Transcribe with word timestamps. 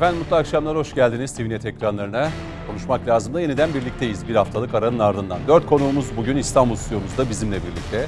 Efendim 0.00 0.18
mutlu 0.18 0.36
akşamlar, 0.36 0.76
hoş 0.76 0.94
geldiniz 0.94 1.34
TVNet 1.34 1.66
ekranlarına. 1.66 2.30
Konuşmak 2.66 3.06
lazım 3.08 3.34
da 3.34 3.40
yeniden 3.40 3.74
birlikteyiz 3.74 4.28
bir 4.28 4.34
haftalık 4.34 4.74
aranın 4.74 4.98
ardından. 4.98 5.38
Dört 5.48 5.66
konuğumuz 5.66 6.16
bugün 6.16 6.36
İstanbul 6.36 6.76
stüdyomuzda 6.76 7.30
bizimle 7.30 7.56
birlikte. 7.56 8.06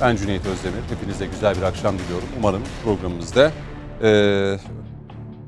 Ben 0.00 0.16
Cüneyt 0.16 0.46
Özdemir, 0.46 0.82
hepinize 0.90 1.26
güzel 1.26 1.56
bir 1.56 1.62
akşam 1.62 1.98
diliyorum. 1.98 2.28
Umarım 2.38 2.62
programımızda 2.84 3.50
e, 4.02 4.58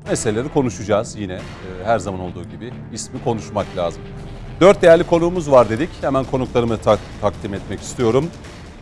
meseleleri 0.09 0.49
konuşacağız 0.49 1.15
yine 1.15 1.33
e, 1.33 1.39
her 1.83 1.99
zaman 1.99 2.19
olduğu 2.19 2.43
gibi. 2.43 2.71
ismi 2.93 3.23
konuşmak 3.23 3.77
lazım. 3.77 4.01
Dört 4.61 4.81
değerli 4.81 5.03
konuğumuz 5.03 5.51
var 5.51 5.69
dedik. 5.69 5.89
Hemen 6.01 6.23
konuklarımı 6.23 6.77
tak, 6.77 6.99
takdim 7.21 7.53
etmek 7.53 7.79
istiyorum. 7.79 8.29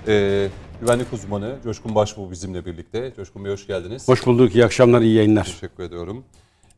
E, 0.07 0.47
güvenlik 0.81 1.13
uzmanı 1.13 1.55
Coşkun 1.63 1.95
Başbuğ 1.95 2.31
bizimle 2.31 2.65
birlikte. 2.65 3.13
Coşkun 3.15 3.45
Bey 3.45 3.51
hoş 3.51 3.67
geldiniz. 3.67 4.07
Hoş 4.07 4.25
bulduk, 4.25 4.55
iyi 4.55 4.65
akşamlar, 4.65 5.01
iyi 5.01 5.15
yayınlar. 5.15 5.45
Teşekkür 5.45 5.83
ediyorum. 5.83 6.23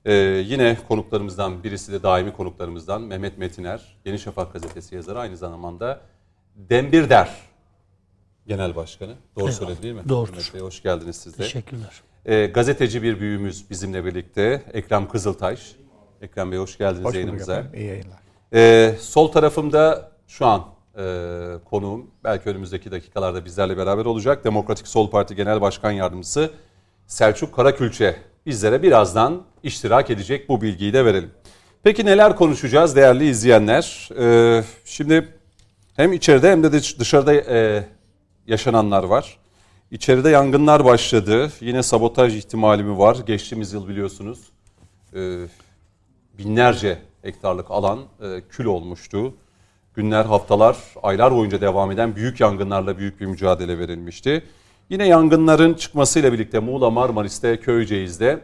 Ee, 0.05 0.13
yine 0.45 0.77
konuklarımızdan 0.88 1.63
birisi 1.63 1.91
de 1.91 2.03
daimi 2.03 2.34
konuklarımızdan 2.34 3.02
Mehmet 3.02 3.38
Metiner, 3.38 3.98
Yeni 4.05 4.20
Şafak 4.20 4.53
gazetesi 4.53 4.95
yazarı 4.95 5.20
aynı 5.20 5.38
zamanda 5.38 6.02
Dembirder 6.55 7.30
Genel 8.48 8.75
Başkanı. 8.75 9.16
Doğru 9.35 9.45
Evet, 9.45 9.55
söyledim 9.55 9.84
değil 9.84 9.94
mi? 9.95 10.02
doğrudur. 10.09 10.31
Mehmet 10.31 10.53
Bey 10.53 10.62
hoş 10.62 10.83
geldiniz 10.83 11.16
siz 11.16 11.33
de. 11.33 11.38
Teşekkürler. 11.44 12.02
Ee, 12.25 12.45
gazeteci 12.45 13.03
bir 13.03 13.19
büyüğümüz 13.19 13.69
bizimle 13.69 14.06
birlikte 14.06 14.64
Ekrem 14.73 15.08
Kızıltaş. 15.09 15.75
Ekrem 16.22 16.52
Bey 16.52 16.59
hoş 16.59 16.78
geldiniz 16.78 17.06
Hoş 17.06 17.16
yayınımıza. 17.16 17.53
efendim. 17.58 17.80
İyi 17.80 17.88
yayınlar. 17.88 18.19
Ee, 18.53 18.95
sol 19.00 19.28
tarafımda 19.31 20.11
şu 20.28 20.45
an 20.45 20.66
e, 20.97 21.03
konuğum 21.66 22.11
belki 22.23 22.50
önümüzdeki 22.50 22.91
dakikalarda 22.91 23.45
bizlerle 23.45 23.78
beraber 23.78 24.06
olacak. 24.06 24.44
Demokratik 24.45 24.88
Sol 24.88 25.09
Parti 25.09 25.36
Genel 25.36 25.61
Başkan 25.61 25.91
Yardımcısı 25.91 26.52
Selçuk 27.08 27.56
Karakülçe 27.56 28.16
bizlere 28.45 28.83
birazdan 28.83 29.41
iştirak 29.63 30.09
edecek 30.09 30.49
bu 30.49 30.61
bilgiyi 30.61 30.93
de 30.93 31.05
verelim. 31.05 31.31
Peki 31.83 32.05
neler 32.05 32.35
konuşacağız 32.35 32.95
değerli 32.95 33.29
izleyenler? 33.29 34.09
Ee, 34.19 34.63
şimdi 34.85 35.27
hem 35.95 36.13
içeride 36.13 36.51
hem 36.51 36.63
de 36.63 36.71
dış- 36.71 36.99
dışarıda 36.99 37.33
e, 37.33 37.85
yaşananlar 38.47 39.03
var. 39.03 39.37
İçeride 39.91 40.29
yangınlar 40.29 40.85
başladı. 40.85 41.51
Yine 41.61 41.83
sabotaj 41.83 42.35
ihtimali 42.35 42.83
mi 42.83 42.97
var? 42.97 43.17
Geçtiğimiz 43.25 43.73
yıl 43.73 43.87
biliyorsunuz 43.87 44.39
e, 45.15 45.19
binlerce 46.37 46.97
hektarlık 47.21 47.71
alan 47.71 47.99
e, 48.21 48.41
kül 48.49 48.65
olmuştu. 48.65 49.33
Günler, 49.95 50.25
haftalar, 50.25 50.77
aylar 51.03 51.35
boyunca 51.35 51.61
devam 51.61 51.91
eden 51.91 52.15
büyük 52.15 52.39
yangınlarla 52.39 52.97
büyük 52.97 53.21
bir 53.21 53.25
mücadele 53.25 53.79
verilmişti. 53.79 54.43
Yine 54.89 55.07
yangınların 55.07 55.73
çıkmasıyla 55.73 56.33
birlikte 56.33 56.59
Muğla, 56.59 56.89
Marmaris'te, 56.89 57.57
Köyceğiz'de 57.57 58.39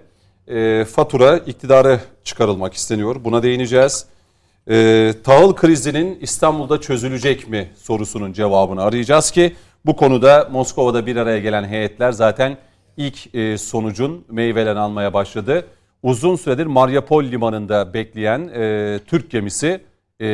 e, 0.47 0.85
fatura 0.85 1.37
iktidara 1.37 1.99
çıkarılmak 2.23 2.73
isteniyor. 2.73 3.15
Buna 3.23 3.43
değineceğiz. 3.43 4.05
E, 4.69 5.13
tahıl 5.23 5.55
krizinin 5.55 6.19
İstanbul'da 6.21 6.81
çözülecek 6.81 7.47
mi 7.47 7.69
sorusunun 7.75 8.33
cevabını 8.33 8.81
arayacağız 8.81 9.31
ki 9.31 9.55
bu 9.85 9.95
konuda 9.95 10.49
Moskova'da 10.51 11.05
bir 11.05 11.15
araya 11.15 11.39
gelen 11.39 11.63
heyetler 11.63 12.11
zaten 12.11 12.57
ilk 12.97 13.35
e, 13.35 13.57
sonucun 13.57 14.25
meyvelerini 14.29 14.79
almaya 14.79 15.13
başladı. 15.13 15.65
Uzun 16.03 16.35
süredir 16.35 16.65
Mariupol 16.65 17.23
limanında 17.23 17.93
bekleyen 17.93 18.49
e, 18.55 18.99
Türk 19.07 19.31
gemisi 19.31 19.81
e, 20.21 20.27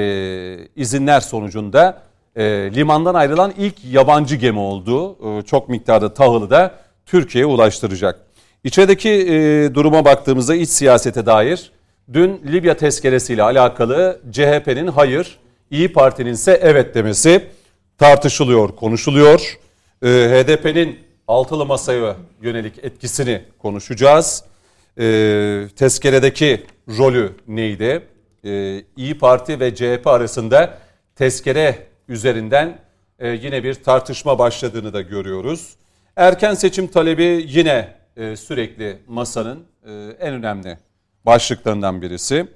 izinler 0.75 1.19
sonucunda 1.19 2.10
e, 2.36 2.44
limandan 2.75 3.16
ayrılan 3.16 3.53
ilk 3.58 3.75
yabancı 3.92 4.36
gemi 4.36 4.59
oldu. 4.59 5.18
E, 5.40 5.42
çok 5.42 5.69
miktarda 5.69 6.14
tahılı 6.14 6.50
da 6.50 6.75
Türkiye'ye 7.06 7.46
ulaştıracak. 7.46 8.19
İçerideki 8.64 9.09
e, 9.09 9.69
duruma 9.75 10.06
baktığımızda 10.06 10.56
iç 10.56 10.69
siyasete 10.69 11.25
dair 11.25 11.72
dün 12.14 12.42
Libya 12.52 12.78
tezkeresiyle 12.78 13.44
alakalı 13.44 14.22
CHP'nin 14.31 14.88
hayır, 14.88 15.40
İyi 15.72 15.94
Parti'nin 15.94 16.34
ise 16.34 16.59
evet 16.62 16.96
demesi 16.96 17.47
tartışılıyor, 17.97 18.75
konuşuluyor. 18.75 19.58
E, 20.03 20.08
HDP'nin 20.08 21.00
altılı 21.28 21.66
masaya 21.66 22.16
yönelik 22.42 22.74
etkisini 22.84 23.42
konuşacağız. 23.59 24.44
E, 25.00 25.03
tezkeredeki 25.75 26.63
rolü 26.98 27.34
neydi? 27.48 28.02
E, 28.46 28.84
İyi 28.98 29.18
Parti 29.18 29.59
ve 29.59 29.75
CHP 29.75 30.08
arasında 30.08 30.78
tezkere 31.16 31.91
üzerinden 32.11 32.79
e, 33.19 33.29
yine 33.29 33.63
bir 33.63 33.73
tartışma 33.73 34.39
başladığını 34.39 34.94
da 34.94 35.01
görüyoruz. 35.01 35.75
Erken 36.16 36.53
seçim 36.53 36.88
talebi 36.88 37.45
yine 37.47 37.94
e, 38.17 38.35
sürekli 38.35 38.97
masanın 39.07 39.66
e, 39.85 39.91
en 40.19 40.33
önemli 40.33 40.77
başlıklarından 41.25 42.01
birisi. 42.01 42.47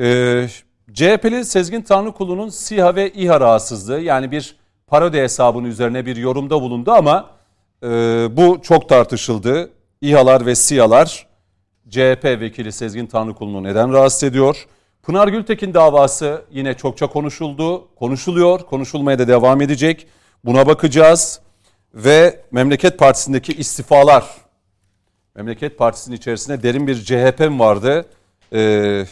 E, 0.00 0.46
CHP'li 0.92 1.44
Sezgin 1.44 1.82
Tanrıkulu'nun 1.82 2.48
SİHA 2.48 2.96
ve 2.96 3.10
İHA 3.12 3.40
rahatsızlığı 3.40 4.00
yani 4.00 4.30
bir 4.30 4.56
parodi 4.86 5.18
hesabının 5.18 5.68
üzerine 5.68 6.06
bir 6.06 6.16
yorumda 6.16 6.62
bulundu 6.62 6.92
ama 6.92 7.30
e, 7.82 7.88
bu 8.30 8.62
çok 8.62 8.88
tartışıldı. 8.88 9.70
İHA'lar 10.00 10.46
ve 10.46 10.54
SİHA'lar 10.54 11.26
CHP 11.90 12.24
vekili 12.24 12.72
Sezgin 12.72 13.06
Tanrıkulu'nu 13.06 13.62
neden 13.62 13.92
rahatsız 13.92 14.24
ediyor? 14.24 14.66
Pınar 15.08 15.28
Gültekin 15.28 15.74
davası 15.74 16.44
yine 16.50 16.74
çokça 16.74 17.06
konuşuldu, 17.06 17.88
konuşuluyor, 17.96 18.60
konuşulmaya 18.60 19.18
da 19.18 19.28
devam 19.28 19.60
edecek. 19.60 20.06
Buna 20.44 20.66
bakacağız 20.66 21.40
ve 21.94 22.40
Memleket 22.50 22.98
Partisi'ndeki 22.98 23.52
istifalar. 23.52 24.24
Memleket 25.34 25.78
Partisi'nin 25.78 26.16
içerisinde 26.16 26.62
derin 26.62 26.86
bir 26.86 26.94
CHP 26.94 27.40
mi 27.40 27.58
vardı? 27.58 28.06
Ee, 28.52 29.04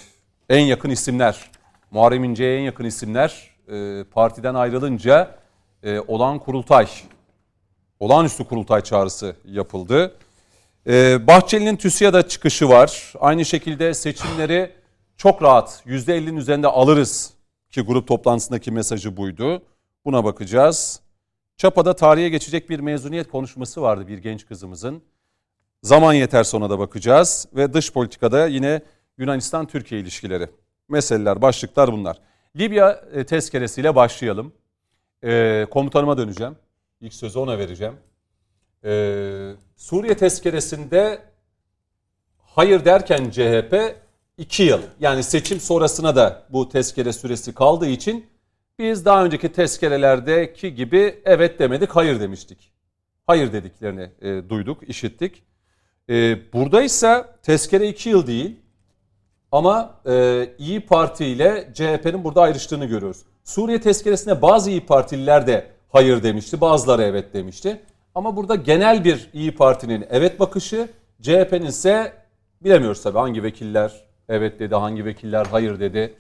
en 0.49 0.61
yakın 0.61 0.91
isimler, 0.91 1.51
Muharrem 1.91 2.25
İnce'ye 2.25 2.59
en 2.59 2.63
yakın 2.63 2.85
isimler 2.85 3.51
e, 3.69 4.05
partiden 4.05 4.55
ayrılınca 4.55 5.39
e, 5.83 6.01
olan 6.01 6.39
kurultay, 6.39 6.87
olağanüstü 8.01 8.45
kurultay 8.45 8.81
çağrısı 8.81 9.37
yapıldı. 9.45 10.17
Ee, 10.87 11.27
Bahçeli'nin 11.27 11.77
TÜSİAD'a 11.77 12.29
çıkışı 12.29 12.69
var. 12.69 13.13
Aynı 13.21 13.45
şekilde 13.45 13.95
seçimleri 13.95 14.77
çok 15.17 15.43
rahat 15.43 15.83
%50'nin 15.87 16.37
üzerinde 16.37 16.67
alırız 16.67 17.35
ki 17.71 17.81
grup 17.81 18.09
toplantısındaki 18.09 18.71
mesajı 18.71 19.17
buydu. 19.17 19.63
Buna 20.05 20.25
bakacağız. 20.25 21.01
Çapa'da 21.57 21.97
tarihe 21.97 22.29
geçecek 22.29 22.71
bir 22.71 22.81
mezuniyet 22.81 23.29
konuşması 23.29 23.83
vardı 23.83 24.09
bir 24.09 24.19
genç 24.19 24.47
kızımızın. 24.47 25.03
Zaman 25.83 26.15
yeter 26.15 26.45
sonra 26.45 26.71
da 26.71 26.79
bakacağız 26.79 27.49
ve 27.57 27.73
dış 27.73 27.93
politikada 27.93 28.47
yine 28.47 28.83
Yunanistan-Türkiye 29.19 30.01
ilişkileri. 30.01 30.49
Meseleler, 30.89 31.43
başlıklar 31.43 31.93
bunlar. 31.93 32.21
Libya 32.57 33.05
e, 33.13 33.27
tezkeresiyle 33.27 33.95
başlayalım. 33.95 34.53
E, 35.25 35.67
komutanıma 35.71 36.19
döneceğim. 36.19 36.57
İlk 37.01 37.15
sözü 37.15 37.39
ona 37.39 37.59
vereceğim. 37.59 37.95
Ee, 38.85 39.53
Suriye 39.77 40.17
tezkeresinde 40.17 41.23
hayır 42.39 42.85
derken 42.85 43.31
CHP 43.31 43.97
2 44.39 44.63
yıl 44.63 44.81
yani 45.01 45.23
seçim 45.23 45.61
sonrasına 45.61 46.17
da 46.17 46.43
bu 46.51 46.69
tezkere 46.69 47.13
süresi 47.13 47.55
kaldığı 47.55 47.87
için 47.87 48.27
biz 48.79 49.05
daha 49.05 49.25
önceki 49.25 49.53
tezkerelerdeki 49.53 50.75
gibi 50.75 51.23
evet 51.25 51.59
demedik 51.59 51.91
hayır 51.91 52.21
demiştik. 52.21 52.73
Hayır 53.27 53.53
dediklerini 53.53 54.11
e, 54.21 54.49
duyduk, 54.49 54.89
işittik. 54.89 55.43
E, 56.09 56.39
burada 56.53 56.83
ise 56.83 57.25
tezkere 57.43 57.89
2 57.89 58.09
yıl 58.09 58.27
değil 58.27 58.57
ama 59.53 60.01
e, 60.07 60.47
İyi 60.59 60.81
Parti 60.81 61.27
ile 61.27 61.71
CHP'nin 61.75 62.25
burada 62.25 62.43
ayrıştığını 62.43 62.87
görüyoruz. 62.87 63.23
Suriye 63.45 63.81
tezkeresine 63.81 64.43
bazı 64.43 64.71
İyi 64.71 64.87
Partililer 64.87 65.47
de 65.47 65.67
hayır 65.89 66.23
demişti, 66.23 66.61
bazıları 66.61 67.03
evet 67.03 67.35
demişti. 67.35 67.81
Ama 68.15 68.37
burada 68.37 68.55
genel 68.55 69.05
bir 69.05 69.31
İyi 69.33 69.55
Parti'nin 69.55 70.07
evet 70.11 70.41
bakışı, 70.41 70.89
CHP'nin 71.23 71.67
ise 71.67 72.13
bilemiyoruz 72.61 73.03
tabii 73.03 73.19
hangi 73.19 73.43
vekiller 73.43 74.06
evet 74.29 74.61
dedi, 74.61 74.75
hangi 74.75 75.05
vekiller 75.05 75.47
hayır 75.47 75.81
dedi. 75.81 76.15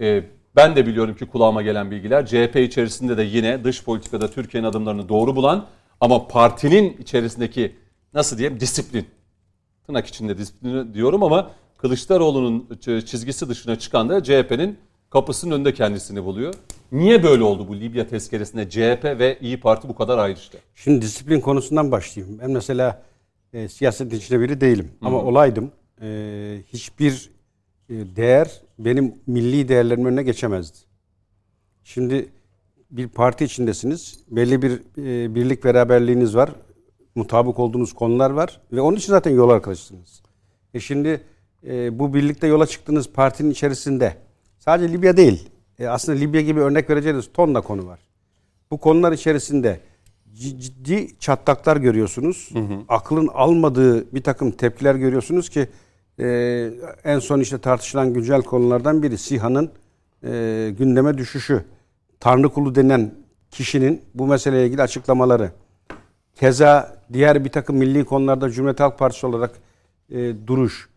Ee, 0.00 0.24
ben 0.56 0.76
de 0.76 0.86
biliyorum 0.86 1.14
ki 1.14 1.26
kulağıma 1.26 1.62
gelen 1.62 1.90
bilgiler 1.90 2.26
CHP 2.26 2.56
içerisinde 2.56 3.16
de 3.16 3.22
yine 3.22 3.64
dış 3.64 3.84
politikada 3.84 4.30
Türkiye'nin 4.30 4.68
adımlarını 4.68 5.08
doğru 5.08 5.36
bulan 5.36 5.66
ama 6.00 6.28
partinin 6.28 6.96
içerisindeki 6.96 7.76
nasıl 8.14 8.38
diyeyim 8.38 8.60
disiplin, 8.60 9.06
tırnak 9.86 10.06
içinde 10.06 10.38
disiplini 10.38 10.94
diyorum 10.94 11.22
ama 11.22 11.50
Kılıçdaroğlu'nun 11.78 12.78
çizgisi 13.06 13.48
dışına 13.48 13.78
çıkan 13.78 14.08
da 14.08 14.22
CHP'nin 14.22 14.78
kapısının 15.10 15.54
önünde 15.54 15.74
kendisini 15.74 16.24
buluyor. 16.24 16.54
Niye 16.92 17.22
böyle 17.22 17.42
oldu 17.42 17.68
bu 17.68 17.76
Libya 17.76 18.06
tezkeresinde 18.06 18.70
CHP 18.70 19.04
ve 19.04 19.38
İyi 19.40 19.60
Parti 19.60 19.88
bu 19.88 19.94
kadar 19.94 20.18
ayrıştı? 20.18 20.58
Şimdi 20.74 21.02
disiplin 21.02 21.40
konusundan 21.40 21.90
başlayayım. 21.90 22.38
Ben 22.38 22.50
mesela 22.50 23.02
e, 23.52 23.68
siyasetin 23.68 24.16
içinde 24.16 24.40
biri 24.40 24.60
değilim. 24.60 24.90
Ama 25.02 25.22
olaydım. 25.22 25.72
E, 26.02 26.06
hiçbir 26.72 27.12
e, 27.12 27.35
değer 27.90 28.62
benim 28.78 29.14
milli 29.26 29.68
değerlerimin 29.68 30.06
önüne 30.06 30.22
geçemezdi. 30.22 30.78
Şimdi 31.84 32.28
bir 32.90 33.08
parti 33.08 33.44
içindesiniz. 33.44 34.20
Belli 34.30 34.62
bir 34.62 34.72
e, 34.98 35.34
birlik 35.34 35.64
beraberliğiniz 35.64 36.36
var. 36.36 36.50
Mutabık 37.14 37.58
olduğunuz 37.58 37.92
konular 37.92 38.30
var. 38.30 38.60
Ve 38.72 38.80
onun 38.80 38.96
için 38.96 39.12
zaten 39.12 39.30
yol 39.30 39.50
arkadaşısınız. 39.50 40.22
E 40.74 40.80
şimdi 40.80 41.20
e, 41.66 41.98
bu 41.98 42.14
birlikte 42.14 42.46
yola 42.46 42.66
çıktığınız 42.66 43.12
partinin 43.12 43.50
içerisinde 43.50 44.16
sadece 44.58 44.92
Libya 44.92 45.16
değil 45.16 45.48
e, 45.78 45.86
aslında 45.86 46.18
Libya 46.18 46.40
gibi 46.40 46.60
örnek 46.60 46.90
vereceğiniz 46.90 47.32
tonla 47.32 47.60
konu 47.60 47.86
var. 47.86 48.00
Bu 48.70 48.78
konular 48.78 49.12
içerisinde 49.12 49.80
ciddi 50.34 51.18
çatlaklar 51.18 51.76
görüyorsunuz. 51.76 52.50
Hı 52.52 52.58
hı. 52.58 52.78
Aklın 52.88 53.28
almadığı 53.34 54.14
bir 54.14 54.22
takım 54.22 54.50
tepkiler 54.50 54.94
görüyorsunuz 54.94 55.48
ki 55.48 55.68
e, 56.20 56.70
en 57.04 57.18
son 57.18 57.40
işte 57.40 57.58
tartışılan 57.58 58.14
güncel 58.14 58.42
konulardan 58.42 59.02
biri 59.02 59.18
SİHA'nın 59.18 59.70
e, 60.24 60.74
gündeme 60.78 61.18
düşüşü. 61.18 61.64
Tanrı 62.20 62.48
kulu 62.48 62.74
denen 62.74 63.14
kişinin 63.50 64.02
bu 64.14 64.26
meseleyle 64.26 64.66
ilgili 64.66 64.82
açıklamaları. 64.82 65.50
Keza 66.34 66.96
diğer 67.12 67.44
bir 67.44 67.50
takım 67.50 67.76
milli 67.76 68.04
konularda 68.04 68.50
Cumhuriyet 68.50 68.80
Halk 68.80 68.98
Partisi 68.98 69.26
olarak 69.26 69.50
e, 70.10 70.32
duruş. 70.46 70.88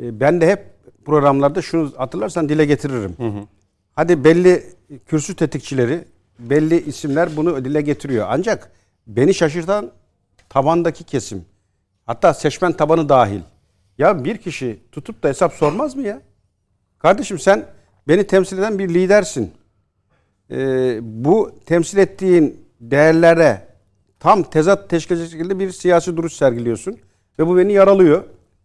E, 0.00 0.20
ben 0.20 0.40
de 0.40 0.46
hep 0.46 0.64
programlarda 1.04 1.62
şunu 1.62 1.92
hatırlarsan 1.96 2.48
dile 2.48 2.64
getiririm. 2.64 3.14
Hı 3.16 3.26
hı. 3.26 3.46
Hadi 3.94 4.24
belli 4.24 4.64
kürsü 5.06 5.36
tetikçileri, 5.36 6.04
belli 6.38 6.84
isimler 6.84 7.36
bunu 7.36 7.64
dile 7.64 7.80
getiriyor. 7.80 8.26
Ancak 8.30 8.72
beni 9.06 9.34
şaşırtan 9.34 9.90
tabandaki 10.48 11.04
kesim. 11.04 11.44
Hatta 12.06 12.34
seçmen 12.34 12.72
tabanı 12.72 13.08
dahil. 13.08 13.40
Ya 13.98 14.24
bir 14.24 14.36
kişi 14.36 14.80
tutup 14.92 15.22
da 15.22 15.28
hesap 15.28 15.52
sormaz 15.52 15.96
mı 15.96 16.02
ya? 16.02 16.22
Kardeşim 16.98 17.38
sen 17.38 17.66
beni 18.08 18.26
temsil 18.26 18.58
eden 18.58 18.78
bir 18.78 18.88
lidersin. 18.88 19.52
Ee, 20.50 20.98
bu 21.02 21.52
temsil 21.66 21.98
ettiğin 21.98 22.66
değerlere 22.80 23.68
tam 24.20 24.42
tezat 24.42 24.90
teşkil 24.90 25.14
edecek 25.14 25.32
şekilde 25.32 25.58
bir 25.58 25.70
siyasi 25.70 26.16
duruş 26.16 26.32
sergiliyorsun. 26.32 26.98
Ve 27.38 27.46
bu 27.46 27.56
beni 27.56 27.72
yaralıyor. 27.72 28.24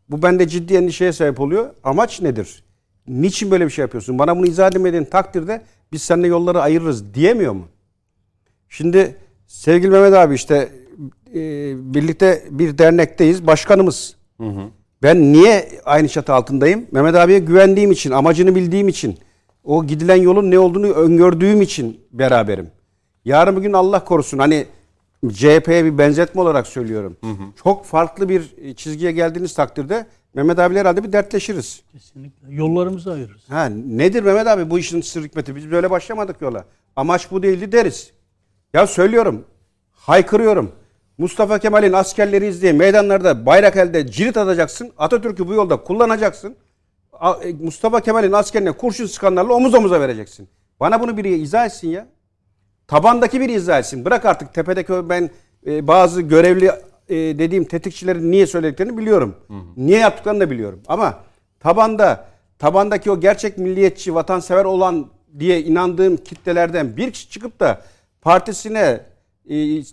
Bu 0.10 0.22
bende 0.22 0.48
ciddi 0.48 0.74
endişeye 0.76 1.14
sebep 1.14 1.40
oluyor. 1.40 1.70
Amaç 1.84 2.22
nedir? 2.22 2.64
Niçin 3.08 3.52
böyle 3.52 3.66
bir 3.66 3.72
şey 3.72 3.84
yapıyorsun? 3.84 4.20
Bana 4.20 4.38
bunu 4.38 4.46
izah 4.48 4.72
edemediğin 4.72 5.04
takdirde 5.04 5.62
biz 5.92 6.02
seninle 6.02 6.28
yolları 6.28 6.62
ayırırız 6.62 7.14
diyemiyor 7.14 7.54
mu? 7.54 7.68
Şimdi 8.70 9.16
sevgili 9.48 9.92
Mehmet 9.92 10.14
abi 10.14 10.36
işte 10.36 10.70
e, 11.34 11.40
birlikte 11.94 12.44
bir 12.50 12.78
dernekteyiz. 12.78 13.48
Başkanımız. 13.48 14.16
Hı 14.38 14.48
hı. 14.48 14.70
Ben 15.04 15.34
niye 15.34 15.70
aynı 15.86 16.08
çatı 16.08 16.34
altındayım? 16.34 16.88
Mehmet 16.92 17.16
abiye 17.16 17.40
güvendiğim 17.40 17.92
için, 17.92 18.12
amacını 18.12 18.56
bildiğim 18.56 18.88
için, 18.88 19.18
o 19.64 19.86
gidilen 19.86 20.16
yolun 20.22 20.52
ne 20.52 20.60
olduğunu 20.60 20.88
öngördüğüm 20.88 21.62
için 21.62 22.02
beraberim. 22.12 22.72
Yarın 23.26 23.56
bugün 23.56 23.74
Allah 23.74 24.04
korusun 24.04 24.38
hani 24.38 24.66
CHP'ye 25.34 25.86
bir 25.86 25.98
benzetme 25.98 26.42
olarak 26.42 26.68
söylüyorum. 26.68 27.18
Hı 27.24 27.30
hı. 27.30 27.44
Çok 27.64 27.86
farklı 27.86 28.30
bir 28.30 28.56
çizgiye 28.76 29.12
geldiğiniz 29.12 29.54
takdirde 29.54 30.06
Mehmet 30.34 30.60
abiyle 30.60 30.80
herhalde 30.80 31.04
bir 31.04 31.14
dertleşiriz. 31.14 31.82
Kesinlikle. 31.92 32.56
Yollarımızı 32.56 33.14
ayırırız. 33.14 33.42
Ha, 33.50 33.66
nedir 33.86 34.24
Mehmet 34.24 34.48
abi 34.48 34.70
bu 34.70 34.80
işin 34.80 35.02
sır 35.02 35.24
hikmeti? 35.24 35.56
Biz 35.56 35.72
böyle 35.72 35.90
başlamadık 35.90 36.42
yola. 36.42 36.66
Amaç 36.96 37.32
bu 37.32 37.44
değildi 37.44 37.72
deriz. 37.72 38.12
Ya 38.74 38.88
söylüyorum. 38.88 39.46
Haykırıyorum. 39.92 40.72
Mustafa 41.18 41.60
Kemal'in 41.60 41.94
askerleri 41.94 42.62
diye 42.62 42.74
meydanlarda 42.74 43.46
bayrak 43.46 43.78
elde 43.78 44.08
cirit 44.08 44.38
atacaksın. 44.38 44.92
Atatürk'ü 44.98 45.48
bu 45.48 45.54
yolda 45.54 45.78
kullanacaksın. 45.78 46.56
E, 47.44 47.54
Mustafa 47.54 48.02
Kemal'in 48.02 48.32
askerine 48.32 48.72
kurşun 48.72 49.06
sıkanlarla 49.06 49.54
omuz 49.54 49.74
omuza 49.74 50.02
vereceksin. 50.02 50.50
Bana 50.80 51.02
bunu 51.02 51.18
biri 51.18 51.36
izah 51.36 51.66
etsin 51.66 51.90
ya. 51.90 52.08
Tabandaki 52.88 53.42
biri 53.42 53.52
izah 53.52 53.80
etsin. 53.80 54.06
Bırak 54.06 54.26
artık 54.26 54.54
tepedeki 54.54 55.10
ben 55.10 55.30
e, 55.68 55.88
bazı 55.88 56.22
görevli 56.22 56.72
e, 57.10 57.16
dediğim 57.16 57.66
tetikçilerin 57.66 58.32
niye 58.32 58.48
söylediklerini 58.48 58.98
biliyorum. 58.98 59.36
Hı 59.48 59.54
hı. 59.54 59.58
Niye 59.78 60.00
yaptıklarını 60.00 60.40
da 60.40 60.50
biliyorum. 60.50 60.82
Ama 60.88 61.20
tabanda 61.60 62.28
tabandaki 62.60 63.12
o 63.12 63.20
gerçek 63.20 63.58
milliyetçi, 63.58 64.16
vatansever 64.16 64.66
olan 64.66 65.08
diye 65.40 65.64
inandığım 65.64 66.18
kitlelerden 66.18 66.98
bir 66.98 67.12
kişi 67.12 67.30
çıkıp 67.30 67.60
da 67.60 67.82
partisine, 68.22 69.02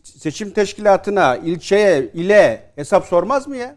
seçim 0.03 0.51
teşkilatına, 0.51 1.37
ilçeye, 1.37 2.11
ile 2.15 2.71
hesap 2.77 3.07
sormaz 3.07 3.49
mı 3.49 3.57
ya? 3.57 3.77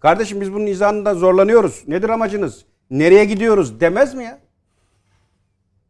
Kardeşim 0.00 0.40
biz 0.40 0.52
bunun 0.52 0.66
izahında 0.66 1.14
zorlanıyoruz. 1.14 1.82
Nedir 1.88 2.08
amacınız? 2.08 2.64
Nereye 2.90 3.24
gidiyoruz 3.24 3.80
demez 3.80 4.14
mi 4.14 4.24
ya? 4.24 4.38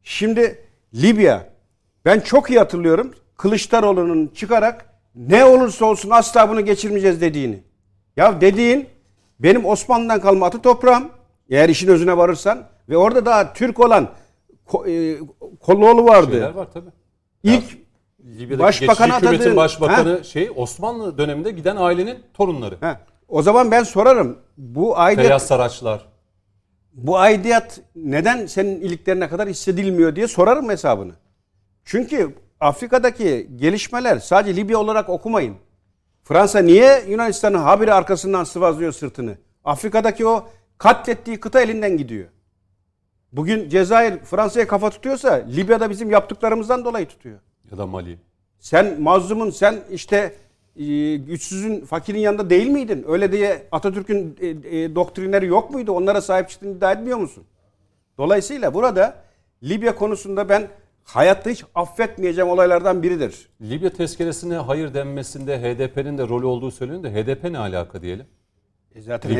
Şimdi 0.02 0.69
Libya. 0.94 1.49
Ben 2.05 2.20
çok 2.20 2.50
iyi 2.50 2.58
hatırlıyorum. 2.58 3.14
Kılıçdaroğlu'nun 3.37 4.26
çıkarak 4.34 4.87
ne 5.14 5.44
olursa 5.44 5.84
olsun 5.84 6.10
asla 6.10 6.49
bunu 6.49 6.64
geçirmeyeceğiz 6.64 7.20
dediğini. 7.20 7.62
Ya 8.17 8.40
dediğin 8.40 8.87
benim 9.40 9.64
Osmanlı'dan 9.64 10.20
kalma 10.20 10.46
atı 10.46 10.62
toprağım. 10.62 11.08
Eğer 11.50 11.69
işin 11.69 11.88
özüne 11.88 12.17
varırsan 12.17 12.67
ve 12.88 12.96
orada 12.96 13.26
daha 13.26 13.52
Türk 13.52 13.81
olan 13.81 14.08
e, 14.87 15.17
Kolluoğlu 15.60 16.05
vardı. 16.05 16.32
Şeyler 16.32 16.55
var 16.55 16.69
tabii. 16.75 16.90
İlk 17.43 17.83
Libya'daki 18.25 18.88
başbakan 18.88 19.17
hükümetin 19.17 19.56
başbakanı 19.56 20.17
ha? 20.17 20.25
şey 20.25 20.50
Osmanlı 20.56 21.19
döneminde 21.19 21.50
giden 21.50 21.76
ailenin 21.76 22.19
torunları. 22.35 22.76
Ha. 22.81 23.00
O 23.29 23.43
zaman 23.43 23.71
ben 23.71 23.82
sorarım. 23.82 24.38
Bu 24.56 24.99
aidiyet 24.99 25.26
Feyyaz 25.26 25.47
Saraçlar. 25.47 26.06
Bu 26.94 27.19
aidiyet 27.19 27.81
neden 27.97 28.47
senin 28.47 28.81
iliklerine 28.81 29.29
kadar 29.29 29.49
hissedilmiyor 29.49 30.17
diye 30.17 30.29
sorarım 30.29 30.69
hesabını. 30.69 31.12
Çünkü 31.85 32.35
Afrika'daki 32.61 33.50
gelişmeler 33.56 34.19
sadece 34.19 34.56
Libya 34.56 34.79
olarak 34.79 35.09
okumayın. 35.09 35.56
Fransa 36.23 36.59
niye 36.59 37.03
Yunanistan'ın 37.09 37.59
haberi 37.59 37.93
arkasından 37.93 38.44
sıvazlıyor 38.44 38.93
sırtını? 38.93 39.37
Afrika'daki 39.65 40.27
o 40.27 40.49
katlettiği 40.79 41.41
kıta 41.41 41.61
elinden 41.61 41.97
gidiyor. 41.97 42.29
Bugün 43.32 43.69
Cezayir 43.69 44.19
Fransa'ya 44.19 44.67
kafa 44.67 44.91
tutuyorsa 44.91 45.32
Libya'da 45.32 45.91
bizim 45.91 46.11
yaptıklarımızdan 46.11 46.85
dolayı 46.85 47.09
tutuyor. 47.09 47.38
Ya 47.72 47.78
da 47.78 47.87
Mali. 47.87 48.19
Sen 48.58 49.02
mazlumun, 49.02 49.50
sen 49.50 49.81
işte 49.90 50.34
e, 50.77 51.17
güçsüzün, 51.17 51.81
fakirin 51.81 52.19
yanında 52.19 52.50
değil 52.50 52.67
miydin? 52.67 53.05
Öyle 53.08 53.32
diye 53.32 53.67
Atatürk'ün 53.72 54.36
e, 54.41 54.46
e, 54.48 54.94
doktrinleri 54.94 55.46
yok 55.46 55.70
muydu? 55.70 55.93
Onlara 55.93 56.20
sahip 56.20 56.48
çıktığını 56.48 56.77
iddia 56.77 56.93
etmiyor 56.93 57.19
musun? 57.19 57.44
Dolayısıyla 58.19 58.74
burada 58.74 59.17
Libya 59.62 59.94
konusunda 59.94 60.48
ben 60.48 60.69
hayatta 61.05 61.50
hiç 61.50 61.65
affetmeyeceğim 61.74 62.50
olaylardan 62.50 63.03
biridir. 63.03 63.48
Libya 63.62 63.91
tezkeresine 63.91 64.55
hayır 64.55 64.94
denmesinde 64.94 65.58
HDP'nin 65.58 66.19
de 66.19 66.29
rolü 66.29 66.46
olduğu 66.46 66.70
söyleniyor 66.70 67.03
da 67.03 67.08
HDP 67.08 67.44
ne 67.44 67.58
alaka 67.58 68.03
diyelim? 68.03 68.27
E 68.94 69.00
zaten 69.00 69.31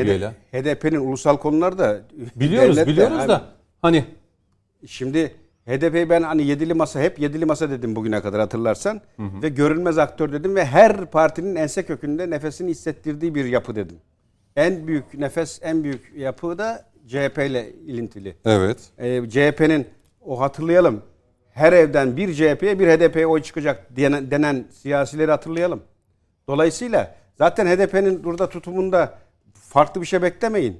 HDP'nin 0.51 0.99
ulusal 0.99 1.37
konularda 1.37 2.01
biliyoruz 2.35 2.87
biliyoruz 2.87 3.27
da 3.27 3.45
hani 3.81 4.05
şimdi 4.85 5.35
HDP'yi 5.67 6.09
ben 6.09 6.21
hani 6.21 6.43
yedili 6.43 6.73
masa 6.73 6.99
hep 6.99 7.19
yedili 7.19 7.45
masa 7.45 7.69
dedim 7.69 7.95
bugüne 7.95 8.21
kadar 8.21 8.41
hatırlarsan 8.41 9.01
hı 9.17 9.23
hı. 9.23 9.41
ve 9.41 9.49
görünmez 9.49 9.97
aktör 9.97 10.31
dedim 10.31 10.55
ve 10.55 10.65
her 10.65 11.05
partinin 11.05 11.55
ense 11.55 11.83
kökünde 11.83 12.29
nefesini 12.29 12.71
hissettirdiği 12.71 13.35
bir 13.35 13.45
yapı 13.45 13.75
dedim. 13.75 13.97
En 14.55 14.87
büyük 14.87 15.13
nefes 15.13 15.59
en 15.63 15.83
büyük 15.83 16.13
yapı 16.15 16.57
da 16.57 16.85
CHP 17.07 17.37
ile 17.37 17.73
ilintili. 17.73 18.35
Evet. 18.45 18.79
Ee, 18.97 19.29
CHP'nin 19.29 19.87
o 20.21 20.39
hatırlayalım 20.39 21.01
her 21.51 21.73
evden 21.73 22.17
bir 22.17 22.33
CHP'ye 22.33 22.79
bir 22.79 22.87
HDP'ye 22.87 23.27
oy 23.27 23.41
çıkacak 23.41 23.95
denen, 23.97 24.31
denen 24.31 24.65
siyasileri 24.71 25.31
hatırlayalım. 25.31 25.83
Dolayısıyla 26.47 27.15
zaten 27.37 27.67
HDP'nin 27.67 28.23
burada 28.23 28.49
tutumunda 28.49 29.17
farklı 29.53 30.01
bir 30.01 30.05
şey 30.05 30.21
beklemeyin. 30.21 30.79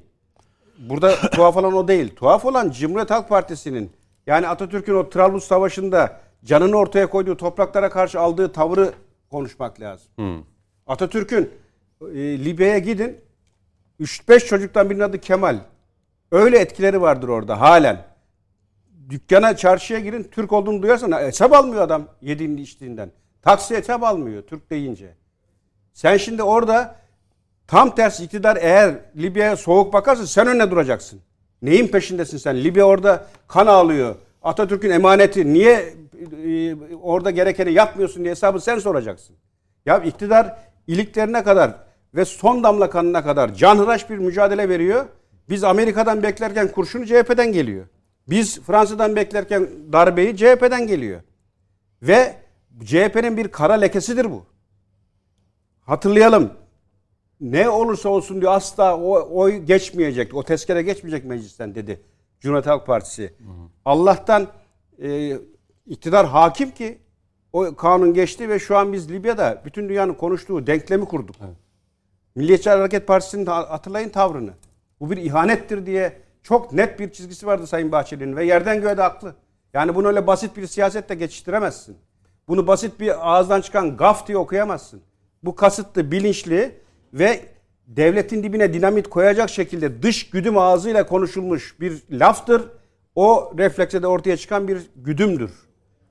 Burada 0.90 1.16
tuhaf 1.16 1.58
olan 1.58 1.74
o 1.74 1.88
değil. 1.88 2.16
Tuhaf 2.16 2.46
olan 2.46 2.72
Cumhuriyet 2.72 3.12
Halk 3.12 3.30
Partisi'nin 3.30 3.92
yani 4.28 4.48
Atatürk'ün 4.48 4.96
o 4.96 5.10
Trablus 5.10 5.44
Savaşı'nda 5.44 6.20
canını 6.46 6.76
ortaya 6.76 7.10
koyduğu 7.10 7.38
topraklara 7.38 7.90
karşı 7.90 8.20
aldığı 8.20 8.52
tavrı 8.52 8.94
konuşmak 9.32 9.82
lazım. 9.82 10.08
Hmm. 10.16 10.44
Atatürk'ün 10.88 11.52
e, 12.02 12.46
Libya'ya 12.46 12.80
gidin 12.80 13.18
3-5 14.00 14.46
çocuktan 14.46 14.90
birinin 14.90 15.04
adı 15.04 15.20
Kemal. 15.20 15.60
Öyle 16.32 16.60
etkileri 16.60 17.02
vardır 17.02 17.28
orada 17.28 17.62
halen 17.62 18.06
dükkana 19.10 19.56
çarşıya 19.56 20.00
girin 20.00 20.24
Türk 20.32 20.54
olduğunu 20.54 20.82
duyarsan 20.82 21.12
hesap 21.12 21.54
almıyor 21.54 21.82
adam 21.82 22.08
yediğinde 22.22 22.62
içtiğinden. 22.62 23.12
Taksi 23.42 23.76
hesap 23.76 24.04
almıyor 24.04 24.44
Türk 24.44 24.70
deyince. 24.70 25.16
Sen 25.94 26.18
şimdi 26.18 26.44
orada 26.44 26.96
tam 27.68 27.96
tersi 27.96 28.24
iktidar 28.24 28.58
eğer 28.62 28.96
Libya'ya 29.18 29.58
soğuk 29.58 29.94
bakarsa 29.94 30.28
sen 30.28 30.48
önüne 30.48 30.72
duracaksın. 30.72 31.22
Neyin 31.62 31.88
peşindesin 31.88 32.38
sen? 32.38 32.64
Libya 32.64 32.86
orada 32.86 33.28
kan 33.48 33.68
ağlıyor. 33.68 34.16
Atatürk'ün 34.44 34.90
emaneti 34.92 35.54
niye 35.54 35.94
e, 36.46 36.76
orada 36.96 37.32
gerekeni 37.32 37.74
yapmıyorsun 37.74 38.24
diye 38.24 38.32
hesabı 38.32 38.60
sen 38.60 38.80
soracaksın. 38.80 39.36
Ya 39.86 39.98
iktidar 40.00 40.58
iliklerine 40.88 41.44
kadar 41.44 41.76
ve 42.16 42.26
son 42.26 42.64
damla 42.64 42.90
kanına 42.90 43.24
kadar 43.24 43.54
canhıraş 43.54 44.10
bir 44.10 44.18
mücadele 44.18 44.70
veriyor. 44.70 45.06
Biz 45.50 45.64
Amerika'dan 45.64 46.24
beklerken 46.24 46.72
kurşunu 46.72 47.06
CHP'den 47.06 47.52
geliyor. 47.52 47.86
Biz 48.30 48.62
Fransa'dan 48.62 49.16
beklerken 49.16 49.70
darbeyi 49.94 50.38
CHP'den 50.38 50.88
geliyor. 50.88 51.22
Ve 52.02 52.36
CHP'nin 52.86 53.38
bir 53.38 53.48
kara 53.48 53.74
lekesidir 53.74 54.32
bu. 54.32 54.46
Hatırlayalım. 55.82 56.54
Ne 57.42 57.70
olursa 57.70 58.10
olsun 58.10 58.42
diyor 58.42 58.52
asla 58.52 58.98
o 58.98 59.40
oy 59.40 59.58
geçmeyecek. 59.58 60.36
O 60.36 60.44
tezkere 60.44 60.82
geçmeyecek 60.82 61.26
meclisten 61.26 61.76
dedi. 61.76 62.02
Cumhuriyet 62.40 62.68
Halk 62.68 62.86
Partisi. 62.86 63.34
Allah'tan 63.86 64.48
e, 65.02 65.38
iktidar 65.88 66.26
hakim 66.26 66.72
ki 66.72 66.98
o 67.54 67.76
kanun 67.76 68.14
geçti 68.14 68.50
ve 68.50 68.60
şu 68.60 68.78
an 68.78 68.94
biz 68.94 69.12
Libya'da 69.12 69.62
bütün 69.66 69.90
dünyanın 69.90 70.14
konuştuğu 70.14 70.68
denklemi 70.68 71.06
kurduk. 71.06 71.36
Milliyetçi 72.36 72.70
Hareket 72.70 73.08
Partisi'nin 73.08 73.46
hatırlayın 73.46 74.10
tavrını. 74.10 74.52
Bu 75.00 75.12
bir 75.12 75.18
ihanettir 75.18 75.86
diye 75.86 76.18
çok 76.44 76.74
net 76.74 77.00
bir 77.00 77.12
çizgisi 77.12 77.48
vardı 77.48 77.68
Sayın 77.68 77.92
Bahçeli'nin 77.92 78.36
ve 78.36 78.46
yerden 78.46 78.82
göğe 78.82 78.98
de 78.98 79.02
haklı. 79.02 79.36
Yani 79.74 79.96
bunu 79.96 80.08
öyle 80.08 80.28
basit 80.28 80.58
bir 80.58 80.68
siyasetle 80.68 81.16
geçiştiremezsin. 81.16 81.98
Bunu 82.48 82.68
basit 82.68 83.00
bir 83.00 83.30
ağızdan 83.30 83.62
çıkan 83.62 83.98
gaf 83.98 84.28
diye 84.28 84.38
okuyamazsın. 84.38 85.02
Bu 85.44 85.56
kasıtlı, 85.56 86.12
bilinçli 86.12 86.82
ve 87.16 87.46
devletin 87.88 88.44
dibine 88.44 88.74
dinamit 88.74 89.10
koyacak 89.10 89.50
şekilde 89.50 90.04
dış 90.04 90.30
güdüm 90.30 90.58
ağzıyla 90.58 91.06
konuşulmuş 91.08 91.80
bir 91.80 92.04
laftır. 92.12 92.62
O 93.16 93.54
reflekse 93.58 94.02
de 94.02 94.08
ortaya 94.08 94.38
çıkan 94.38 94.68
bir 94.68 94.82
güdümdür. 94.96 95.52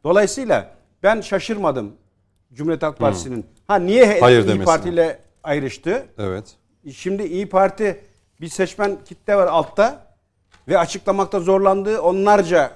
Dolayısıyla 0.04 0.74
ben 1.02 1.20
şaşırmadım 1.20 1.92
Cumhuriyet 2.52 2.82
Halk 2.82 2.98
Partisi'nin. 2.98 3.46
Ha 3.68 3.76
niye 3.76 4.20
Hayır 4.20 4.48
İyi. 4.48 4.64
Parti 4.64 4.88
ile 4.88 5.18
ayrıştı? 5.42 6.06
Evet. 6.18 6.44
Şimdi 6.92 7.22
İyi 7.22 7.48
Parti 7.48 8.00
bir 8.40 8.48
seçmen 8.48 8.96
kitle 9.04 9.36
var 9.36 9.46
altta 9.46 10.06
ve 10.68 10.78
açıklamakta 10.78 11.40
zorlandığı 11.40 12.00
onlarca 12.00 12.70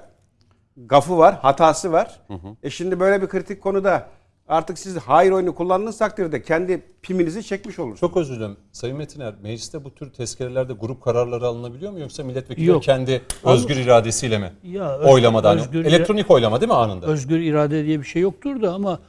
gafı 0.77 1.17
var, 1.17 1.35
hatası 1.35 1.91
var. 1.91 2.21
E 2.63 2.69
şimdi 2.69 2.99
böyle 2.99 3.21
bir 3.21 3.27
kritik 3.27 3.61
konuda 3.61 4.07
artık 4.49 4.79
siz 4.79 4.97
hayır 4.97 5.31
oyunu 5.31 5.55
kullandığınız 5.55 5.97
takdirde 5.97 6.41
kendi 6.41 6.81
piminizi 7.01 7.43
çekmiş 7.43 7.79
olursunuz. 7.79 7.99
Çok 7.99 8.17
özür 8.17 8.35
dilerim. 8.35 8.57
Sayın 8.71 8.97
Metiner, 8.97 9.33
mecliste 9.43 9.83
bu 9.83 9.95
tür 9.95 10.09
tezkerelerde 10.13 10.73
grup 10.73 11.01
kararları 11.03 11.47
alınabiliyor 11.47 11.91
mu 11.91 11.99
yoksa 11.99 12.23
milletvekili 12.23 12.65
Yok. 12.65 12.83
kendi 12.83 13.21
özgür 13.43 13.75
iradesiyle 13.75 14.37
mi? 14.37 14.51
Ya 14.63 14.97
öz- 14.97 15.07
Oylamadan. 15.13 15.57
özgür- 15.57 15.85
Elektronik 15.85 16.31
oylama 16.31 16.61
değil 16.61 16.69
mi 16.71 16.75
anında? 16.77 17.05
Özgür 17.05 17.39
irade 17.39 17.85
diye 17.85 17.99
bir 17.99 18.05
şey 18.05 18.21
yoktur 18.21 18.61
da 18.61 18.73
ama 18.73 18.99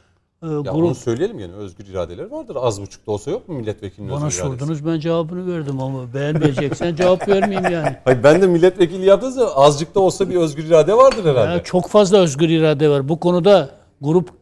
e, 0.43 0.47
ya 0.47 0.53
onu 0.59 0.73
grup 0.87 0.97
söyleyelim 0.97 1.39
gene. 1.39 1.53
Özgür 1.53 1.87
iradeleri 1.87 2.31
vardır. 2.31 2.57
Az 2.61 2.83
buçuk 2.83 3.07
da 3.07 3.11
olsa 3.11 3.31
yok 3.31 3.49
mu 3.49 3.55
milletvekilinin 3.55 4.13
bana 4.13 4.27
özgür 4.27 4.43
iradesi? 4.45 4.59
sordunuz 4.61 4.87
ben 4.87 5.01
cevabını 5.01 5.55
verdim 5.57 5.81
ama 5.81 6.15
beğenmeyeceksen 6.15 6.95
cevap 6.95 7.29
vermeyeyim 7.29 7.71
yani. 7.73 7.97
Hayır 8.05 8.23
ben 8.23 8.43
de 8.43 8.47
milletvekili 8.47 9.07
yaptınız 9.07 9.37
da 9.37 9.57
azıcık 9.57 9.95
da 9.95 10.01
olsa 10.01 10.31
bir 10.31 10.37
özgür 10.37 10.65
irade 10.65 10.95
vardır 10.97 11.25
herhalde. 11.25 11.53
Ya 11.53 11.63
çok 11.65 11.89
fazla 11.89 12.19
özgür 12.19 12.49
irade 12.49 12.89
var. 12.89 13.09
Bu 13.09 13.21
konuda 13.21 13.71
grup 14.01 14.40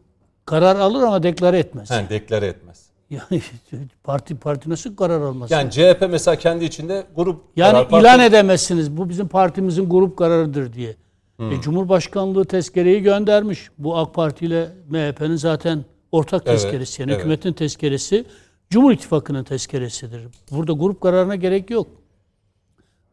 karar 0.48 0.76
alır 0.76 1.02
ama 1.02 1.22
deklare 1.22 1.58
etmez. 1.58 1.90
He, 1.90 2.08
deklare 2.10 2.46
etmez. 2.46 2.86
Yani 3.10 3.42
parti 4.04 4.36
parti 4.36 4.70
nasıl 4.70 4.96
karar 4.96 5.20
almaz? 5.20 5.50
Yani 5.50 5.70
CHP 5.70 6.06
mesela 6.10 6.36
kendi 6.36 6.64
içinde 6.64 7.06
grup 7.16 7.42
Yani 7.56 7.72
karar 7.72 7.88
parti- 7.88 8.00
ilan 8.00 8.20
edemezsiniz. 8.20 8.96
Bu 8.96 9.08
bizim 9.08 9.28
partimizin 9.28 9.88
grup 9.90 10.16
kararıdır 10.16 10.72
diye. 10.72 10.96
E, 11.38 11.60
Cumhurbaşkanlığı 11.60 12.44
tezkereyi 12.44 13.02
göndermiş. 13.02 13.68
Bu 13.78 13.96
AK 13.98 14.14
Parti 14.14 14.44
ile 14.46 14.68
MHP'nin 14.88 15.36
zaten 15.36 15.84
ortak 16.12 16.42
Evet, 16.46 16.60
tezkeresi. 16.60 17.02
Yani 17.02 17.10
evet. 17.10 17.20
hükümetin 17.20 17.52
tezkeresi 17.52 18.24
Cumhur 18.70 18.92
İttifakı'nın 18.92 19.44
tezkeresidir. 19.44 20.20
Burada 20.50 20.72
grup 20.72 21.00
kararına 21.00 21.36
gerek 21.36 21.70
yok. 21.70 21.86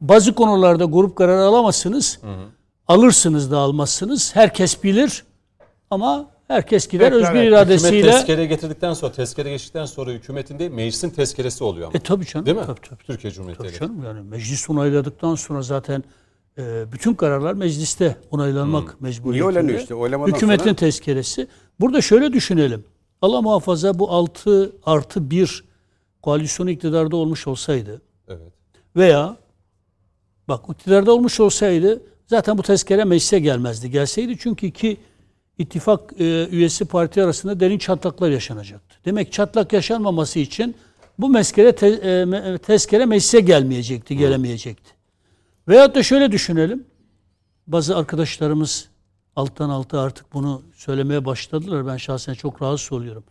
Bazı 0.02 0.34
konularda 0.36 0.86
grup 0.86 1.16
kararı 1.16 1.42
alamazsınız. 1.42 2.20
Alırsınız 2.88 3.52
da 3.52 3.58
almazsınız. 3.58 4.36
Herkes 4.36 4.84
bilir. 4.84 5.24
Ama 5.92 6.28
herkes 6.48 6.88
gider 6.88 7.06
Tekrar 7.06 7.16
özgür 7.18 7.30
et. 7.30 7.36
Hükümet 7.46 7.48
iradesiyle. 7.62 8.12
tezkere 8.12 8.46
getirdikten 8.46 8.94
sonra, 8.94 9.12
tezkere 9.12 9.50
geçtikten 9.50 9.86
sonra 9.86 10.12
hükümetin 10.12 10.60
değil, 10.60 10.72
meclisin 10.72 11.10
tezkeresi 11.10 11.64
oluyor 11.64 11.88
ama. 11.88 11.98
E 11.98 12.00
tabii 12.00 12.26
canım. 12.26 12.46
değil 12.46 12.58
mi? 12.58 12.64
Tabii, 12.66 12.82
tabii. 12.90 13.00
Türkiye 13.04 13.34
Cumhuriyeti 13.34 13.64
Tabii 13.64 13.80
canım 13.80 14.04
yani 14.06 14.22
meclis 14.22 14.70
onayladıktan 14.70 15.36
sonra 15.36 15.62
zaten 15.62 16.04
e, 16.58 16.92
bütün 16.92 17.14
kararlar 17.14 17.54
mecliste 17.54 18.16
onaylanmak 18.32 18.84
Hmm. 18.94 18.98
mecburiyetinde. 19.00 19.34
Niye 19.34 19.44
oylanıyor 19.44 19.80
işte? 19.80 19.96
Oylamadan 19.96 20.34
Hükümetin 20.34 20.64
sonra- 20.64 20.76
tezkeresi. 20.76 21.48
Burada 21.80 22.02
şöyle 22.02 22.34
düşünelim. 22.34 22.86
Allah 23.22 23.42
muhafaza 23.42 24.00
bu 24.00 24.12
6 24.12 24.72
artı 24.86 25.30
1 25.30 25.64
koalisyon 26.22 26.68
iktidarda 26.68 27.16
olmuş 27.16 27.48
olsaydı 27.48 28.02
Evet. 28.28 28.54
veya 28.96 29.38
bak 30.48 30.66
iktidarda 30.74 31.12
olmuş 31.14 31.40
olsaydı 31.40 32.02
zaten 32.28 32.58
bu 32.58 32.62
tezkere 32.64 33.04
meclise 33.04 33.40
gelmezdi. 33.40 33.92
Gelseydi 33.92 34.36
çünkü 34.40 34.68
iki 34.68 34.98
ittifak 35.58 36.14
e, 36.20 36.48
üyesi 36.48 36.86
parti 36.86 37.24
arasında 37.24 37.60
derin 37.60 37.78
çatlaklar 37.78 38.30
yaşanacaktı. 38.30 38.96
Demek 39.06 39.32
çatlak 39.32 39.74
yaşanmaması 39.74 40.40
için 40.40 40.76
bu 41.20 41.30
mezkere 41.30 41.76
te, 41.76 41.88
e, 41.88 42.24
me- 42.24 42.58
tezkere 42.58 43.06
meclise 43.06 43.40
gelmeyecekti, 43.40 44.18
gelemeyecekti. 44.18 44.92
Veyahut 45.68 45.96
da 45.96 46.04
şöyle 46.04 46.32
düşünelim. 46.32 46.86
Bazı 47.68 47.98
arkadaşlarımız 47.98 48.90
alttan 49.36 49.70
alta 49.70 50.00
artık 50.00 50.34
bunu 50.34 50.62
söylemeye 50.76 51.26
başladılar. 51.26 51.88
Ben 51.88 51.98
şahsen 51.98 52.34
çok 52.34 52.62
rahatsız 52.62 52.92
oluyorum. 52.92 53.24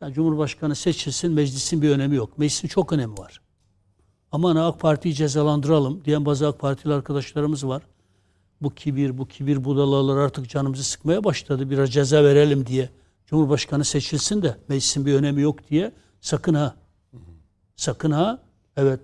Yani 0.00 0.14
Cumhurbaşkanı 0.14 0.74
seçilsin, 0.74 1.32
meclisin 1.32 1.82
bir 1.82 1.90
önemi 1.90 2.16
yok. 2.16 2.38
Meclisin 2.38 2.68
çok 2.68 2.92
önemi 2.92 3.18
var. 3.18 3.40
Aman 4.32 4.56
AK 4.56 4.80
Parti'yi 4.80 5.14
cezalandıralım 5.14 6.04
diyen 6.04 6.26
bazı 6.26 6.48
AK 6.48 6.58
Partili 6.58 6.94
arkadaşlarımız 6.94 7.66
var. 7.66 7.82
Bu 8.62 8.70
kibir, 8.70 9.18
bu 9.18 9.28
kibir 9.28 9.64
budalalar 9.64 10.16
artık 10.16 10.48
canımızı 10.48 10.84
sıkmaya 10.84 11.24
başladı. 11.24 11.70
Biraz 11.70 11.92
ceza 11.92 12.24
verelim 12.24 12.66
diye. 12.66 12.88
Cumhurbaşkanı 13.26 13.84
seçilsin 13.84 14.42
de 14.42 14.56
meclisin 14.68 15.06
bir 15.06 15.14
önemi 15.14 15.42
yok 15.42 15.70
diye. 15.70 15.92
Sakın 16.20 16.54
ha. 16.54 16.74
Sakın 17.76 18.10
ha. 18.10 18.38
Evet. 18.76 19.00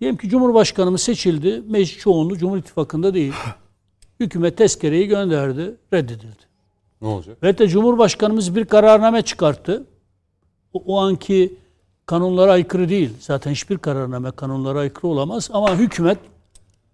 Diyelim 0.00 0.16
ki 0.16 0.28
Cumhurbaşkanımız 0.28 1.00
seçildi. 1.00 1.62
Meclis 1.68 1.98
çoğunluğu 1.98 2.38
Cumhur 2.38 2.58
İttifakı'nda 2.58 3.14
değil. 3.14 3.32
Hükümet 4.20 4.56
tezkereyi 4.58 5.06
gönderdi. 5.08 5.74
Reddedildi. 5.92 6.42
Ne 7.02 7.08
olacak? 7.08 7.42
Ve 7.42 7.58
de 7.58 7.68
Cumhurbaşkanımız 7.68 8.56
bir 8.56 8.64
kararname 8.64 9.22
çıkarttı. 9.22 9.86
O, 10.72 10.82
o 10.86 11.00
anki 11.00 11.54
kanunlara 12.06 12.52
aykırı 12.52 12.88
değil. 12.88 13.10
Zaten 13.20 13.50
hiçbir 13.50 13.78
kararname 13.78 14.30
kanunlara 14.30 14.78
aykırı 14.78 15.06
olamaz. 15.06 15.50
Ama 15.52 15.78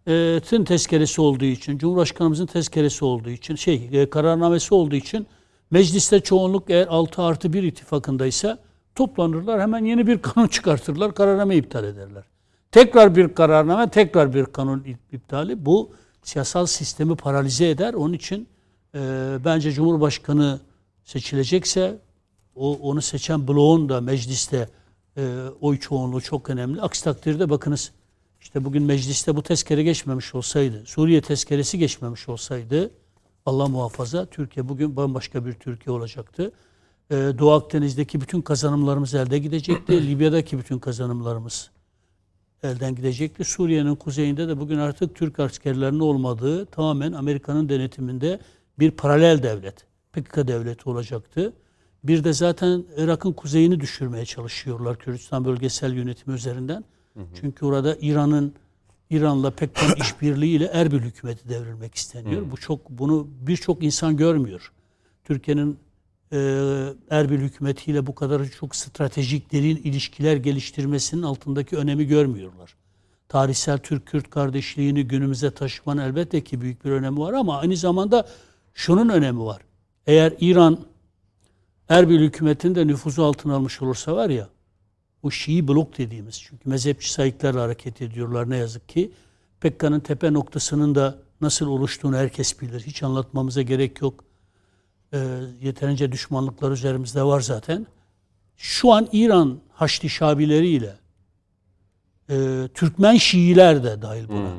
hükümetin 0.07 0.65
tezkeresi 0.65 1.21
olduğu 1.21 1.45
için, 1.45 1.79
Cumhurbaşkanımızın 1.79 2.47
tezkeresi 2.47 3.05
olduğu 3.05 3.31
için, 3.31 3.55
şey 3.55 3.89
e, 3.93 4.11
kararnamesi 4.11 4.75
olduğu 4.75 4.97
için 4.97 5.27
mecliste 5.71 6.21
çoğunluk 6.21 6.71
eğer 6.71 6.87
6 6.87 7.23
artı 7.23 7.53
1 7.53 7.63
ittifakındaysa 7.63 8.59
toplanırlar 8.95 9.61
hemen 9.61 9.85
yeni 9.85 10.07
bir 10.07 10.19
kanun 10.23 10.49
çıkartırlar, 10.49 11.15
kararname 11.15 11.57
iptal 11.57 11.85
ederler. 11.85 12.25
Tekrar 12.73 13.17
bir 13.17 13.35
kararname, 13.35 13.91
tekrar 13.91 14.35
bir 14.35 14.45
kanun 14.45 14.85
iptali 15.13 15.67
bu 15.67 15.91
siyasal 16.23 16.67
sistemi 16.67 17.17
paralize 17.17 17.71
eder. 17.71 17.95
Onun 17.95 18.13
için 18.13 18.49
e, 18.95 19.01
bence 19.45 19.73
Cumhurbaşkanı 19.73 20.61
seçilecekse 21.05 21.99
o 22.57 22.79
onu 22.83 23.03
seçen 23.03 23.49
bloğun 23.49 23.89
da 23.89 24.01
mecliste 24.01 24.69
e, 25.17 25.23
oy 25.61 25.79
çoğunluğu 25.79 26.21
çok 26.21 26.51
önemli. 26.51 26.81
Aksi 26.81 27.05
takdirde 27.05 27.51
bakınız 27.51 27.93
işte 28.41 28.65
bugün 28.65 28.83
mecliste 28.83 29.37
bu 29.37 29.43
tezkere 29.43 29.83
geçmemiş 29.83 30.35
olsaydı, 30.35 30.83
Suriye 30.87 31.21
tezkeresi 31.21 31.79
geçmemiş 31.79 32.29
olsaydı 32.29 32.91
Allah 33.47 33.69
muhafaza 33.69 34.27
Türkiye 34.27 34.69
bugün 34.69 34.97
bambaşka 34.97 35.47
bir 35.47 35.53
Türkiye 35.53 35.97
olacaktı. 35.97 36.53
E, 37.11 37.15
Doğu 37.15 37.51
Akdeniz'deki 37.51 38.21
bütün 38.21 38.43
kazanımlarımız 38.43 39.15
elde 39.15 39.39
gidecekti. 39.39 39.93
Libya'daki 40.09 40.59
bütün 40.59 40.79
kazanımlarımız 40.79 41.71
elden 42.63 42.95
gidecekti. 42.95 43.45
Suriye'nin 43.45 43.95
kuzeyinde 43.95 44.49
de 44.49 44.61
bugün 44.61 44.79
artık 44.79 45.15
Türk 45.15 45.41
askerlerinin 45.41 46.01
olmadığı 46.01 46.67
tamamen 46.67 47.13
Amerika'nın 47.13 47.69
denetiminde 47.69 48.41
bir 48.79 48.91
paralel 48.91 49.43
devlet, 49.43 49.87
PKK 50.13 50.37
devleti 50.37 50.91
olacaktı. 50.91 51.53
Bir 52.05 52.25
de 52.25 52.33
zaten 52.33 52.85
Irak'ın 52.97 53.33
kuzeyini 53.33 53.81
düşürmeye 53.81 54.25
çalışıyorlar 54.25 54.99
Kürdistan 54.99 55.45
bölgesel 55.45 55.95
yönetimi 55.95 56.37
üzerinden. 56.37 56.85
Çünkü 57.41 57.67
orada 57.67 57.97
İran'ın 58.01 58.55
İran'la 59.11 59.51
PKK'nın 59.51 59.95
işbirliğiyle 60.01 60.65
Erbil 60.65 61.01
hükümeti 61.01 61.49
devrilmek 61.49 61.95
isteniyor. 61.95 62.51
Bu 62.51 62.57
çok 62.57 62.91
bunu 62.91 63.29
birçok 63.41 63.83
insan 63.83 64.17
görmüyor. 64.17 64.73
Türkiye'nin 65.25 65.79
e, 66.33 66.39
Erbil 67.11 67.39
hükümetiyle 67.39 68.07
bu 68.07 68.15
kadar 68.15 68.49
çok 68.49 68.77
stratejik 68.77 69.53
derin 69.53 69.77
ilişkiler 69.77 70.37
geliştirmesinin 70.37 71.23
altındaki 71.23 71.77
önemi 71.77 72.07
görmüyorlar. 72.07 72.77
Tarihsel 73.29 73.79
Türk-Kürt 73.79 74.31
kardeşliğini 74.31 75.09
günümüze 75.09 75.51
taşımanın 75.51 76.01
elbette 76.01 76.45
ki 76.45 76.61
büyük 76.61 76.85
bir 76.85 76.91
önemi 76.91 77.19
var 77.19 77.33
ama 77.33 77.59
aynı 77.59 77.77
zamanda 77.77 78.29
şunun 78.75 79.09
önemi 79.09 79.45
var. 79.45 79.63
Eğer 80.07 80.35
İran 80.41 80.79
Erbil 81.89 82.21
hükümetini 82.21 82.75
de 82.75 82.87
nüfuzu 82.87 83.23
altına 83.23 83.55
almış 83.55 83.83
olursa 83.83 84.17
var 84.17 84.31
ya 84.31 84.49
o 85.23 85.31
Şii 85.31 85.69
blok 85.69 85.99
dediğimiz 85.99 86.41
çünkü 86.41 86.69
mezhepçi 86.69 87.13
sayıklarla 87.13 87.63
hareket 87.63 88.03
ediyorlar 88.03 88.51
ne 88.51 88.57
yazık 88.57 88.89
ki. 88.89 89.13
PKK'nın 89.61 90.01
tepe 90.01 90.33
noktasının 90.33 90.95
da 90.95 91.19
nasıl 91.41 91.67
oluştuğunu 91.67 92.17
herkes 92.17 92.61
bilir. 92.61 92.81
Hiç 92.81 93.03
anlatmamıza 93.03 93.63
gerek 93.63 94.01
yok. 94.01 94.25
Ee, 95.13 95.19
yeterince 95.61 96.13
düşmanlıklar 96.13 96.71
üzerimizde 96.71 97.23
var 97.23 97.41
zaten. 97.41 97.87
Şu 98.57 98.93
an 98.93 99.09
İran 99.13 99.61
Haçlı 99.73 100.09
Şabileriyle 100.09 100.97
e, 102.31 102.69
Türkmen 102.75 103.17
Şiiler 103.17 103.85
de 103.85 104.03
dahil 104.03 104.29
buna. 104.29 104.53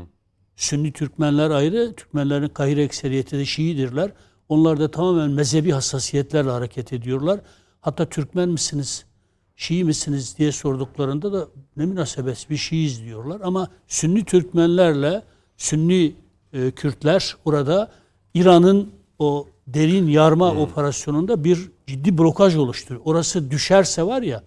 Sünni 0.55 0.91
Türkmenler 0.91 1.49
ayrı. 1.49 1.93
Türkmenlerin 1.95 2.47
Kahire 2.47 2.83
ekseriyeti 2.83 3.37
de 3.37 3.45
Şiidirler. 3.45 4.11
Onlar 4.49 4.79
da 4.79 4.91
tamamen 4.91 5.31
mezhebi 5.31 5.71
hassasiyetlerle 5.71 6.49
hareket 6.49 6.93
ediyorlar. 6.93 7.39
Hatta 7.81 8.09
Türkmen 8.09 8.49
misiniz, 8.49 9.05
Şii 9.55 9.83
misiniz 9.83 10.35
diye 10.37 10.51
sorduklarında 10.51 11.33
da 11.33 11.47
ne 11.77 11.85
münasebet 11.85 12.47
bir 12.49 12.57
Şiiz 12.57 13.03
diyorlar. 13.03 13.41
Ama 13.43 13.67
Sünni 13.87 14.25
Türkmenlerle 14.25 15.23
Sünni 15.57 16.15
e, 16.53 16.71
Kürtler 16.71 17.35
orada 17.45 17.91
İran'ın 18.33 18.91
o 19.19 19.47
derin 19.67 20.07
yarma 20.07 20.51
operasyonunda 20.51 21.43
bir 21.43 21.71
ciddi 21.87 22.17
blokaj 22.17 22.55
oluşturuyor. 22.55 23.01
Orası 23.05 23.51
düşerse 23.51 24.03
var 24.03 24.21
ya, 24.21 24.43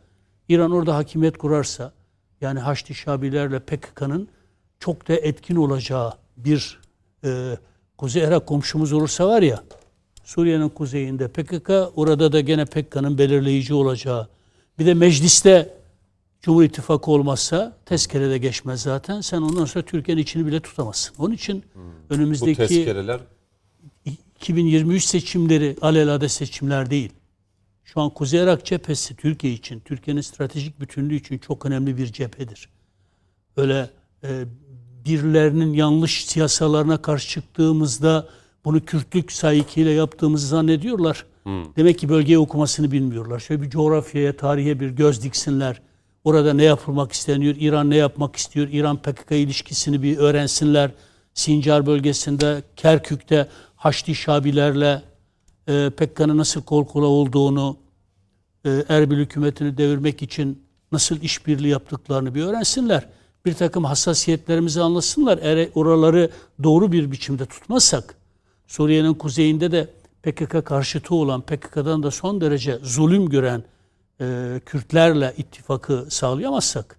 İran 0.49 0.70
orada 0.70 0.96
hakimiyet 0.96 1.38
kurarsa, 1.38 1.92
yani 2.40 2.61
Haçlı 2.61 2.94
Şabilerle 2.94 3.58
PKK'nın 3.61 4.28
çok 4.80 5.08
da 5.08 5.14
etkin 5.14 5.56
olacağı 5.56 6.12
bir 6.37 6.80
e, 7.25 7.58
Kuzey 7.99 8.23
Irak 8.23 8.46
komşumuz 8.46 8.92
olursa 8.92 9.28
var 9.28 9.42
ya, 9.42 9.64
Suriye'nin 10.25 10.68
kuzeyinde 10.68 11.28
PKK, 11.28 11.70
orada 11.96 12.32
da 12.32 12.40
gene 12.40 12.64
PKK'nın 12.64 13.18
belirleyici 13.18 13.75
olacağı. 13.75 14.28
Bir 14.78 14.86
de 14.86 14.94
mecliste 14.94 15.74
Cumhur 16.42 16.62
İttifakı 16.62 17.10
olmazsa 17.10 17.76
tezkerede 17.86 18.38
geçmez 18.38 18.82
zaten. 18.82 19.20
Sen 19.20 19.42
ondan 19.42 19.64
sonra 19.64 19.84
Türkiye'nin 19.84 20.22
içini 20.22 20.46
bile 20.46 20.60
tutamazsın. 20.60 21.14
Onun 21.18 21.34
için 21.34 21.64
Bu 21.74 22.14
önümüzdeki 22.14 22.56
tezkereler 22.56 23.20
2023 24.04 25.04
seçimleri 25.04 25.76
alelade 25.82 26.28
seçimler 26.28 26.90
değil. 26.90 27.12
Şu 27.84 28.00
an 28.00 28.10
Kuzey 28.10 28.40
Irak 28.40 28.64
cephesi 28.64 29.16
Türkiye 29.16 29.52
için, 29.52 29.80
Türkiye'nin 29.80 30.20
stratejik 30.20 30.80
bütünlüğü 30.80 31.14
için 31.14 31.38
çok 31.38 31.66
önemli 31.66 31.96
bir 31.96 32.06
cephedir. 32.12 32.68
Öyle 33.56 33.90
e, 34.24 34.44
birilerinin 35.04 35.72
yanlış 35.72 36.26
siyasalarına 36.26 37.02
karşı 37.02 37.28
çıktığımızda 37.28 38.28
bunu 38.64 38.84
Kürtlük 38.84 39.32
sahikiyle 39.32 39.90
yaptığımızı 39.90 40.46
zannediyorlar. 40.46 41.26
Demek 41.46 41.98
ki 41.98 42.08
bölgeyi 42.08 42.38
okumasını 42.38 42.90
bilmiyorlar. 42.90 43.40
Şöyle 43.40 43.62
bir 43.62 43.70
coğrafyaya, 43.70 44.36
tarihe 44.36 44.80
bir 44.80 44.90
göz 44.90 45.22
diksinler. 45.22 45.82
Orada 46.24 46.54
ne 46.54 46.64
yapılmak 46.64 47.12
isteniyor, 47.12 47.54
İran 47.58 47.90
ne 47.90 47.96
yapmak 47.96 48.36
istiyor, 48.36 48.68
İran-PKK 48.68 49.32
ilişkisini 49.32 50.02
bir 50.02 50.18
öğrensinler. 50.18 50.90
Sincar 51.34 51.86
bölgesinde, 51.86 52.62
Kerkük'te 52.76 53.48
Haçlı 53.76 54.14
Şabilerle 54.14 55.02
e, 55.68 55.90
PKK'nın 55.90 56.38
nasıl 56.38 56.62
kol 56.62 56.84
kola 56.84 57.06
olduğunu, 57.06 57.76
e, 58.64 58.84
Erbil 58.88 59.16
hükümetini 59.16 59.78
devirmek 59.78 60.22
için 60.22 60.62
nasıl 60.92 61.20
işbirliği 61.20 61.68
yaptıklarını 61.68 62.34
bir 62.34 62.42
öğrensinler. 62.42 63.08
Bir 63.44 63.54
takım 63.54 63.84
hassasiyetlerimizi 63.84 64.82
anlasınlar. 64.82 65.38
Eğer 65.42 65.68
oraları 65.74 66.30
doğru 66.62 66.92
bir 66.92 67.10
biçimde 67.10 67.46
tutmazsak, 67.46 68.14
Suriye'nin 68.66 69.14
kuzeyinde 69.14 69.72
de 69.72 69.88
PKK 70.24 70.64
karşıtı 70.66 71.14
olan, 71.14 71.40
PKK'dan 71.40 72.02
da 72.02 72.10
son 72.10 72.40
derece 72.40 72.78
zulüm 72.82 73.28
gören 73.28 73.64
e, 74.20 74.60
Kürtlerle 74.66 75.34
ittifakı 75.36 76.06
sağlayamazsak, 76.10 76.98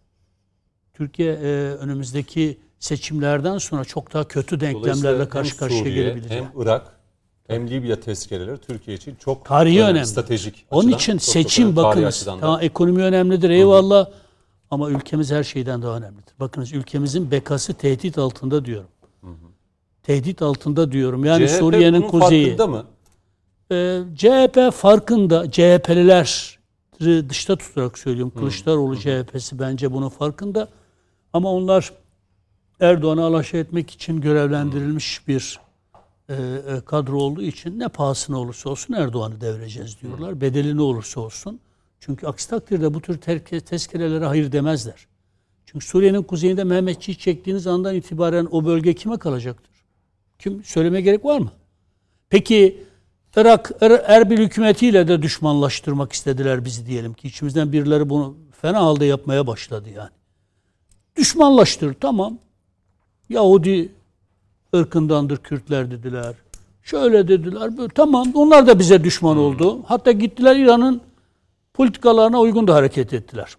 Türkiye 0.93 1.33
e, 1.33 1.47
önümüzdeki 1.73 2.59
seçimlerden 2.79 3.57
sonra 3.57 3.85
çok 3.85 4.13
daha 4.13 4.27
kötü 4.27 4.59
denklemlerle 4.59 5.29
karşı 5.29 5.57
karşıya 5.57 5.79
Suriye, 5.79 5.95
gelebilir. 5.95 6.29
Hem 6.29 6.51
Irak 6.57 6.99
hem 7.47 7.69
Libya 7.69 7.99
tezkereleri 7.99 8.57
Türkiye 8.57 8.97
için 8.97 9.15
çok 9.15 9.45
Tarihi 9.45 9.83
önemli. 9.83 10.05
Stratejik 10.05 10.65
Onun 10.71 10.87
açıdan 10.87 10.97
için 10.97 11.17
seçim 11.17 11.65
önemli. 11.65 11.75
Bakınız. 11.75 12.25
Tamam, 12.25 12.59
ekonomi 12.61 13.03
önemlidir 13.03 13.49
eyvallah. 13.49 14.09
Ama 14.71 14.89
ülkemiz 14.89 15.31
her 15.31 15.43
şeyden 15.43 15.81
daha 15.81 15.97
önemlidir. 15.97 16.33
Bakınız 16.39 16.73
ülkemizin 16.73 17.31
bekası 17.31 17.73
tehdit 17.73 18.17
altında 18.17 18.65
diyorum. 18.65 18.87
Tehdit 20.03 20.41
altında 20.41 20.91
diyorum. 20.91 21.25
Yani 21.25 21.47
CHP 21.47 21.55
Suriye'nin 21.55 22.01
kuzeyi. 22.01 22.45
farkında 22.45 22.67
mı? 22.67 22.85
Ee, 23.71 24.01
CHP 24.15 24.71
farkında. 24.73 25.51
CHP'liler 25.51 26.59
dışta 27.01 27.55
tutarak 27.55 27.97
söylüyorum. 27.97 28.33
Kılıçdaroğlu 28.37 28.99
CHP'si 28.99 29.59
bence 29.59 29.93
bunun 29.93 30.09
farkında. 30.09 30.69
Ama 31.33 31.53
onlar 31.53 31.93
Erdoğan'ı 32.79 33.23
alaşağı 33.23 33.61
etmek 33.61 33.91
için 33.91 34.21
görevlendirilmiş 34.21 35.27
bir 35.27 35.59
e, 36.29 36.33
e, 36.33 36.81
kadro 36.85 37.17
olduğu 37.17 37.41
için 37.41 37.79
ne 37.79 37.87
pahasına 37.87 38.39
olursa 38.39 38.69
olsun 38.69 38.93
Erdoğan'ı 38.93 39.41
devireceğiz 39.41 40.01
diyorlar. 40.01 40.41
Bedeli 40.41 40.77
ne 40.77 40.81
olursa 40.81 41.21
olsun. 41.21 41.59
Çünkü 41.99 42.27
aksi 42.27 42.49
takdirde 42.49 42.93
bu 42.93 43.01
tür 43.01 43.17
tezkerelere 43.61 44.25
hayır 44.25 44.51
demezler. 44.51 45.07
Çünkü 45.65 45.85
Suriye'nin 45.85 46.23
kuzeyinde 46.23 46.63
Mehmetçiği 46.63 47.17
çektiğiniz 47.17 47.67
andan 47.67 47.95
itibaren 47.95 48.47
o 48.51 48.65
bölge 48.65 48.93
kime 48.93 49.17
kalacaktır? 49.17 49.75
Kim 50.39 50.63
söyleme 50.63 51.01
gerek 51.01 51.25
var 51.25 51.39
mı? 51.39 51.51
Peki 52.29 52.83
Irak 53.35 53.71
Er- 53.81 54.03
Erbil 54.05 54.37
hükümetiyle 54.37 55.07
de 55.07 55.21
düşmanlaştırmak 55.21 56.13
istediler 56.13 56.65
bizi 56.65 56.85
diyelim 56.85 57.13
ki 57.13 57.27
içimizden 57.27 57.71
birileri 57.71 58.09
bunu 58.09 58.35
fena 58.61 58.81
halde 58.81 59.05
yapmaya 59.05 59.47
başladı 59.47 59.89
yani. 59.95 60.09
Düşmanlaştır 61.17 61.93
tamam. 61.93 62.37
Yahudi 63.29 63.91
ırkındandır 64.75 65.37
Kürtler 65.37 65.91
dediler. 65.91 66.35
Şöyle 66.83 67.27
dediler. 67.27 67.77
Böyle. 67.77 67.89
Tamam 67.89 68.31
onlar 68.33 68.67
da 68.67 68.79
bize 68.79 69.03
düşman 69.03 69.37
oldu. 69.37 69.83
Hatta 69.85 70.11
gittiler 70.11 70.55
İran'ın 70.55 71.01
politikalarına 71.73 72.39
uygun 72.39 72.67
da 72.67 72.75
hareket 72.75 73.13
ettiler. 73.13 73.55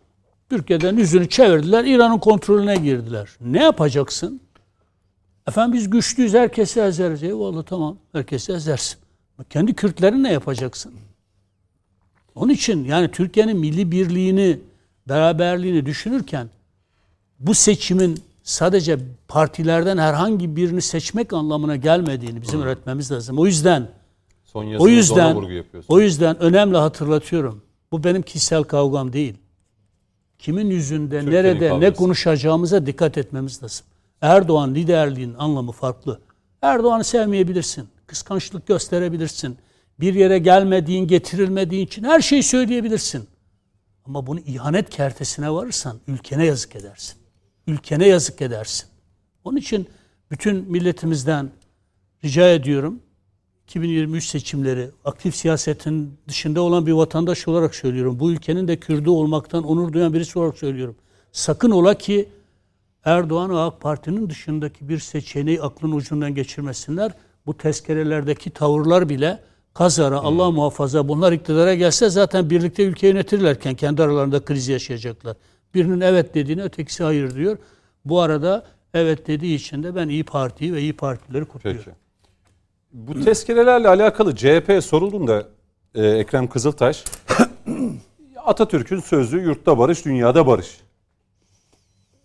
Türkiye'den 0.50 0.96
yüzünü 0.96 1.28
çevirdiler. 1.28 1.84
İran'ın 1.84 2.18
kontrolüne 2.18 2.76
girdiler. 2.76 3.28
Ne 3.40 3.62
yapacaksın? 3.62 4.40
Efendim 5.48 5.72
biz 5.72 5.90
güçlüyüz 5.90 6.34
herkesi 6.34 6.80
ezeriz. 6.80 7.22
Eyvallah 7.22 7.62
tamam 7.62 7.96
herkesi 8.12 8.52
ezersin. 8.52 9.05
Kendi 9.44 9.74
Kürtlerin 9.74 10.22
ne 10.22 10.32
yapacaksın? 10.32 10.94
Onun 12.34 12.52
için 12.52 12.84
yani 12.84 13.10
Türkiye'nin 13.10 13.58
milli 13.58 13.90
birliğini, 13.90 14.60
beraberliğini 15.08 15.86
düşünürken 15.86 16.48
bu 17.40 17.54
seçimin 17.54 18.18
sadece 18.42 18.98
partilerden 19.28 19.98
herhangi 19.98 20.56
birini 20.56 20.82
seçmek 20.82 21.32
anlamına 21.32 21.76
gelmediğini 21.76 22.42
bizim 22.42 22.62
öğretmemiz 22.62 23.12
lazım. 23.12 23.38
O 23.38 23.46
yüzden 23.46 23.88
Son 24.44 24.74
o 24.74 24.88
yüzden 24.88 25.36
o 25.88 26.00
yüzden 26.00 26.42
önemli 26.42 26.76
hatırlatıyorum. 26.76 27.62
Bu 27.92 28.04
benim 28.04 28.22
kişisel 28.22 28.62
kavgam 28.62 29.12
değil. 29.12 29.34
Kimin 30.38 30.70
yüzünde, 30.70 31.20
Türkiye'nin 31.20 31.48
nerede, 31.48 31.64
ne 31.64 31.68
kavgası. 31.68 31.94
konuşacağımıza 31.94 32.86
dikkat 32.86 33.18
etmemiz 33.18 33.62
lazım. 33.62 33.86
Erdoğan 34.20 34.74
liderliğin 34.74 35.34
anlamı 35.38 35.72
farklı. 35.72 36.20
Erdoğan'ı 36.62 37.04
sevmeyebilirsin. 37.04 37.88
Kıskançlık 38.06 38.66
gösterebilirsin. 38.66 39.58
Bir 40.00 40.14
yere 40.14 40.38
gelmediğin, 40.38 41.06
getirilmediğin 41.06 41.86
için 41.86 42.04
her 42.04 42.20
şeyi 42.20 42.42
söyleyebilirsin. 42.42 43.28
Ama 44.04 44.26
bunu 44.26 44.40
ihanet 44.40 44.90
kertesine 44.90 45.50
varırsan 45.50 46.00
ülkene 46.08 46.46
yazık 46.46 46.76
edersin. 46.76 47.16
Ülkene 47.66 48.08
yazık 48.08 48.42
edersin. 48.42 48.88
Onun 49.44 49.56
için 49.56 49.88
bütün 50.30 50.70
milletimizden 50.70 51.50
rica 52.24 52.48
ediyorum 52.48 53.00
2023 53.68 54.26
seçimleri 54.26 54.90
aktif 55.04 55.36
siyasetin 55.36 56.18
dışında 56.28 56.60
olan 56.60 56.86
bir 56.86 56.92
vatandaş 56.92 57.48
olarak 57.48 57.74
söylüyorum. 57.74 58.20
Bu 58.20 58.32
ülkenin 58.32 58.68
de 58.68 58.76
Kürdü 58.76 59.10
olmaktan 59.10 59.64
onur 59.64 59.92
duyan 59.92 60.14
birisi 60.14 60.38
olarak 60.38 60.58
söylüyorum. 60.58 60.96
Sakın 61.32 61.70
ola 61.70 61.98
ki 61.98 62.28
Erdoğan 63.04 63.50
ve 63.50 63.58
AK 63.58 63.80
Parti'nin 63.80 64.30
dışındaki 64.30 64.88
bir 64.88 64.98
seçeneği 64.98 65.62
aklın 65.62 65.92
ucundan 65.92 66.34
geçirmesinler. 66.34 67.12
Bu 67.46 67.56
tezkerelerdeki 67.56 68.50
tavırlar 68.50 69.08
bile 69.08 69.38
kazara 69.74 70.18
Allah 70.18 70.50
muhafaza 70.50 71.08
bunlar 71.08 71.32
iktidara 71.32 71.74
gelse 71.74 72.10
zaten 72.10 72.50
birlikte 72.50 72.82
ülkeyi 72.84 73.12
yönetirlerken 73.12 73.74
kendi 73.74 74.02
aralarında 74.02 74.44
kriz 74.44 74.68
yaşayacaklar. 74.68 75.36
Birinin 75.74 76.00
evet 76.00 76.34
dediğine 76.34 76.62
ötekisi 76.62 77.04
hayır 77.04 77.34
diyor. 77.34 77.58
Bu 78.04 78.20
arada 78.20 78.66
evet 78.94 79.26
dediği 79.26 79.54
için 79.54 79.82
de 79.82 79.94
ben 79.94 80.08
İyi 80.08 80.24
Parti'yi 80.24 80.74
ve 80.74 80.80
İyi 80.80 80.92
Partileri 80.92 81.44
kutluyorum. 81.44 81.82
Peki. 81.84 81.96
Bu 82.92 83.24
tezkerelerle 83.24 83.88
alakalı 83.88 84.36
CHP 84.36 84.84
sorulduğunda 84.84 85.48
e, 85.94 86.06
Ekrem 86.06 86.48
Kızıltaş 86.48 87.04
Atatürk'ün 88.44 89.00
sözü 89.00 89.38
yurtta 89.38 89.78
barış, 89.78 90.04
dünyada 90.04 90.46
barış. 90.46 90.80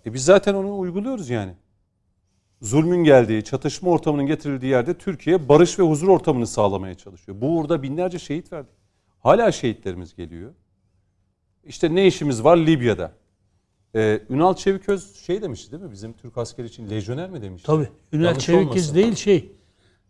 E 0.05 0.13
biz 0.13 0.25
zaten 0.25 0.53
onu 0.53 0.79
uyguluyoruz 0.79 1.29
yani. 1.29 1.53
Zulmün 2.61 3.03
geldiği, 3.03 3.43
çatışma 3.43 3.89
ortamının 3.91 4.25
getirildiği 4.25 4.71
yerde 4.71 4.93
Türkiye 4.93 5.49
barış 5.49 5.79
ve 5.79 5.83
huzur 5.83 6.07
ortamını 6.07 6.47
sağlamaya 6.47 6.95
çalışıyor. 6.95 7.37
Bu 7.41 7.57
uğurda 7.57 7.83
binlerce 7.83 8.19
şehit 8.19 8.53
verdik. 8.53 8.71
Hala 9.19 9.51
şehitlerimiz 9.51 10.15
geliyor. 10.15 10.51
İşte 11.65 11.95
ne 11.95 12.07
işimiz 12.07 12.43
var 12.43 12.57
Libya'da? 12.57 13.11
Ee, 13.95 14.19
Ünal 14.29 14.53
Çeviköz 14.55 15.15
şey 15.15 15.41
demişti 15.41 15.71
değil 15.71 15.83
mi? 15.83 15.91
Bizim 15.91 16.13
Türk 16.13 16.37
askeri 16.37 16.67
için 16.67 16.89
lejyoner 16.89 17.29
mi 17.29 17.41
demişti? 17.41 17.65
Tabii. 17.67 17.87
Ünal 18.13 18.25
Yanlış 18.25 18.45
Çevikiz 18.45 18.67
olmasın. 18.71 18.95
değil 18.95 19.15
şey. 19.15 19.51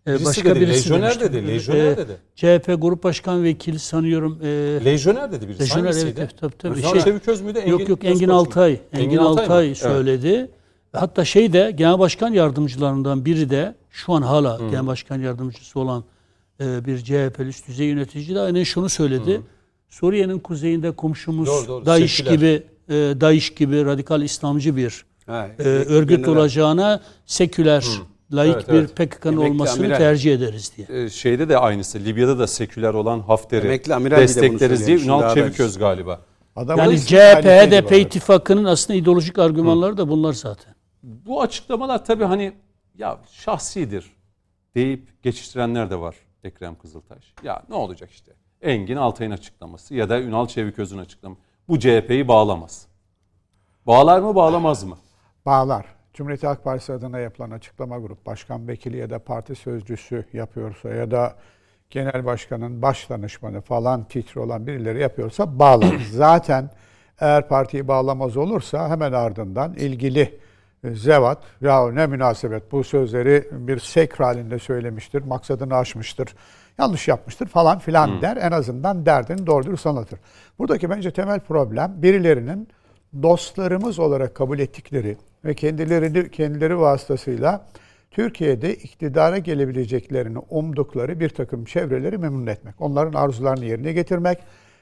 E, 0.08 0.12
Birisi 0.12 0.26
başka 0.26 0.50
dedi, 0.56 0.62
birisi 0.62 0.90
lejyoner 0.90 1.20
demişti. 1.20 1.34
dedi, 1.34 1.48
lejyoner 1.48 1.92
E, 1.92 1.98
dedi. 1.98 2.18
CHP 2.36 2.82
Grup 2.82 3.04
Başkan 3.04 3.44
Vekili 3.44 3.80
sanıyorum. 3.80 4.40
E, 4.44 4.48
Lejyoner 4.86 5.32
dedi 5.32 5.48
birisi. 5.48 5.62
Lejyoner, 5.64 5.94
evet, 6.04 6.16
evet, 6.20 6.36
tabii, 6.40 6.58
tabii. 6.58 6.80
Ünal 6.80 6.92
Şey- 6.92 7.02
Çeviköz 7.02 7.42
müydü? 7.42 7.70
yok 7.70 7.90
yok 7.90 8.04
Engin 8.04 8.14
Özkoç 8.16 8.28
mu? 8.28 8.34
Altay. 8.36 8.80
Engin, 8.94 9.18
Altay, 9.18 9.70
mı? 9.70 9.76
Evet. 9.86 10.50
Hatta 10.94 11.26
şey 11.26 11.54
de 11.54 11.72
Genel 11.78 12.00
Başkan 12.00 12.34
Yardımcılarından 12.34 13.26
biri 13.26 13.50
de 13.50 13.76
şu 13.92 14.14
an 14.14 14.22
hala 14.22 14.58
Genel 14.70 14.88
Başkan 14.88 15.20
Yardımcısı 15.20 15.80
olan 15.80 16.04
e, 16.62 16.86
bir 16.86 16.98
CHP'li 16.98 17.48
üst 17.48 17.68
düzey 17.68 17.88
yönetici 17.88 18.36
de 18.36 18.40
aynen 18.40 18.64
şunu 18.64 18.90
söyledi. 18.90 19.42
Suriye'nin 19.90 20.40
kuzeyinde 20.40 20.92
komşumuz 20.92 21.48
Doğru, 21.48 21.68
doğru. 21.68 21.86
DAEŞ 21.86 22.12
Seküler. 22.18 22.34
gibi 22.36 22.64
e, 22.90 22.94
DAEŞ 22.94 23.50
gibi 23.56 23.86
radikal 23.86 24.22
İslamcı 24.22 24.76
bir 24.76 25.06
Ha, 25.28 25.48
e, 25.60 25.64
örgüt 25.64 26.26
genel- 26.26 26.30
olacağına 26.38 27.02
seküler, 27.26 27.86
laik 28.34 28.56
Evet, 28.56 28.70
bir 28.70 28.74
evet. 28.74 28.96
PKK'nın 28.96 29.38
olmasını 29.38 29.84
amiral. 29.86 29.98
tercih 29.98 30.34
ederiz 30.34 30.72
diye. 30.78 31.04
Ee, 31.04 31.10
şeyde 31.10 31.50
de 31.50 31.58
aynısı. 31.58 32.00
Libya'da 32.00 32.40
da 32.40 32.48
seküler 32.48 32.94
olan 32.94 33.20
Hafter'i 33.20 33.70
destekleriz 34.12 34.88
diye 34.88 34.98
Ünal 34.98 35.34
Çeviköz 35.34 35.78
galiba. 35.78 36.22
Adam 36.56 36.78
Yani 36.78 37.00
CHP, 37.00 37.46
HDP 37.46 37.92
ittifakının 37.92 38.66
aslında 38.66 39.00
ideolojik 39.00 39.40
argümanları 39.40 39.98
da 39.98 40.10
bunlar 40.10 40.34
zaten. 40.34 40.76
Bu 41.04 41.42
açıklamalar 41.42 42.06
tabii 42.06 42.24
hani 42.24 42.54
ya 42.98 43.20
şahsidir 43.32 44.12
deyip 44.76 45.24
geçiştirenler 45.24 45.90
de 45.90 46.00
var 46.00 46.16
Ekrem 46.44 46.76
Kızıltaş. 46.76 47.34
Ya 47.44 47.64
ne 47.70 47.76
olacak 47.76 48.12
işte. 48.12 48.32
Engin 48.62 48.96
Altay'ın 48.96 49.32
açıklaması 49.32 49.96
ya 49.96 50.10
da 50.10 50.22
Ünal 50.22 50.48
Çeviköz'ün 50.48 50.98
açıklaması. 50.98 51.42
Bu 51.68 51.80
CHP'yi 51.80 52.28
bağlamaz. 52.28 52.88
Bağlar 53.88 54.20
mı 54.20 54.36
bağlamaz 54.36 54.84
mı? 54.84 54.98
Bağlar. 55.46 55.86
Cumhuriyet 56.14 56.44
Halk 56.44 56.64
Partisi 56.64 56.94
adına 56.94 57.20
yapılan 57.20 57.52
açıklama 57.52 58.00
grup 58.00 58.26
başkan 58.26 58.68
vekili 58.68 58.98
ya 58.98 59.10
da 59.10 59.20
parti 59.20 59.56
sözcüsü 59.56 60.26
yapıyorsa 60.34 60.90
ya 60.90 61.12
da 61.12 61.36
genel 61.90 62.26
başkanın 62.26 62.82
baş 62.82 63.10
danışmanı 63.10 63.62
falan 63.62 64.04
titri 64.04 64.42
olan 64.42 64.68
birileri 64.68 65.00
yapıyorsa 65.00 65.60
bağlar. 65.60 65.98
Zaten 66.12 66.70
eğer 67.20 67.48
partiyi 67.48 67.88
bağlamaz 67.88 68.38
olursa 68.38 68.90
hemen 68.90 69.12
ardından 69.12 69.74
ilgili 69.74 70.40
zevat 70.84 71.38
ya 71.62 71.92
ne 71.92 72.08
münasebet 72.08 72.72
bu 72.72 72.84
sözleri 72.84 73.48
bir 73.52 73.80
sekr 73.80 74.24
halinde 74.24 74.60
söylemiştir, 74.60 75.22
maksadını 75.22 75.76
aşmıştır, 75.76 76.36
yanlış 76.78 77.08
yapmıştır 77.08 77.48
falan 77.48 77.80
filan 77.80 78.22
der. 78.22 78.38
En 78.38 78.52
azından 78.52 79.06
derdini 79.06 79.48
doğru 79.48 79.66
dürüst 79.66 79.88
anlatır. 79.88 80.20
Buradaki 80.60 80.90
bence 80.90 81.12
temel 81.12 81.40
problem 81.40 81.94
birilerinin 81.98 82.68
dostlarımız 83.22 84.00
olarak 84.00 84.36
kabul 84.36 84.60
ettikleri 84.60 85.18
ve 85.46 85.54
kendilerini 85.54 86.32
kendileri 86.32 86.80
vasıtasıyla 86.80 87.66
Türkiye'de 88.12 88.76
iktidara 88.76 89.38
gelebileceklerini 89.38 90.38
umdukları 90.50 91.20
bir 91.20 91.30
takım 91.30 91.66
çevreleri 91.66 92.18
memnun 92.18 92.48
etmek. 92.48 92.82
Onların 92.82 93.14
arzularını 93.14 93.66
yerine 93.66 93.94
getirmek. 93.94 94.38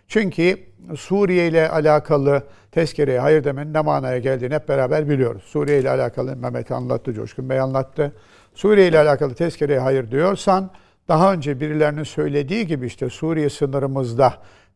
Çünkü 0.10 0.60
Suriye 0.98 1.48
ile 1.48 1.70
alakalı 1.70 2.44
tezkereye 2.72 3.20
hayır 3.20 3.44
demenin 3.44 3.74
ne 3.74 3.82
manaya 3.82 4.18
geldiğini 4.18 4.54
hep 4.54 4.70
beraber 4.70 5.10
biliyoruz. 5.10 5.44
Suriye 5.44 5.80
ile 5.80 5.90
alakalı 5.90 6.36
Mehmet 6.36 6.72
anlattı, 6.72 7.14
Coşkun 7.14 7.50
Bey 7.50 7.60
anlattı. 7.60 8.14
Suriye 8.54 8.88
ile 8.88 9.00
alakalı 9.00 9.34
tezkereye 9.34 9.80
hayır 9.80 10.12
diyorsan 10.12 10.72
daha 11.08 11.34
önce 11.34 11.60
birilerinin 11.60 12.04
söylediği 12.04 12.68
gibi 12.68 12.86
işte 12.86 13.10
Suriye 13.10 13.50
sınırımızda 13.50 14.34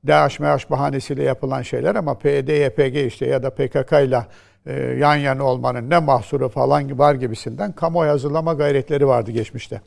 DAEŞ 0.08 0.39
MEAŞ 0.39 0.69
bahanesiyle 0.69 1.24
yapılan 1.24 1.62
şeyler 1.62 1.96
ama 1.96 2.17
PYD, 2.17 2.48
YPG 2.48 2.98
işte 2.98 3.26
ya 3.26 3.43
da 3.43 3.50
PKK 3.50 3.91
ile 3.91 4.26
e, 4.65 4.74
yan 5.00 5.15
yana 5.15 5.43
olmanın 5.43 5.89
ne 5.89 6.00
mahsuru 6.00 6.50
falan 6.50 7.00
var 7.00 7.15
gibisinden 7.15 7.72
kamuoyu 7.72 8.12
hazırlama 8.12 8.54
gayretleri 8.54 9.08
vardı 9.08 9.32
geçmişte. 9.32 9.82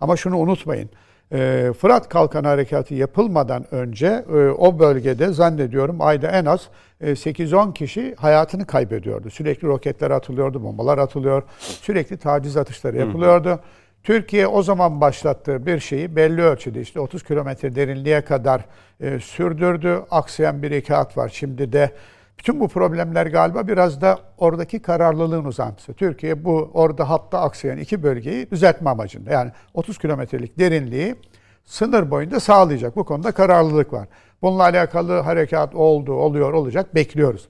Ama 0.00 0.16
şunu 0.16 0.38
unutmayın. 0.38 0.90
E, 1.32 1.72
Fırat 1.78 2.08
Kalkanı 2.08 2.46
Harekatı 2.46 2.94
yapılmadan 2.94 3.74
önce 3.74 4.24
e, 4.28 4.48
o 4.48 4.78
bölgede 4.78 5.28
zannediyorum 5.28 5.96
ayda 6.00 6.30
en 6.30 6.44
az 6.44 6.68
e, 7.00 7.10
8-10 7.10 7.74
kişi 7.74 8.14
hayatını 8.14 8.66
kaybediyordu. 8.66 9.30
Sürekli 9.30 9.68
roketler 9.68 10.10
atılıyordu, 10.10 10.62
bombalar 10.62 10.98
atılıyor, 10.98 11.42
sürekli 11.58 12.16
taciz 12.16 12.56
atışları 12.56 12.96
yapılıyordu. 12.96 13.60
Türkiye 14.02 14.46
o 14.46 14.62
zaman 14.62 15.00
başlattığı 15.00 15.66
bir 15.66 15.80
şeyi 15.80 16.16
belli 16.16 16.42
ölçüde 16.42 16.80
işte 16.80 17.00
30 17.00 17.22
kilometre 17.22 17.74
derinliğe 17.74 18.20
kadar 18.20 18.64
e, 19.00 19.20
sürdürdü. 19.20 20.00
Aksayan 20.10 20.62
bir 20.62 20.70
iki 20.70 20.94
hat 20.94 21.16
var. 21.16 21.30
Şimdi 21.34 21.72
de 21.72 21.90
bütün 22.38 22.60
bu 22.60 22.68
problemler 22.68 23.26
galiba 23.26 23.68
biraz 23.68 24.00
da 24.00 24.18
oradaki 24.38 24.82
kararlılığın 24.82 25.44
uzantısı. 25.44 25.94
Türkiye 25.94 26.44
bu 26.44 26.70
orada 26.74 27.10
hatta 27.10 27.40
aksayan 27.40 27.78
iki 27.78 28.02
bölgeyi 28.02 28.50
düzeltme 28.50 28.90
amacında. 28.90 29.30
Yani 29.30 29.52
30 29.74 29.98
kilometrelik 29.98 30.58
derinliği 30.58 31.16
sınır 31.64 32.10
boyunca 32.10 32.40
sağlayacak. 32.40 32.96
Bu 32.96 33.04
konuda 33.04 33.32
kararlılık 33.32 33.92
var. 33.92 34.08
Bununla 34.42 34.62
alakalı 34.62 35.20
harekat 35.20 35.74
oldu, 35.74 36.12
oluyor, 36.12 36.52
olacak. 36.52 36.94
Bekliyoruz. 36.94 37.48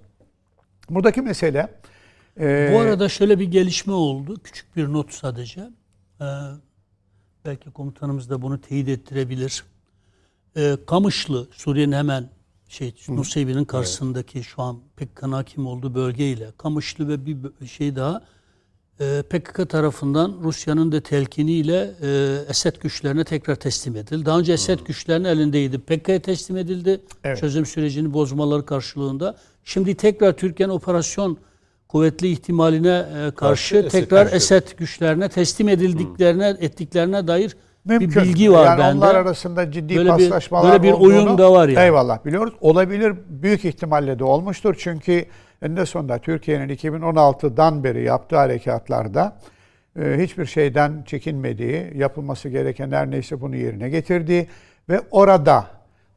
Buradaki 0.90 1.22
mesele 1.22 1.68
e, 2.40 2.70
Bu 2.74 2.78
arada 2.78 3.08
şöyle 3.08 3.38
bir 3.38 3.50
gelişme 3.50 3.92
oldu. 3.92 4.40
Küçük 4.44 4.76
bir 4.76 4.92
not 4.92 5.12
sadece. 5.12 5.60
Ee, 6.20 6.24
belki 7.44 7.70
komutanımız 7.70 8.30
da 8.30 8.42
bunu 8.42 8.60
teyit 8.60 8.88
ettirebilir. 8.88 9.64
Ee, 10.56 10.76
Kamışlı, 10.86 11.48
Suriye'nin 11.52 11.92
hemen 11.92 12.28
şey 12.68 12.94
Nusaybin'in 13.08 13.64
karşısındaki 13.64 14.42
şu 14.42 14.62
an 14.62 14.80
PKK'nın 14.96 15.32
hakim 15.32 15.66
olduğu 15.66 15.94
bölgeyle 15.94 16.52
Kamışlı 16.58 17.08
ve 17.08 17.26
bir 17.26 17.66
şey 17.66 17.96
daha 17.96 18.22
e, 19.00 19.22
PKK 19.30 19.70
tarafından 19.70 20.36
Rusya'nın 20.42 20.92
da 20.92 21.00
telkiniyle 21.00 21.94
e, 22.02 22.38
Esed 22.48 22.76
güçlerine 22.80 23.24
tekrar 23.24 23.56
teslim 23.56 23.96
edildi. 23.96 24.26
Daha 24.26 24.38
önce 24.38 24.52
Esed 24.52 24.78
güçlerinin 24.80 25.28
elindeydi. 25.28 25.78
PKK'ya 25.78 26.22
teslim 26.22 26.56
edildi. 26.56 27.00
Evet. 27.24 27.38
Çözüm 27.38 27.66
sürecini 27.66 28.12
bozmaları 28.12 28.66
karşılığında. 28.66 29.36
Şimdi 29.64 29.94
tekrar 29.94 30.32
Türkiye'nin 30.32 30.72
operasyon 30.72 31.38
kuvvetli 31.88 32.28
ihtimaline 32.28 33.06
e, 33.16 33.30
karşı 33.30 33.76
Esed 33.76 33.90
tekrar 33.90 34.22
güçleri. 34.22 34.36
Esed 34.36 34.78
güçlerine 34.78 35.28
teslim 35.28 35.68
edildiklerine 35.68 36.56
ettiklerine 36.60 37.26
dair 37.26 37.56
Mümkün. 37.86 38.08
bir 38.10 38.16
bilgi 38.28 38.52
var 38.52 38.64
yani 38.64 38.78
bende. 38.78 38.98
onlar 38.98 39.14
arasında 39.14 39.70
ciddi 39.72 39.96
Böyle 39.96 40.08
bir- 40.18 40.30
paslaşmalar 40.30 40.72
böyle 40.72 40.82
bir 40.82 40.92
olduğunu- 40.92 41.06
oyun 41.26 41.38
da 41.38 41.52
var 41.52 41.68
yani. 41.68 41.84
Eyvallah 41.84 42.24
biliyoruz. 42.24 42.54
Olabilir. 42.60 43.14
Büyük 43.28 43.64
ihtimalle 43.64 44.18
de 44.18 44.24
olmuştur. 44.24 44.74
Çünkü 44.78 45.24
eninde 45.62 45.86
sonunda 45.86 46.18
Türkiye'nin 46.18 46.68
2016'dan 46.68 47.84
beri 47.84 48.02
yaptığı 48.04 48.36
harekatlarda 48.36 49.36
e, 50.00 50.18
hiçbir 50.18 50.46
şeyden 50.46 51.02
çekinmediği, 51.06 51.92
yapılması 51.94 52.48
gereken 52.48 52.90
her 52.90 53.10
neyse 53.10 53.40
bunu 53.40 53.56
yerine 53.56 53.88
getirdiği 53.88 54.46
ve 54.88 55.00
orada 55.10 55.64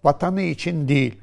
vatanı 0.04 0.42
için 0.42 0.88
değil, 0.88 1.22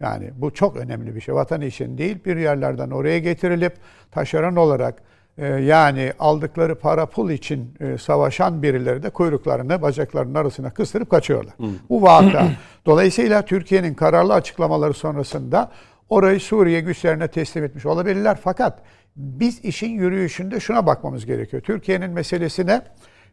yani 0.00 0.30
bu 0.36 0.54
çok 0.54 0.76
önemli 0.76 1.14
bir 1.14 1.20
şey. 1.20 1.34
Vatan 1.34 1.60
için 1.60 1.98
değil, 1.98 2.18
bir 2.24 2.36
yerlerden 2.36 2.90
oraya 2.90 3.18
getirilip 3.18 3.72
taşeron 4.10 4.56
olarak 4.56 4.94
yani 5.42 6.12
aldıkları 6.18 6.74
para 6.74 7.06
pul 7.06 7.30
için 7.30 7.74
e, 7.80 7.98
savaşan 7.98 8.62
birileri 8.62 9.02
de 9.02 9.10
kuyruklarını 9.10 9.82
bacaklarının 9.82 10.34
arasına 10.34 10.70
kıstırıp 10.70 11.10
kaçıyorlar. 11.10 11.54
Bu 11.88 12.02
vaka. 12.02 12.48
Dolayısıyla 12.86 13.42
Türkiye'nin 13.42 13.94
kararlı 13.94 14.34
açıklamaları 14.34 14.94
sonrasında 14.94 15.70
orayı 16.08 16.40
Suriye 16.40 16.80
güçlerine 16.80 17.28
teslim 17.28 17.64
etmiş 17.64 17.86
olabilirler. 17.86 18.38
Fakat 18.42 18.78
biz 19.16 19.64
işin 19.64 19.90
yürüyüşünde 19.90 20.60
şuna 20.60 20.86
bakmamız 20.86 21.26
gerekiyor. 21.26 21.62
Türkiye'nin 21.62 22.10
meselesine 22.10 22.82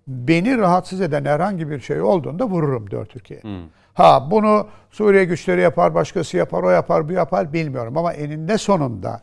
beni 0.07 0.57
rahatsız 0.57 1.01
eden 1.01 1.25
herhangi 1.25 1.69
bir 1.69 1.79
şey 1.79 2.01
olduğunda 2.01 2.45
vururum 2.45 2.91
diyor 2.91 3.05
Türkiye. 3.05 3.41
Ha 3.93 4.27
bunu 4.31 4.67
Suriye 4.91 5.25
güçleri 5.25 5.61
yapar, 5.61 5.95
başkası 5.95 6.37
yapar, 6.37 6.63
o 6.63 6.69
yapar, 6.69 7.09
bu 7.09 7.13
yapar 7.13 7.53
bilmiyorum 7.53 7.97
ama 7.97 8.13
eninde 8.13 8.57
sonunda 8.57 9.21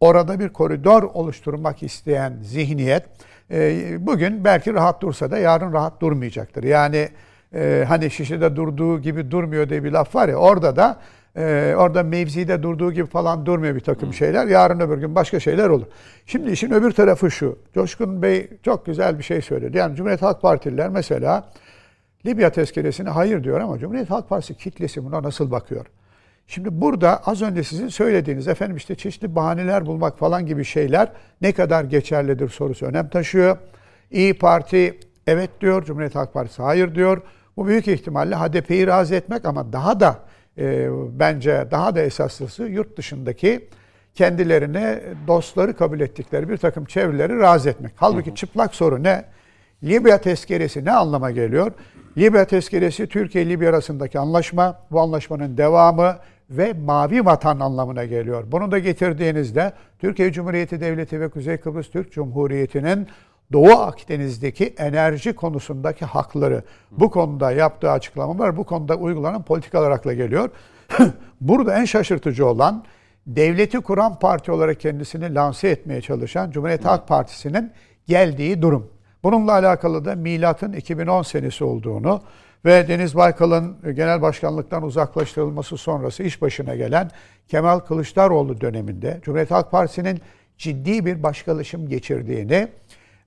orada 0.00 0.40
bir 0.40 0.48
koridor 0.48 1.02
oluşturmak 1.02 1.82
isteyen 1.82 2.32
zihniyet 2.42 3.02
e, 3.50 4.06
bugün 4.06 4.44
belki 4.44 4.74
rahat 4.74 5.02
dursa 5.02 5.30
da 5.30 5.38
yarın 5.38 5.72
rahat 5.72 6.00
durmayacaktır. 6.00 6.64
Yani 6.64 7.08
e, 7.54 7.84
hani 7.88 8.10
şişede 8.10 8.56
durduğu 8.56 9.00
gibi 9.00 9.30
durmuyor 9.30 9.68
diye 9.68 9.84
bir 9.84 9.92
laf 9.92 10.14
var 10.14 10.28
ya 10.28 10.36
orada 10.36 10.76
da 10.76 11.00
e, 11.36 11.74
orada 11.78 12.02
mevzide 12.02 12.62
durduğu 12.62 12.92
gibi 12.92 13.06
falan 13.06 13.46
durmuyor 13.46 13.74
bir 13.74 13.80
takım 13.80 14.14
şeyler. 14.14 14.46
Yarın 14.46 14.80
öbür 14.80 14.98
gün 14.98 15.14
başka 15.14 15.40
şeyler 15.40 15.68
olur. 15.68 15.86
Şimdi 16.26 16.50
işin 16.50 16.70
öbür 16.70 16.90
tarafı 16.90 17.30
şu. 17.30 17.58
Coşkun 17.74 18.22
Bey 18.22 18.50
çok 18.62 18.86
güzel 18.86 19.18
bir 19.18 19.24
şey 19.24 19.42
söyledi. 19.42 19.76
Yani 19.76 19.96
Cumhuriyet 19.96 20.22
Halk 20.22 20.42
Partililer 20.42 20.88
mesela 20.88 21.48
Libya 22.26 22.50
tezkeresine 22.50 23.08
hayır 23.08 23.44
diyor 23.44 23.60
ama 23.60 23.78
Cumhuriyet 23.78 24.10
Halk 24.10 24.28
Partisi 24.28 24.54
kitlesi 24.54 25.04
buna 25.04 25.22
nasıl 25.22 25.50
bakıyor? 25.50 25.86
Şimdi 26.46 26.68
burada 26.80 27.22
az 27.24 27.42
önce 27.42 27.64
sizin 27.64 27.88
söylediğiniz 27.88 28.48
efendim 28.48 28.76
işte 28.76 28.94
çeşitli 28.94 29.34
bahaneler 29.34 29.86
bulmak 29.86 30.18
falan 30.18 30.46
gibi 30.46 30.64
şeyler 30.64 31.12
ne 31.40 31.52
kadar 31.52 31.84
geçerlidir 31.84 32.48
sorusu 32.48 32.86
önem 32.86 33.08
taşıyor. 33.08 33.58
İyi 34.10 34.34
Parti 34.34 35.00
evet 35.26 35.50
diyor, 35.60 35.84
Cumhuriyet 35.84 36.14
Halk 36.14 36.32
Partisi 36.32 36.62
hayır 36.62 36.94
diyor. 36.94 37.22
Bu 37.56 37.66
büyük 37.66 37.88
ihtimalle 37.88 38.36
HDP'yi 38.36 38.86
razı 38.86 39.14
etmek 39.14 39.44
ama 39.44 39.72
daha 39.72 40.00
da 40.00 40.18
e, 40.58 40.88
bence 41.18 41.68
daha 41.70 41.94
da 41.94 42.00
esaslısı 42.00 42.62
yurt 42.62 42.98
dışındaki 42.98 43.68
kendilerine 44.14 45.02
dostları 45.26 45.76
kabul 45.76 46.00
ettikleri 46.00 46.48
bir 46.48 46.56
takım 46.56 46.84
çevreleri 46.84 47.38
razı 47.38 47.70
etmek. 47.70 47.92
Halbuki 47.96 48.34
çıplak 48.34 48.74
soru 48.74 49.02
ne? 49.02 49.24
Libya 49.84 50.18
tezkeresi 50.18 50.84
ne 50.84 50.92
anlama 50.92 51.30
geliyor? 51.30 51.72
Libya 52.18 52.44
tezkeresi 52.44 53.06
Türkiye-Libya 53.06 53.70
arasındaki 53.70 54.18
anlaşma, 54.18 54.82
bu 54.90 55.00
anlaşmanın 55.00 55.56
devamı 55.56 56.16
ve 56.50 56.72
mavi 56.72 57.24
vatan 57.24 57.60
anlamına 57.60 58.04
geliyor. 58.04 58.44
Bunu 58.52 58.70
da 58.70 58.78
getirdiğinizde 58.78 59.72
Türkiye 59.98 60.32
Cumhuriyeti 60.32 60.80
Devleti 60.80 61.20
ve 61.20 61.28
Kuzey 61.28 61.56
Kıbrıs 61.56 61.90
Türk 61.90 62.12
Cumhuriyeti'nin 62.12 63.08
Doğu 63.52 63.72
Akdeniz'deki 63.72 64.74
enerji 64.78 65.32
konusundaki 65.32 66.04
hakları 66.04 66.62
bu 66.90 67.10
konuda 67.10 67.52
yaptığı 67.52 67.90
açıklamalar 67.90 68.56
bu 68.56 68.64
konuda 68.64 68.96
uygulanan 68.96 69.42
politikalar 69.42 69.90
akla 69.90 70.12
geliyor. 70.12 70.50
Burada 71.40 71.78
en 71.78 71.84
şaşırtıcı 71.84 72.46
olan 72.46 72.84
devleti 73.26 73.80
kuran 73.80 74.18
parti 74.18 74.52
olarak 74.52 74.80
kendisini 74.80 75.34
lanse 75.34 75.68
etmeye 75.68 76.00
çalışan 76.00 76.50
Cumhuriyet 76.50 76.84
Halk 76.84 77.08
Partisi'nin 77.08 77.72
geldiği 78.06 78.62
durum. 78.62 78.90
Bununla 79.24 79.52
alakalı 79.52 80.04
da 80.04 80.14
milatın 80.14 80.72
2010 80.72 81.22
senesi 81.22 81.64
olduğunu 81.64 82.20
ve 82.64 82.88
Deniz 82.88 83.16
Baykal'ın 83.16 83.94
genel 83.94 84.22
başkanlıktan 84.22 84.82
uzaklaştırılması 84.82 85.76
sonrası 85.76 86.22
iş 86.22 86.42
başına 86.42 86.74
gelen 86.74 87.10
Kemal 87.48 87.78
Kılıçdaroğlu 87.78 88.60
döneminde 88.60 89.20
Cumhuriyet 89.22 89.50
Halk 89.50 89.70
Partisi'nin 89.70 90.20
ciddi 90.58 91.06
bir 91.06 91.22
başkalaşım 91.22 91.88
geçirdiğini 91.88 92.68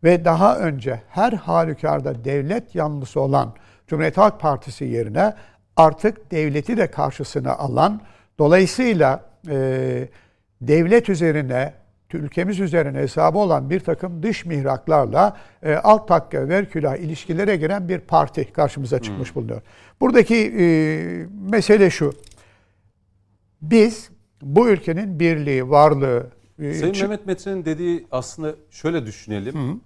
ve 0.03 0.25
daha 0.25 0.57
önce 0.57 1.01
her 1.09 1.33
halükarda 1.33 2.25
devlet 2.25 2.75
yanlısı 2.75 3.21
olan 3.21 3.53
Cumhuriyet 3.87 4.17
Halk 4.17 4.39
Partisi 4.39 4.85
yerine 4.85 5.33
artık 5.75 6.31
devleti 6.31 6.77
de 6.77 6.91
karşısına 6.91 7.55
alan, 7.55 8.01
dolayısıyla 8.39 9.25
e, 9.49 10.07
devlet 10.61 11.09
üzerine, 11.09 11.73
ülkemiz 12.17 12.59
üzerine 12.59 12.97
hesabı 12.97 13.37
olan 13.37 13.69
bir 13.69 13.79
takım 13.79 14.23
dış 14.23 14.45
mihraklarla 14.45 15.37
e, 15.63 15.75
alt 15.75 16.07
takka 16.07 16.49
verkülah 16.49 16.95
ilişkilere 16.95 17.55
giren 17.55 17.89
bir 17.89 17.99
parti 17.99 18.53
karşımıza 18.53 18.99
çıkmış 18.99 19.35
hmm. 19.35 19.41
bulunuyor. 19.41 19.61
Buradaki 20.01 20.35
e, 20.59 20.65
mesele 21.51 21.89
şu, 21.89 22.13
biz 23.61 24.09
bu 24.41 24.69
ülkenin 24.69 25.19
birliği, 25.19 25.69
varlığı... 25.69 26.27
E, 26.59 26.73
Sayın 26.73 26.97
Mehmet 27.01 27.25
Metre'nin 27.25 27.65
dediği 27.65 28.07
aslında 28.11 28.55
şöyle 28.71 29.05
düşünelim. 29.05 29.53
Hı 29.53 29.79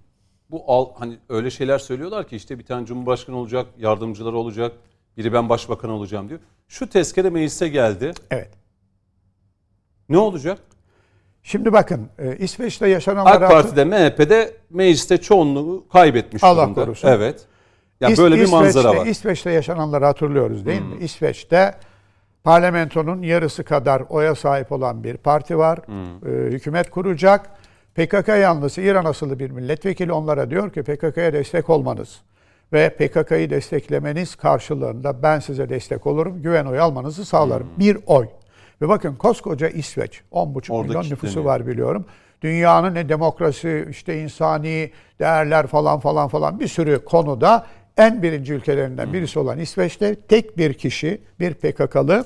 bu 0.54 0.64
al, 0.68 0.90
hani 0.96 1.18
öyle 1.30 1.52
şeyler 1.52 1.80
söylüyorlar 1.80 2.28
ki 2.28 2.36
işte 2.36 2.60
bir 2.60 2.66
tane 2.66 2.86
cumhurbaşkanı 2.86 3.38
olacak, 3.38 3.68
yardımcıları 3.78 4.38
olacak, 4.38 4.72
biri 5.18 5.34
ben 5.34 5.50
başbakan 5.50 5.90
olacağım 5.90 6.30
diyor. 6.30 6.40
Şu 6.68 6.90
tezkere 6.90 7.30
meclise 7.30 7.68
geldi. 7.68 8.14
Evet. 8.32 8.52
Ne 10.10 10.18
olacak? 10.18 10.60
Şimdi 11.44 11.74
bakın 11.74 12.10
e, 12.20 12.38
İsveç'te 12.38 12.88
yaşananlar... 12.88 13.42
AK 13.42 13.52
Parti'de, 13.52 13.86
MHP'de 13.86 14.56
mecliste 14.70 15.18
çoğunluğu 15.18 15.86
kaybetmiş 15.94 16.44
Allah 16.44 16.64
durumda. 16.64 16.86
korusun. 16.86 17.08
Evet. 17.08 17.46
Yani 18.02 18.18
böyle 18.18 18.36
bir 18.36 18.50
manzara 18.50 18.96
var. 18.96 19.06
İsveç'te 19.06 19.52
yaşananları 19.52 20.06
hatırlıyoruz 20.06 20.66
değil 20.66 20.82
hmm. 20.82 20.90
mi? 20.90 21.04
İsveç'te 21.04 21.76
parlamentonun 22.44 23.22
yarısı 23.22 23.64
kadar 23.64 24.04
oya 24.10 24.36
sahip 24.36 24.72
olan 24.72 25.04
bir 25.04 25.18
parti 25.18 25.58
var. 25.58 25.80
Hmm. 25.86 26.30
E, 26.30 26.52
hükümet 26.52 26.90
kuracak 26.90 27.50
PKK 27.96 28.28
yanlısı 28.28 28.82
İran 28.82 29.06
asıllı 29.06 29.40
bir 29.40 29.52
milletvekili 29.52 30.12
onlara 30.12 30.50
diyor 30.50 30.74
ki 30.74 30.84
PKK'ya 30.84 31.34
destek 31.34 31.70
olmanız 31.70 32.22
ve 32.74 32.90
PKK'yı 32.90 33.50
desteklemeniz 33.50 34.36
karşılığında 34.36 35.24
ben 35.24 35.40
size 35.40 35.70
destek 35.70 36.08
olurum, 36.08 36.42
güven 36.42 36.66
oy 36.66 36.80
almanızı 36.80 37.26
sağlarım. 37.26 37.68
Hmm. 37.68 37.80
Bir 37.80 37.98
oy. 38.06 38.28
Ve 38.82 38.88
bakın 38.90 39.16
koskoca 39.16 39.68
İsveç, 39.68 40.22
10,5 40.32 40.72
Orada 40.74 40.88
milyon 40.88 41.04
nüfusu 41.04 41.46
var 41.46 41.68
biliyorum. 41.68 42.06
Dünyanın 42.42 42.96
ne 42.96 43.10
demokrasi, 43.10 43.88
işte 43.90 44.22
insani 44.22 44.92
değerler 45.20 45.68
falan 45.68 46.00
falan 46.00 46.28
falan 46.28 46.60
bir 46.60 46.68
sürü 46.68 47.06
konuda 47.06 47.66
en 47.98 48.24
birinci 48.24 48.54
ülkelerinden 48.54 49.14
birisi 49.14 49.40
olan 49.40 49.60
İsveç'te 49.60 50.16
tek 50.16 50.58
bir 50.58 50.74
kişi, 50.74 51.22
bir 51.40 51.54
PKK'lı 51.54 52.26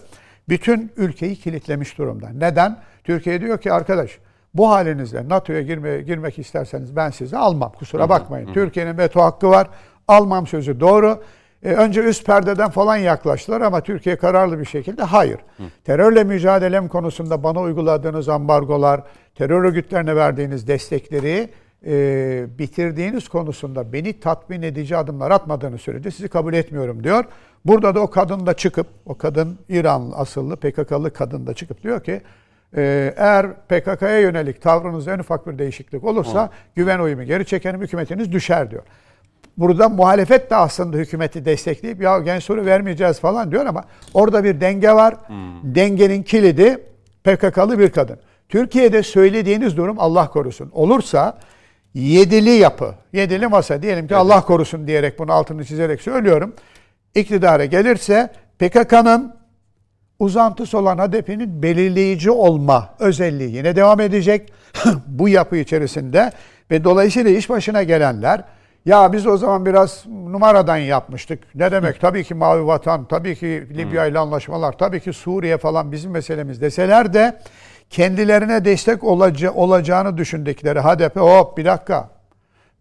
bütün 0.49 0.91
ülkeyi 0.97 1.36
kilitlemiş 1.36 1.97
durumda. 1.97 2.29
Neden? 2.29 2.77
Türkiye 3.03 3.41
diyor 3.41 3.62
ki 3.62 3.73
arkadaş 3.73 4.19
bu 4.53 4.69
halinizle 4.69 5.29
NATO'ya 5.29 5.62
girme, 5.62 6.01
girmek 6.01 6.39
isterseniz 6.39 6.95
ben 6.95 7.10
sizi 7.10 7.38
almam. 7.38 7.71
Kusura 7.79 8.10
bakmayın. 8.10 8.53
Türkiye'nin 8.53 8.97
veto 8.97 9.21
hakkı 9.21 9.49
var. 9.49 9.67
Almam 10.07 10.47
sözü 10.47 10.79
doğru. 10.79 11.23
E, 11.63 11.70
önce 11.70 12.04
üst 12.04 12.26
perdeden 12.26 12.70
falan 12.70 12.98
yaklaştılar 12.98 13.62
ama 13.62 13.82
Türkiye 13.82 14.15
kararlı 14.15 14.60
bir 14.60 14.65
şekilde 14.65 15.04
hayır. 15.04 15.38
Hı. 15.58 15.63
Terörle 15.84 16.24
mücadelem 16.24 16.88
konusunda 16.88 17.43
bana 17.43 17.62
uyguladığınız 17.62 18.30
ambargolar, 18.30 19.02
terör 19.36 19.63
örgütlerine 19.63 20.15
verdiğiniz 20.15 20.67
destekleri 20.67 21.50
e, 21.86 22.46
bitirdiğiniz 22.60 23.28
konusunda 23.28 23.93
beni 23.93 24.20
tatmin 24.20 24.62
edici 24.62 24.98
adımlar 24.98 25.32
atmadığını 25.32 25.78
sürece 25.78 26.12
sizi 26.12 26.28
kabul 26.28 26.54
etmiyorum 26.54 27.04
diyor. 27.04 27.26
Burada 27.65 27.96
da 27.96 28.00
o 28.00 28.10
kadın 28.10 28.46
da 28.46 28.54
çıkıp, 28.54 28.88
o 29.06 29.17
kadın 29.17 29.60
İran 29.70 30.12
asıllı 30.15 30.56
PKK'lı 30.56 31.13
kadın 31.13 31.48
da 31.48 31.54
çıkıp 31.54 31.84
diyor 31.84 32.04
ki 32.04 32.22
ee, 32.76 33.13
eğer 33.17 33.54
PKK'ya 33.54 34.20
yönelik 34.20 34.62
tavrınızda 34.62 35.13
en 35.13 35.20
ufak 35.20 35.48
bir 35.48 35.60
değişiklik 35.60 36.04
olursa 36.04 36.46
Hı. 36.46 36.50
güven 36.76 37.00
oyumu 37.00 37.24
geri 37.24 37.46
çekerim 37.46 37.82
hükümetiniz 37.82 38.32
düşer 38.32 38.72
diyor. 38.72 38.84
Burada 39.58 39.89
muhalefet 39.89 40.50
de 40.52 40.56
aslında 40.56 40.98
hükümeti 40.98 41.46
destekleyip 41.46 42.02
ya 42.02 42.20
genç 42.20 42.43
soru 42.43 42.65
vermeyeceğiz 42.65 43.20
falan 43.20 43.52
diyor 43.52 43.65
ama 43.65 43.84
orada 44.13 44.43
bir 44.43 44.62
denge 44.62 44.91
var. 44.91 45.15
Hmm. 45.28 45.76
Dengenin 45.76 46.24
kilidi 46.24 46.78
PKK'lı 47.24 47.80
bir 47.80 47.89
kadın. 47.89 48.20
Türkiye'de 48.50 49.04
söylediğiniz 49.04 49.78
durum 49.78 50.00
Allah 50.00 50.30
korusun. 50.30 50.70
Olursa 50.74 51.38
yedili 51.93 52.50
yapı, 52.50 52.96
yedili 53.13 53.48
masa 53.48 53.82
diyelim 53.82 54.08
ki 54.08 54.13
evet. 54.13 54.22
Allah 54.22 54.41
korusun 54.41 54.88
diyerek 54.88 55.20
bunu 55.20 55.32
altını 55.32 55.65
çizerek 55.65 56.02
söylüyorum. 56.02 56.54
İktidara 57.15 57.65
gelirse 57.65 58.30
PKK'nın 58.60 59.36
uzantısı 60.20 60.78
olan 60.78 60.98
HDP'nin 60.98 61.63
belirleyici 61.63 62.32
olma 62.32 62.89
özelliği 63.00 63.56
yine 63.56 63.76
devam 63.76 64.00
edecek 64.00 64.54
bu 65.08 65.30
yapı 65.30 65.58
içerisinde 65.58 66.32
ve 66.72 66.84
dolayısıyla 66.84 67.32
iş 67.32 67.50
başına 67.50 67.84
gelenler 67.84 68.43
ya 68.88 69.13
biz 69.13 69.28
o 69.28 69.38
zaman 69.38 69.65
biraz 69.65 70.06
numaradan 70.08 70.78
yapmıştık. 70.78 71.43
Ne 71.56 71.71
demek? 71.71 72.02
Tabii 72.02 72.23
ki 72.23 72.34
Mavi 72.34 72.67
Vatan, 72.67 73.06
tabii 73.06 73.36
ki 73.36 73.67
Libya 73.78 74.06
ile 74.06 74.19
anlaşmalar, 74.19 74.78
tabii 74.78 75.00
ki 75.00 75.13
Suriye 75.13 75.58
falan 75.58 75.91
bizim 75.91 76.12
meselemiz 76.12 76.62
deseler 76.62 77.13
de 77.13 77.39
kendilerine 77.89 78.65
destek 78.65 79.04
olaca 79.04 79.54
olacağını 79.54 80.17
düşündükleri 80.17 80.80
HDP 80.80 81.15
hop 81.15 81.58
bir 81.58 81.65
dakika 81.65 82.10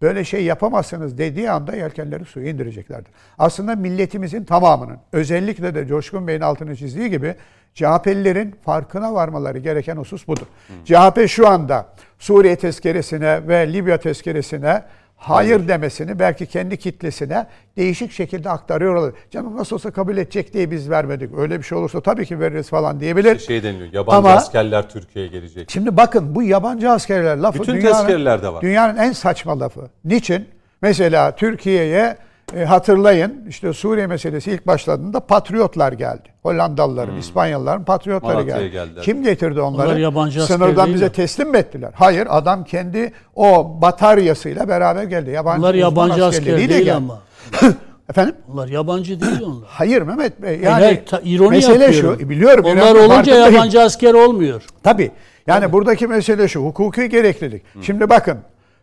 böyle 0.02 0.24
şey 0.24 0.44
yapamazsınız 0.44 1.18
dediği 1.18 1.50
anda 1.50 1.76
yelkenleri 1.76 2.24
suya 2.24 2.50
indireceklerdir. 2.50 3.12
Aslında 3.38 3.76
milletimizin 3.76 4.44
tamamının 4.44 4.96
özellikle 5.12 5.74
de 5.74 5.86
Coşkun 5.86 6.26
Bey'in 6.26 6.40
altını 6.40 6.76
çizdiği 6.76 7.10
gibi 7.10 7.34
CHP'lilerin 7.74 8.54
farkına 8.64 9.14
varmaları 9.14 9.58
gereken 9.58 9.96
husus 9.96 10.28
budur. 10.28 10.46
Hı. 10.68 10.84
CHP 10.84 11.28
şu 11.28 11.48
anda 11.48 11.86
Suriye 12.18 12.56
tezkeresine 12.56 13.48
ve 13.48 13.72
Libya 13.72 13.98
tezkeresine 13.98 14.82
hayır 15.16 15.68
demesini 15.68 16.18
belki 16.18 16.46
kendi 16.46 16.76
kitlesine 16.76 17.46
değişik 17.76 18.12
şekilde 18.12 18.50
aktarıyor 18.50 18.94
olabilir. 18.94 19.18
Canım 19.30 19.56
nasıl 19.56 19.76
olsa 19.76 19.90
kabul 19.90 20.16
edecek 20.16 20.54
diye 20.54 20.70
biz 20.70 20.90
vermedik. 20.90 21.30
Öyle 21.38 21.58
bir 21.58 21.62
şey 21.62 21.78
olursa 21.78 22.00
tabii 22.00 22.26
ki 22.26 22.40
veririz 22.40 22.68
falan 22.68 23.00
diyebilir. 23.00 23.38
Şey 23.38 23.62
deniliyor. 23.62 23.92
Yabancı 23.92 24.16
Ama, 24.16 24.30
askerler 24.30 24.88
Türkiye'ye 24.88 25.30
gelecek. 25.30 25.70
Şimdi 25.70 25.96
bakın 25.96 26.34
bu 26.34 26.42
yabancı 26.42 26.90
askerler 26.90 27.36
lafı 27.36 27.62
Bütün 27.62 27.74
dünyanın, 27.74 28.24
var. 28.54 28.62
Dünyanın 28.62 28.96
en 28.96 29.12
saçma 29.12 29.60
lafı. 29.60 29.90
Niçin? 30.04 30.48
Mesela 30.82 31.36
Türkiye'ye 31.36 32.16
e, 32.54 32.64
hatırlayın 32.64 33.44
işte 33.48 33.72
Suriye 33.72 34.06
meselesi 34.06 34.52
ilk 34.52 34.66
başladığında 34.66 35.20
patriotlar 35.20 35.92
geldi. 35.92 36.28
Hollandalıların, 36.42 37.12
hmm. 37.12 37.18
İspanyalıların 37.18 37.84
patriotları 37.84 38.42
geldi. 38.42 38.70
Geldiler. 38.70 39.02
Kim 39.02 39.22
getirdi 39.22 39.60
onları? 39.60 39.88
Onlar 39.88 39.96
yabancı 39.96 40.46
Sınırdan 40.46 40.94
bize 40.94 41.12
teslim 41.12 41.50
mi 41.50 41.58
ettiler? 41.58 41.90
Hayır, 41.94 42.26
adam 42.30 42.64
kendi 42.64 43.12
o 43.34 43.76
bataryasıyla 43.82 44.68
beraber 44.68 45.04
geldi. 45.04 45.30
Yabancı 45.30 45.60
onlar 45.60 45.74
yabancı 45.74 46.24
asker 46.24 46.58
değil 46.58 46.86
de 46.86 46.94
ama. 46.94 47.20
Efendim? 48.10 48.34
Onlar 48.52 48.68
yabancı 48.68 49.20
değil 49.20 49.42
onlar. 49.46 49.68
Hayır 49.68 50.02
Mehmet 50.02 50.42
Bey. 50.42 50.60
Yani 50.60 50.84
evet, 50.84 51.08
ta, 51.08 51.20
ironi 51.24 51.50
mesele 51.50 51.84
yapıyorum. 51.84 52.20
şu. 52.20 52.28
Biliyorum. 52.28 52.64
Onlar 52.64 52.94
olunca 52.94 53.34
yabancı 53.34 53.82
asker 53.82 54.14
olmuyor. 54.14 54.62
Tabii. 54.82 55.10
Yani 55.46 55.60
Tabii. 55.60 55.72
buradaki 55.72 56.06
mesele 56.06 56.48
şu. 56.48 56.60
Hukuki 56.60 57.08
gereklilik. 57.08 57.62
Hı. 57.74 57.82
Şimdi 57.82 58.10
bakın. 58.10 58.38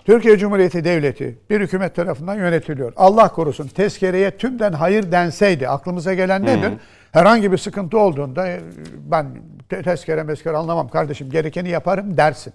Türkiye 0.05 0.37
Cumhuriyeti 0.37 0.83
Devleti 0.83 1.37
bir 1.49 1.61
hükümet 1.61 1.95
tarafından 1.95 2.35
yönetiliyor. 2.35 2.93
Allah 2.95 3.27
korusun 3.27 3.67
tezkereye 3.67 4.31
tümden 4.31 4.73
hayır 4.73 5.11
denseydi 5.11 5.67
aklımıza 5.69 6.13
gelen 6.13 6.45
nedir? 6.45 6.71
Hı. 6.71 6.77
Herhangi 7.11 7.51
bir 7.51 7.57
sıkıntı 7.57 7.99
olduğunda 7.99 8.47
e, 8.47 8.59
ben 9.11 9.27
tezkere 9.69 10.23
mezkere 10.23 10.57
anlamam 10.57 10.87
kardeşim 10.87 11.29
gerekeni 11.29 11.69
yaparım 11.69 12.17
dersin. 12.17 12.53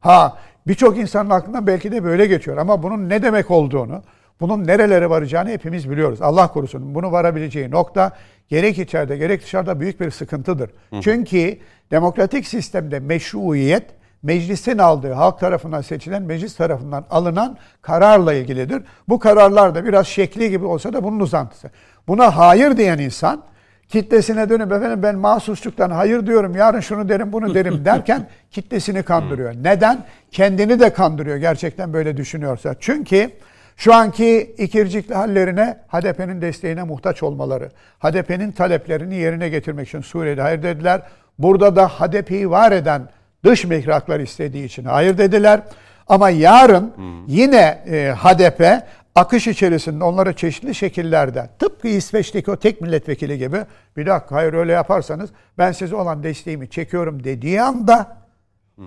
Ha 0.00 0.38
birçok 0.66 0.98
insanın 0.98 1.30
aklından 1.30 1.66
belki 1.66 1.92
de 1.92 2.04
böyle 2.04 2.26
geçiyor 2.26 2.56
ama 2.56 2.82
bunun 2.82 3.08
ne 3.08 3.22
demek 3.22 3.50
olduğunu, 3.50 4.02
bunun 4.40 4.66
nerelere 4.66 5.10
varacağını 5.10 5.50
hepimiz 5.50 5.90
biliyoruz. 5.90 6.22
Allah 6.22 6.48
korusun 6.48 6.94
bunu 6.94 7.12
varabileceği 7.12 7.70
nokta 7.70 8.12
gerek 8.48 8.78
içeride 8.78 9.16
gerek 9.16 9.42
dışarıda 9.42 9.80
büyük 9.80 10.00
bir 10.00 10.10
sıkıntıdır. 10.10 10.70
Hı. 10.90 11.00
Çünkü 11.00 11.58
demokratik 11.90 12.46
sistemde 12.46 13.00
meşruiyet 13.00 13.97
meclisin 14.22 14.78
aldığı, 14.78 15.12
halk 15.12 15.40
tarafından 15.40 15.80
seçilen, 15.80 16.22
meclis 16.22 16.56
tarafından 16.56 17.04
alınan 17.10 17.56
kararla 17.82 18.34
ilgilidir. 18.34 18.82
Bu 19.08 19.18
kararlar 19.18 19.74
da 19.74 19.84
biraz 19.84 20.06
şekli 20.06 20.50
gibi 20.50 20.64
olsa 20.64 20.92
da 20.92 21.04
bunun 21.04 21.20
uzantısı. 21.20 21.70
Buna 22.08 22.36
hayır 22.36 22.76
diyen 22.76 22.98
insan 22.98 23.42
kitlesine 23.88 24.48
dönüp 24.48 24.72
efendim 24.72 25.02
ben 25.02 25.16
mahsusçuktan 25.16 25.90
hayır 25.90 26.26
diyorum 26.26 26.56
yarın 26.56 26.80
şunu 26.80 27.08
derim 27.08 27.32
bunu 27.32 27.54
derim 27.54 27.84
derken 27.84 28.28
kitlesini 28.50 29.02
kandırıyor. 29.02 29.54
Neden? 29.62 30.04
Kendini 30.30 30.80
de 30.80 30.92
kandırıyor 30.92 31.36
gerçekten 31.36 31.92
böyle 31.92 32.16
düşünüyorsa. 32.16 32.74
Çünkü 32.80 33.30
şu 33.76 33.94
anki 33.94 34.54
ikircikli 34.58 35.14
hallerine 35.14 35.78
HDP'nin 35.88 36.42
desteğine 36.42 36.82
muhtaç 36.82 37.22
olmaları, 37.22 37.70
HDP'nin 38.00 38.52
taleplerini 38.52 39.14
yerine 39.14 39.48
getirmek 39.48 39.88
için 39.88 40.00
Suriye'de 40.00 40.42
hayır 40.42 40.62
dediler. 40.62 41.02
Burada 41.38 41.76
da 41.76 41.88
HDP'yi 41.88 42.50
var 42.50 42.72
eden 42.72 43.08
dış 43.44 43.64
mihraklar 43.64 44.20
istediği 44.20 44.64
için 44.64 44.84
hayır 44.84 45.18
dediler. 45.18 45.62
Ama 46.06 46.30
yarın 46.30 46.92
yine 47.26 47.82
e, 47.86 48.14
HDP 48.14 48.82
akış 49.14 49.46
içerisinde 49.46 50.04
onlara 50.04 50.32
çeşitli 50.32 50.74
şekillerde 50.74 51.50
tıpkı 51.58 51.88
İsveç'teki 51.88 52.50
o 52.50 52.56
tek 52.56 52.80
milletvekili 52.80 53.38
gibi 53.38 53.64
bir 53.96 54.06
dakika 54.06 54.34
hayır 54.34 54.52
öyle 54.52 54.72
yaparsanız 54.72 55.30
ben 55.58 55.72
size 55.72 55.96
olan 55.96 56.22
desteğimi 56.22 56.70
çekiyorum 56.70 57.24
dediği 57.24 57.62
anda 57.62 58.16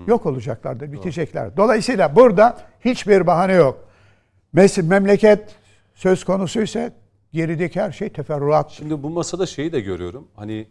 yok 0.06 0.26
olacaklardır, 0.26 0.92
bitecekler. 0.92 1.56
Dolayısıyla 1.56 2.16
burada 2.16 2.56
hiçbir 2.80 3.26
bahane 3.26 3.52
yok. 3.52 3.88
Mes- 4.54 4.82
memleket 4.82 5.56
söz 5.94 6.24
konusuysa 6.24 6.90
gerideki 7.32 7.80
her 7.80 7.92
şey 7.92 8.08
teferruat. 8.08 8.70
Şimdi 8.70 9.02
bu 9.02 9.10
masada 9.10 9.46
şeyi 9.46 9.72
de 9.72 9.80
görüyorum. 9.80 10.28
Hani 10.36 10.66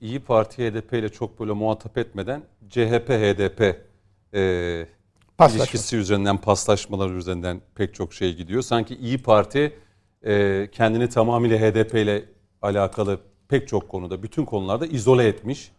İyi 0.00 0.20
Parti 0.20 0.70
HDP 0.70 0.92
ile 0.92 1.08
çok 1.08 1.40
böyle 1.40 1.52
muhatap 1.52 1.98
etmeden 1.98 2.42
CHP 2.70 3.08
HDP 3.08 3.76
e, 4.34 4.86
Paslaşma. 5.38 5.62
ilişkisi 5.64 5.96
üzerinden 5.96 6.36
paslaşmalar 6.36 7.10
üzerinden 7.10 7.60
pek 7.74 7.94
çok 7.94 8.14
şey 8.14 8.34
gidiyor. 8.34 8.62
Sanki 8.62 8.94
İyi 8.96 9.18
Parti 9.22 9.72
e, 10.26 10.68
kendini 10.72 11.08
tamamıyla 11.08 11.58
HDP 11.58 11.94
ile 11.94 12.24
alakalı 12.62 13.18
pek 13.48 13.68
çok 13.68 13.88
konuda 13.88 14.22
bütün 14.22 14.44
konularda 14.44 14.86
izole 14.86 15.26
etmiş. 15.28 15.72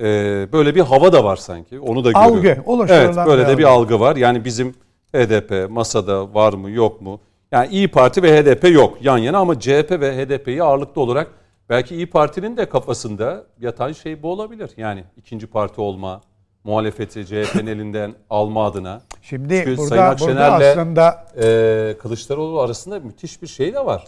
E, 0.00 0.04
böyle 0.52 0.74
bir 0.74 0.80
hava 0.80 1.12
da 1.12 1.24
var 1.24 1.36
sanki. 1.36 1.80
Onu 1.80 2.04
da 2.04 2.10
Algı, 2.14 2.36
görüyorum. 2.36 2.62
oluşturulan 2.66 3.04
Evet, 3.16 3.26
böyle 3.26 3.48
de 3.48 3.58
bir 3.58 3.64
algı. 3.64 3.94
algı 3.94 4.00
var. 4.00 4.16
Yani 4.16 4.44
bizim 4.44 4.74
HDP 5.14 5.70
masada 5.70 6.34
var 6.34 6.52
mı 6.52 6.70
yok 6.70 7.00
mu? 7.00 7.20
Yani 7.52 7.68
İyi 7.68 7.88
Parti 7.88 8.22
ve 8.22 8.42
HDP 8.42 8.64
yok 8.70 8.98
yan 9.02 9.18
yana 9.18 9.38
ama 9.38 9.60
CHP 9.60 9.90
ve 9.90 10.16
HDP'yi 10.26 10.62
ağırlıklı 10.62 11.00
olarak 11.00 11.30
belki 11.70 11.94
İyi 11.94 12.10
Parti'nin 12.10 12.56
de 12.56 12.68
kafasında 12.68 13.44
yatan 13.60 13.92
şey 13.92 14.22
bu 14.22 14.32
olabilir. 14.32 14.70
Yani 14.76 15.04
ikinci 15.16 15.46
parti 15.46 15.80
olma, 15.80 16.20
muhalefeti 16.64 17.26
CHP'nin 17.26 17.66
elinden 17.66 18.14
alma 18.30 18.66
adına. 18.66 19.02
Şimdi 19.22 19.62
Çünkü 19.64 19.76
burada, 19.76 19.88
Sayın 19.88 20.02
burada 20.02 20.10
Akşener'le 20.10 20.70
aslında 20.72 21.26
e, 21.42 21.96
Kılıçdaroğlu 21.98 22.60
arasında 22.60 23.00
müthiş 23.00 23.42
bir 23.42 23.46
şey 23.46 23.74
de 23.74 23.86
var. 23.86 24.04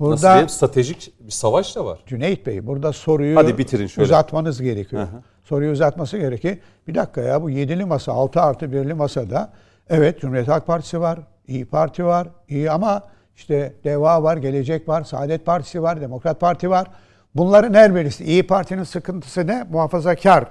Nasıl 0.00 0.22
burada 0.22 0.32
diyeyim 0.32 0.48
stratejik 0.48 1.12
bir 1.20 1.32
savaş 1.32 1.76
da 1.76 1.84
var. 1.84 1.98
Cüneyt 2.06 2.46
Bey 2.46 2.66
burada 2.66 2.92
soruyu 2.92 3.36
Hadi 3.36 3.58
bitirin 3.58 3.86
şöyle. 3.86 4.04
uzatmanız 4.04 4.62
gerekiyor. 4.62 5.06
Soruyu 5.44 5.72
uzatması 5.72 6.18
gerekiyor. 6.18 6.56
Bir 6.88 6.94
dakika 6.94 7.20
ya 7.20 7.42
bu 7.42 7.50
yedili 7.50 7.84
masa 7.84 8.12
6 8.12 8.40
artı 8.40 8.72
birli 8.72 8.94
masada 8.94 9.52
evet 9.88 10.20
Cumhuriyet 10.20 10.48
Halk 10.48 10.66
Partisi 10.66 11.00
var, 11.00 11.18
İyi 11.48 11.64
Parti 11.64 12.04
var, 12.04 12.28
iyi 12.48 12.70
ama 12.70 13.02
işte 13.36 13.72
DEVA 13.84 14.22
var, 14.22 14.36
Gelecek 14.36 14.88
var, 14.88 15.04
Saadet 15.04 15.46
Partisi 15.46 15.82
var, 15.82 16.00
Demokrat 16.00 16.40
Parti 16.40 16.70
var. 16.70 16.86
Bunların 17.34 17.74
her 17.74 17.94
birisi 17.94 18.24
İyi 18.24 18.46
Parti'nin 18.46 18.82
sıkıntısı 18.82 19.46
ne? 19.46 19.64
Muhafazakar. 19.70 20.44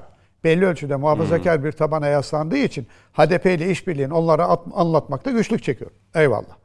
Belli 0.43 0.65
ölçüde 0.65 0.95
muhafazakar 0.95 1.57
Hmm. 1.57 1.65
bir 1.65 1.71
tabana 1.71 2.07
yaslandığı 2.07 2.57
için 2.57 2.87
HDP 3.13 3.45
ile 3.53 3.69
işbirliğini 3.71 4.13
onlara 4.13 4.47
at- 4.47 4.67
anlatmakta 4.73 5.31
güçlük 5.31 5.63
çekiyor. 5.63 5.91
Eyvallah. 6.15 6.55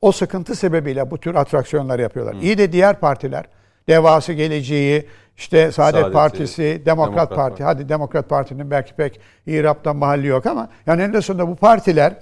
O 0.00 0.12
sıkıntı 0.12 0.54
sebebiyle 0.54 1.10
bu 1.10 1.18
tür 1.18 1.34
atraksiyonlar 1.34 1.98
yapıyorlar. 1.98 2.34
Hmm. 2.34 2.40
İyi 2.42 2.58
de 2.58 2.72
diğer 2.72 3.00
partiler, 3.00 3.44
Devası 3.88 4.32
Geleceği, 4.32 5.06
işte 5.36 5.72
Saadet 5.72 6.00
Saadet'i, 6.00 6.12
Partisi, 6.12 6.62
Demokrat, 6.86 6.86
Demokrat 6.86 7.28
Parti. 7.28 7.34
Parti. 7.50 7.64
Hadi 7.64 7.88
Demokrat 7.88 8.28
Parti'nin 8.28 8.70
belki 8.70 8.94
pek 8.94 9.20
İrap'tan 9.46 9.96
mahalli 9.96 10.26
yok 10.26 10.46
ama 10.46 10.68
yani 10.86 11.02
en 11.02 11.20
sonunda 11.20 11.48
bu 11.48 11.56
partiler 11.56 12.12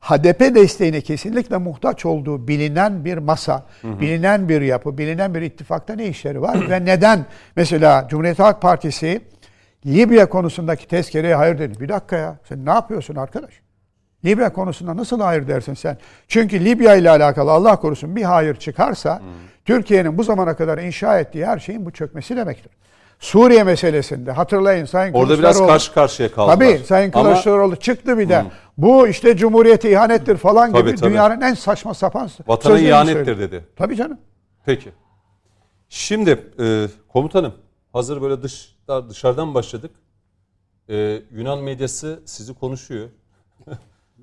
HDP 0.00 0.54
desteğine 0.54 1.00
kesinlikle 1.00 1.56
muhtaç 1.56 2.06
olduğu 2.06 2.48
bilinen 2.48 3.04
bir 3.04 3.18
masa, 3.18 3.66
bilinen 3.84 4.48
bir 4.48 4.60
yapı, 4.60 4.98
bilinen 4.98 5.34
bir 5.34 5.42
ittifakta 5.42 5.94
ne 5.94 6.06
işleri 6.06 6.42
var 6.42 6.70
ve 6.70 6.84
neden 6.84 7.26
mesela 7.56 8.06
Cumhuriyet 8.10 8.38
Halk 8.38 8.62
Partisi 8.62 9.20
Libya 9.86 10.28
konusundaki 10.28 10.88
tezkereye 10.88 11.34
hayır 11.34 11.58
dedi. 11.58 11.80
Bir 11.80 11.88
dakika 11.88 12.16
ya 12.16 12.36
sen 12.48 12.66
ne 12.66 12.70
yapıyorsun 12.70 13.16
arkadaş? 13.16 13.54
Libya 14.24 14.52
konusunda 14.52 14.96
nasıl 14.96 15.20
hayır 15.20 15.48
dersin 15.48 15.74
sen? 15.74 15.98
Çünkü 16.28 16.64
Libya 16.64 16.94
ile 16.94 17.10
alakalı 17.10 17.50
Allah 17.50 17.76
korusun 17.76 18.16
bir 18.16 18.22
hayır 18.22 18.54
çıkarsa 18.54 19.22
Türkiye'nin 19.64 20.18
bu 20.18 20.24
zamana 20.24 20.56
kadar 20.56 20.78
inşa 20.78 21.18
ettiği 21.20 21.46
her 21.46 21.58
şeyin 21.58 21.86
bu 21.86 21.90
çökmesi 21.90 22.36
demektir. 22.36 22.72
Suriye 23.18 23.64
meselesinde 23.64 24.32
hatırlayın 24.32 24.84
Sayın 24.84 25.12
Orada 25.14 25.38
biraz 25.38 25.56
Kılıçdaroğlu- 25.56 25.66
karşı 25.66 25.94
karşıya 25.94 26.32
kaldılar. 26.32 26.54
Tabii 26.54 26.78
Sayın 26.86 27.12
Ama- 27.14 27.30
Kılıçdaroğlu 27.32 27.76
çıktı 27.76 28.18
bir 28.18 28.28
de. 28.28 28.44
Bu 28.78 29.08
işte 29.08 29.36
Cumhuriyete 29.36 29.90
ihanettir 29.90 30.36
falan 30.36 30.68
gibi 30.72 30.80
Tabii, 30.80 30.94
tabii. 30.94 31.10
dünyanın 31.10 31.40
en 31.40 31.54
saçma 31.54 31.94
sapan 31.94 32.30
Vatana 32.46 32.78
ihanettir 32.78 33.24
söyledi. 33.24 33.40
dedi. 33.52 33.64
Tabii 33.76 33.96
canım. 33.96 34.18
Peki. 34.66 34.90
Şimdi 35.88 36.44
e, 36.60 36.86
komutanım 37.08 37.52
hazır 37.92 38.22
böyle 38.22 38.42
dış 38.42 38.76
dışarıdan 39.08 39.54
başladık. 39.54 39.90
E, 40.88 41.22
Yunan 41.34 41.58
medyası 41.58 42.20
sizi 42.24 42.54
konuşuyor. 42.54 43.08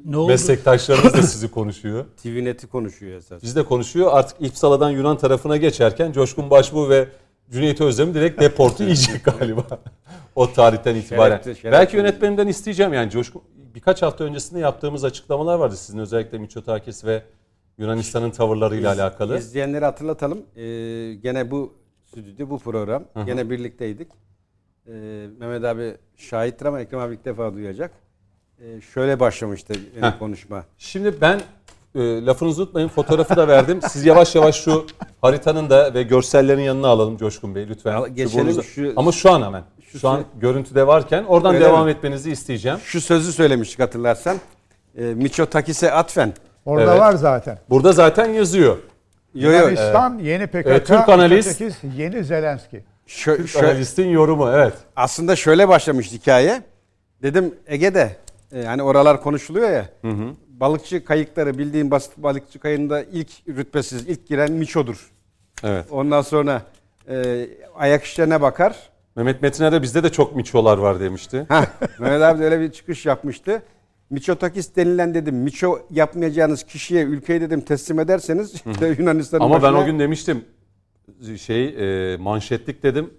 Ne 0.05 0.17
oldu? 0.17 0.27
Meslektaşlarınız 0.27 1.13
da 1.13 1.21
sizi 1.21 1.51
konuşuyor. 1.51 2.05
TVNet'i 2.23 2.67
konuşuyor 2.67 3.17
esas. 3.17 3.43
Biz 3.43 3.55
de 3.55 3.65
konuşuyor. 3.65 4.09
Artık 4.13 4.37
İpsala'dan 4.41 4.89
Yunan 4.89 5.17
tarafına 5.17 5.57
geçerken 5.57 6.11
Coşkun 6.11 6.49
Başbuğ 6.49 6.89
ve 6.89 7.07
Cüneyt 7.51 7.81
Özdemir 7.81 8.13
direkt 8.13 8.41
deportu 8.41 8.83
yiyecek 8.83 9.25
galiba. 9.25 9.65
o 10.35 10.53
tarihten 10.53 10.95
itibaren. 10.95 11.29
Şerefli, 11.35 11.55
şerefli. 11.55 11.71
Belki 11.71 11.97
yönetmenimden 11.97 12.47
isteyeceğim 12.47 12.93
yani 12.93 13.11
Coşkun 13.11 13.41
birkaç 13.75 14.01
hafta 14.01 14.23
öncesinde 14.23 14.59
yaptığımız 14.59 15.03
açıklamalar 15.03 15.55
vardı 15.59 15.77
sizin 15.77 15.99
özellikle 15.99 16.37
Miçotakis 16.37 17.05
ve 17.05 17.23
Yunanistan'ın 17.77 18.31
tavırlarıyla 18.31 18.93
alakalı. 18.93 19.37
İzleyenleri 19.37 19.85
hatırlatalım. 19.85 20.37
Ee, 20.55 20.61
gene 21.13 21.51
bu 21.51 21.73
stüdyoda 22.05 22.49
bu 22.49 22.59
program. 22.59 23.03
Gene 23.25 23.49
birlikteydik. 23.49 24.07
Ee, 24.87 25.27
Mehmet 25.39 25.63
abi 25.63 25.95
şahittir 26.15 26.65
ama 26.65 26.79
Ekrem 26.81 26.99
abi 26.99 27.13
ilk 27.13 27.25
defa 27.25 27.53
duyacak. 27.53 27.91
Ee, 28.59 28.81
şöyle 28.81 29.19
başlamıştı 29.19 29.73
benim 29.95 30.17
konuşma. 30.19 30.65
Şimdi 30.77 31.21
ben 31.21 31.41
e, 31.95 32.25
lafınızı 32.25 32.61
unutmayın 32.61 32.87
fotoğrafı 32.87 33.35
da 33.35 33.47
verdim. 33.47 33.79
Siz 33.89 34.05
yavaş 34.05 34.35
yavaş 34.35 34.55
şu 34.63 34.85
haritanın 35.21 35.69
da 35.69 35.93
ve 35.93 36.03
görsellerin 36.03 36.61
yanına 36.61 36.87
alalım 36.87 37.17
Coşkun 37.17 37.55
Bey 37.55 37.67
lütfen. 37.69 38.03
Şu 38.05 38.15
geçelim, 38.15 38.47
borunuza- 38.47 38.63
şu- 38.63 38.93
Ama 38.95 39.11
şu 39.11 39.31
an 39.31 39.41
hemen. 39.41 39.63
Şu, 39.91 39.99
şu- 39.99 40.09
an 40.09 40.23
görüntüde 40.39 40.87
varken 40.87 41.23
oradan 41.23 41.55
Öyle 41.55 41.65
devam 41.65 41.85
mi? 41.85 41.91
etmenizi 41.91 42.31
isteyeceğim. 42.31 42.77
Şu 42.83 43.01
sözü 43.01 43.31
söylemiştik 43.33 43.79
hatırlarsan. 43.79 44.37
Ee, 44.97 45.01
Miçotakis'e 45.03 45.91
atfen. 45.91 46.33
Orada 46.65 46.91
Evet. 46.91 46.99
var 47.01 47.13
zaten. 47.13 47.59
Burada 47.69 47.91
zaten 47.91 48.29
yazıyor. 48.29 48.77
Yo, 49.35 49.51
yo, 49.51 49.57
Yunanistan 49.59 50.19
yeni 50.19 50.47
PKK, 50.47 50.65
Evet, 50.69 50.87
Türk 50.87 51.09
analist. 51.09 51.61
Yeni 51.97 52.23
Zelenski. 52.23 52.83
şö- 53.07 53.37
Türk 53.37 53.47
şö- 53.49 53.59
analistin 53.65 54.09
yorumu 54.09 54.49
evet. 54.53 54.73
aslında 54.95 55.35
şöyle 55.35 55.67
başlamış 55.67 56.11
hikaye. 56.11 56.61
Dedim 57.23 57.55
Ege'de 57.67 58.15
e, 58.55 58.63
hani 58.63 58.83
oralar 58.83 59.21
konuşuluyor 59.21 59.69
ya. 59.69 59.85
Balıkçı 60.59 61.05
kayıkları 61.05 61.57
bildiğin 61.57 61.91
basit 61.91 62.17
balıkçı 62.17 62.59
kayığında 62.59 63.03
ilk 63.03 63.29
rütbesiz 63.47 64.07
ilk 64.07 64.27
giren 64.27 64.51
Miço'dur. 64.51 65.11
Evet. 65.63 65.85
Ondan 65.91 66.21
sonra 66.21 66.61
e, 67.09 67.47
ayak 67.75 68.03
işlerine 68.03 68.41
bakar. 68.41 68.89
Mehmet 69.15 69.41
Metiner'de 69.41 69.81
bizde 69.81 70.03
de 70.03 70.11
çok 70.11 70.35
miçolar 70.35 70.77
var 70.77 70.99
demişti. 70.99 71.47
Mehmet 71.99 72.21
abi 72.21 72.39
de 72.39 72.45
öyle 72.45 72.59
bir 72.59 72.71
çıkış 72.71 73.05
yapmıştı. 73.05 73.61
Miçotakis 74.09 74.75
denilen 74.75 75.13
dedim. 75.13 75.35
Miço 75.35 75.79
yapmayacağınız 75.91 76.63
kişiye 76.63 77.03
ülkeyi 77.03 77.41
dedim 77.41 77.61
teslim 77.61 77.99
ederseniz 77.99 78.53
işte 78.71 78.87
Yunanistan'ın 78.99 79.43
Ama 79.43 79.55
ben 79.55 79.61
başına- 79.61 79.81
o 79.81 79.85
gün 79.85 79.99
demiştim 79.99 80.45
şey 81.37 81.65
e, 82.13 82.17
manşetlik 82.17 82.83
dedim 82.83 83.13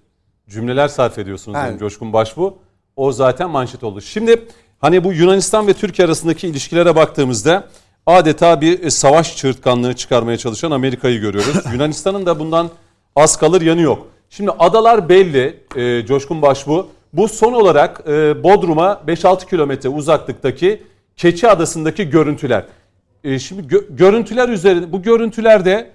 cümleler 0.48 0.88
sarf 0.88 1.18
ediyorsunuz 1.18 1.58
dedim 1.66 1.78
Coşkun 1.78 2.12
Başbu. 2.12 2.58
O 2.96 3.12
zaten 3.12 3.50
manşet 3.50 3.84
oldu. 3.84 4.00
Şimdi 4.00 4.48
hani 4.78 5.04
bu 5.04 5.12
Yunanistan 5.12 5.66
ve 5.66 5.72
Türkiye 5.72 6.06
arasındaki 6.06 6.48
ilişkilere 6.48 6.96
baktığımızda 6.96 7.68
adeta 8.06 8.60
bir 8.60 8.82
e, 8.82 8.90
savaş 8.90 9.36
çığırtkanlığı 9.36 9.94
çıkarmaya 9.94 10.36
çalışan 10.36 10.70
Amerika'yı 10.70 11.20
görüyoruz. 11.20 11.56
Yunanistan'ın 11.72 12.26
da 12.26 12.38
bundan 12.38 12.70
az 13.16 13.36
kalır 13.36 13.60
yanı 13.60 13.80
yok. 13.80 14.06
Şimdi 14.30 14.50
adalar 14.50 15.08
belli 15.08 15.60
e, 15.76 16.06
Coşkun 16.06 16.42
Başbu. 16.42 16.88
Bu 17.12 17.28
son 17.28 17.52
olarak 17.52 18.00
e, 18.08 18.42
Bodrum'a 18.42 19.02
5-6 19.06 19.48
kilometre 19.50 19.88
uzaklıktaki 19.88 20.82
Keçi 21.16 21.48
Adası'ndaki 21.48 22.10
görüntüler. 22.10 22.64
E, 23.24 23.38
şimdi 23.38 23.74
gö- 23.74 23.96
görüntüler 23.96 24.48
üzerinde 24.48 24.92
bu 24.92 25.02
görüntülerde 25.02 25.90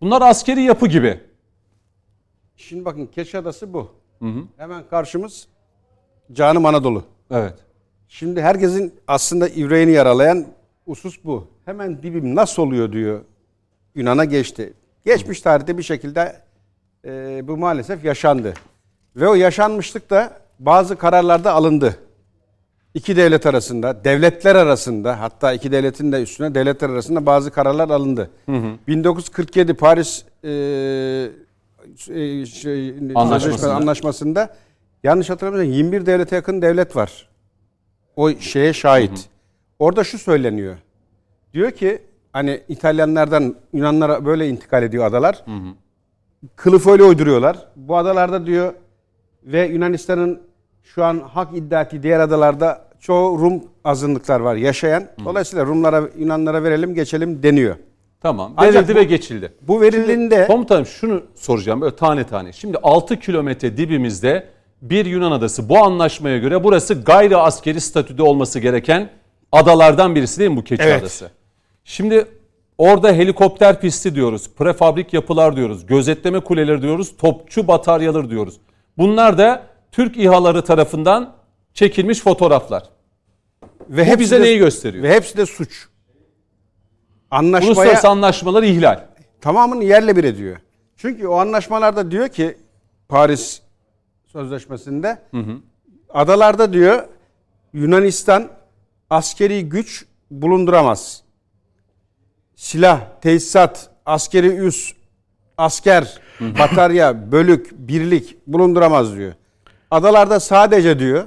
bunlar 0.00 0.22
askeri 0.22 0.62
yapı 0.62 0.86
gibi. 0.86 1.20
Şimdi 2.56 2.84
bakın 2.84 3.06
Keşadası 3.06 3.72
bu. 3.74 3.90
Hemen 4.56 4.88
karşımız 4.90 5.46
Canım 6.32 6.66
Anadolu. 6.66 7.04
Evet. 7.30 7.54
Şimdi 8.08 8.42
herkesin 8.42 8.94
aslında 9.08 9.48
yüreğini 9.48 9.92
yaralayan 9.92 10.46
husus 10.84 11.24
bu. 11.24 11.46
Hemen 11.64 12.02
dibim 12.02 12.34
nasıl 12.34 12.62
oluyor 12.62 12.92
diyor. 12.92 13.20
Yunan'a 13.94 14.24
geçti. 14.24 14.72
Geçmiş 15.04 15.40
tarihte 15.40 15.78
bir 15.78 15.82
şekilde 15.82 16.36
e, 17.04 17.40
bu 17.48 17.56
maalesef 17.56 18.04
yaşandı. 18.04 18.54
Ve 19.16 19.28
o 19.28 19.34
yaşanmışlık 19.34 20.10
da 20.10 20.32
bazı 20.58 20.96
kararlarda 20.96 21.52
alındı. 21.52 21.96
İki 22.94 23.16
devlet 23.16 23.46
arasında, 23.46 24.04
devletler 24.04 24.54
arasında 24.54 25.20
hatta 25.20 25.52
iki 25.52 25.72
devletin 25.72 26.12
de 26.12 26.22
üstüne 26.22 26.54
devletler 26.54 26.88
arasında 26.90 27.26
bazı 27.26 27.50
kararlar 27.50 27.90
alındı. 27.90 28.30
1947 28.88 29.74
Paris 29.74 30.24
e, 30.44 30.50
e, 32.10 32.46
şey, 32.46 32.94
Anlaşmasında. 33.14 33.74
anlaşmasında 33.74 34.56
yanlış 35.04 35.30
hatırlamıyorsam 35.30 35.72
21 35.72 36.06
devlete 36.06 36.36
yakın 36.36 36.62
devlet 36.62 36.96
var. 36.96 37.27
O 38.18 38.30
şeye 38.30 38.72
şahit. 38.72 39.28
Orada 39.78 40.04
şu 40.04 40.18
söyleniyor. 40.18 40.76
Diyor 41.54 41.70
ki 41.70 41.98
hani 42.32 42.60
İtalyanlardan 42.68 43.54
Yunanlara 43.72 44.24
böyle 44.24 44.48
intikal 44.48 44.82
ediyor 44.82 45.04
adalar. 45.06 45.44
Kılıf 46.56 46.86
öyle 46.86 47.02
uyduruyorlar. 47.02 47.56
Bu 47.76 47.96
adalarda 47.96 48.46
diyor 48.46 48.72
ve 49.44 49.66
Yunanistan'ın 49.66 50.40
şu 50.82 51.04
an 51.04 51.18
hak 51.20 51.56
iddia 51.56 51.82
ettiği 51.82 52.02
diğer 52.02 52.20
adalarda 52.20 52.88
çoğu 53.00 53.38
Rum 53.38 53.62
azınlıklar 53.84 54.40
var 54.40 54.54
yaşayan. 54.54 55.04
Dolayısıyla 55.24 55.66
Rumlara, 55.66 56.08
Yunanlara 56.18 56.62
verelim 56.62 56.94
geçelim 56.94 57.42
deniyor. 57.42 57.76
Tamam. 58.20 58.52
Ancak 58.56 58.74
Verildi 58.74 58.94
bu- 58.94 58.98
ve 58.98 59.04
geçildi. 59.04 59.52
Bu 59.62 59.80
verildiğinde 59.80 60.46
Komutanım 60.46 60.86
şunu 60.86 61.22
soracağım 61.34 61.80
böyle 61.80 61.96
tane 61.96 62.24
tane. 62.26 62.52
Şimdi 62.52 62.78
6 62.82 63.18
kilometre 63.20 63.76
dibimizde 63.76 64.48
bir 64.82 65.06
Yunan 65.06 65.32
adası. 65.32 65.68
Bu 65.68 65.78
anlaşmaya 65.78 66.38
göre 66.38 66.64
burası 66.64 66.94
gayri 67.02 67.36
askeri 67.36 67.80
statüde 67.80 68.22
olması 68.22 68.60
gereken 68.60 69.10
adalardan 69.52 70.14
birisi 70.14 70.38
değil 70.40 70.50
mi 70.50 70.56
bu 70.56 70.64
Keçi 70.64 70.82
Evet. 70.82 71.00
Adası? 71.02 71.30
Şimdi 71.84 72.26
orada 72.78 73.12
helikopter 73.12 73.80
pisti 73.80 74.14
diyoruz, 74.14 74.50
prefabrik 74.58 75.12
yapılar 75.12 75.56
diyoruz, 75.56 75.86
gözetleme 75.86 76.40
kuleleri 76.40 76.82
diyoruz, 76.82 77.16
topçu 77.16 77.68
bataryaları 77.68 78.30
diyoruz. 78.30 78.54
Bunlar 78.98 79.38
da 79.38 79.62
Türk 79.92 80.16
İHA'ları 80.16 80.64
tarafından 80.64 81.34
çekilmiş 81.74 82.20
fotoğraflar. 82.20 82.82
ve 83.88 84.02
Bu 84.02 84.06
hepsi 84.06 84.18
bize 84.20 84.38
de- 84.40 84.42
neyi 84.44 84.58
gösteriyor? 84.58 85.04
Ve 85.04 85.14
hepsi 85.14 85.36
de 85.36 85.46
suç. 85.46 85.88
Anlaşmaya 87.30 87.68
Uluslararası 87.68 88.08
anlaşmaları 88.08 88.66
ihlal. 88.66 89.00
tamamını 89.40 89.84
yerle 89.84 90.16
bir 90.16 90.24
ediyor. 90.24 90.56
Çünkü 90.96 91.26
o 91.26 91.34
anlaşmalarda 91.34 92.10
diyor 92.10 92.28
ki 92.28 92.56
Paris 93.08 93.60
Sözleşmesi'nde 94.42 95.18
adalarda 96.08 96.72
diyor 96.72 97.02
Yunanistan 97.72 98.48
askeri 99.10 99.68
güç 99.68 100.06
bulunduramaz. 100.30 101.22
Silah, 102.56 103.00
tesisat, 103.20 103.90
askeri 104.06 104.46
üs, 104.46 104.92
asker, 105.56 106.20
batarya, 106.40 107.32
bölük, 107.32 107.70
birlik 107.72 108.36
bulunduramaz 108.46 109.16
diyor. 109.16 109.32
Adalarda 109.90 110.40
sadece 110.40 110.98
diyor 110.98 111.24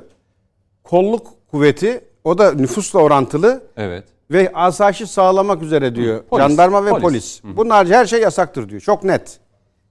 kolluk 0.83 1.27
kuvveti 1.51 2.03
o 2.23 2.37
da 2.37 2.53
nüfusla 2.53 2.99
orantılı 2.99 3.63
Evet. 3.77 4.03
ve 4.31 4.51
asayişi 4.53 5.07
sağlamak 5.07 5.61
üzere 5.63 5.95
diyor. 5.95 6.23
Polis, 6.23 6.43
Jandarma 6.47 6.85
ve 6.85 6.89
polis. 6.89 7.01
polis. 7.01 7.41
Bunlar 7.57 7.87
her 7.87 8.05
şey 8.05 8.21
yasaktır 8.21 8.69
diyor. 8.69 8.81
Çok 8.81 9.03
net. 9.03 9.39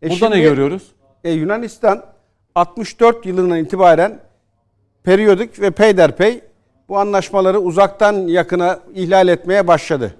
E 0.02 0.10
Burada 0.10 0.28
ne 0.28 0.34
şimdi, 0.34 0.40
görüyoruz? 0.42 0.82
e, 1.24 1.30
Yunanistan 1.30 2.09
64 2.54 3.26
yılından 3.26 3.58
itibaren 3.58 4.20
periyodik 5.04 5.60
ve 5.60 5.70
peyderpey 5.70 6.40
bu 6.88 6.98
anlaşmaları 6.98 7.60
uzaktan 7.60 8.26
yakına 8.26 8.80
ihlal 8.94 9.28
etmeye 9.28 9.66
başladı. 9.66 10.14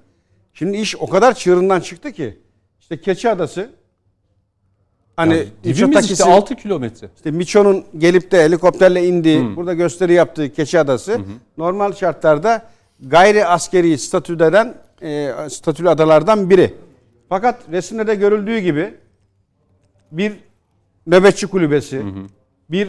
Şimdi 0.53 0.77
iş 0.77 0.97
o 0.97 1.07
kadar 1.09 1.35
çığırından 1.35 1.81
çıktı 1.81 2.13
ki 2.13 2.39
işte 2.81 3.01
Keçi 3.01 3.31
Adası 3.31 3.71
hani 5.17 5.35
Yani 5.35 5.47
dibimiz 5.65 5.77
işte 5.79 5.87
Mitsotakis'in- 5.87 6.31
6 6.31 6.55
kilometre. 6.57 7.09
işte 7.17 7.31
Miço'nun 7.31 7.85
gelip 7.99 8.31
de 8.31 8.45
helikopterle 8.45 9.07
indiği, 9.07 9.57
burada 9.57 9.75
gösteri 9.75 10.13
yaptığı 10.13 10.53
Keçi 10.53 10.81
Adası 10.81 11.21
normal 11.59 11.93
şartlarda 11.93 12.63
gayri 13.01 13.47
askeri 13.47 13.99
statüden 13.99 14.75
e, 15.03 15.33
statülü 15.51 15.89
adalardan 15.91 16.51
biri. 16.51 16.75
Fakat 17.29 17.61
resimde 17.73 18.07
de 18.07 18.15
görüldüğü 18.15 18.59
gibi 18.59 18.95
bir 20.13 20.33
nöbetçi 21.07 21.47
kulübesi, 21.47 22.03
bir 22.71 22.89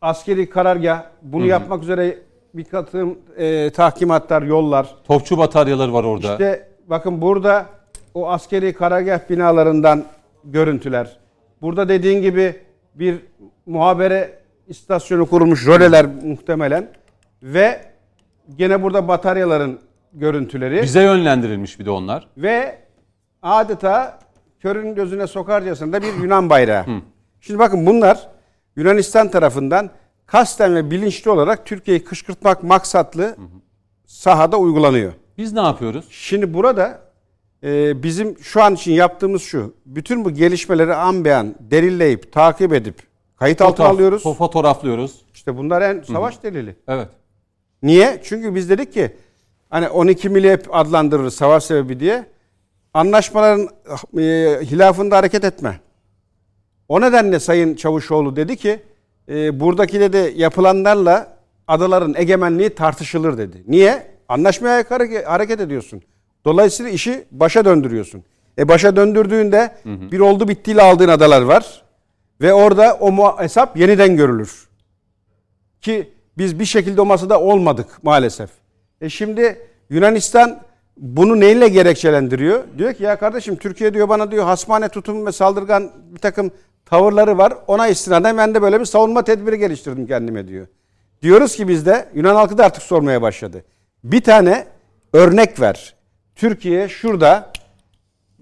askeri 0.00 0.50
karargah, 0.50 1.02
bunu 1.22 1.46
yapmak 1.46 1.82
üzere 1.82 2.18
bir 2.54 2.64
katım 2.64 3.18
e, 3.36 3.70
tahkimatlar, 3.70 4.42
yollar, 4.42 4.94
Topçu 5.04 5.38
bataryaları 5.38 5.92
var 5.92 6.04
orada. 6.04 6.32
işte 6.32 6.68
bakın 6.86 7.20
burada 7.20 7.66
o 8.14 8.28
askeri 8.28 8.72
karargah 8.72 9.30
binalarından 9.30 10.04
görüntüler. 10.44 11.16
Burada 11.62 11.88
dediğin 11.88 12.22
gibi 12.22 12.56
bir 12.94 13.16
muhabere 13.66 14.38
istasyonu 14.68 15.26
kurulmuş 15.26 15.66
röleler 15.66 16.06
muhtemelen 16.24 16.88
ve 17.42 17.80
gene 18.56 18.82
burada 18.82 19.08
bataryaların 19.08 19.78
görüntüleri 20.12 20.82
Bize 20.82 21.02
yönlendirilmiş 21.02 21.78
bir 21.80 21.86
de 21.86 21.90
onlar. 21.90 22.28
ve 22.36 22.78
adeta 23.42 24.18
körün 24.62 24.94
gözüne 24.94 25.26
sokarcasına 25.26 25.92
da 25.92 26.02
bir 26.02 26.14
Yunan 26.22 26.50
bayrağı. 26.50 26.84
Şimdi 27.40 27.58
bakın 27.58 27.86
bunlar 27.86 28.28
Yunanistan 28.76 29.30
tarafından 29.30 29.90
kasten 30.26 30.74
ve 30.74 30.90
bilinçli 30.90 31.30
olarak 31.30 31.66
Türkiye'yi 31.66 32.04
kışkırtmak 32.04 32.62
maksatlı 32.62 33.36
sahada 34.06 34.56
uygulanıyor. 34.58 35.12
Biz 35.38 35.52
ne 35.52 35.60
yapıyoruz? 35.60 36.04
Şimdi 36.10 36.54
burada 36.54 37.00
e, 37.62 38.02
bizim 38.02 38.38
şu 38.38 38.62
an 38.62 38.74
için 38.74 38.92
yaptığımız 38.92 39.42
şu. 39.42 39.74
Bütün 39.86 40.24
bu 40.24 40.30
gelişmeleri 40.30 40.94
an 40.94 41.24
beyan 41.24 41.54
delilleyip, 41.60 42.32
takip 42.32 42.72
edip 42.72 42.94
kayıt 43.36 43.60
altına 43.62 43.86
alıyoruz. 43.86 44.22
fo- 44.24 44.34
Fotoğraflıyoruz. 44.34 45.22
İşte 45.34 45.56
bunlar 45.56 45.82
en 45.82 46.02
savaş 46.02 46.42
delili. 46.42 46.76
Evet. 46.88 47.08
Niye? 47.82 48.20
Çünkü 48.24 48.54
biz 48.54 48.70
dedik 48.70 48.92
ki 48.92 49.16
hani 49.70 49.88
12 49.88 50.28
mili 50.28 50.50
hep 50.52 50.74
adlandırırız 50.76 51.34
savaş 51.34 51.64
sebebi 51.64 52.00
diye. 52.00 52.26
Anlaşmaların 52.94 53.68
e, 54.18 54.22
hilafında 54.62 55.16
hareket 55.16 55.44
etme. 55.44 55.80
O 56.88 57.00
nedenle 57.00 57.40
Sayın 57.40 57.74
Çavuşoğlu 57.74 58.36
dedi 58.36 58.56
ki 58.56 58.82
e, 59.28 59.60
buradaki 59.60 60.12
de 60.12 60.32
yapılanlarla 60.36 61.36
adaların 61.68 62.14
egemenliği 62.16 62.70
tartışılır 62.70 63.38
dedi. 63.38 63.64
Niye? 63.66 64.12
Anlaşmaya 64.28 64.84
hareket 65.26 65.60
ediyorsun. 65.60 66.02
Dolayısıyla 66.44 66.92
işi 66.92 67.24
başa 67.30 67.64
döndürüyorsun. 67.64 68.24
E 68.58 68.68
başa 68.68 68.96
döndürdüğünde 68.96 69.74
bir 69.84 70.20
oldu 70.20 70.48
bittiyle 70.48 70.82
aldığın 70.82 71.08
adalar 71.08 71.42
var. 71.42 71.82
Ve 72.40 72.52
orada 72.52 72.94
o 73.00 73.40
hesap 73.42 73.76
yeniden 73.76 74.16
görülür. 74.16 74.68
Ki 75.80 76.12
biz 76.38 76.58
bir 76.58 76.64
şekilde 76.64 77.00
o 77.00 77.04
masada 77.04 77.40
olmadık 77.40 77.86
maalesef. 78.02 78.50
E 79.00 79.08
şimdi 79.08 79.68
Yunanistan 79.90 80.60
bunu 80.96 81.40
neyle 81.40 81.68
gerekçelendiriyor? 81.68 82.64
Diyor 82.78 82.92
ki 82.94 83.02
ya 83.02 83.18
kardeşim 83.18 83.56
Türkiye 83.56 83.94
diyor 83.94 84.08
bana 84.08 84.30
diyor 84.30 84.44
hasmane 84.44 84.88
tutum 84.88 85.26
ve 85.26 85.32
saldırgan 85.32 85.90
bir 86.14 86.18
takım 86.18 86.50
tavırları 86.86 87.38
var. 87.38 87.52
Ona 87.66 87.88
istinaden 87.88 88.38
ben 88.38 88.54
de 88.54 88.62
böyle 88.62 88.80
bir 88.80 88.84
savunma 88.84 89.24
tedbiri 89.24 89.58
geliştirdim 89.58 90.06
kendime 90.06 90.48
diyor. 90.48 90.66
Diyoruz 91.22 91.56
ki 91.56 91.68
biz 91.68 91.86
de 91.86 92.08
Yunan 92.14 92.34
halkı 92.34 92.58
da 92.58 92.64
artık 92.64 92.82
sormaya 92.82 93.22
başladı. 93.22 93.64
Bir 94.04 94.20
tane 94.20 94.66
örnek 95.12 95.60
ver. 95.60 95.94
Türkiye 96.36 96.88
şurada 96.88 97.50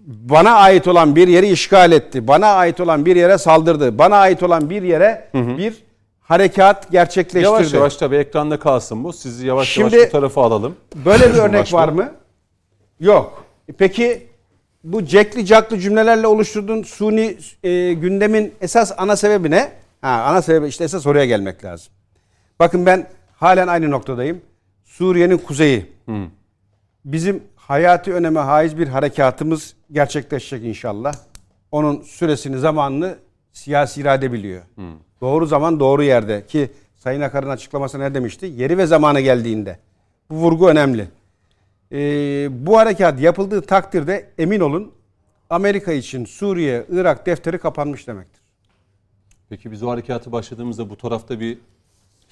bana 0.06 0.50
ait 0.50 0.88
olan 0.88 1.16
bir 1.16 1.28
yeri 1.28 1.48
işgal 1.48 1.92
etti. 1.92 2.28
Bana 2.28 2.46
ait 2.46 2.80
olan 2.80 3.06
bir 3.06 3.16
yere 3.16 3.38
saldırdı. 3.38 3.98
Bana 3.98 4.16
ait 4.16 4.42
olan 4.42 4.70
bir 4.70 4.82
yere 4.82 5.28
bir 5.34 5.74
harekat 6.20 6.90
gerçekleştirdi. 6.90 7.44
Yavaş 7.44 7.72
yavaş 7.74 7.96
tabii 7.96 8.16
ekranda 8.16 8.58
kalsın 8.58 9.04
bu. 9.04 9.12
Sizi 9.12 9.46
yavaş 9.46 9.68
Şimdi- 9.68 9.96
yavaş 9.96 10.08
bu 10.08 10.12
tarafa 10.12 10.42
alalım. 10.44 10.76
Böyle 11.04 11.32
bir 11.34 11.38
örnek 11.38 11.72
var 11.72 11.88
mı? 11.88 12.12
Yok. 13.00 13.44
E 13.68 13.72
Peki 13.72 14.26
bu 14.84 15.04
cekli 15.04 15.46
caklı 15.46 15.78
cümlelerle 15.78 16.26
oluşturduğun 16.26 16.82
suni 16.82 17.36
e, 17.62 17.92
gündemin 17.92 18.54
esas 18.60 18.92
ana 18.96 19.16
sebebi 19.16 19.50
ne? 19.50 19.72
Ha, 20.00 20.08
ana 20.08 20.42
sebebi 20.42 20.66
işte 20.68 20.84
esas 20.84 21.06
oraya 21.06 21.26
gelmek 21.26 21.64
lazım. 21.64 21.92
Bakın 22.58 22.86
ben 22.86 23.06
halen 23.36 23.66
aynı 23.68 23.90
noktadayım. 23.90 24.40
Suriye'nin 24.84 25.38
kuzeyi. 25.38 25.86
Bizim 27.04 27.42
hayati 27.56 28.12
öneme 28.14 28.40
haiz 28.40 28.78
bir 28.78 28.88
harekatımız 28.88 29.74
gerçekleşecek 29.92 30.64
inşallah. 30.64 31.14
Onun 31.72 32.02
süresini, 32.02 32.58
zamanını 32.58 33.16
siyasi 33.52 34.00
irade 34.00 34.32
biliyor. 34.32 34.62
Doğru 35.20 35.46
zaman 35.46 35.80
doğru 35.80 36.02
yerde 36.02 36.46
ki 36.46 36.70
Sayın 36.96 37.20
Akar'ın 37.20 37.50
açıklaması 37.50 38.00
ne 38.00 38.14
demişti? 38.14 38.46
Yeri 38.46 38.78
ve 38.78 38.86
zamanı 38.86 39.20
geldiğinde. 39.20 39.78
Bu 40.30 40.34
vurgu 40.34 40.68
önemli. 40.68 41.08
Ee, 41.92 42.48
bu 42.50 42.78
harekat 42.78 43.20
yapıldığı 43.20 43.62
takdirde 43.62 44.30
emin 44.38 44.60
olun 44.60 44.92
Amerika 45.50 45.92
için 45.92 46.24
Suriye, 46.24 46.86
Irak 46.90 47.26
defteri 47.26 47.58
kapanmış 47.58 48.06
demektir. 48.06 48.40
Peki 49.48 49.72
biz 49.72 49.82
o 49.82 49.90
harekatı 49.90 50.32
başladığımızda 50.32 50.90
bu 50.90 50.96
tarafta 50.96 51.40
bir 51.40 51.58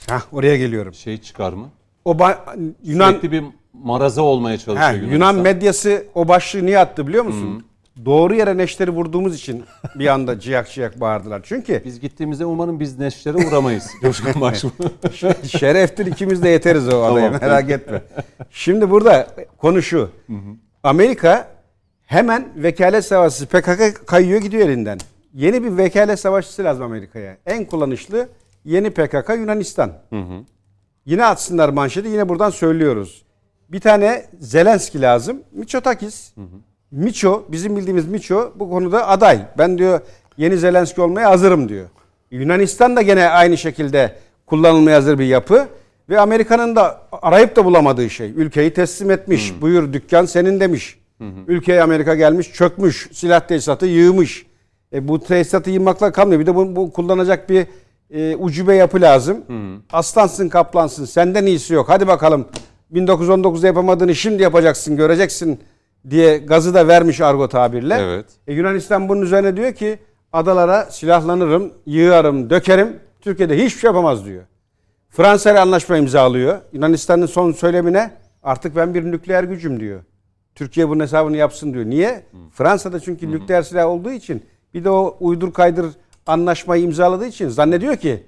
Hah, 0.08 0.22
oraya 0.32 0.56
geliyorum. 0.56 0.94
Şey 0.94 1.18
çıkar 1.18 1.52
mı? 1.52 1.68
O 2.04 2.12
ba- 2.12 2.72
Yunan 2.84 3.10
Sürekli 3.10 3.32
bir 3.32 3.44
maraza 3.72 4.22
olmaya 4.22 4.58
çalışıyor 4.58 4.90
Yunanistan. 4.92 5.14
Yunan 5.14 5.34
medyası 5.36 6.06
o 6.14 6.28
başlığı 6.28 6.66
niye 6.66 6.78
attı 6.78 7.06
biliyor 7.06 7.24
musun? 7.24 7.64
Doğru 8.04 8.34
yere 8.34 8.56
neşteri 8.56 8.90
vurduğumuz 8.90 9.34
için 9.34 9.64
bir 9.94 10.06
anda 10.06 10.40
ciyak 10.40 10.70
ciyak 10.70 11.00
bağırdılar. 11.00 11.40
Çünkü 11.44 11.82
Biz 11.84 12.00
gittiğimizde 12.00 12.44
umarım 12.44 12.80
biz 12.80 12.98
neşlere 12.98 13.36
uğramayız. 13.48 13.90
Coşkun 14.02 14.40
Başbuğ. 14.40 14.70
şereftir 15.48 16.06
ikimiz 16.06 16.42
de 16.42 16.48
yeteriz 16.48 16.88
o 16.88 17.02
adaya 17.02 17.26
Tamam. 17.32 17.40
merak 17.40 17.70
etme. 17.70 18.02
Şimdi 18.50 18.90
burada 18.90 19.26
konu 19.58 19.82
şu. 19.82 20.10
Amerika 20.82 21.48
hemen 22.04 22.48
vekalet 22.56 23.04
savaşçısı 23.04 23.46
PKK 23.46 24.06
kayıyor 24.06 24.40
gidiyor 24.40 24.68
elinden. 24.68 24.98
Yeni 25.34 25.64
bir 25.64 25.76
vekalet 25.76 26.20
savaşçısı 26.20 26.64
lazım 26.64 26.82
Amerika'ya. 26.84 27.36
En 27.46 27.64
kullanışlı 27.64 28.28
yeni 28.64 28.90
PKK 28.90 29.28
Yunanistan. 29.28 29.92
Yine 31.06 31.24
atsınlar 31.24 31.68
manşeti 31.68 32.08
yine 32.08 32.28
buradan 32.28 32.50
söylüyoruz. 32.50 33.22
Bir 33.68 33.80
tane 33.80 34.26
Zelenski 34.40 35.00
lazım. 35.00 35.42
Miçotakis. 35.52 36.34
Miço 36.90 37.44
bizim 37.48 37.76
bildiğimiz 37.76 38.08
Miço 38.08 38.52
bu 38.56 38.70
konuda 38.70 39.08
aday. 39.08 39.40
Ben 39.58 39.78
diyor 39.78 40.00
yeni 40.36 40.56
Zelenski 40.58 41.00
olmaya 41.00 41.30
hazırım 41.30 41.68
diyor. 41.68 41.86
Yunanistan 42.30 42.96
da 42.96 43.02
gene 43.02 43.28
aynı 43.28 43.56
şekilde 43.56 44.14
kullanılmaya 44.46 44.96
hazır 44.96 45.18
bir 45.18 45.24
yapı. 45.24 45.68
Ve 46.08 46.20
Amerika'nın 46.20 46.76
da 46.76 47.02
arayıp 47.22 47.56
da 47.56 47.64
bulamadığı 47.64 48.10
şey. 48.10 48.30
Ülkeyi 48.30 48.72
teslim 48.72 49.10
etmiş. 49.10 49.52
Buyur 49.60 49.92
dükkan 49.92 50.24
senin 50.24 50.60
demiş. 50.60 50.98
Ülkeye 51.48 51.82
Amerika 51.82 52.14
gelmiş 52.14 52.52
çökmüş. 52.52 53.08
Silah 53.12 53.40
tesisatı 53.40 53.86
yığmış. 53.86 54.46
E, 54.92 55.08
bu 55.08 55.20
tesisatı 55.20 55.70
yığmakla 55.70 56.12
kalmıyor. 56.12 56.40
Bir 56.40 56.46
de 56.46 56.54
bu, 56.54 56.76
bu 56.76 56.92
kullanacak 56.92 57.50
bir 57.50 57.66
e, 58.10 58.36
ucube 58.36 58.74
yapı 58.74 59.00
lazım. 59.00 59.38
Aslansın 59.92 60.48
kaplansın 60.48 61.04
senden 61.04 61.46
iyisi 61.46 61.74
yok. 61.74 61.88
Hadi 61.88 62.06
bakalım 62.06 62.46
1919'da 62.94 63.66
yapamadığını 63.66 64.14
şimdi 64.14 64.42
yapacaksın 64.42 64.96
göreceksin 64.96 65.60
diye 66.10 66.38
gazı 66.38 66.74
da 66.74 66.88
vermiş 66.88 67.20
argo 67.20 67.48
tabirle. 67.48 67.94
Evet. 67.94 68.26
E, 68.46 68.54
Yunanistan 68.54 69.08
bunun 69.08 69.22
üzerine 69.22 69.56
diyor 69.56 69.72
ki 69.72 69.98
adalara 70.32 70.84
silahlanırım, 70.84 71.72
yığarım, 71.86 72.50
dökerim. 72.50 73.00
Türkiye'de 73.20 73.64
hiçbir 73.64 73.80
şey 73.80 73.88
yapamaz 73.88 74.24
diyor. 74.24 74.42
Fransa 75.10 75.52
ile 75.52 75.60
anlaşma 75.60 75.96
imzalıyor. 75.96 76.58
Yunanistan'ın 76.72 77.26
son 77.26 77.52
söylemine 77.52 78.10
artık 78.42 78.76
ben 78.76 78.94
bir 78.94 79.04
nükleer 79.04 79.44
gücüm 79.44 79.80
diyor. 79.80 80.00
Türkiye 80.54 80.88
bunun 80.88 81.00
hesabını 81.00 81.36
yapsın 81.36 81.74
diyor. 81.74 81.84
Niye? 81.84 82.26
Fransa'da 82.52 83.00
çünkü 83.00 83.30
nükleer 83.30 83.62
silah 83.62 83.86
olduğu 83.86 84.10
için 84.10 84.46
bir 84.74 84.84
de 84.84 84.90
o 84.90 85.16
uydur 85.20 85.52
kaydır 85.52 85.86
anlaşmayı 86.26 86.82
imzaladığı 86.82 87.26
için 87.26 87.48
zannediyor 87.48 87.96
ki 87.96 88.26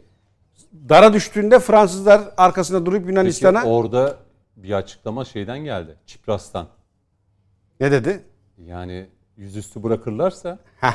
dara 0.89 1.13
düştüğünde 1.13 1.59
Fransızlar 1.59 2.21
arkasında 2.37 2.87
durup 2.87 2.99
Peki 2.99 3.11
Yunanistan'a 3.11 3.65
orada 3.65 4.17
bir 4.57 4.73
açıklama 4.73 5.25
şeyden 5.25 5.59
geldi. 5.59 5.97
Çipras'tan. 6.07 6.67
Ne 7.81 7.93
dedi? 7.93 8.21
Yani 8.67 9.07
yüzüstü 9.37 9.83
bırakırlarsa 9.83 10.59
Heh. 10.81 10.93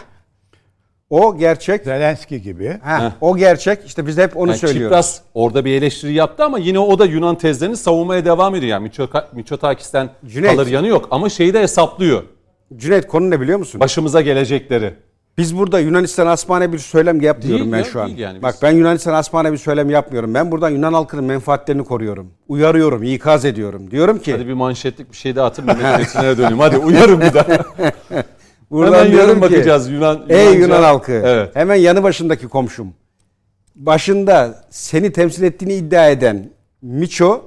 O 1.09 1.37
gerçek. 1.37 1.83
Zelenski 1.83 2.41
gibi. 2.41 2.79
Heh, 2.83 3.11
o 3.21 3.37
gerçek. 3.37 3.85
İşte 3.85 4.07
biz 4.07 4.17
hep 4.17 4.37
onu 4.37 4.47
yani 4.49 4.59
söylüyoruz. 4.59 4.87
Çipras 4.95 5.21
orada 5.33 5.65
bir 5.65 5.71
eleştiri 5.73 6.13
yaptı 6.13 6.43
ama 6.43 6.57
yine 6.59 6.79
o 6.79 6.99
da 6.99 7.05
Yunan 7.05 7.37
tezlerini 7.37 7.77
savunmaya 7.77 8.25
devam 8.25 8.55
ediyor. 8.55 8.69
Yani 8.71 8.87
Miço- 8.89 9.35
Miçotakis'ten 9.35 10.09
Cüneyt. 10.25 10.55
kalır 10.55 10.67
yanı 10.67 10.87
yok 10.87 11.07
ama 11.11 11.29
şeyi 11.29 11.53
de 11.53 11.61
hesaplıyor. 11.61 12.23
Cüneyt 12.75 13.07
konu 13.07 13.29
ne 13.29 13.41
biliyor 13.41 13.59
musun? 13.59 13.81
Başımıza 13.81 14.21
gelecekleri. 14.21 14.93
Biz 15.37 15.57
burada 15.57 15.79
Yunanistan 15.79 16.27
asmane 16.27 16.73
bir 16.73 16.77
söylem 16.77 17.21
yapmıyorum 17.21 17.61
Değil 17.61 17.71
ben 17.73 17.77
ya, 17.77 17.83
şu 17.83 18.01
an. 18.01 18.07
yani 18.07 18.35
biz- 18.35 18.43
Bak 18.43 18.55
ben 18.61 18.71
Yunanistan 18.71 19.13
asmane 19.13 19.51
bir 19.51 19.57
söylem 19.57 19.89
yapmıyorum. 19.89 20.33
Ben 20.33 20.51
buradan 20.51 20.69
Yunan 20.69 20.93
halkının 20.93 21.23
menfaatlerini 21.23 21.83
koruyorum. 21.83 22.27
Uyarıyorum, 22.47 23.03
ikaz 23.03 23.45
ediyorum. 23.45 23.91
Diyorum 23.91 24.19
ki 24.19 24.31
Hadi 24.31 24.47
bir 24.47 24.53
manşetlik 24.53 25.11
bir 25.11 25.17
şey 25.17 25.35
daha 25.35 25.45
atın 25.47 25.65
Mehmet 25.65 26.15
döneyim. 26.15 26.59
Hadi 26.59 26.77
uyarım 26.77 27.21
bir 27.21 27.33
daha. 27.33 27.45
buradan 28.71 28.93
Hemen 28.93 29.11
diyorum 29.11 29.35
ki, 29.35 29.41
bakacağız 29.41 29.89
Yunan. 29.89 30.21
Ey 30.29 30.43
Yunanca. 30.45 30.59
Yunan 30.59 30.83
halkı. 30.83 31.11
Evet. 31.11 31.55
Hemen 31.55 31.75
yanı 31.75 32.03
başındaki 32.03 32.47
komşum. 32.47 32.93
Başında 33.75 34.63
seni 34.69 35.11
temsil 35.11 35.43
ettiğini 35.43 35.73
iddia 35.73 36.09
eden 36.09 36.49
Miço 36.81 37.41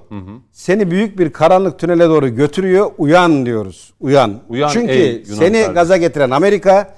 seni 0.52 0.90
büyük 0.90 1.18
bir 1.18 1.32
karanlık 1.32 1.78
tünele 1.78 2.04
doğru 2.08 2.28
götürüyor. 2.28 2.90
Uyan 2.98 3.46
diyoruz. 3.46 3.94
Uyan. 4.00 4.34
Uyan 4.48 4.68
Çünkü 4.68 4.92
ey 4.92 5.24
seni 5.24 5.62
gaza 5.74 5.96
getiren 5.96 6.30
Amerika 6.30 6.94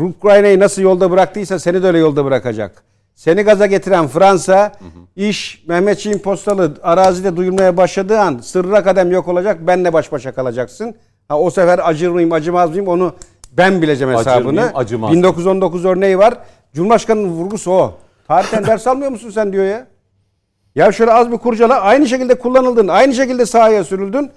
Ukrayna'yı 0.00 0.60
nasıl 0.60 0.82
yolda 0.82 1.10
bıraktıysa 1.10 1.58
seni 1.58 1.82
de 1.82 1.86
öyle 1.86 1.98
yolda 1.98 2.24
bırakacak. 2.24 2.82
Seni 3.14 3.42
gaza 3.42 3.66
getiren 3.66 4.08
Fransa 4.08 4.72
iş 5.16 5.64
Mehmetçiğin 5.68 6.18
postalı 6.18 6.74
arazide 6.82 7.36
duyulmaya 7.36 7.76
başladığı 7.76 8.18
an 8.20 8.38
sırra 8.42 8.82
kadem 8.82 9.10
yok 9.10 9.28
olacak. 9.28 9.66
Benle 9.66 9.92
baş 9.92 10.12
başa 10.12 10.32
kalacaksın. 10.32 10.94
Ha, 11.28 11.38
o 11.38 11.50
sefer 11.50 11.80
acır 11.88 12.08
mıyım 12.08 12.32
acımaz 12.32 12.70
mıyım 12.70 12.88
onu 12.88 13.14
ben 13.52 13.82
bileceğim 13.82 14.16
Acır 14.16 14.30
hesabını. 14.30 14.52
mıyım, 14.52 14.70
acımaz 14.74 15.10
mıyım? 15.10 15.22
1919 15.22 15.84
örneği 15.84 16.18
var. 16.18 16.34
Cumhurbaşkanının 16.74 17.28
vurgusu 17.28 17.70
o. 17.72 17.94
Tarihten 18.28 18.66
ders 18.66 18.86
almıyor 18.86 19.10
musun 19.10 19.30
sen 19.30 19.52
diyor 19.52 19.64
ya. 19.64 19.86
Ya 20.74 20.92
şöyle 20.92 21.12
az 21.12 21.32
bir 21.32 21.38
kurcala 21.38 21.80
aynı 21.80 22.06
şekilde 22.06 22.34
kullanıldın. 22.34 22.88
Aynı 22.88 23.14
şekilde 23.14 23.46
sahaya 23.46 23.84
sürüldün. 23.84 24.30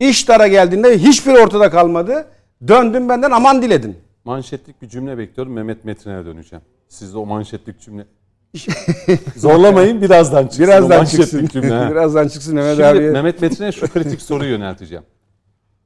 İş 0.00 0.28
dara 0.28 0.46
geldiğinde 0.48 0.98
hiçbir 0.98 1.34
ortada 1.34 1.70
kalmadı. 1.70 2.26
Döndün 2.68 3.08
benden 3.08 3.30
aman 3.30 3.62
diledin. 3.62 3.96
Manşetlik 4.24 4.82
bir 4.82 4.88
cümle 4.88 5.18
bekliyorum. 5.18 5.52
Mehmet 5.52 5.84
Metin'e 5.84 6.24
döneceğim. 6.24 6.64
Siz 6.88 7.14
de 7.14 7.18
o 7.18 7.26
manşetlik 7.26 7.80
cümle... 7.80 8.06
Zorlamayın 9.36 10.02
birazdan 10.02 10.42
çıksın 10.42 10.64
Birazdan 10.64 10.98
manşetlik 10.98 11.30
çıksın. 11.30 11.46
cümle. 11.46 11.90
Birazdan 11.90 12.28
çıksın 12.28 12.54
Mehmet 12.54 12.76
Şimdi 12.76 12.86
abi. 12.86 13.10
Mehmet 13.10 13.42
Metin'e 13.42 13.72
şu 13.72 13.88
kritik 13.88 14.22
soruyu 14.22 14.50
yönelteceğim. 14.50 15.04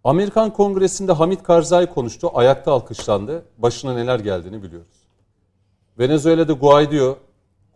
Amerikan 0.05 0.53
Kongresi'nde 0.53 1.13
Hamit 1.13 1.43
Karzai 1.43 1.87
konuştu. 1.87 2.31
Ayakta 2.35 2.73
alkışlandı. 2.73 3.45
Başına 3.59 3.95
neler 3.95 4.19
geldiğini 4.19 4.63
biliyoruz. 4.63 5.07
Venezuela'da 5.99 6.53
Guaido 6.53 7.19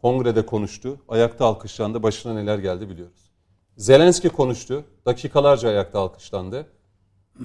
kongrede 0.02 0.46
konuştu. 0.46 0.96
Ayakta 1.08 1.46
alkışlandı. 1.46 2.02
Başına 2.02 2.34
neler 2.34 2.58
geldi 2.58 2.88
biliyoruz. 2.88 3.30
Zelenski 3.76 4.28
konuştu. 4.28 4.84
Dakikalarca 5.06 5.68
ayakta 5.68 5.98
alkışlandı. 6.00 6.66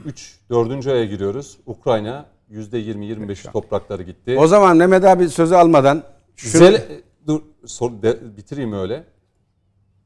3 0.05 0.39
4. 0.49 0.87
aya 0.87 1.05
giriyoruz. 1.05 1.57
Ukrayna 1.65 2.25
%20-25 2.51 3.51
toprakları 3.51 4.03
gitti. 4.03 4.37
O 4.39 4.47
zaman 4.47 4.77
Mehmet 4.77 5.05
abi 5.05 5.29
sözü 5.29 5.55
almadan 5.55 6.03
şunu- 6.35 6.51
Zel 6.51 7.01
dur 7.27 7.41
sor, 7.65 8.01
de- 8.01 8.37
bitireyim 8.37 8.73
öyle. 8.73 9.03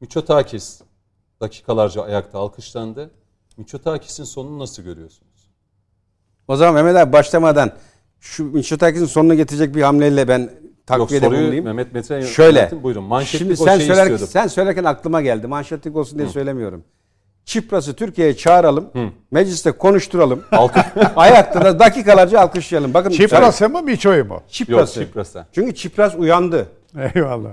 Miçotakis 0.00 0.80
dakikalarca 1.40 2.02
ayakta 2.02 2.38
alkışlandı. 2.38 3.10
Miçotakis'in 3.56 4.24
sonunu 4.24 4.58
nasıl 4.58 4.82
görüyorsunuz? 4.82 5.28
o 6.48 6.56
zaman 6.56 6.74
Mehmet 6.74 6.96
abi 6.96 7.12
başlamadan 7.12 7.70
şu 8.20 8.44
Mitsotakis'in 8.44 9.06
sonuna 9.06 9.34
getirecek 9.34 9.74
bir 9.74 9.82
hamleyle 9.82 10.28
ben 10.28 10.38
Yok 10.38 10.50
takviyede 10.86 11.24
soruyu 11.26 11.42
bulunayım. 11.42 11.64
Mehmet 11.64 11.92
Metin'e 11.92 12.22
Şöyle. 12.22 12.58
yöneltin. 12.58 12.82
Buyurun. 12.82 13.04
Manşetlik 13.04 13.38
Şimdi 13.38 13.52
o 13.62 13.64
sen 13.64 13.76
şeyi 13.76 13.86
söylerken, 13.86 14.14
istiyordum. 14.14 14.32
sen 14.32 14.46
söylerken 14.46 14.84
aklıma 14.84 15.22
geldi. 15.22 15.46
Manşetlik 15.46 15.96
olsun 15.96 16.18
diye 16.18 16.28
söylemiyorum. 16.28 16.84
Çipras'ı 17.52 17.94
Türkiye'ye 17.94 18.36
çağıralım. 18.36 18.90
Mecliste 19.30 19.72
konuşturalım. 19.72 20.42
Ayakta 21.16 21.64
da 21.64 21.78
dakikalarca 21.78 22.40
alkışlayalım. 22.40 22.94
Bakın 22.94 23.10
Çipras'ı 23.10 23.68
mı 23.68 23.82
Miço'yu 23.82 24.24
mu? 24.24 24.32
Yok 24.34 24.42
Çipras'ı. 24.48 25.00
Çipras'a. 25.00 25.46
Çünkü 25.52 25.74
Çipras 25.74 26.14
uyandı. 26.14 26.66
Eyvallah. 27.14 27.50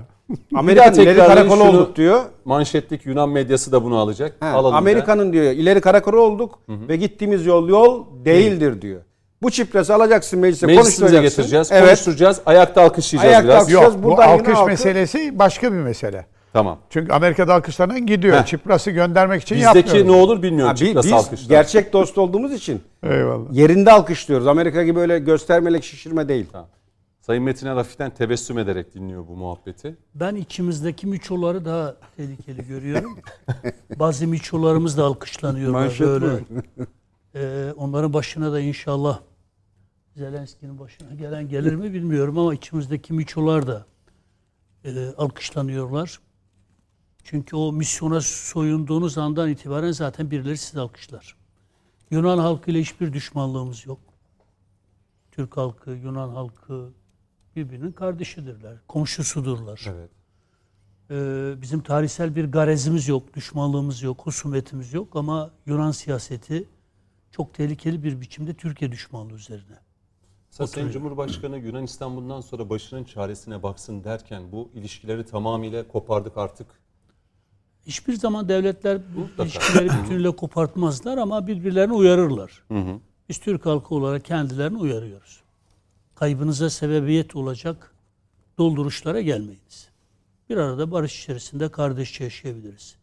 Amerika'nın 0.54 1.00
ileri 1.00 1.16
karakolu 1.18 1.58
şunu. 1.60 1.68
olduk 1.68 1.96
diyor. 1.96 2.20
Manşetlik 2.44 3.06
Yunan 3.06 3.28
medyası 3.28 3.72
da 3.72 3.84
bunu 3.84 3.98
alacak. 3.98 4.40
Da. 4.40 4.46
Amerika'nın 4.46 5.32
diyor 5.32 5.44
ileri 5.44 5.80
karakolu 5.80 6.20
olduk 6.20 6.58
ve 6.68 6.96
gittiğimiz 6.96 7.46
yol 7.46 7.68
yol 7.68 8.04
değildir 8.24 8.82
diyor. 8.82 9.00
Bu 9.42 9.50
Çipras'ı 9.50 9.94
alacaksın 9.94 10.38
meclise 10.38 10.66
Meclisimize 10.66 11.00
konuşturacaksın. 11.00 11.36
getireceğiz, 11.42 11.68
Evet. 11.72 11.84
konuşturacağız. 11.84 12.40
Ayakta 12.46 12.82
alkışlayacağız 12.82 13.32
Ayakta 13.34 13.48
biraz. 13.48 13.62
alkış- 13.62 13.74
Yok 13.74 14.02
bu 14.02 14.22
alkış 14.22 14.58
meselesi 14.66 15.38
başka 15.38 15.72
bir 15.72 15.78
mesele. 15.78 16.26
Tamam. 16.56 16.78
Çünkü 16.90 17.12
Amerika'da 17.12 17.54
alkışlanan 17.54 18.06
gidiyor. 18.06 18.36
Heh. 18.36 18.46
Çipras'ı 18.46 18.90
göndermek 18.90 19.42
için 19.42 19.56
Bizdeki 19.58 19.76
yapmıyoruz. 19.78 20.10
ne 20.10 20.16
olur 20.16 20.42
bilmiyorum. 20.42 20.68
Ha, 20.68 20.74
Çipras 20.76 21.04
biz 21.04 21.12
alkışlar. 21.12 21.48
gerçek 21.48 21.92
dost 21.92 22.18
olduğumuz 22.18 22.52
için 22.52 22.82
Eyvallah. 23.02 23.52
yerinde 23.52 23.92
alkışlıyoruz. 23.92 24.46
Amerika 24.46 24.82
gibi 24.84 24.98
öyle 24.98 25.18
göstermelik 25.18 25.84
şişirme 25.84 26.28
değil. 26.28 26.46
Tamam. 26.52 26.68
Sayın 27.20 27.42
Metin 27.44 27.66
hafiften 27.66 28.10
tebessüm 28.10 28.58
ederek 28.58 28.94
dinliyor 28.94 29.28
bu 29.28 29.36
muhabbeti. 29.36 29.96
Ben 30.14 30.34
içimizdeki 30.34 31.06
miçoları 31.06 31.64
daha 31.64 31.96
tehlikeli 32.16 32.66
görüyorum. 32.66 33.18
Bazı 33.96 34.26
miçolarımız 34.26 34.98
da 34.98 35.04
alkışlanıyorlar 35.04 35.80
Manşet 35.80 36.06
böyle. 36.06 36.26
Ee, 37.34 37.72
onların 37.76 38.12
başına 38.12 38.52
da 38.52 38.60
inşallah 38.60 39.20
Zelenski'nin 40.16 40.78
başına 40.78 41.14
gelen 41.14 41.48
gelir 41.48 41.74
mi 41.74 41.92
bilmiyorum 41.92 42.38
ama 42.38 42.54
içimizdeki 42.54 43.12
miçolar 43.12 43.66
da 43.66 43.86
e, 44.84 44.90
alkışlanıyorlar. 45.18 46.18
Çünkü 47.28 47.56
o 47.56 47.72
misyona 47.72 48.20
soyunduğunuz 48.20 49.18
andan 49.18 49.50
itibaren 49.50 49.92
zaten 49.92 50.30
birileri 50.30 50.56
sizi 50.56 50.80
alkışlar. 50.80 51.36
Yunan 52.10 52.38
halkıyla 52.38 52.80
hiçbir 52.80 53.12
düşmanlığımız 53.12 53.86
yok. 53.86 53.98
Türk 55.32 55.56
halkı, 55.56 55.90
Yunan 55.90 56.28
halkı 56.28 56.90
birbirinin 57.56 57.92
kardeşidirler, 57.92 58.76
komşusudurlar. 58.88 59.86
Evet. 59.88 60.10
Ee, 61.10 61.62
bizim 61.62 61.80
tarihsel 61.80 62.36
bir 62.36 62.44
garezimiz 62.44 63.08
yok, 63.08 63.34
düşmanlığımız 63.34 64.02
yok, 64.02 64.26
husumetimiz 64.26 64.94
yok 64.94 65.16
ama 65.16 65.50
Yunan 65.66 65.90
siyaseti 65.90 66.68
çok 67.30 67.54
tehlikeli 67.54 68.02
bir 68.02 68.20
biçimde 68.20 68.54
Türkiye 68.54 68.92
düşmanlığı 68.92 69.34
üzerine. 69.34 69.78
Mesela 70.50 70.66
Sayın 70.66 70.90
Cumhurbaşkanı 70.90 71.58
Yunanistan 71.58 72.16
bundan 72.16 72.40
sonra 72.40 72.70
başının 72.70 73.04
çaresine 73.04 73.62
baksın 73.62 74.04
derken 74.04 74.52
bu 74.52 74.70
ilişkileri 74.74 75.26
tamamıyla 75.26 75.88
kopardık 75.88 76.36
artık. 76.36 76.85
Hiçbir 77.86 78.14
zaman 78.14 78.48
devletler 78.48 78.98
bu 79.16 79.42
ilişkileri 79.42 79.88
bütünüyle 79.88 80.36
kopartmazlar 80.36 81.18
ama 81.18 81.46
birbirlerini 81.46 81.92
uyarırlar. 81.92 82.62
Biz 83.28 83.38
Türk 83.38 83.66
halkı 83.66 83.94
olarak 83.94 84.24
kendilerini 84.24 84.78
uyarıyoruz. 84.78 85.40
Kaybınıza 86.14 86.70
sebebiyet 86.70 87.36
olacak 87.36 87.94
dolduruşlara 88.58 89.20
gelmeyiniz. 89.20 89.88
Bir 90.50 90.56
arada 90.56 90.90
barış 90.90 91.22
içerisinde 91.22 91.68
kardeşçe 91.68 92.24
yaşayabiliriz. 92.24 92.96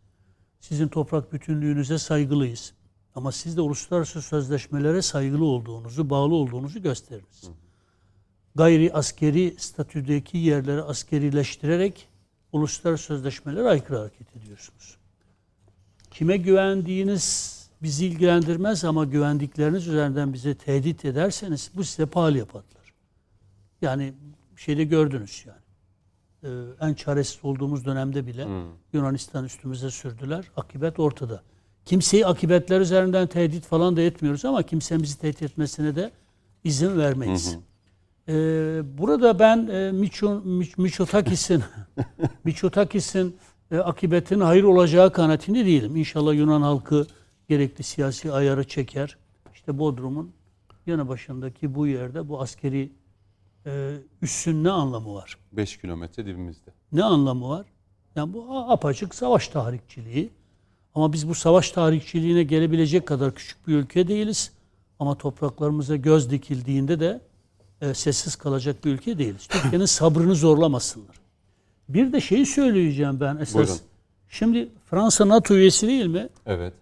Sizin 0.59 0.87
toprak 0.87 1.33
bütünlüğünüze 1.33 1.97
saygılıyız. 1.97 2.73
Ama 3.15 3.31
siz 3.31 3.57
de 3.57 3.61
uluslararası 3.61 4.21
sözleşmelere 4.21 5.01
saygılı 5.01 5.45
olduğunuzu, 5.45 6.09
bağlı 6.09 6.33
olduğunuzu 6.35 6.81
gösteriniz. 6.81 7.49
Gayri 8.55 8.93
askeri 8.93 9.55
statüdeki 9.57 10.37
yerleri 10.37 10.81
askerileştirerek 10.81 12.07
uluslararası 12.53 13.03
sözleşmelere 13.03 13.67
aykırı 13.69 13.97
hareket 13.97 14.35
ediyorsunuz. 14.35 14.97
Kime 16.11 16.37
güvendiğiniz 16.37 17.53
bizi 17.81 18.05
ilgilendirmez 18.05 18.85
ama 18.85 19.05
güvendikleriniz 19.05 19.87
üzerinden 19.87 20.33
bize 20.33 20.55
tehdit 20.55 21.05
ederseniz 21.05 21.71
bu 21.75 21.83
size 21.83 22.05
pahalıya 22.05 22.45
patlar. 22.45 22.93
Yani 23.81 24.13
şeyde 24.55 24.83
gördünüz 24.83 25.45
yani. 25.47 25.63
Ee, 26.43 26.87
en 26.87 26.93
çaresiz 26.93 27.39
olduğumuz 27.43 27.85
dönemde 27.85 28.27
bile 28.27 28.47
Yunanistan 28.93 29.45
üstümüze 29.45 29.91
sürdüler. 29.91 30.45
Akibet 30.57 30.99
ortada. 30.99 31.43
Kimseyi 31.85 32.25
akibetler 32.25 32.81
üzerinden 32.81 33.27
tehdit 33.27 33.65
falan 33.65 33.97
da 33.97 34.01
etmiyoruz 34.01 34.45
ama 34.45 34.63
kimsenin 34.63 35.03
bizi 35.03 35.19
tehdit 35.19 35.41
etmesine 35.41 35.95
de 35.95 36.11
izin 36.63 36.97
vermeyiz. 36.97 37.57
Ee, 38.29 38.81
burada 38.97 39.39
ben 39.39 39.67
e, 39.67 39.91
Miço, 39.91 40.27
Miç- 40.45 40.77
Miçotakis'in 40.81 41.63
Miçotakis'in 42.43 43.35
e, 43.71 43.77
akıbetin 43.77 44.39
hayır 44.39 44.63
olacağı 44.63 45.11
kanaatinde 45.13 45.65
değilim. 45.65 45.95
İnşallah 45.95 46.33
Yunan 46.33 46.61
halkı 46.61 47.07
gerekli 47.49 47.83
siyasi 47.83 48.31
ayarı 48.31 48.67
çeker. 48.67 49.17
İşte 49.53 49.79
Bodrum'un 49.79 50.31
yanı 50.85 51.07
başındaki 51.07 51.75
bu 51.75 51.87
yerde 51.87 52.29
bu 52.29 52.41
askeri 52.41 52.91
e, 53.65 53.95
üssün 54.21 54.63
ne 54.63 54.69
anlamı 54.71 55.13
var? 55.13 55.37
5 55.51 55.77
kilometre 55.77 56.25
dibimizde. 56.25 56.71
Ne 56.91 57.03
anlamı 57.03 57.49
var? 57.49 57.65
Yani 58.15 58.33
bu 58.33 58.45
apaçık 58.71 59.15
savaş 59.15 59.47
tarihçiliği. 59.47 60.29
Ama 60.95 61.13
biz 61.13 61.29
bu 61.29 61.35
savaş 61.35 61.71
tarihçiliğine 61.71 62.43
gelebilecek 62.43 63.07
kadar 63.07 63.35
küçük 63.35 63.67
bir 63.67 63.73
ülke 63.75 64.07
değiliz. 64.07 64.51
Ama 64.99 65.15
topraklarımıza 65.17 65.95
göz 65.95 66.31
dikildiğinde 66.31 66.99
de 66.99 67.21
e, 67.83 67.93
sessiz 67.93 68.35
kalacak 68.35 68.85
bir 68.85 68.91
ülke 68.91 69.17
değiliz. 69.17 69.47
Türkiye'nin 69.47 69.85
sabrını 69.99 70.35
zorlamasınlar. 70.35 71.15
Bir 71.89 72.13
de 72.13 72.21
şeyi 72.21 72.45
söyleyeceğim 72.45 73.19
ben 73.19 73.37
esas. 73.37 73.55
Buyurun. 73.55 73.77
Şimdi 74.29 74.69
Fransa 74.89 75.27
NATO 75.27 75.53
üyesi 75.55 75.87
değil 75.87 76.05
mi? 76.05 76.29
Evet. 76.45 76.73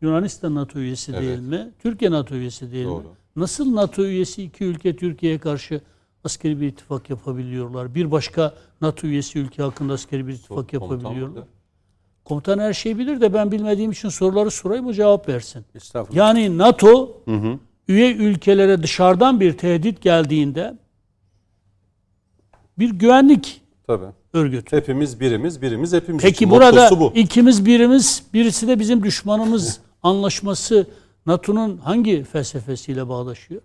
Yunanistan 0.00 0.54
NATO 0.54 0.78
üyesi 0.78 1.12
Evet. 1.12 1.22
değil 1.22 1.38
mi? 1.38 1.70
Türkiye 1.82 2.10
NATO 2.10 2.34
üyesi 2.34 2.72
değil 2.72 2.86
mi? 2.86 2.90
Doğru. 2.90 3.04
Nasıl 3.36 3.74
NATO 3.74 4.04
üyesi 4.04 4.42
iki 4.42 4.64
ülke 4.64 4.96
Türkiye'ye 4.96 5.38
karşı 5.38 5.80
askeri 6.24 6.60
bir 6.60 6.66
ittifak 6.66 7.10
yapabiliyorlar? 7.10 7.94
Bir 7.94 8.10
başka 8.10 8.54
NATO 8.80 9.06
üyesi 9.06 9.38
ülke 9.38 9.62
hakkında 9.62 9.92
askeri 9.92 10.26
bir 10.26 10.32
ittifak 10.32 10.48
Komutan 10.70 10.76
yapabiliyorlar. 10.80 11.34
burada. 11.34 11.46
Komutan 12.24 12.58
her 12.58 12.72
şeyi 12.72 12.98
bilir 12.98 13.20
de 13.20 13.34
ben 13.34 13.52
bilmediğim 13.52 13.90
için 13.90 14.08
soruları 14.08 14.50
sorayım 14.50 14.86
o 14.86 14.92
cevap 14.92 15.28
versin. 15.28 15.64
Estağfurullah. 15.74 16.16
Yani 16.16 16.58
NATO 16.58 17.22
üye 17.90 18.14
ülkelere 18.14 18.82
dışarıdan 18.82 19.40
bir 19.40 19.58
tehdit 19.58 20.02
geldiğinde 20.02 20.74
bir 22.78 22.90
güvenlik 22.90 23.60
Tabii. 23.86 24.06
örgütü. 24.32 24.76
Hepimiz 24.76 25.20
birimiz, 25.20 25.62
birimiz 25.62 25.92
hepimiz 25.92 26.22
Peki 26.22 26.34
için. 26.34 26.50
burada 26.50 27.00
bu. 27.00 27.12
ikimiz 27.14 27.66
birimiz, 27.66 28.22
birisi 28.34 28.68
de 28.68 28.78
bizim 28.78 29.02
düşmanımız 29.04 29.80
anlaşması 30.02 30.86
NATO'nun 31.26 31.76
hangi 31.76 32.24
felsefesiyle 32.24 33.08
bağdaşıyor? 33.08 33.62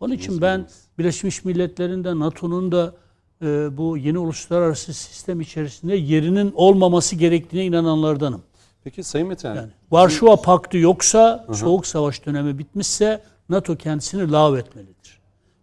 Onun 0.00 0.14
için 0.14 0.42
ben 0.42 0.66
Birleşmiş 0.98 1.44
Milletler'in 1.44 2.04
de 2.04 2.18
NATO'nun 2.18 2.72
da 2.72 2.94
e, 3.42 3.76
bu 3.76 3.96
yeni 3.96 4.18
uluslararası 4.18 4.94
sistem 4.94 5.40
içerisinde 5.40 5.96
yerinin 5.96 6.52
olmaması 6.54 7.16
gerektiğine 7.16 7.66
inananlardanım. 7.66 8.42
Peki 8.84 9.02
Sayın 9.02 9.28
Metin, 9.28 9.48
Yani 9.48 9.68
Varşova 9.90 10.36
Paktı 10.36 10.78
yoksa, 10.78 11.46
Soğuk 11.54 11.86
Savaş 11.86 12.26
dönemi 12.26 12.58
bitmişse 12.58 13.22
NATO 13.50 13.76
kendisini 13.76 14.32
lağvetmelidir. 14.32 15.20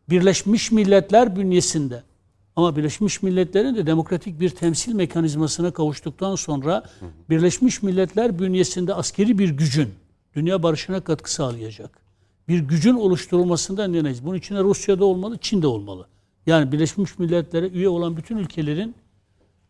Birleşmiş 0.10 0.72
Milletler 0.72 1.36
bünyesinde 1.36 2.04
ama 2.56 2.76
Birleşmiş 2.76 3.22
Milletler'in 3.24 3.76
de 3.76 3.86
demokratik 3.88 4.40
bir 4.40 4.50
temsil 4.50 4.94
mekanizmasına 4.94 5.72
kavuştuktan 5.72 6.36
sonra 6.36 6.84
Birleşmiş 7.30 7.84
Milletler 7.84 8.40
bünyesinde 8.40 8.94
askeri 8.94 9.40
bir 9.40 9.50
gücün 9.50 9.90
dünya 10.36 10.64
barışına 10.64 11.02
katkı 11.02 11.34
sağlayacak 11.34 12.08
bir 12.48 12.60
gücün 12.60 12.94
oluşturulmasından 12.94 13.94
yanayız. 13.94 14.26
Bunun 14.26 14.38
içinde 14.38 14.64
Rusya'da 14.64 15.06
olmalı, 15.06 15.38
Çin'de 15.38 15.68
olmalı. 15.68 16.08
Yani 16.46 16.72
Birleşmiş 16.72 17.20
Milletler'e 17.20 17.68
üye 17.68 17.90
olan 17.90 18.18
bütün 18.18 18.38
ülkelerin 18.38 18.96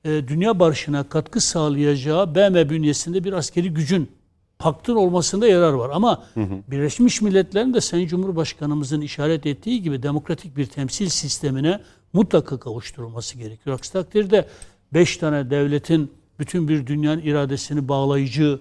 e, 0.06 0.28
dünya 0.28 0.60
barışına 0.60 1.10
katkı 1.10 1.42
sağlayacağı 1.42 2.36
BM 2.36 2.70
bünyesinde 2.70 3.24
bir 3.24 3.34
askeri 3.34 3.74
gücün 3.74 4.12
paktın 4.60 4.96
olmasında 4.96 5.48
yarar 5.48 5.74
var. 5.74 5.90
Ama 5.94 6.24
Birleşmiş 6.68 7.22
Milletler'in 7.22 7.74
de 7.74 7.82
Sayın 7.82 8.08
Cumhurbaşkanımızın 8.08 9.02
işaret 9.02 9.46
ettiği 9.46 9.82
gibi 9.82 10.04
demokratik 10.04 10.58
bir 10.58 10.66
temsil 10.66 11.10
sistemine 11.10 11.82
mutlaka 12.14 12.60
kavuşturulması 12.60 13.38
gerekiyor. 13.38 13.76
Aksi 13.76 13.94
takdirde 13.94 14.48
beş 14.94 15.18
tane 15.18 15.50
devletin 15.50 16.12
bütün 16.40 16.68
bir 16.68 16.88
dünyanın 16.88 17.22
iradesini 17.22 17.88
bağlayıcı 17.88 18.60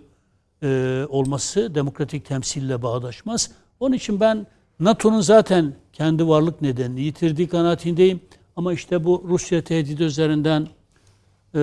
e, 0.62 1.02
olması 1.08 1.74
demokratik 1.74 2.24
temsille 2.24 2.82
bağdaşmaz. 2.82 3.50
Onun 3.80 3.94
için 3.94 4.20
ben 4.20 4.46
NATO'nun 4.80 5.20
zaten 5.20 5.74
kendi 5.92 6.28
varlık 6.28 6.62
nedenini 6.62 7.00
yitirdiği 7.00 7.48
kanaatindeyim. 7.48 8.20
Ama 8.56 8.72
işte 8.72 9.04
bu 9.04 9.24
Rusya 9.28 9.64
tehdidi 9.64 10.02
üzerinden 10.02 10.68
e, 11.54 11.60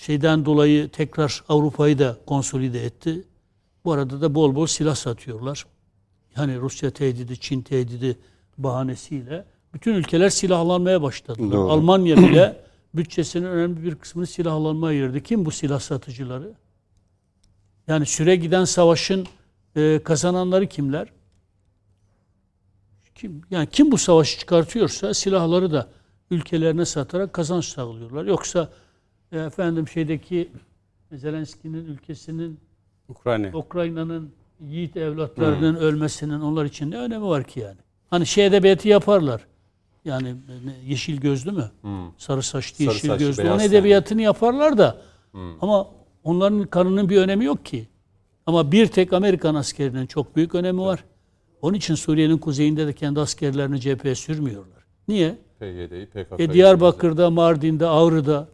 şeyden 0.00 0.44
dolayı 0.44 0.88
tekrar 0.88 1.44
Avrupa'yı 1.48 1.98
da 1.98 2.16
konsolide 2.26 2.84
etti. 2.84 3.24
Bu 3.84 3.92
arada 3.92 4.20
da 4.20 4.34
bol 4.34 4.54
bol 4.54 4.66
silah 4.66 4.94
satıyorlar. 4.94 5.66
Yani 6.36 6.58
Rusya 6.58 6.90
tehdidi, 6.90 7.40
Çin 7.40 7.62
tehdidi 7.62 8.18
bahanesiyle 8.58 9.44
bütün 9.74 9.94
ülkeler 9.94 10.30
silahlanmaya 10.30 11.02
başladılar. 11.02 11.52
Doğru. 11.52 11.70
Almanya 11.70 12.16
bile 12.16 12.64
bütçesinin 12.94 13.46
önemli 13.46 13.82
bir 13.82 13.94
kısmını 13.94 14.26
silahlanmaya 14.26 14.90
ayırdı. 14.90 15.20
Kim 15.20 15.44
bu 15.44 15.50
silah 15.50 15.80
satıcıları? 15.80 16.52
Yani 17.88 18.06
süre 18.06 18.36
giden 18.36 18.64
savaşın 18.64 19.26
e, 19.76 20.00
kazananları 20.04 20.66
kimler? 20.66 21.08
Kim, 23.14 23.42
yani 23.50 23.68
kim 23.72 23.92
bu 23.92 23.98
savaşı 23.98 24.38
çıkartıyorsa 24.38 25.14
silahları 25.14 25.72
da 25.72 25.88
ülkelerine 26.30 26.84
satarak 26.84 27.32
kazanç 27.32 27.64
sağlıyorlar. 27.64 28.24
Yoksa 28.24 28.70
efendim 29.32 29.88
şeydeki 29.88 30.48
Zelenski'nin 31.12 31.84
ülkesinin 31.84 32.60
Ukrayna. 33.08 33.56
Ukrayna'nın 33.56 34.32
yiğit 34.60 34.96
evlatlarının 34.96 35.76
ölmesinin 35.76 36.40
onlar 36.40 36.64
için 36.64 36.90
ne 36.90 36.96
önemi 36.96 37.24
var 37.26 37.44
ki 37.44 37.60
yani? 37.60 37.78
Hani 38.10 38.26
şey 38.26 38.46
edebiyatı 38.46 38.88
yaparlar. 38.88 39.46
Yani 40.04 40.34
yeşil 40.86 41.20
gözlü 41.20 41.52
mü? 41.52 41.70
Sarı 42.16 42.42
saçlı 42.42 42.76
Sarı 42.76 42.94
yeşil 42.94 43.08
saçlı, 43.08 43.26
gözlü. 43.26 43.50
Onun 43.50 43.60
edebiyatını 43.60 44.22
yaparlar 44.22 44.78
da. 44.78 45.02
Ama 45.60 45.88
onların 46.24 46.62
kanının 46.62 47.08
bir 47.08 47.16
önemi 47.16 47.44
yok 47.44 47.64
ki. 47.64 47.88
Ama 48.46 48.72
bir 48.72 48.86
tek 48.86 49.12
Amerikan 49.12 49.54
askerinin 49.54 50.06
çok 50.06 50.36
büyük 50.36 50.54
önemi 50.54 50.80
var. 50.80 51.04
Onun 51.62 51.74
için 51.74 51.94
Suriye'nin 51.94 52.38
kuzeyinde 52.38 52.86
de 52.86 52.92
kendi 52.92 53.20
askerlerini 53.20 53.80
cepheye 53.80 54.14
sürmüyorlar. 54.14 54.84
Niye? 55.08 55.38
PYD'yi, 55.58 56.06
PKK'yı. 56.06 56.24
E, 56.38 56.52
Diyarbakır'da, 56.52 57.30
Mardin'de, 57.30 57.86
Ağrı'da 57.86 58.48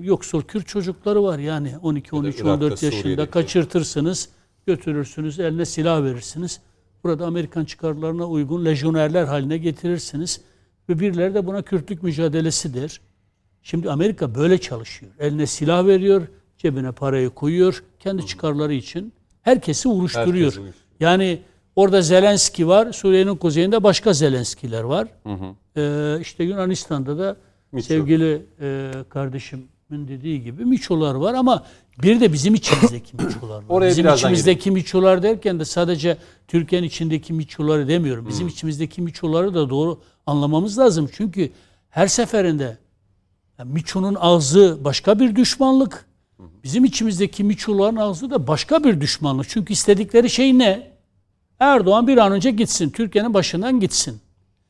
yoksul 0.00 0.42
Kürt 0.42 0.68
çocukları 0.68 1.22
var 1.22 1.38
yani 1.38 1.74
12, 1.82 2.16
13, 2.16 2.34
Irak'ta, 2.34 2.52
14 2.52 2.82
yaşında 2.82 3.02
Suriye'deki. 3.02 3.30
kaçırtırsınız, 3.30 4.28
götürürsünüz, 4.66 5.40
eline 5.40 5.64
silah 5.64 6.02
verirsiniz. 6.02 6.60
Burada 7.04 7.26
Amerikan 7.26 7.64
çıkarlarına 7.64 8.26
uygun 8.26 8.64
lejyonerler 8.64 9.24
haline 9.24 9.58
getirirsiniz. 9.58 10.40
Ve 10.88 11.00
birileri 11.00 11.34
de 11.34 11.46
buna 11.46 11.62
Kürtlük 11.62 12.02
mücadelesi 12.02 12.74
der. 12.74 13.00
Şimdi 13.62 13.90
Amerika 13.90 14.34
böyle 14.34 14.58
çalışıyor. 14.58 15.12
Eline 15.18 15.46
silah 15.46 15.86
veriyor, 15.86 16.22
cebine 16.58 16.92
parayı 16.92 17.30
koyuyor, 17.30 17.84
kendi 17.98 18.26
çıkarları 18.26 18.74
için 18.74 19.12
herkesi 19.42 19.88
vuruşturuyor. 19.88 20.58
Yani 21.00 21.42
orada 21.76 22.02
Zelenski 22.02 22.68
var, 22.68 22.92
Suriye'nin 22.92 23.36
kuzeyinde 23.36 23.82
başka 23.82 24.12
Zelenskiler 24.12 24.82
var. 24.82 25.08
Ee, 25.76 26.20
işte 26.20 26.44
Yunanistan'da 26.44 27.18
da 27.18 27.36
Mitro. 27.72 27.86
sevgili 27.86 28.46
e, 28.60 28.90
kardeşim 29.08 29.68
dediği 29.92 30.42
gibi 30.42 30.64
miçolar 30.64 31.14
var 31.14 31.34
ama 31.34 31.64
bir 32.02 32.20
de 32.20 32.32
bizim 32.32 32.54
içimizdeki 32.54 33.16
miçolar 33.24 33.56
var. 33.56 33.64
Oraya 33.68 33.90
bizim 33.90 34.08
içimizdeki 34.08 34.70
miçolar 34.70 35.22
derken 35.22 35.60
de 35.60 35.64
sadece 35.64 36.16
Türkiye'nin 36.48 36.86
içindeki 36.86 37.32
miçoları 37.32 37.88
demiyorum. 37.88 38.28
Bizim 38.28 38.48
içimizdeki 38.48 39.02
miçoları 39.02 39.54
da 39.54 39.70
doğru 39.70 40.00
anlamamız 40.26 40.78
lazım. 40.78 41.10
Çünkü 41.12 41.50
her 41.90 42.06
seferinde 42.06 42.78
yani 43.58 43.72
miçonun 43.72 44.16
ağzı 44.20 44.78
başka 44.84 45.18
bir 45.18 45.36
düşmanlık. 45.36 46.06
Bizim 46.64 46.84
içimizdeki 46.84 47.44
miçoların 47.44 47.96
ağzı 47.96 48.30
da 48.30 48.46
başka 48.46 48.84
bir 48.84 49.00
düşmanlık. 49.00 49.48
Çünkü 49.48 49.72
istedikleri 49.72 50.30
şey 50.30 50.58
ne? 50.58 50.92
Erdoğan 51.58 52.06
bir 52.06 52.18
an 52.18 52.32
önce 52.32 52.50
gitsin. 52.50 52.90
Türkiye'nin 52.90 53.34
başından 53.34 53.80
gitsin. 53.80 54.20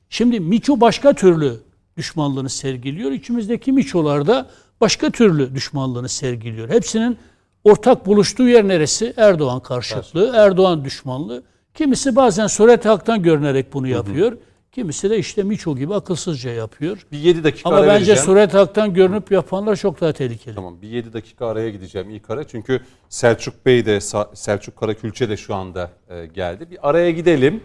Şimdi 0.09 0.41
Miço 0.41 0.81
başka 0.81 1.13
türlü 1.13 1.61
düşmanlığını 1.97 2.51
sergiliyor. 2.51 3.13
İçimizdeki 3.13 3.73
Miçolar 3.73 4.27
da 4.27 4.51
başka 4.83 5.11
türlü 5.11 5.55
düşmanlığını 5.55 6.09
sergiliyor. 6.09 6.69
Hepsinin 6.69 7.19
ortak 7.65 8.07
buluştuğu 8.07 8.49
yer 8.49 8.69
neresi? 8.69 9.15
Erdoğan 9.17 9.61
karşıtlığı, 9.61 10.33
Erdoğan 10.37 10.85
düşmanlığı. 10.85 11.43
Kimisi 11.75 12.17
bazen 12.17 12.47
Soret 12.47 12.85
Halk'tan 12.85 13.23
görünerek 13.23 13.73
bunu 13.73 13.89
yapıyor. 13.89 14.37
Kimisi 14.73 15.11
de 15.11 15.19
işte 15.19 15.43
Miço 15.43 15.77
gibi 15.77 15.95
akılsızca 15.95 16.51
yapıyor. 16.51 17.07
Bir 17.13 17.19
7 17.19 17.45
dakika 17.45 17.69
Ama 17.69 17.79
bence 17.79 17.89
vereceğim. 17.89 18.21
Suret 18.21 18.55
Halk'tan 18.55 18.95
görünüp 18.95 19.31
yapanlar 19.31 19.77
çok 19.77 20.01
daha 20.01 20.13
tehlikeli. 20.13 20.55
Tamam 20.55 20.83
bir 20.83 20.89
7 20.89 21.13
dakika 21.13 21.47
araya 21.47 21.71
gideceğim 21.71 22.11
ilk 22.11 22.31
ara. 22.31 22.45
Çünkü 22.45 22.81
Selçuk 23.09 23.67
Bey 23.67 23.87
de 23.87 24.01
Selçuk 24.35 24.77
Karakülçe 24.77 25.29
de 25.29 25.37
şu 25.37 25.55
anda 25.55 25.91
e, 26.09 26.27
geldi. 26.27 26.71
Bir 26.71 26.89
araya 26.89 27.11
gidelim. 27.11 27.61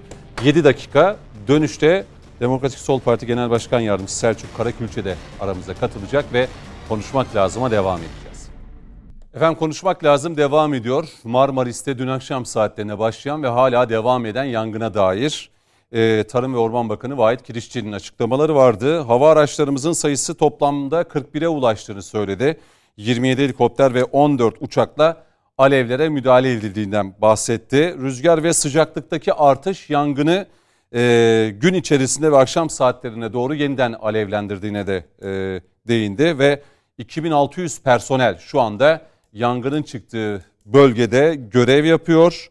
7 0.46 0.64
dakika 0.64 1.18
dönüşte 1.48 2.06
Demokratik 2.40 2.80
Sol 2.80 3.00
Parti 3.00 3.26
Genel 3.26 3.50
Başkan 3.50 3.80
Yardımcısı 3.80 4.20
Selçuk 4.20 4.58
Karakülçe 4.58 5.06
de 5.06 5.16
aramıza 5.40 5.74
katılacak 5.74 6.34
ve 6.34 6.48
konuşmak 6.90 7.36
lazıma 7.36 7.72
devam 7.72 8.00
edeceğiz. 8.00 8.50
Efendim 9.34 9.60
konuşmak 9.60 10.04
lazım 10.04 10.38
devam 10.38 10.74
ediyor. 10.74 11.08
Marmaris'te 11.24 11.98
dün 11.98 12.08
akşam 12.08 12.46
saatlerine 12.46 13.00
başlayan 13.00 13.44
ve 13.44 13.48
hala 13.48 13.90
devam 13.90 14.26
eden 14.26 14.44
yangına 14.44 14.94
dair 14.94 15.50
e, 15.92 16.24
Tarım 16.24 16.54
ve 16.54 16.58
Orman 16.58 16.90
Bakanı 16.90 17.18
Vahit 17.18 17.44
Kirişçi'nin 17.44 17.92
açıklamaları 17.92 18.56
vardı. 18.56 19.00
Hava 19.00 19.32
araçlarımızın 19.32 19.92
sayısı 19.92 20.36
toplamda 20.36 21.02
41'e 21.02 21.48
ulaştığını 21.48 22.04
söyledi. 22.04 22.60
27 22.98 23.44
helikopter 23.44 23.94
ve 23.94 24.04
14 24.04 24.56
uçakla 24.60 25.24
alevlere 25.58 26.10
müdahale 26.10 26.52
edildiğinden 26.52 27.14
bahsetti. 27.22 27.96
Rüzgar 28.02 28.44
ve 28.44 28.54
sıcaklıktaki 28.54 29.34
artış 29.34 29.90
yangını 29.90 30.46
e, 30.94 31.54
gün 31.62 31.74
içerisinde 31.74 32.32
ve 32.32 32.38
akşam 32.38 32.70
saatlerine 32.70 33.34
doğru 33.34 33.56
yeniden 33.56 33.94
alevlendirdiğine 33.94 34.88
de 34.88 35.06
e, 35.22 35.62
değindi 35.88 36.40
ve 36.40 36.62
2600 36.98 37.80
personel 37.80 38.38
şu 38.38 38.62
anda 38.62 39.02
yangının 39.34 39.84
çıktığı 39.84 40.46
bölgede 40.66 41.36
görev 41.52 41.86
yapıyor. 41.86 42.50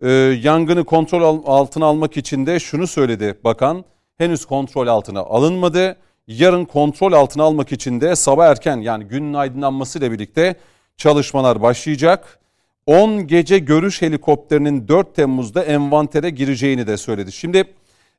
Ee, 0.00 0.10
yangını 0.42 0.84
kontrol 0.84 1.22
al- 1.22 1.42
altına 1.46 1.86
almak 1.86 2.16
için 2.16 2.46
de 2.46 2.60
şunu 2.60 2.86
söyledi 2.86 3.38
bakan. 3.44 3.84
Henüz 4.18 4.44
kontrol 4.44 4.86
altına 4.86 5.20
alınmadı. 5.20 5.96
Yarın 6.26 6.64
kontrol 6.64 7.12
altına 7.12 7.42
almak 7.42 7.72
için 7.72 8.00
de 8.00 8.16
sabah 8.16 8.46
erken 8.46 8.76
yani 8.76 9.04
günün 9.04 9.34
aydınlanmasıyla 9.34 10.12
birlikte 10.12 10.54
çalışmalar 10.96 11.62
başlayacak. 11.62 12.38
10 12.86 13.26
gece 13.26 13.58
görüş 13.58 14.02
helikopterinin 14.02 14.88
4 14.88 15.14
Temmuz'da 15.14 15.62
envantere 15.64 16.30
gireceğini 16.30 16.86
de 16.86 16.96
söyledi. 16.96 17.32
Şimdi 17.32 17.64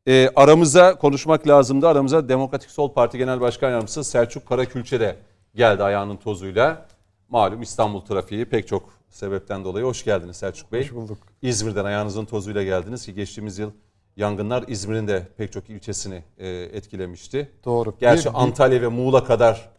e, 0.07 0.29
aramıza 0.35 0.95
konuşmak 0.95 1.47
lazımdı. 1.47 1.87
Aramıza 1.87 2.29
Demokratik 2.29 2.71
Sol 2.71 2.93
Parti 2.93 3.17
Genel 3.17 3.41
Başkan 3.41 3.69
Yardımcısı 3.71 4.03
Selçuk 4.03 4.47
Karakülçe 4.47 4.99
de 4.99 5.15
geldi 5.55 5.83
ayağının 5.83 6.17
tozuyla. 6.17 6.85
Malum 7.29 7.61
İstanbul 7.61 8.01
trafiği 8.01 8.45
pek 8.45 8.67
çok 8.67 8.89
sebepten 9.09 9.63
dolayı 9.63 9.85
hoş 9.85 10.03
geldiniz 10.05 10.37
Selçuk 10.37 10.71
Bey. 10.71 10.81
Hoş 10.83 10.93
bulduk. 10.93 11.17
İzmir'den 11.41 11.85
ayağınızın 11.85 12.25
tozuyla 12.25 12.63
geldiniz 12.63 13.05
ki 13.05 13.13
geçtiğimiz 13.13 13.59
yıl 13.59 13.71
yangınlar 14.17 14.63
İzmir'in 14.67 15.07
de 15.07 15.27
pek 15.37 15.51
çok 15.51 15.69
ilçesini 15.69 16.23
e, 16.37 16.47
etkilemişti. 16.49 17.49
Doğru. 17.65 17.93
Gerçi 17.99 18.29
Bir- 18.29 18.43
Antalya 18.43 18.81
ve 18.81 18.87
Muğla 18.87 19.23
kadar 19.23 19.69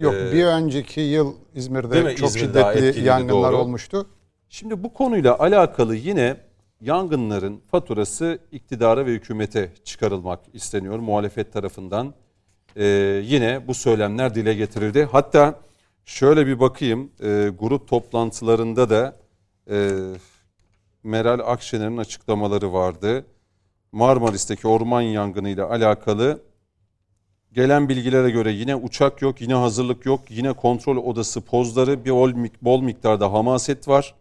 Yok 0.00 0.14
e, 0.14 0.32
bir 0.32 0.44
önceki 0.44 1.00
yıl 1.00 1.34
İzmir'de 1.54 2.02
mi? 2.02 2.16
çok 2.16 2.28
İzmir 2.28 2.54
daha 2.54 2.74
şiddetli 2.74 3.04
yangınlar 3.04 3.52
doğru. 3.52 3.60
olmuştu. 3.60 4.06
Şimdi 4.48 4.82
bu 4.82 4.92
konuyla 4.92 5.38
alakalı 5.38 5.96
yine 5.96 6.36
yangınların 6.80 7.60
faturası 7.70 8.38
iktidara 8.52 9.06
ve 9.06 9.10
hükümete 9.10 9.72
çıkarılmak 9.84 10.40
isteniyor 10.52 10.98
muhalefet 10.98 11.52
tarafından. 11.52 12.14
Ee, 12.76 12.84
yine 13.24 13.68
bu 13.68 13.74
söylemler 13.74 14.34
dile 14.34 14.54
getirildi. 14.54 15.08
Hatta 15.12 15.60
şöyle 16.04 16.46
bir 16.46 16.60
bakayım 16.60 17.10
e, 17.20 17.50
grup 17.58 17.88
toplantılarında 17.88 18.90
da 18.90 19.16
e, 19.70 19.90
Meral 21.02 21.38
Akşener'in 21.38 21.96
açıklamaları 21.96 22.72
vardı. 22.72 23.26
Marmaris'teki 23.92 24.68
orman 24.68 25.00
yangınıyla 25.00 25.70
alakalı 25.70 26.42
gelen 27.52 27.88
bilgilere 27.88 28.30
göre 28.30 28.52
yine 28.52 28.76
uçak 28.76 29.22
yok, 29.22 29.40
yine 29.40 29.54
hazırlık 29.54 30.06
yok, 30.06 30.20
yine 30.30 30.52
kontrol 30.52 30.96
odası 30.96 31.40
pozları, 31.40 32.04
bir 32.04 32.10
bol 32.62 32.82
miktarda 32.82 33.32
hamaset 33.32 33.88
var. 33.88 34.14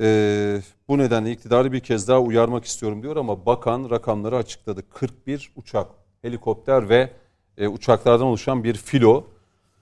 Ee, 0.00 0.60
bu 0.88 0.98
nedenle 0.98 1.32
iktidarı 1.32 1.72
bir 1.72 1.80
kez 1.80 2.08
daha 2.08 2.20
uyarmak 2.20 2.64
istiyorum 2.64 3.02
diyor 3.02 3.16
ama 3.16 3.46
bakan 3.46 3.90
rakamları 3.90 4.36
açıkladı. 4.36 4.82
41 4.90 5.52
uçak, 5.56 5.86
helikopter 6.22 6.88
ve 6.88 7.10
e, 7.58 7.68
uçaklardan 7.68 8.26
oluşan 8.26 8.64
bir 8.64 8.74
filo 8.74 9.24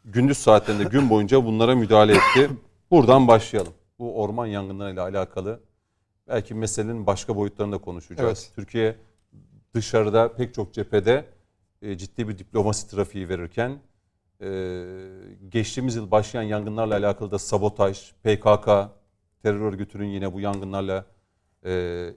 gündüz 0.05 0.39
saatlerinde 0.39 0.85
gün 0.85 1.11
boyunca 1.11 1.45
bunlara 1.45 1.75
müdahale 1.75 2.12
etti. 2.12 2.51
Buradan 2.91 3.29
başlayalım. 3.29 3.73
Bu 3.99 4.23
orman 4.23 4.47
yangınlarıyla 4.47 5.03
alakalı 5.03 5.61
belki 6.29 6.55
meselenin 6.55 7.07
başka 7.07 7.37
boyutlarını 7.37 7.73
da 7.73 7.79
konuşacağız. 7.79 8.45
Evet. 8.45 8.53
Türkiye 8.55 8.97
dışarıda 9.75 10.33
pek 10.33 10.55
çok 10.55 10.75
cephede 10.75 11.25
e, 11.83 11.99
ciddi 11.99 12.29
bir 12.29 12.39
diplomasi 12.39 12.91
trafiği 12.91 13.29
verirken 13.29 13.79
e, 14.43 14.85
geçtiğimiz 15.49 15.97
yıl 15.97 16.11
başlayan 16.11 16.43
yangınlarla 16.43 16.97
alakalı 16.97 17.31
da 17.31 17.39
sabotaj, 17.39 18.12
PKK, 18.23 18.66
terör 19.43 19.61
örgütünün 19.61 20.07
yine 20.07 20.33
bu 20.33 20.41
yangınlarla 20.41 21.05
e, 21.64 21.71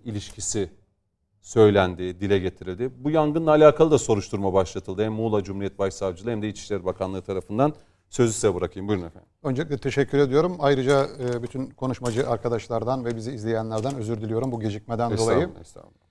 ilişkisi 0.06 0.70
söylendi, 1.44 2.20
dile 2.20 2.40
getirildi. 2.40 2.92
Bu 2.98 3.10
yangınla 3.10 3.52
alakalı 3.52 3.92
da 3.92 3.98
soruşturma 3.98 4.54
başlatıldı. 4.54 5.04
Hem 5.04 5.14
Muğla 5.14 5.44
Cumhuriyet 5.44 5.80
Başsavcılığı 5.80 6.32
hem 6.32 6.42
de 6.42 6.50
İçişleri 6.50 6.86
Bakanlığı 6.86 7.22
tarafından. 7.22 7.74
Sözü 8.10 8.34
size 8.34 8.56
bırakayım. 8.56 8.88
Buyurun 8.88 9.06
efendim. 9.06 9.30
Öncelikle 9.44 9.78
teşekkür 9.78 10.18
ediyorum. 10.18 10.56
Ayrıca 10.60 11.08
e, 11.20 11.44
bütün 11.44 11.70
konuşmacı 11.70 12.30
arkadaşlardan 12.30 13.06
ve 13.06 13.16
bizi 13.16 13.32
izleyenlerden 13.32 13.96
özür 13.96 14.22
diliyorum 14.22 14.52
bu 14.52 14.60
gecikmeden 14.60 15.18
dolayı. 15.18 15.38
Estağfurullah, 15.38 15.62
estağfurullah. 15.62 16.04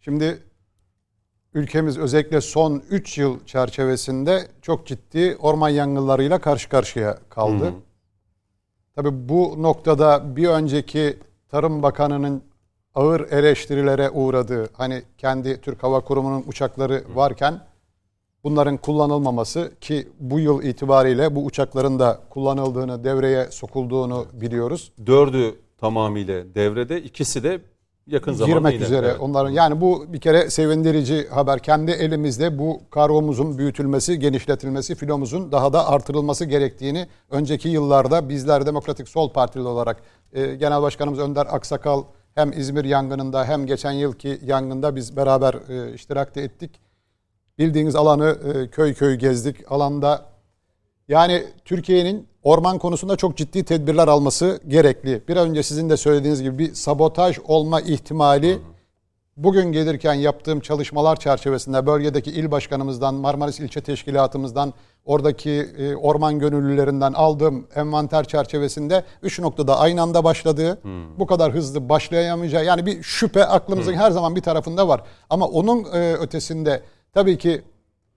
Şimdi 0.00 0.42
ülkemiz 1.54 1.98
özellikle 1.98 2.40
son 2.40 2.82
3 2.90 3.18
yıl 3.18 3.44
çerçevesinde 3.46 4.48
çok 4.62 4.86
ciddi 4.86 5.36
orman 5.40 5.68
yangınlarıyla 5.68 6.38
karşı 6.38 6.68
karşıya 6.68 7.18
kaldı. 7.28 7.64
Hı 7.64 7.68
hı. 7.68 7.74
Tabii 8.94 9.28
bu 9.28 9.62
noktada 9.62 10.36
bir 10.36 10.48
önceki 10.48 11.18
Tarım 11.48 11.82
Bakanı'nın 11.82 12.42
ağır 12.94 13.20
eleştirilere 13.32 14.10
uğradığı, 14.10 14.68
hani 14.72 15.02
kendi 15.18 15.60
Türk 15.60 15.82
Hava 15.82 16.00
Kurumu'nun 16.00 16.44
uçakları 16.46 17.02
varken 17.14 17.60
bunların 18.44 18.76
kullanılmaması 18.76 19.72
ki 19.80 20.08
bu 20.20 20.40
yıl 20.40 20.62
itibariyle 20.62 21.36
bu 21.36 21.44
uçakların 21.44 21.98
da 21.98 22.20
kullanıldığını, 22.30 23.04
devreye 23.04 23.46
sokulduğunu 23.50 24.26
biliyoruz. 24.32 24.92
Dördü 25.06 25.54
tamamıyla 25.80 26.54
devrede, 26.54 27.02
ikisi 27.02 27.42
de 27.42 27.60
yakın 28.06 28.32
zamanda 28.32 28.56
girmek 28.58 28.74
yine- 28.74 28.84
üzere 28.84 29.06
Evet. 29.06 29.20
onların 29.20 29.50
yani 29.50 29.80
bu 29.80 30.04
bir 30.08 30.20
kere 30.20 30.50
sevindirici 30.50 31.28
haber 31.28 31.58
kendi 31.58 31.90
elimizde 31.90 32.58
bu 32.58 32.80
kargomuzun 32.90 33.58
büyütülmesi 33.58 34.18
genişletilmesi 34.18 34.94
filomuzun 34.94 35.52
daha 35.52 35.72
da 35.72 35.88
artırılması 35.88 36.44
gerektiğini 36.44 37.06
önceki 37.30 37.68
yıllarda 37.68 38.28
bizler 38.28 38.66
Demokratik 38.66 39.08
Sol 39.08 39.32
Partili 39.32 39.62
olarak 39.62 40.02
e, 40.32 40.54
Genel 40.54 40.82
Başkanımız 40.82 41.18
Önder 41.18 41.46
Aksakal 41.50 42.02
hem 42.34 42.52
İzmir 42.52 42.84
yangınında 42.84 43.44
hem 43.44 43.66
geçen 43.66 43.92
yılki 43.92 44.40
yangında 44.44 44.96
biz 44.96 45.16
beraber 45.16 45.54
e, 45.68 45.94
iştirak 45.94 46.36
da 46.36 46.40
ettik. 46.40 46.70
Bildiğiniz 47.58 47.96
alanı 47.96 48.38
e, 48.54 48.68
köy 48.70 48.94
köy 48.94 49.14
gezdik. 49.14 49.56
Alanda 49.72 50.26
yani 51.08 51.44
Türkiye'nin 51.64 52.28
orman 52.42 52.78
konusunda 52.78 53.16
çok 53.16 53.36
ciddi 53.36 53.64
tedbirler 53.64 54.08
alması 54.08 54.60
gerekli. 54.68 55.22
Bir 55.28 55.36
önce 55.36 55.62
sizin 55.62 55.90
de 55.90 55.96
söylediğiniz 55.96 56.42
gibi 56.42 56.58
bir 56.58 56.74
sabotaj 56.74 57.38
olma 57.44 57.80
ihtimali 57.80 58.58
bugün 59.42 59.72
gelirken 59.72 60.14
yaptığım 60.14 60.60
çalışmalar 60.60 61.16
çerçevesinde 61.16 61.86
bölgedeki 61.86 62.30
il 62.30 62.50
başkanımızdan, 62.50 63.14
Marmaris 63.14 63.60
İlçe 63.60 63.80
Teşkilatımızdan, 63.80 64.74
oradaki 65.04 65.50
e, 65.50 65.96
orman 65.96 66.38
gönüllülerinden 66.38 67.12
aldığım 67.12 67.66
envanter 67.74 68.24
çerçevesinde 68.24 69.04
üç 69.22 69.38
noktada 69.38 69.78
aynı 69.78 70.02
anda 70.02 70.24
başladığı, 70.24 70.78
bu 71.18 71.26
kadar 71.26 71.52
hızlı 71.52 71.88
başlayamayacağı 71.88 72.64
yani 72.64 72.86
bir 72.86 73.02
şüphe 73.02 73.44
aklımızın 73.44 73.94
her 73.94 74.10
zaman 74.10 74.36
bir 74.36 74.42
tarafında 74.42 74.88
var. 74.88 75.02
Ama 75.30 75.46
onun 75.46 75.84
e, 75.84 76.12
ötesinde 76.12 76.82
tabii 77.14 77.38
ki 77.38 77.62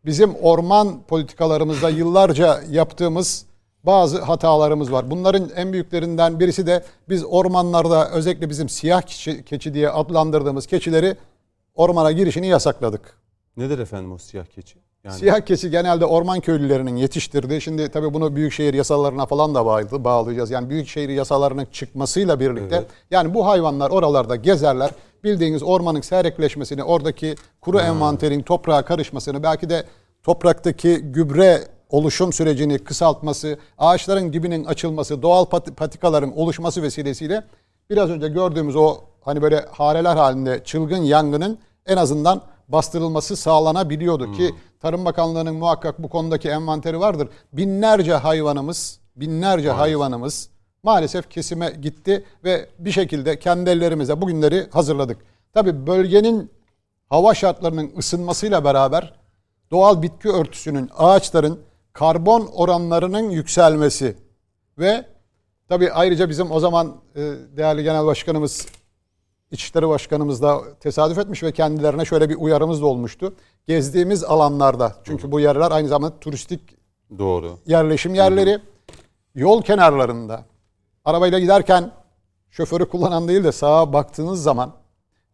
bizim 0.05 0.36
orman 0.36 1.03
politikalarımızda 1.03 1.89
yıllarca 1.89 2.59
yaptığımız 2.69 3.45
bazı 3.84 4.21
hatalarımız 4.21 4.91
var. 4.91 5.11
Bunların 5.11 5.49
en 5.55 5.73
büyüklerinden 5.73 6.39
birisi 6.39 6.67
de 6.67 6.84
biz 7.09 7.23
ormanlarda 7.25 8.09
özellikle 8.09 8.49
bizim 8.49 8.69
siyah 8.69 9.01
keçi, 9.01 9.45
keçi 9.45 9.73
diye 9.73 9.89
adlandırdığımız 9.89 10.67
keçileri 10.67 11.15
ormana 11.75 12.11
girişini 12.11 12.47
yasakladık. 12.47 13.17
Nedir 13.57 13.79
efendim 13.79 14.11
o 14.11 14.17
siyah 14.17 14.45
keçi? 14.45 14.75
Yani 15.03 15.15
Siyah 15.15 15.39
keçi 15.41 15.69
genelde 15.71 16.05
orman 16.05 16.39
köylülerinin 16.39 16.95
yetiştirdiği. 16.95 17.61
Şimdi 17.61 17.89
tabii 17.91 18.13
bunu 18.13 18.36
büyükşehir 18.36 18.73
yasalarına 18.73 19.25
falan 19.25 19.55
da 19.55 19.65
bağlı- 19.65 20.03
bağlayacağız. 20.03 20.51
Yani 20.51 20.69
büyükşehir 20.69 21.09
yasalarının 21.09 21.67
çıkmasıyla 21.71 22.39
birlikte 22.39 22.75
Evet. 22.75 22.88
yani 23.11 23.34
bu 23.34 23.45
hayvanlar 23.47 23.89
oralarda 23.89 24.36
gezerler. 24.36 24.91
Bildiğiniz 25.23 25.63
ormanın 25.63 26.01
seyrekleşmesini, 26.01 26.84
oradaki 26.84 27.36
kuru 27.61 27.79
envanterin 27.79 28.41
toprağa 28.41 28.86
karışmasını, 28.86 29.43
belki 29.43 29.69
de 29.69 29.84
topraktaki 30.23 30.97
gübre 30.97 31.61
oluşum 31.93 32.33
sürecini 32.33 32.79
kısaltması, 32.79 33.57
ağaçların 33.77 34.33
dibinin 34.33 34.65
açılması, 34.65 35.21
doğal 35.21 35.45
pat- 35.45 35.75
patikaların 35.75 36.31
oluşması 36.31 36.81
vesilesiyle 36.81 37.43
biraz 37.89 38.09
önce 38.09 38.27
gördüğümüz 38.27 38.75
o 38.75 38.97
hani 39.21 39.41
böyle 39.41 39.65
hareler 39.71 40.15
halinde 40.15 40.61
çılgın 40.65 41.03
yangının 41.03 41.59
en 41.85 41.97
azından 41.97 42.41
bastırılması 42.67 43.35
sağlanabiliyordu 43.35 44.31
ki 44.31 44.55
Tarım 44.79 45.05
Bakanlığı'nın 45.05 45.55
muhakkak 45.55 46.03
bu 46.03 46.09
konudaki 46.09 46.49
envanteri 46.49 46.99
vardır. 46.99 47.29
Binlerce 47.53 48.13
hayvanımız, 48.13 48.99
binlerce 49.15 49.71
hayvanımız 49.71 50.49
maalesef 50.83 51.29
kesime 51.29 51.69
gitti 51.81 52.25
ve 52.43 52.69
bir 52.79 52.91
şekilde 52.91 53.39
kendi 53.39 53.69
ellerimize 53.69 54.21
bugünleri 54.21 54.67
hazırladık. 54.71 55.17
Tabii 55.53 55.87
bölgenin 55.87 56.51
hava 57.09 57.33
şartlarının 57.33 57.91
ısınmasıyla 57.97 58.63
beraber 58.63 59.13
doğal 59.71 60.01
bitki 60.01 60.29
örtüsünün, 60.29 60.89
ağaçların 60.97 61.59
karbon 61.93 62.49
oranlarının 62.53 63.29
yükselmesi 63.29 64.15
ve 64.79 65.05
tabii 65.69 65.91
ayrıca 65.91 66.29
bizim 66.29 66.51
o 66.51 66.59
zaman 66.59 66.95
e, 67.15 67.21
değerli 67.57 67.83
genel 67.83 68.05
başkanımız 68.05 68.67
İçişleri 69.51 69.87
Başkanımız 69.89 70.41
da 70.41 70.61
tesadüf 70.79 71.17
etmiş 71.17 71.43
ve 71.43 71.51
kendilerine 71.51 72.05
şöyle 72.05 72.29
bir 72.29 72.35
uyarımız 72.35 72.81
da 72.81 72.85
olmuştu. 72.85 73.33
Gezdiğimiz 73.67 74.23
alanlarda 74.23 74.95
çünkü 75.03 75.31
bu 75.31 75.39
yerler 75.39 75.71
aynı 75.71 75.87
zamanda 75.87 76.19
turistik 76.19 76.61
doğru. 77.17 77.57
yerleşim 77.65 78.15
yerleri 78.15 78.59
yol 79.35 79.61
kenarlarında 79.61 80.45
arabayla 81.05 81.39
giderken 81.39 81.91
şoförü 82.51 82.85
kullanan 82.89 83.27
değil 83.27 83.43
de 83.43 83.51
sağa 83.51 83.93
baktığınız 83.93 84.43
zaman 84.43 84.73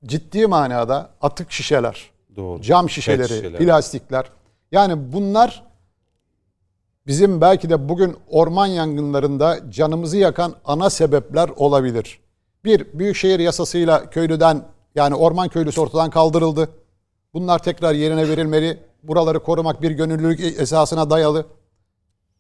ciddi 0.06 0.48
manada 0.48 1.10
atık 1.22 1.52
şişeler, 1.52 2.12
Doğru. 2.36 2.62
cam 2.62 2.90
şişeleri, 2.90 3.28
şişeler. 3.28 3.60
plastikler. 3.60 4.30
Yani 4.72 5.14
bunlar 5.14 5.69
bizim 7.10 7.42
belki 7.42 7.70
de 7.70 7.90
bugün 7.90 8.16
orman 8.30 8.68
yangınlarında 8.68 9.60
canımızı 9.72 10.18
yakan 10.18 10.56
ana 10.66 10.90
sebepler 10.90 11.50
olabilir. 11.56 12.20
Bir, 12.66 13.00
büyükşehir 13.00 13.40
yasasıyla 13.40 14.10
köylüden 14.10 14.64
yani 14.96 15.16
orman 15.16 15.50
köylüsü 15.50 15.82
ortadan 15.82 16.10
kaldırıldı. 16.10 16.70
Bunlar 17.34 17.64
tekrar 17.64 17.94
yerine 17.94 18.30
verilmeli. 18.30 18.78
Buraları 19.04 19.44
korumak 19.44 19.82
bir 19.82 19.92
gönüllülük 19.92 20.40
esasına 20.40 21.10
dayalı. 21.10 21.46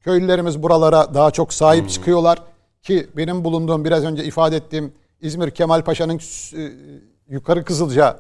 Köylülerimiz 0.02 0.64
buralara 0.64 1.14
daha 1.14 1.32
çok 1.32 1.54
sahip 1.54 1.90
çıkıyorlar. 1.90 2.42
Ki 2.84 3.08
benim 3.18 3.44
bulunduğum 3.44 3.86
biraz 3.86 4.04
önce 4.04 4.24
ifade 4.24 4.56
ettiğim 4.56 4.94
İzmir 5.22 5.52
Kemal 5.52 5.84
Paşa'nın 5.84 6.20
e, 6.58 6.72
Yukarı 7.30 7.64
Kızılca 7.66 8.20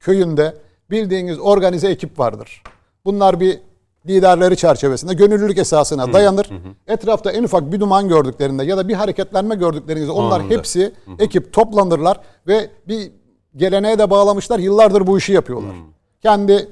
köyünde 0.00 0.56
bildiğiniz 0.90 1.38
organize 1.38 1.88
ekip 1.88 2.18
vardır. 2.18 2.62
Bunlar 3.04 3.40
bir 3.40 3.60
liderleri 4.06 4.56
çerçevesinde 4.56 5.14
gönüllülük 5.14 5.58
esasına 5.58 6.12
dayanır. 6.12 6.50
Etrafta 6.86 7.32
en 7.32 7.42
ufak 7.44 7.72
bir 7.72 7.80
duman 7.80 8.08
gördüklerinde 8.08 8.64
ya 8.64 8.76
da 8.76 8.88
bir 8.88 8.94
hareketlenme 8.94 9.54
gördüklerinde 9.54 10.10
onlar 10.10 10.40
Anında. 10.40 10.54
hepsi 10.54 10.92
ekip 11.18 11.52
toplanırlar 11.52 12.20
ve 12.46 12.70
bir 12.88 13.12
geleneğe 13.56 13.98
de 13.98 14.10
bağlamışlar. 14.10 14.58
Yıllardır 14.58 15.06
bu 15.06 15.18
işi 15.18 15.32
yapıyorlar. 15.32 15.74
Kendi 16.22 16.68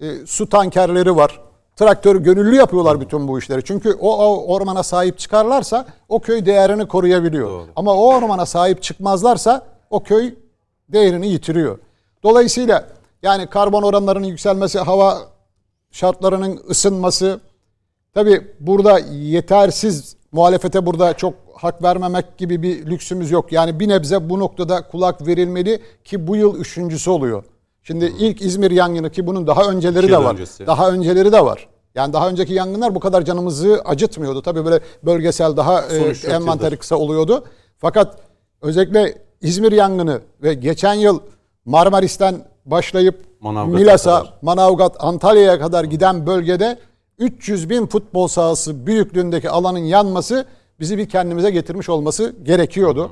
e, 0.00 0.26
su 0.26 0.48
tankerleri 0.48 1.16
var. 1.16 1.40
Traktör 1.76 2.16
gönüllü 2.16 2.56
yapıyorlar 2.56 3.00
bütün 3.00 3.28
bu 3.28 3.38
işleri. 3.38 3.64
Çünkü 3.64 3.94
o, 4.00 4.16
o 4.16 4.54
ormana 4.54 4.82
sahip 4.82 5.18
çıkarlarsa 5.18 5.86
o 6.08 6.20
köy 6.20 6.46
değerini 6.46 6.88
koruyabiliyor. 6.88 7.50
Doğru. 7.50 7.66
Ama 7.76 7.94
o 7.94 8.14
ormana 8.14 8.46
sahip 8.46 8.82
çıkmazlarsa 8.82 9.66
o 9.90 10.02
köy 10.02 10.34
değerini 10.88 11.28
yitiriyor. 11.28 11.78
Dolayısıyla 12.22 12.88
yani 13.22 13.46
karbon 13.46 13.82
oranlarının 13.82 14.26
yükselmesi, 14.26 14.78
hava 14.78 15.18
şartlarının 15.94 16.60
ısınması 16.70 17.40
tabi 18.14 18.46
burada 18.60 18.98
yetersiz 19.12 20.16
muhalefete 20.32 20.86
burada 20.86 21.14
çok 21.14 21.34
hak 21.54 21.82
vermemek 21.82 22.38
gibi 22.38 22.62
bir 22.62 22.86
lüksümüz 22.86 23.30
yok. 23.30 23.52
Yani 23.52 23.80
bir 23.80 23.88
nebze 23.88 24.30
bu 24.30 24.38
noktada 24.38 24.82
kulak 24.82 25.26
verilmeli 25.26 25.82
ki 26.04 26.26
bu 26.26 26.36
yıl 26.36 26.56
üçüncüsü 26.56 27.10
oluyor. 27.10 27.44
Şimdi 27.82 28.04
ilk 28.04 28.42
İzmir 28.42 28.70
yangını 28.70 29.10
ki 29.10 29.26
bunun 29.26 29.46
daha 29.46 29.70
önceleri 29.70 30.08
de 30.08 30.24
var. 30.24 30.32
öncesi. 30.32 30.66
Daha 30.66 30.90
önceleri 30.90 31.32
de 31.32 31.44
var. 31.44 31.68
Yani 31.94 32.12
daha 32.12 32.28
önceki 32.28 32.52
yangınlar 32.52 32.94
bu 32.94 33.00
kadar 33.00 33.22
canımızı 33.22 33.82
acıtmıyordu. 33.84 34.42
Tabii 34.42 34.64
böyle 34.64 34.80
bölgesel 35.02 35.56
daha 35.56 35.82
e, 35.82 36.00
Son 36.00 36.10
üç 36.10 36.24
dört 36.24 36.32
envanteri 36.32 36.76
kısa 36.76 36.96
oluyordu. 36.96 37.44
Fakat 37.78 38.18
özellikle 38.62 39.18
İzmir 39.40 39.72
yangını 39.72 40.20
ve 40.42 40.54
geçen 40.54 40.94
yıl 40.94 41.20
Marmaris'ten 41.64 42.44
başlayıp 42.66 43.33
Manavgat'a 43.44 43.78
Milas'a, 43.78 44.18
kadar. 44.18 44.34
Manavgat, 44.42 44.96
Antalya'ya 44.98 45.58
kadar 45.58 45.84
giden 45.84 46.26
bölgede 46.26 46.78
300 47.18 47.70
bin 47.70 47.86
futbol 47.86 48.28
sahası 48.28 48.86
büyüklüğündeki 48.86 49.50
alanın 49.50 49.78
yanması 49.78 50.46
bizi 50.80 50.98
bir 50.98 51.08
kendimize 51.08 51.50
getirmiş 51.50 51.88
olması 51.88 52.34
gerekiyordu. 52.42 53.10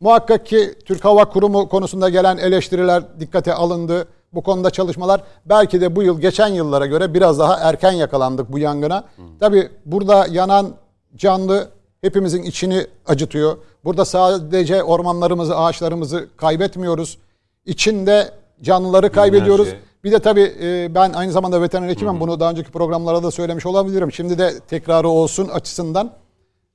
Muhakkak 0.00 0.46
ki 0.46 0.74
Türk 0.84 1.04
Hava 1.04 1.24
Kurumu 1.24 1.68
konusunda 1.68 2.08
gelen 2.08 2.36
eleştiriler 2.36 3.02
dikkate 3.20 3.54
alındı. 3.54 4.08
Bu 4.32 4.42
konuda 4.42 4.70
çalışmalar 4.70 5.22
belki 5.46 5.80
de 5.80 5.96
bu 5.96 6.02
yıl 6.02 6.20
geçen 6.20 6.48
yıllara 6.48 6.86
göre 6.86 7.14
biraz 7.14 7.38
daha 7.38 7.56
erken 7.56 7.92
yakalandık 7.92 8.52
bu 8.52 8.58
yangına. 8.58 9.04
Tabi 9.40 9.68
burada 9.86 10.26
yanan 10.30 10.74
canlı 11.16 11.68
hepimizin 12.00 12.42
içini 12.42 12.86
acıtıyor. 13.06 13.56
Burada 13.84 14.04
sadece 14.04 14.82
ormanlarımızı, 14.82 15.56
ağaçlarımızı 15.56 16.28
kaybetmiyoruz. 16.36 17.18
İçinde 17.66 18.39
canlıları 18.62 19.12
kaybediyoruz. 19.12 19.66
Binlerce. 19.66 19.84
Bir 20.04 20.12
de 20.12 20.18
tabii 20.18 20.54
e, 20.62 20.94
ben 20.94 21.12
aynı 21.12 21.32
zamanda 21.32 21.62
veteriner 21.62 21.88
hekimim. 21.88 22.20
Bunu 22.20 22.40
daha 22.40 22.50
önceki 22.50 22.70
programlarda 22.70 23.22
da 23.22 23.30
söylemiş 23.30 23.66
olabilirim. 23.66 24.12
Şimdi 24.12 24.38
de 24.38 24.60
tekrarı 24.60 25.08
olsun 25.08 25.48
açısından. 25.48 26.12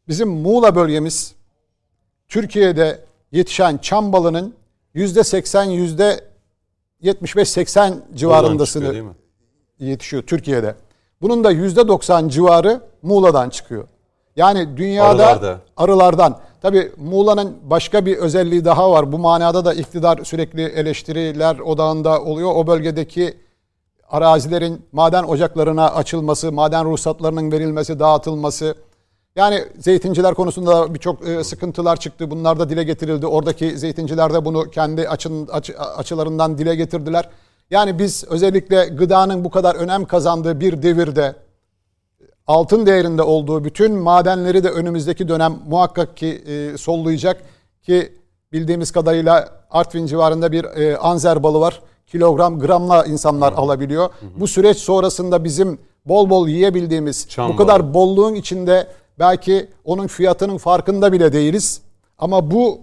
Bizim 0.08 0.30
Muğla 0.30 0.76
bölgemiz 0.76 1.36
Türkiye'de 2.28 3.06
yetişen 3.32 3.78
çam 3.78 4.14
balının 4.14 4.54
yüzde 4.94 5.24
80 5.24 5.64
yüzde 5.64 6.20
75-80 7.04 7.82
Oradan 7.82 8.02
civarındasını 8.16 8.84
çıkıyor 8.84 8.94
değil 8.94 9.04
mi? 9.04 9.16
yetişiyor 9.80 10.24
Türkiye'de. 10.24 10.76
Bunun 11.22 11.44
da 11.44 11.52
yüzde 11.52 11.88
90 11.88 12.28
civarı 12.28 12.82
Muğla'dan 13.02 13.50
çıkıyor. 13.50 13.88
Yani 14.36 14.78
dünyada 14.78 15.28
Arılarda. 15.28 15.60
arılardan. 15.78 16.40
Tabi 16.62 16.92
Muğla'nın 16.98 17.58
başka 17.64 18.06
bir 18.06 18.18
özelliği 18.18 18.66
daha 18.66 18.92
var. 18.92 19.12
Bu 19.12 19.18
manada 19.18 19.66
da 19.66 19.74
iktidar 19.74 20.20
sürekli 20.24 20.64
eleştiriler 20.64 21.60
odağında 21.60 22.22
oluyor. 22.22 22.52
O 22.56 22.68
bölgedeki 22.68 23.38
arazilerin 24.10 24.82
maden 24.92 25.24
ocaklarına 25.24 25.90
açılması, 25.90 26.52
maden 26.52 26.86
ruhsatlarının 26.86 27.52
verilmesi, 27.52 28.00
dağıtılması. 28.00 28.76
Yani 29.36 29.64
zeytinciler 29.80 30.34
konusunda 30.34 30.72
da 30.72 30.94
birçok 30.94 31.28
e, 31.28 31.44
sıkıntılar 31.44 31.96
çıktı. 31.96 32.32
Bunlar 32.32 32.60
da 32.60 32.70
dile 32.70 32.84
getirildi. 32.84 33.28
Oradaki 33.28 33.78
zeytinciler 33.78 34.34
de 34.34 34.46
bunu 34.46 34.70
kendi 34.70 35.10
açın, 35.10 35.48
açı- 35.48 35.80
açılarından 35.80 36.58
dile 36.58 36.76
getirdiler. 36.76 37.30
Yani 37.72 38.00
biz 38.00 38.24
özellikle 38.30 38.86
gıdanın 38.86 39.44
bu 39.46 39.50
kadar 39.50 39.76
önem 39.76 40.06
kazandığı 40.06 40.60
bir 40.60 40.82
devirde 40.84 41.36
altın 42.48 42.86
değerinde 42.86 43.22
olduğu 43.22 43.64
bütün 43.64 43.96
madenleri 43.96 44.64
de 44.64 44.70
önümüzdeki 44.70 45.28
dönem 45.28 45.60
muhakkak 45.68 46.18
ki 46.18 46.28
e, 46.28 46.78
sollayacak 46.78 47.42
ki 47.84 48.14
bildiğimiz 48.52 48.92
kadarıyla 48.92 49.50
Artvin 49.72 50.06
civarında 50.06 50.52
bir 50.52 50.64
e, 50.64 50.98
anzer 50.98 51.44
balı 51.44 51.60
var. 51.60 51.82
Kilogram 52.08 52.60
gramla 52.60 53.06
insanlar 53.06 53.54
alabiliyor. 53.54 54.10
Bu 54.40 54.48
süreç 54.48 54.78
sonrasında 54.78 55.44
bizim 55.44 55.80
bol 56.06 56.30
bol 56.30 56.48
yiyebildiğimiz 56.48 57.30
Çam 57.30 57.50
bu 57.50 57.56
kadar 57.56 57.84
balı. 57.84 57.94
bolluğun 57.94 58.36
içinde 58.36 58.88
belki 59.20 59.70
onun 59.84 60.08
fiyatının 60.08 60.58
farkında 60.58 61.12
bile 61.12 61.34
değiliz. 61.34 61.82
Ama 62.18 62.52
bu 62.52 62.80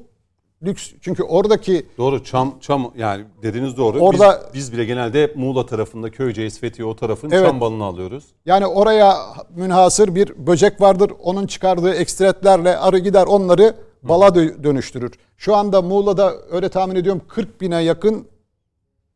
lüks 0.64 0.90
çünkü 1.00 1.22
oradaki 1.22 1.86
Doğru 1.98 2.24
çam 2.24 2.54
çam 2.60 2.92
yani 2.96 3.24
dediğiniz 3.42 3.76
doğru. 3.76 3.98
Orada- 4.00 4.42
biz, 4.46 4.54
biz 4.54 4.72
bile 4.72 4.84
genelde 4.84 5.22
hep 5.22 5.36
Muğla 5.36 5.66
tarafında 5.66 6.10
Köyceğiz, 6.10 6.60
Fethiye 6.60 6.88
o 6.88 6.96
tarafın 6.96 7.30
Evet. 7.30 7.46
çam 7.46 7.60
balını 7.60 7.84
alıyoruz. 7.84 8.24
Yani 8.46 8.66
oraya 8.66 9.16
münhasır 9.56 10.14
bir 10.14 10.46
böcek 10.46 10.80
vardır. 10.80 11.12
Onun 11.22 11.46
çıkardığı 11.46 11.94
ekstretlerle 11.94 12.76
arı 12.78 12.98
gider 12.98 13.26
onları 13.26 13.74
bala 14.02 14.26
dö- 14.28 14.64
dönüştürür. 14.64 15.12
Şu 15.36 15.56
anda 15.56 15.82
Muğla'da 15.82 16.32
öyle 16.50 16.68
tahmin 16.68 16.94
ediyorum 16.96 17.22
40 17.28 17.60
bine 17.60 17.82
yakın 17.82 18.26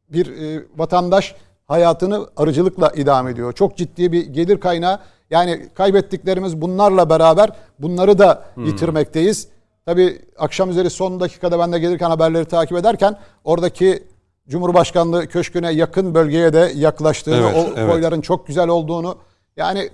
bir 0.08 0.26
e, 0.56 0.62
vatandaş 0.76 1.34
hayatını 1.66 2.26
arıcılıkla 2.36 2.92
idame 2.96 3.30
ediyor. 3.30 3.52
Çok 3.52 3.76
ciddi 3.76 4.12
bir 4.12 4.26
gelir 4.26 4.60
kaynağı. 4.60 4.98
Yani 5.30 5.68
kaybettiklerimiz 5.74 6.60
bunlarla 6.60 7.10
beraber 7.10 7.50
bunları 7.78 8.18
da 8.18 8.44
yitirmekteyiz. 8.56 9.48
Tabii 9.86 10.22
akşam 10.38 10.70
üzeri 10.70 10.90
son 10.90 11.20
dakikada 11.20 11.58
ben 11.58 11.72
de 11.72 11.78
gelirken 11.78 12.10
haberleri 12.10 12.44
takip 12.44 12.78
ederken 12.78 13.18
oradaki 13.44 14.04
Cumhurbaşkanlığı 14.48 15.26
köşküne 15.26 15.72
yakın 15.72 16.14
bölgeye 16.14 16.52
de 16.52 16.72
yaklaştığını, 16.74 17.36
Evet, 17.36 17.56
o 17.56 17.80
evet. 17.80 17.90
koyların 17.90 18.20
çok 18.20 18.46
güzel 18.46 18.68
olduğunu 18.68 19.16
yani 19.56 19.90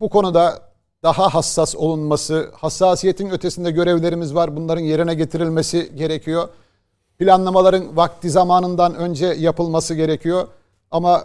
bu 0.00 0.08
konuda 0.08 0.62
daha 1.02 1.34
hassas 1.34 1.76
olunması, 1.76 2.50
hassasiyetin 2.54 3.30
ötesinde 3.30 3.70
görevlerimiz 3.70 4.34
var. 4.34 4.56
Bunların 4.56 4.82
yerine 4.82 5.14
getirilmesi 5.14 5.96
gerekiyor. 5.96 6.48
Planlamaların 7.18 7.96
vakti 7.96 8.30
zamanından 8.30 8.94
önce 8.94 9.26
yapılması 9.26 9.94
gerekiyor. 9.94 10.48
Ama 10.90 11.24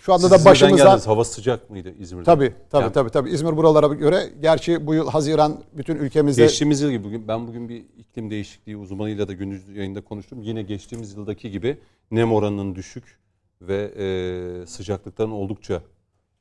şu 0.00 0.12
anda 0.12 0.22
Siz 0.22 0.30
da 0.30 0.36
İzmir'den 0.36 0.52
başımızdan 0.52 0.86
geldiniz. 0.86 1.06
Hava 1.06 1.24
sıcak 1.24 1.70
mıydı 1.70 1.94
İzmir'de? 1.98 2.24
tabii 2.24 2.52
tabii 2.70 2.82
Yani 2.82 2.92
tabii 2.92 3.10
tabii 3.10 3.30
İzmir 3.30 3.56
buralara 3.56 3.86
göre 3.86 4.30
gerçi 4.42 4.86
bu 4.86 4.94
yıl 4.94 5.08
Haziran 5.08 5.60
bütün 5.72 5.96
ülkemizde 5.96 6.42
Geçtiğimiz 6.42 6.80
yıl 6.80 6.90
gibi 6.90 7.04
bugün 7.04 7.28
ben 7.28 7.48
bugün 7.48 7.68
bir 7.68 7.84
iklim 7.98 8.30
değişikliği 8.30 8.76
uzmanıyla 8.76 9.28
da 9.28 9.32
gündüz 9.32 9.68
yayında 9.68 10.00
konuştum. 10.00 10.42
Yine 10.42 10.62
geçtiğimiz 10.62 11.16
yıldaki 11.16 11.50
gibi 11.50 11.78
nem 12.10 12.32
oranının 12.32 12.74
düşük 12.74 13.18
ve 13.62 13.92
e, 13.98 14.66
sıcaklıkların 14.66 15.30
oldukça 15.30 15.82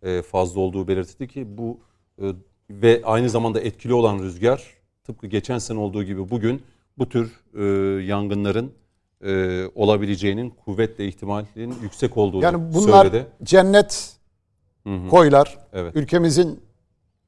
e, 0.04 0.22
fazla 0.22 0.62
olduğu 0.62 0.88
belirtildi 0.88 1.28
ki 1.28 1.58
bu 1.58 1.80
e, 2.22 2.26
ve 2.70 3.02
aynı 3.04 3.30
zamanda 3.30 3.60
etkili 3.60 3.94
olan 3.94 4.20
rüzgar 4.20 4.64
tıpkı 5.04 5.28
geçen 5.28 5.58
sene 5.58 5.80
olduğu 5.80 6.04
gibi 6.04 6.30
bugün 6.30 6.62
bu 6.98 7.10
tür 7.10 7.42
e, 7.58 7.64
yangınların 8.04 8.72
e, 9.26 9.64
olabileceğinin 9.76 10.50
kuvvetle 10.50 11.08
ihtimalinin 11.08 11.76
yüksek 11.82 12.18
olduğunu 12.18 12.44
yani 12.44 12.74
bunlar 12.74 13.06
söyledi. 13.06 13.28
cennet 13.44 14.14
Hı 14.88 14.96
hı. 14.96 15.10
koylar. 15.10 15.58
Evet. 15.74 15.96
Ülkemizin 15.96 16.60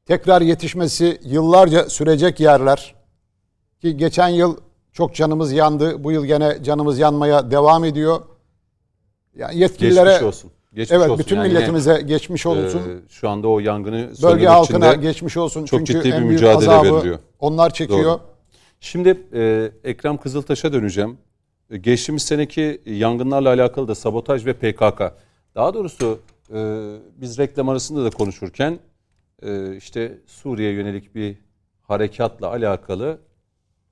tekrar 0.06 0.42
yetişmesi 0.42 1.20
yıllarca 1.24 1.90
sürecek 1.90 2.40
yerler. 2.40 2.96
Ki 3.82 3.98
geçen 3.98 4.28
yıl 4.28 4.58
çok 4.94 5.16
canımız 5.16 5.52
yandı. 5.52 6.04
Bu 6.04 6.12
yıl 6.12 6.26
gene 6.26 6.64
canımız 6.64 7.00
yanmaya 7.00 7.52
devam 7.52 7.84
ediyor. 7.86 8.22
Yani 9.36 9.60
yetkililere 9.60 10.10
Geçmiş 10.10 10.28
olsun. 10.28 10.52
Geçmiş 10.74 10.92
evet 10.98 11.10
olsun. 11.10 11.20
bütün 11.20 11.36
Yani 11.36 11.48
yine, 11.48 11.58
milletimize 11.58 12.02
geçmiş 12.02 12.46
olsun. 12.46 12.80
e, 12.80 13.10
şu 13.10 13.30
anda 13.30 13.48
o 13.48 13.60
yangını 13.60 14.10
Bölge 14.24 14.48
halkına 14.48 14.94
geçmiş 14.94 15.38
olsun. 15.38 15.66
çok 15.66 15.80
Çünkü 15.80 15.94
ciddi 15.94 16.06
bir 16.06 16.14
en 16.14 16.20
büyük 16.30 16.42
mücadele 16.42 16.92
veriliyor. 16.92 17.20
onlar 17.40 17.74
çekiyor. 17.74 18.04
Doğru. 18.04 18.20
Şimdi 18.80 19.28
e, 19.34 19.72
Ekrem 19.84 20.18
Kızıltaş'a 20.18 20.74
döneceğim. 20.74 21.18
Geçtiğimiz 21.80 22.24
seneki 22.24 22.82
yangınlarla 22.86 23.50
alakalı 23.50 23.88
da 23.88 23.96
sabotaj 23.96 24.46
ve 24.46 24.54
PKK. 24.54 25.02
Daha 25.56 25.74
doğrusu 25.74 26.20
e, 26.54 26.92
biz 27.16 27.38
reklam 27.38 27.70
arasında 27.70 28.06
da 28.06 28.10
konuşurken 28.10 28.80
e, 29.42 29.76
işte 29.76 30.18
Suriye 30.26 30.72
yönelik 30.72 31.16
bir 31.16 31.38
harekatla 31.82 32.48
alakalı 32.48 33.20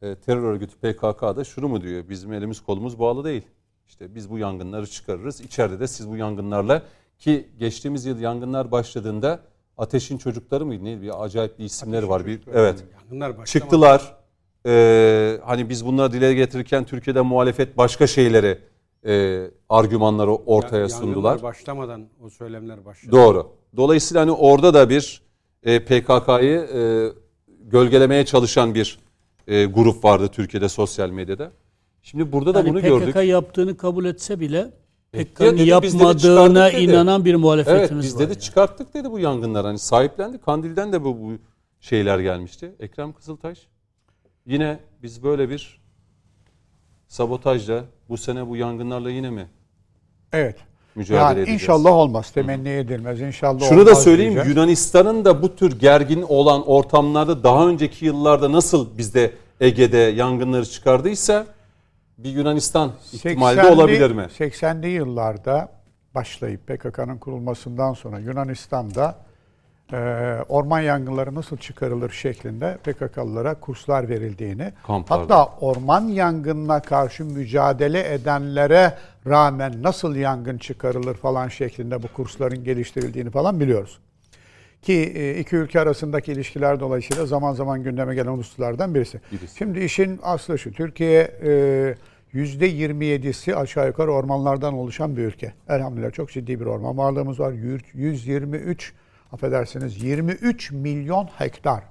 e, 0.02 0.16
terör 0.16 0.44
örgütü 0.44 0.76
PKK 0.76 1.22
da 1.22 1.44
şunu 1.44 1.68
mu 1.68 1.82
diyor? 1.82 2.10
Bizim 2.10 2.34
elimiz 2.34 2.62
kolumuz 2.62 3.00
bağlı 3.00 3.24
değil. 3.24 3.44
İşte 3.88 4.16
biz 4.16 4.30
bu 4.30 4.38
yangınları 4.38 4.88
çıkarırız. 4.88 5.42
İçeride 5.42 5.80
de 5.80 5.88
siz 5.88 6.10
bu 6.10 6.18
yangınlarla 6.18 6.84
ki 7.20 7.50
geçtiğimiz 7.60 8.06
yıl 8.06 8.20
yangınlar 8.20 8.72
başladığında 8.72 9.40
Ateşin 9.78 10.18
Çocukları 10.18 10.66
mıydı? 10.66 10.84
Neydi? 10.84 11.02
Bir 11.02 11.24
acayip 11.24 11.60
bir 11.60 11.64
isimleri 11.64 12.10
var. 12.10 12.26
Bir, 12.26 12.42
evet. 12.54 12.84
Yangınlar 12.94 13.30
başlamadı. 13.30 13.50
Çıktılar. 13.50 14.19
Ee, 14.66 15.40
hani 15.46 15.70
biz 15.70 15.86
bunları 15.86 16.12
dile 16.14 16.34
getirirken 16.34 16.84
Türkiye'de 16.86 17.22
muhalefet 17.22 17.78
başka 17.78 18.08
şeyleri 18.08 18.58
e, 19.06 19.44
argümanları 19.70 20.32
ortaya 20.32 20.78
Yangınlar 20.78 21.00
sundular. 21.00 21.42
başlamadan 21.44 22.08
o 22.24 22.30
söylemler 22.30 22.86
başladı. 22.86 23.12
Doğru. 23.12 23.48
Dolayısıyla 23.78 24.22
hani 24.22 24.32
orada 24.32 24.74
da 24.74 24.90
bir 24.90 25.22
e, 25.64 25.80
PKK'yı 25.80 26.60
e, 26.60 27.08
gölgelemeye 27.64 28.26
çalışan 28.26 28.76
bir 28.76 29.00
e, 29.48 29.66
grup 29.66 30.04
vardı 30.04 30.28
Türkiye'de 30.28 30.70
sosyal 30.70 31.10
medyada. 31.10 31.52
Şimdi 32.02 32.32
burada 32.32 32.54
da 32.54 32.60
Yani 32.60 32.70
bunu 32.70 32.80
PKK 32.80 32.88
gördük. 32.88 33.16
yaptığını 33.30 33.78
kabul 33.78 34.06
etse 34.06 34.40
bile 34.40 34.58
Ya 34.58 34.72
PKK'nın 35.24 35.58
dedi, 35.58 35.70
yapmadığına 35.70 36.72
dedi. 36.72 36.82
inanan 36.82 37.26
bir 37.26 37.30
Evet 37.30 37.40
muhalefetimiz 37.42 38.06
biz 38.06 38.16
var. 38.16 38.22
dedi 38.22 38.32
yani. 38.32 38.40
çıkarttık 38.42 38.94
dedi 38.94 39.12
bu 39.12 39.20
yangınlar. 39.20 39.66
Hani 39.66 39.80
sahiplendi. 39.80 40.38
Kandil'den 40.38 40.94
de 40.94 41.04
bu, 41.04 41.20
bu 41.22 41.32
şeyler 41.80 42.20
gelmişti. 42.20 42.76
Ekrem 42.80 43.14
Kızıltaş. 43.14 43.68
Yine 44.50 44.80
biz 45.04 45.24
böyle 45.24 45.50
bir 45.50 45.80
sabotajla 47.08 47.84
bu 48.10 48.18
sene 48.18 48.48
bu 48.48 48.56
yangınlarla 48.56 49.12
yine 49.12 49.30
mi 49.30 49.48
Evet. 50.34 50.56
mücadele 50.96 51.24
Yani 51.24 51.38
edeceğiz? 51.40 51.62
inşallah 51.62 51.92
olmaz. 51.92 52.32
Temenni 52.32 52.70
edilmez. 52.70 53.22
İnşallah 53.22 53.70
Şunu 53.70 53.86
da 53.86 53.90
olmaz 53.92 54.04
söyleyeyim 54.04 54.34
diyeceğiz. 54.34 54.58
Yunanistan'ın 54.58 55.26
da 55.26 55.42
bu 55.42 55.56
tür 55.56 55.80
gergin 55.80 56.22
olan 56.22 56.68
ortamlarda 56.68 57.44
daha 57.44 57.68
önceki 57.68 58.06
yıllarda 58.06 58.52
nasıl 58.52 58.98
bizde 58.98 59.32
Ege'de 59.62 59.98
yangınları 59.98 60.66
çıkardıysa 60.66 61.46
bir 62.18 62.30
Yunanistan 62.30 62.92
ihtimali 63.14 63.58
de 63.58 63.62
80'li 63.62 63.72
olabilir 63.72 64.12
mi? 64.12 64.28
80'li 64.40 64.88
yıllarda 64.88 65.72
başlayıp 66.16 66.68
PKK'nın 66.68 67.18
kurulmasından 67.18 67.94
sonra 67.94 68.20
Yunanistan'da 68.20 69.16
orman 70.50 70.80
yangınları 70.80 71.36
nasıl 71.36 71.58
çıkarılır 71.58 72.10
şeklinde 72.10 72.78
PKK'lılara 72.84 73.54
kurslar 73.54 74.10
verildiğini, 74.10 74.74
Kamplarda. 74.88 75.22
hatta 75.24 75.46
orman 75.62 76.02
yangınına 76.08 76.82
karşı 76.82 77.26
mücadele 77.26 78.14
edenlere 78.14 78.94
rağmen 79.28 79.84
nasıl 79.84 80.16
yangın 80.16 80.58
çıkarılır 80.58 81.16
falan 81.16 81.48
şeklinde 81.48 82.04
bu 82.04 82.08
kursların 82.08 82.64
geliştirildiğini 82.64 83.30
falan 83.30 83.60
biliyoruz. 83.60 84.00
Ki 84.82 84.94
e, 85.16 85.40
iki 85.40 85.56
ülke 85.56 85.80
arasındaki 85.80 86.32
ilişkiler 86.32 86.80
dolayısıyla 86.80 87.26
zaman 87.26 87.54
zaman 87.54 87.84
gündeme 87.84 88.16
gelen 88.16 88.32
hususlardan 88.32 88.96
birisi. 88.96 89.22
Birisi. 89.32 89.58
Şimdi 89.58 89.80
işin 89.80 90.20
aslı 90.24 90.60
şu. 90.60 90.72
Türkiye 90.72 91.22
e, 91.44 91.96
%27'si 92.34 93.56
aşağı 93.56 93.88
yukarı 93.88 94.12
ormanlardan 94.12 94.74
oluşan 94.74 95.18
bir 95.18 95.22
ülke. 95.22 95.54
Elhamdülillah 95.70 96.12
çok 96.12 96.30
ciddi 96.32 96.60
bir 96.60 96.66
orman 96.66 96.98
varlığımız 96.98 97.40
var. 97.40 97.52
Yür- 97.52 97.84
123 97.94 98.94
affedersiniz 99.34 100.04
23 100.04 100.72
milyon 100.72 101.30
hektar. 101.38 101.84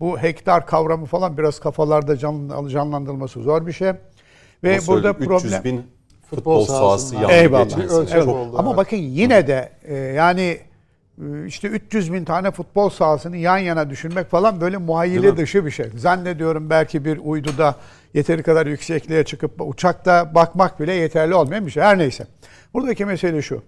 Bu 0.00 0.18
hektar 0.18 0.66
kavramı 0.66 1.06
falan 1.06 1.38
biraz 1.38 1.60
kafalarda 1.60 2.16
can, 2.16 2.68
canlandırılması 2.68 3.42
zor 3.42 3.66
bir 3.66 3.72
şey. 3.72 3.92
Ve 4.64 4.78
Ama 4.78 4.86
burada 4.86 5.12
söyledik, 5.12 5.28
problem 5.28 5.48
300 5.48 5.64
bin 5.64 5.82
futbol 6.30 6.64
sahası 6.64 7.14
yandı 7.14 7.28
Evet. 7.30 8.28
oldu. 8.28 8.58
Ama 8.58 8.68
evet. 8.68 8.76
bakın 8.76 8.96
yine 8.96 9.46
de 9.46 9.72
e, 9.84 9.94
yani 9.94 10.58
e, 11.22 11.46
işte 11.46 11.68
300 11.68 12.12
bin 12.12 12.24
tane 12.24 12.50
futbol 12.50 12.90
sahasını 12.90 13.36
yan 13.36 13.58
yana 13.58 13.90
düşünmek 13.90 14.30
falan 14.30 14.60
böyle 14.60 14.76
muhayyile 14.76 15.36
dışı 15.36 15.66
bir 15.66 15.70
şey. 15.70 15.86
Zannediyorum 15.96 16.70
belki 16.70 17.04
bir 17.04 17.18
uyduda 17.24 17.74
yeteri 18.14 18.42
kadar 18.42 18.66
yüksekliğe 18.66 19.24
çıkıp 19.24 19.52
uçakta 19.58 20.34
bakmak 20.34 20.80
bile 20.80 20.92
yeterli 20.94 21.34
olmayan 21.34 21.66
bir 21.66 21.70
şey. 21.70 21.82
Her 21.82 21.98
neyse. 21.98 22.26
Buradaki 22.74 23.04
mesele 23.04 23.42
şu. 23.42 23.62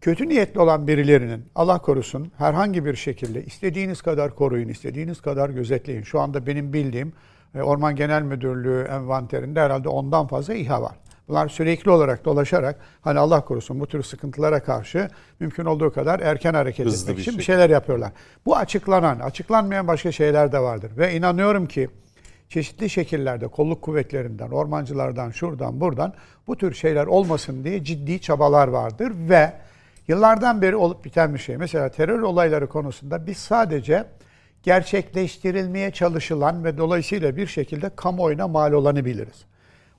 Kötü 0.00 0.28
niyetli 0.28 0.60
olan 0.60 0.86
birilerinin 0.86 1.44
Allah 1.54 1.78
korusun 1.78 2.32
herhangi 2.38 2.84
bir 2.84 2.94
şekilde 2.94 3.44
istediğiniz 3.44 4.02
kadar 4.02 4.34
koruyun, 4.34 4.68
istediğiniz 4.68 5.20
kadar 5.20 5.50
gözetleyin. 5.50 6.02
Şu 6.02 6.20
anda 6.20 6.46
benim 6.46 6.72
bildiğim 6.72 7.12
e, 7.54 7.62
Orman 7.62 7.96
Genel 7.96 8.22
Müdürlüğü 8.22 8.88
envanterinde 8.90 9.60
herhalde 9.60 9.88
ondan 9.88 10.26
fazla 10.26 10.54
İHA 10.54 10.82
var. 10.82 10.92
Bunlar 11.28 11.48
sürekli 11.48 11.90
olarak 11.90 12.24
dolaşarak 12.24 12.80
hani 13.00 13.18
Allah 13.18 13.44
korusun 13.44 13.80
bu 13.80 13.86
tür 13.86 14.02
sıkıntılara 14.02 14.62
karşı 14.62 15.08
mümkün 15.40 15.64
olduğu 15.64 15.92
kadar 15.92 16.20
erken 16.20 16.54
hareket 16.54 16.86
Hızlı 16.86 17.02
etmek 17.04 17.16
bir 17.16 17.22
için 17.22 17.32
bir 17.32 17.42
şekilde. 17.42 17.52
şeyler 17.56 17.70
yapıyorlar. 17.70 18.12
Bu 18.46 18.56
açıklanan, 18.56 19.18
açıklanmayan 19.18 19.88
başka 19.88 20.12
şeyler 20.12 20.52
de 20.52 20.58
vardır. 20.58 20.92
Ve 20.98 21.14
inanıyorum 21.14 21.66
ki 21.66 21.88
çeşitli 22.48 22.90
şekillerde 22.90 23.48
kolluk 23.48 23.82
kuvvetlerinden, 23.82 24.50
ormancılardan, 24.50 25.30
şuradan, 25.30 25.80
buradan 25.80 26.14
bu 26.46 26.56
tür 26.56 26.74
şeyler 26.74 27.06
olmasın 27.06 27.64
diye 27.64 27.84
ciddi 27.84 28.20
çabalar 28.20 28.68
vardır 28.68 29.12
ve 29.28 29.52
yıllardan 30.10 30.62
beri 30.62 30.76
olup 30.76 31.04
biten 31.04 31.34
bir 31.34 31.38
şey. 31.38 31.56
Mesela 31.56 31.88
terör 31.88 32.22
olayları 32.22 32.68
konusunda 32.68 33.26
biz 33.26 33.36
sadece 33.36 34.04
gerçekleştirilmeye 34.62 35.90
çalışılan 35.90 36.64
ve 36.64 36.78
dolayısıyla 36.78 37.36
bir 37.36 37.46
şekilde 37.46 37.90
kamuoyuna 37.96 38.48
mal 38.48 38.72
olanı 38.72 39.04
biliriz. 39.04 39.44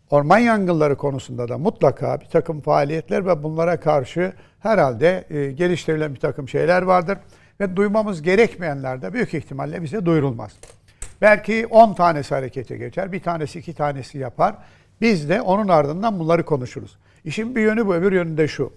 Orman 0.09 0.37
yangınları 0.37 0.97
konusunda 0.97 1.49
da 1.49 1.57
mutlaka 1.57 2.21
bir 2.21 2.25
takım 2.25 2.61
faaliyetler 2.61 3.25
ve 3.25 3.43
bunlara 3.43 3.79
karşı 3.79 4.33
herhalde 4.59 5.25
e, 5.29 5.51
geliştirilen 5.51 6.15
bir 6.15 6.19
takım 6.19 6.49
şeyler 6.49 6.81
vardır. 6.81 7.17
Ve 7.59 7.75
duymamız 7.75 8.21
gerekmeyenler 8.21 9.01
de 9.01 9.13
büyük 9.13 9.33
ihtimalle 9.33 9.83
bize 9.83 10.05
duyurulmaz. 10.05 10.51
Belki 11.21 11.67
10 11.67 11.93
tanesi 11.93 12.35
harekete 12.35 12.77
geçer, 12.77 13.11
bir 13.11 13.19
tanesi 13.19 13.59
iki 13.59 13.73
tanesi 13.73 14.17
yapar. 14.17 14.55
Biz 15.01 15.29
de 15.29 15.41
onun 15.41 15.67
ardından 15.67 16.19
bunları 16.19 16.45
konuşuruz. 16.45 16.97
İşin 17.25 17.55
bir 17.55 17.61
yönü 17.61 17.87
bu, 17.87 17.95
öbür 17.95 18.11
yönü 18.11 18.37
de 18.37 18.47
şu. 18.47 18.73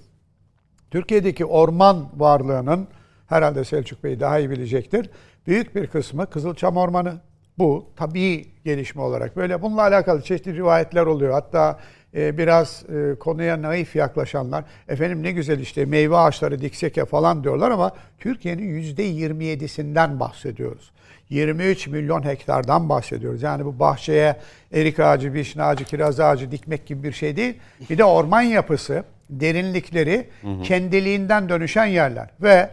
Türkiye'deki 0.94 1.44
orman 1.44 2.08
varlığının 2.16 2.88
herhalde 3.26 3.64
Selçuk 3.64 4.04
Bey 4.04 4.20
daha 4.20 4.38
iyi 4.38 4.50
bilecektir. 4.50 5.10
Büyük 5.46 5.74
bir 5.74 5.86
kısmı 5.86 6.30
Kızılçam 6.30 6.76
Ormanı. 6.76 7.14
Bu 7.58 7.86
tabii 7.96 8.46
gelişme 8.64 9.02
olarak 9.02 9.36
böyle. 9.36 9.62
Bununla 9.62 9.82
alakalı 9.82 10.22
çeşitli 10.22 10.54
rivayetler 10.54 11.06
oluyor. 11.06 11.32
Hatta 11.32 11.78
e, 12.16 12.38
biraz 12.38 12.84
e, 12.88 13.18
konuya 13.18 13.62
naif 13.62 13.96
yaklaşanlar 13.96 14.64
efendim 14.88 15.22
ne 15.22 15.32
güzel 15.32 15.58
işte 15.58 15.84
meyve 15.84 16.16
ağaçları 16.16 16.60
diksek 16.60 17.06
falan 17.06 17.44
diyorlar 17.44 17.70
ama 17.70 17.92
Türkiye'nin 18.18 18.82
%27'sinden 18.82 20.20
bahsediyoruz. 20.20 20.90
23 21.28 21.86
milyon 21.88 22.24
hektardan 22.24 22.88
bahsediyoruz. 22.88 23.42
Yani 23.42 23.64
bu 23.64 23.78
bahçeye 23.78 24.36
erik 24.72 25.00
ağacı, 25.00 25.32
vişne 25.32 25.62
ağacı, 25.62 25.84
kiraz 25.84 26.20
ağacı 26.20 26.50
dikmek 26.50 26.86
gibi 26.86 27.02
bir 27.02 27.12
şey 27.12 27.36
değil. 27.36 27.54
Bir 27.90 27.98
de 27.98 28.04
orman 28.04 28.42
yapısı, 28.42 29.04
derinlikleri 29.30 30.28
kendiliğinden 30.62 31.48
dönüşen 31.48 31.86
yerler. 31.86 32.30
Ve 32.40 32.70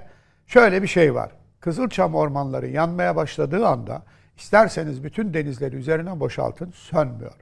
şöyle 0.48 0.82
bir 0.84 0.88
şey 0.88 1.16
var. 1.16 1.32
Kızılçam 1.60 2.16
ormanları 2.16 2.68
yanmaya 2.68 3.16
başladığı 3.16 3.68
anda 3.68 4.02
isterseniz 4.38 5.04
bütün 5.04 5.34
denizleri 5.34 5.76
üzerine 5.76 6.20
boşaltın 6.20 6.72
sönmüyor. 6.76 7.34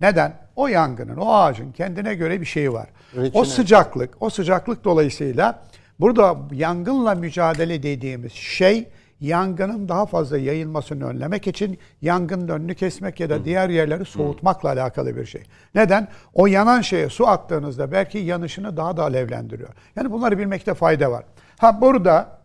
Neden? 0.00 0.36
O 0.56 0.68
yangının, 0.68 1.16
o 1.16 1.32
ağacın 1.32 1.72
kendine 1.72 2.14
göre 2.14 2.40
bir 2.40 2.46
şeyi 2.46 2.72
var. 2.72 2.88
O 3.34 3.44
sıcaklık, 3.44 4.22
o 4.22 4.30
sıcaklık 4.30 4.84
dolayısıyla 4.84 5.62
burada 6.00 6.36
yangınla 6.52 7.14
mücadele 7.14 7.82
dediğimiz 7.82 8.32
şey 8.32 8.88
yangının 9.22 9.88
daha 9.88 10.06
fazla 10.06 10.38
yayılmasını 10.38 11.06
önlemek 11.06 11.46
için 11.46 11.78
yangının 12.00 12.48
önünü 12.48 12.74
kesmek 12.74 13.20
ya 13.20 13.30
da 13.30 13.44
diğer 13.44 13.68
yerleri 13.68 14.04
soğutmakla 14.04 14.68
alakalı 14.68 15.16
bir 15.16 15.26
şey. 15.26 15.42
Neden? 15.74 16.08
O 16.34 16.46
yanan 16.46 16.80
şeye 16.80 17.08
su 17.08 17.28
attığınızda 17.28 17.92
belki 17.92 18.18
yanışını 18.18 18.76
daha 18.76 18.96
da 18.96 19.02
alevlendiriyor. 19.02 19.68
Yani 19.96 20.10
bunları 20.10 20.38
bilmekte 20.38 20.74
fayda 20.74 21.10
var. 21.10 21.24
Ha 21.58 21.80
burada 21.80 22.38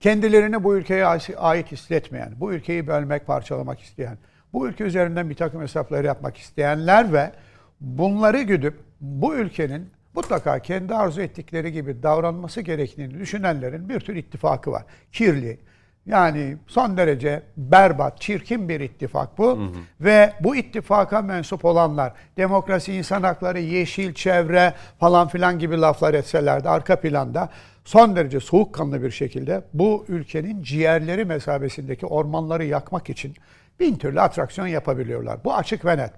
kendilerini 0.00 0.64
bu 0.64 0.76
ülkeye 0.76 1.06
ait 1.36 1.72
hissetmeyen, 1.72 2.32
bu 2.36 2.52
ülkeyi 2.52 2.86
bölmek, 2.86 3.26
parçalamak 3.26 3.80
isteyen, 3.80 4.18
bu 4.52 4.68
ülke 4.68 4.84
üzerinden 4.84 5.30
bir 5.30 5.34
takım 5.34 5.62
hesapları 5.62 6.06
yapmak 6.06 6.36
isteyenler 6.36 7.12
ve 7.12 7.32
bunları 7.80 8.42
güdüp 8.42 8.80
bu 9.00 9.34
ülkenin 9.34 9.90
mutlaka 10.18 10.58
kendi 10.58 10.94
arzu 10.94 11.20
ettikleri 11.20 11.72
gibi 11.72 12.02
davranması 12.02 12.60
gerektiğini 12.60 13.18
düşünenlerin 13.18 13.88
bir 13.88 14.00
tür 14.00 14.16
ittifakı 14.16 14.72
var. 14.72 14.84
Kirli, 15.12 15.58
yani 16.06 16.56
son 16.66 16.96
derece 16.96 17.42
berbat, 17.56 18.20
çirkin 18.20 18.68
bir 18.68 18.80
ittifak 18.80 19.38
bu. 19.38 19.46
Hı 19.46 19.62
hı. 19.62 19.70
Ve 20.00 20.32
bu 20.40 20.56
ittifaka 20.56 21.22
mensup 21.22 21.64
olanlar 21.64 22.12
demokrasi, 22.36 22.94
insan 22.94 23.22
hakları, 23.22 23.60
yeşil, 23.60 24.14
çevre 24.14 24.74
falan 25.00 25.28
filan 25.28 25.58
gibi 25.58 25.80
laflar 25.80 26.14
etseler 26.14 26.64
de 26.64 26.68
arka 26.68 27.00
planda 27.00 27.48
son 27.84 28.16
derece 28.16 28.40
soğukkanlı 28.40 29.02
bir 29.02 29.10
şekilde 29.10 29.62
bu 29.74 30.04
ülkenin 30.08 30.62
ciğerleri 30.62 31.24
mesabesindeki 31.24 32.06
ormanları 32.06 32.64
yakmak 32.64 33.10
için 33.10 33.34
bin 33.80 33.96
türlü 33.96 34.20
atraksiyon 34.20 34.66
yapabiliyorlar. 34.66 35.44
Bu 35.44 35.54
açık 35.54 35.84
ve 35.84 35.98
net. 35.98 36.12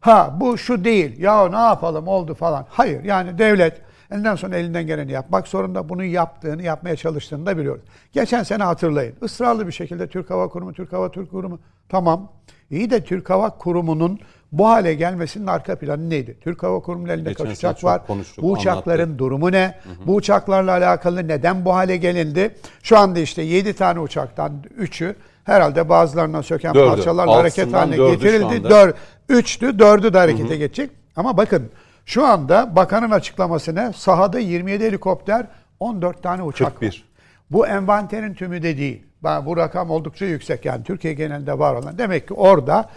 Ha 0.00 0.36
bu 0.40 0.58
şu 0.58 0.84
değil. 0.84 1.18
Ya 1.18 1.48
ne 1.48 1.56
yapalım 1.56 2.08
oldu 2.08 2.34
falan. 2.34 2.66
Hayır 2.68 3.04
yani 3.04 3.38
devlet 3.38 3.80
elinden 4.10 4.34
sonra 4.34 4.56
elinden 4.56 4.86
geleni 4.86 5.12
yapmak 5.12 5.48
zorunda. 5.48 5.88
Bunu 5.88 6.04
yaptığını, 6.04 6.62
yapmaya 6.62 6.96
çalıştığını 6.96 7.46
da 7.46 7.58
biliyoruz. 7.58 7.82
Geçen 8.12 8.42
sene 8.42 8.62
hatırlayın. 8.62 9.14
Israrlı 9.22 9.66
bir 9.66 9.72
şekilde 9.72 10.06
Türk 10.06 10.30
Hava 10.30 10.48
Kurumu, 10.48 10.72
Türk 10.72 10.92
Hava 10.92 11.10
Türk 11.10 11.30
Kurumu. 11.30 11.58
Tamam. 11.88 12.32
İyi 12.70 12.90
de 12.90 13.04
Türk 13.04 13.30
Hava 13.30 13.50
Kurumu'nun 13.50 14.18
bu 14.52 14.68
hale 14.68 14.94
gelmesinin 14.94 15.46
arka 15.46 15.78
planı 15.78 16.10
neydi? 16.10 16.38
Türk 16.40 16.62
Hava 16.62 16.80
Kurumu'nun 16.80 17.08
elinde 17.08 17.28
Geçen 17.28 17.46
kaç 17.46 17.58
uçak 17.58 17.84
var? 17.84 18.06
Konuştuk, 18.06 18.44
bu 18.44 18.52
uçakların 18.52 19.02
anlattı. 19.02 19.18
durumu 19.18 19.52
ne? 19.52 19.74
Hı 19.84 19.90
hı. 19.90 20.06
Bu 20.06 20.14
uçaklarla 20.14 20.72
alakalı 20.72 21.28
neden 21.28 21.64
bu 21.64 21.74
hale 21.74 21.96
gelindi? 21.96 22.54
Şu 22.82 22.98
anda 22.98 23.18
işte 23.18 23.42
7 23.42 23.72
tane 23.72 24.00
uçaktan 24.00 24.52
3'ü 24.78 25.14
herhalde 25.48 25.88
bazılarına 25.88 26.42
söken 26.42 26.74
Dördü. 26.74 26.88
parçalarla 26.88 27.36
hareket 27.36 27.72
haline 27.72 27.96
getirildi. 27.96 28.70
Dör, 28.70 28.94
üçtü, 29.28 29.78
dördü 29.78 30.12
de 30.12 30.18
harekete 30.18 30.48
hı 30.48 30.52
hı. 30.52 30.58
geçecek. 30.58 30.90
Ama 31.16 31.36
bakın 31.36 31.70
şu 32.06 32.26
anda 32.26 32.76
bakanın 32.76 33.10
açıklamasına 33.10 33.92
sahada 33.92 34.38
27 34.38 34.84
helikopter, 34.84 35.46
14 35.80 36.22
tane 36.22 36.42
uçak 36.42 36.72
41. 36.72 36.86
var. 36.86 37.04
Bu 37.50 37.66
envanterin 37.66 38.34
tümü 38.34 38.62
de 38.62 38.78
değil. 38.78 39.02
Bu 39.22 39.56
rakam 39.56 39.90
oldukça 39.90 40.26
yüksek 40.26 40.64
yani 40.64 40.84
Türkiye 40.84 41.14
genelinde 41.14 41.58
var 41.58 41.74
olan. 41.74 41.98
Demek 41.98 42.28
ki 42.28 42.34
orada 42.34 42.90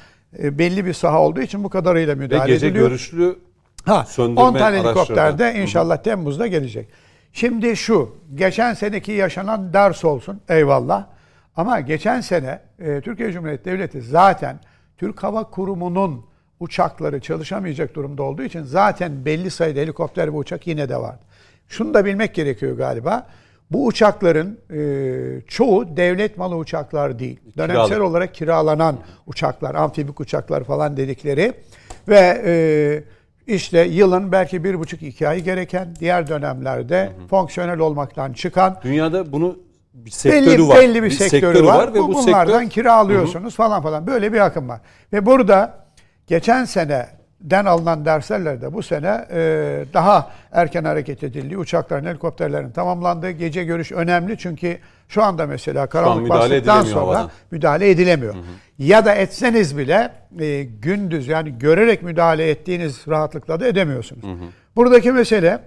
e, 0.44 0.58
belli 0.58 0.86
bir 0.86 0.94
saha 0.94 1.22
olduğu 1.22 1.42
için 1.42 1.64
bu 1.64 1.70
kadarıyla 1.70 2.16
müdahale 2.16 2.52
Ve 2.52 2.54
gece 2.54 2.68
ediliyor. 2.68 2.88
görüşlü 2.90 3.40
ha, 3.86 4.06
söndürme 4.06 4.42
10 4.42 4.54
tane 4.54 4.78
helikopter 4.78 5.40
de 5.40 5.56
inşallah 5.56 5.96
Hı-hı. 5.96 6.04
Temmuz'da 6.04 6.48
gelecek. 6.48 6.90
Şimdi 7.34 7.76
şu, 7.76 8.16
geçen 8.36 8.74
seneki 8.74 9.12
yaşanan 9.12 9.74
ders 9.74 10.06
olsun 10.06 10.42
eyvallah. 10.50 11.06
Ama 11.56 11.80
geçen 11.80 12.22
sene 12.22 12.60
e, 12.80 13.02
Türkiye 13.02 13.32
Cumhuriyeti 13.32 13.66
Devleti 13.66 14.02
zaten 14.02 14.60
Türk 14.98 15.24
Hava 15.24 15.44
Kurumu'nun 15.44 16.26
uçakları 16.60 17.20
çalışamayacak 17.20 17.96
durumda 17.96 18.24
olduğu 18.24 18.44
için 18.44 18.64
zaten 18.64 19.26
belli 19.26 19.52
sayıda 19.52 19.80
helikopter 19.80 20.28
ve 20.28 20.38
uçak 20.38 20.68
yine 20.68 20.90
de 20.90 20.98
vardı. 20.98 21.22
Şunu 21.68 21.94
da 21.94 22.06
bilmek 22.06 22.36
gerekiyor 22.36 22.78
galiba. 22.78 23.28
Bu 23.72 23.86
uçakların 23.86 24.60
e, 24.74 25.42
çoğu 25.48 25.98
devlet 25.98 26.38
malı 26.38 26.56
uçaklar 26.56 27.20
değil. 27.20 27.40
Dönemsel 27.58 27.88
Kiralı. 27.88 28.08
olarak 28.08 28.34
kiralanan 28.34 28.98
uçaklar, 29.28 29.76
amfibik 29.76 30.20
uçaklar 30.20 30.64
falan 30.64 30.98
dedikleri 30.98 31.54
ve 32.08 32.42
e, 32.46 32.54
işte 33.54 33.82
yılın 33.82 34.32
belki 34.32 34.64
bir 34.64 34.80
buçuk 34.80 35.02
iki 35.02 35.28
ay 35.28 35.42
gereken 35.42 35.96
diğer 36.00 36.28
dönemlerde 36.28 37.06
hı 37.06 37.24
hı. 37.24 37.28
fonksiyonel 37.28 37.80
olmaktan 37.80 38.34
çıkan. 38.34 38.80
Dünyada 38.84 39.32
bunu 39.32 39.60
bir 39.94 40.12
sektörü 40.12 40.46
belli, 40.46 40.68
var. 40.68 40.78
Belli 40.78 41.04
bir, 41.04 41.10
bir 41.10 41.10
sektörü, 41.10 41.30
sektörü 41.30 41.68
var, 41.68 41.76
var 41.76 41.94
ve 41.94 42.00
bu, 42.00 42.08
bu 42.08 42.14
bunlardan 42.14 42.60
sektör... 42.60 42.70
kiralıyorsunuz 42.70 43.56
falan 43.56 43.82
falan. 43.82 44.08
Böyle 44.08 44.34
bir 44.34 44.40
akım 44.40 44.70
var. 44.70 44.82
Ve 45.14 45.26
burada 45.26 45.86
geçen 46.28 46.66
sene 46.66 47.08
den 47.42 47.66
alınan 47.66 48.06
derslerle 48.06 48.74
bu 48.74 48.84
sene 48.84 49.26
e, 49.32 49.40
daha 49.94 50.32
erken 50.52 50.84
hareket 50.84 51.24
edildi. 51.24 51.58
Uçakların, 51.58 52.06
helikopterlerin 52.06 52.72
tamamlandığı 52.72 53.32
gece 53.32 53.64
görüş 53.64 53.92
önemli 53.92 54.38
çünkü 54.38 54.80
şu 55.08 55.24
anda 55.24 55.48
mesela 55.48 55.88
karanlık 55.88 56.30
bastıktan 56.30 56.84
sonra 56.84 57.02
havadan. 57.02 57.32
müdahale 57.52 57.90
edilemiyor. 57.90 58.34
Hı 58.34 58.40
hı. 58.40 58.44
Ya 58.80 59.06
da 59.06 59.16
etseniz 59.16 59.78
bile 59.78 60.12
e, 60.40 60.64
gündüz 60.64 61.28
yani 61.28 61.60
görerek 61.60 62.04
müdahale 62.04 62.50
ettiğiniz 62.50 63.08
rahatlıkla 63.08 63.60
da 63.60 63.68
edemiyorsunuz. 63.68 64.24
Hı 64.24 64.28
hı. 64.28 64.48
Buradaki 64.76 65.12
mesele 65.12 65.60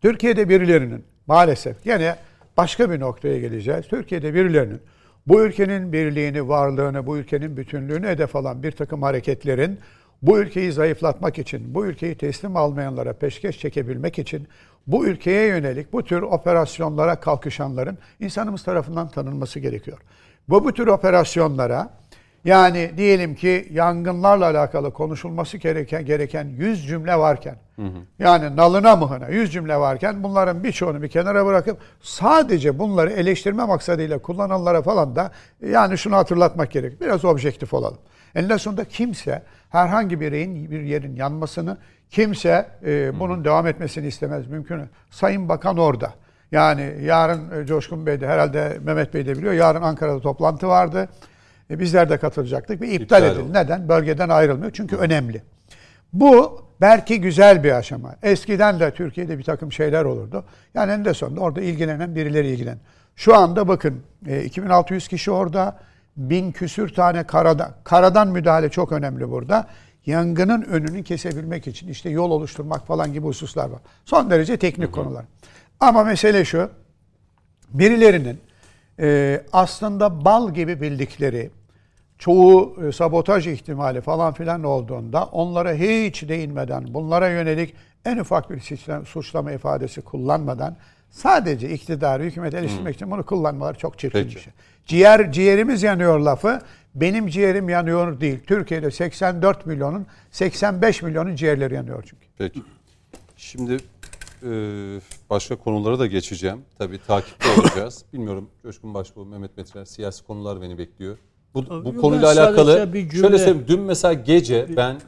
Türkiye'de 0.00 0.48
birilerinin 0.48 1.04
maalesef 1.26 1.84
gene 1.84 2.16
başka 2.56 2.90
bir 2.90 3.00
noktaya 3.00 3.38
geleceğiz. 3.38 3.86
Türkiye'de 3.88 4.34
birilerinin 4.34 4.80
bu 5.26 5.42
ülkenin 5.42 5.92
birliğini, 5.92 6.48
varlığını, 6.48 7.06
bu 7.06 7.18
ülkenin 7.18 7.56
bütünlüğünü 7.56 8.06
hedef 8.06 8.36
alan 8.36 8.62
bir 8.62 8.72
takım 8.72 9.02
hareketlerin 9.02 9.78
bu 10.22 10.38
ülkeyi 10.38 10.72
zayıflatmak 10.72 11.38
için, 11.38 11.74
bu 11.74 11.86
ülkeyi 11.86 12.14
teslim 12.14 12.56
almayanlara 12.56 13.12
peşkeş 13.12 13.58
çekebilmek 13.58 14.18
için 14.18 14.48
bu 14.86 15.06
ülkeye 15.06 15.46
yönelik 15.46 15.92
bu 15.92 16.04
tür 16.04 16.22
operasyonlara 16.22 17.20
kalkışanların 17.20 17.98
insanımız 18.20 18.62
tarafından 18.62 19.08
tanınması 19.08 19.60
gerekiyor. 19.60 19.98
Bu 20.48 20.64
bu 20.64 20.72
tür 20.72 20.86
operasyonlara 20.86 21.90
yani 22.44 22.90
diyelim 22.96 23.34
ki 23.34 23.68
yangınlarla 23.70 24.44
alakalı 24.44 24.92
konuşulması 24.92 25.56
gereken 25.56 26.04
gereken 26.04 26.44
100 26.44 26.86
cümle 26.86 27.18
varken 27.18 27.56
hı 27.76 27.82
hı. 27.82 27.98
yani 28.18 28.56
nalına 28.56 28.96
mıhına 28.96 29.28
100 29.28 29.52
cümle 29.52 29.76
varken 29.76 30.22
bunların 30.22 30.64
birçoğunu 30.64 31.02
bir 31.02 31.08
kenara 31.08 31.46
bırakıp 31.46 31.78
sadece 32.00 32.78
bunları 32.78 33.10
eleştirme 33.10 33.64
maksadıyla 33.64 34.18
kullananlara 34.18 34.82
falan 34.82 35.16
da 35.16 35.30
yani 35.66 35.98
şunu 35.98 36.16
hatırlatmak 36.16 36.70
gerek. 36.70 37.00
Biraz 37.00 37.24
objektif 37.24 37.74
olalım. 37.74 37.98
Eninde 38.34 38.58
sonunda 38.58 38.84
kimse 38.84 39.42
herhangi 39.70 40.20
bir 40.20 40.32
yerin, 40.32 40.70
bir 40.70 40.80
yerin 40.80 41.16
yanmasını 41.16 41.76
kimse 42.10 42.68
e, 42.84 43.20
bunun 43.20 43.40
hı 43.40 43.44
devam 43.44 43.66
etmesini 43.66 44.06
istemez. 44.06 44.46
Mümkün. 44.46 44.82
Sayın 45.10 45.48
Bakan 45.48 45.76
orada. 45.76 46.14
Yani 46.52 46.94
yarın 47.02 47.62
e, 47.62 47.66
Coşkun 47.66 48.06
Bey 48.06 48.20
de 48.20 48.26
herhalde 48.28 48.78
Mehmet 48.82 49.14
Bey 49.14 49.26
de 49.26 49.36
biliyor. 49.36 49.52
Yarın 49.52 49.82
Ankara'da 49.82 50.20
toplantı 50.20 50.68
vardı. 50.68 51.08
E, 51.70 51.78
bizler 51.78 52.10
de 52.10 52.18
katılacaktık 52.18 52.80
ve 52.80 52.88
iptal, 52.88 53.02
iptal 53.02 53.22
edildi. 53.22 53.52
Neden? 53.52 53.88
Bölgeden 53.88 54.28
ayrılmıyor. 54.28 54.72
Çünkü 54.72 54.96
önemli. 54.96 55.42
Bu 56.12 56.64
belki 56.80 57.20
güzel 57.20 57.64
bir 57.64 57.72
aşama. 57.72 58.16
Eskiden 58.22 58.80
de 58.80 58.90
Türkiye'de 58.90 59.38
bir 59.38 59.44
takım 59.44 59.72
şeyler 59.72 60.04
olurdu. 60.04 60.44
Yani 60.74 60.92
en 60.92 61.04
de 61.04 61.14
sonunda 61.14 61.40
orada 61.40 61.60
ilgilenen 61.60 62.14
birileri 62.14 62.48
ilgilen. 62.48 62.78
Şu 63.16 63.36
anda 63.36 63.68
bakın 63.68 64.02
2600 64.44 65.04
e, 65.04 65.08
kişi 65.08 65.30
orada 65.30 65.78
bin 66.16 66.52
küsür 66.52 66.94
tane 66.94 67.24
karada, 67.24 67.74
karadan 67.84 68.28
müdahale 68.28 68.68
çok 68.68 68.92
önemli 68.92 69.30
burada. 69.30 69.66
Yangının 70.06 70.62
önünü 70.62 71.04
kesebilmek 71.04 71.66
için 71.66 71.88
işte 71.88 72.10
yol 72.10 72.30
oluşturmak 72.30 72.86
falan 72.86 73.12
gibi 73.12 73.26
hususlar 73.26 73.70
var. 73.70 73.80
Son 74.04 74.30
derece 74.30 74.56
teknik 74.56 74.88
hı 74.88 74.90
hı. 74.90 74.94
konular. 74.94 75.24
Ama 75.80 76.04
mesele 76.04 76.44
şu, 76.44 76.70
birilerinin 77.68 78.40
e, 79.00 79.40
aslında 79.52 80.24
bal 80.24 80.54
gibi 80.54 80.80
bildikleri, 80.80 81.50
çoğu 82.22 82.76
e, 82.86 82.92
sabotaj 82.92 83.46
ihtimali 83.46 84.00
falan 84.00 84.34
filan 84.34 84.64
olduğunda 84.64 85.24
onlara 85.24 85.72
hiç 85.72 86.28
değinmeden, 86.28 86.94
bunlara 86.94 87.28
yönelik 87.28 87.74
en 88.04 88.18
ufak 88.18 88.50
bir 88.50 88.60
suçlama 89.04 89.52
ifadesi 89.52 90.00
kullanmadan 90.00 90.76
Sadece 91.12 91.70
iktidarı, 91.70 92.22
hükümeti 92.22 92.56
eleştirmek 92.56 92.94
için 92.94 93.10
bunu 93.10 93.26
kullanmaları 93.26 93.78
çok 93.78 93.98
çirkin 93.98 94.24
bir 94.24 94.30
şey. 94.30 94.52
Ciğer, 94.86 95.32
ciğerimiz 95.32 95.82
yanıyor 95.82 96.18
lafı. 96.18 96.60
Benim 96.94 97.26
ciğerim 97.26 97.68
yanıyor 97.68 98.20
değil. 98.20 98.40
Türkiye'de 98.46 98.90
84 98.90 99.66
milyonun 99.66 100.06
85 100.30 101.02
milyonun 101.02 101.34
ciğerleri 101.34 101.74
yanıyor 101.74 102.02
çünkü. 102.02 102.26
Peki. 102.38 102.62
Şimdi 103.36 103.76
e, 104.42 104.50
başka 105.30 105.56
konulara 105.56 105.98
da 105.98 106.06
geçeceğim. 106.06 106.62
Tabii 106.78 106.98
takipte 107.06 107.48
olacağız. 107.60 108.04
Bilmiyorum 108.12 108.48
Coşkun 108.62 108.94
Başbuğ, 108.94 109.24
Mehmet 109.24 109.56
Metiner 109.56 109.84
siyasi 109.84 110.24
konular 110.24 110.62
beni 110.62 110.78
bekliyor. 110.78 111.18
Bu, 111.54 111.84
bu 111.84 112.00
konuyla 112.00 112.32
alakalı 112.32 112.92
bir 112.92 113.08
cümle- 113.10 113.20
şöyle 113.20 113.38
söyleyeyim. 113.38 113.64
Dün 113.68 113.80
mesela 113.80 114.12
gece 114.12 114.76
ben 114.76 115.00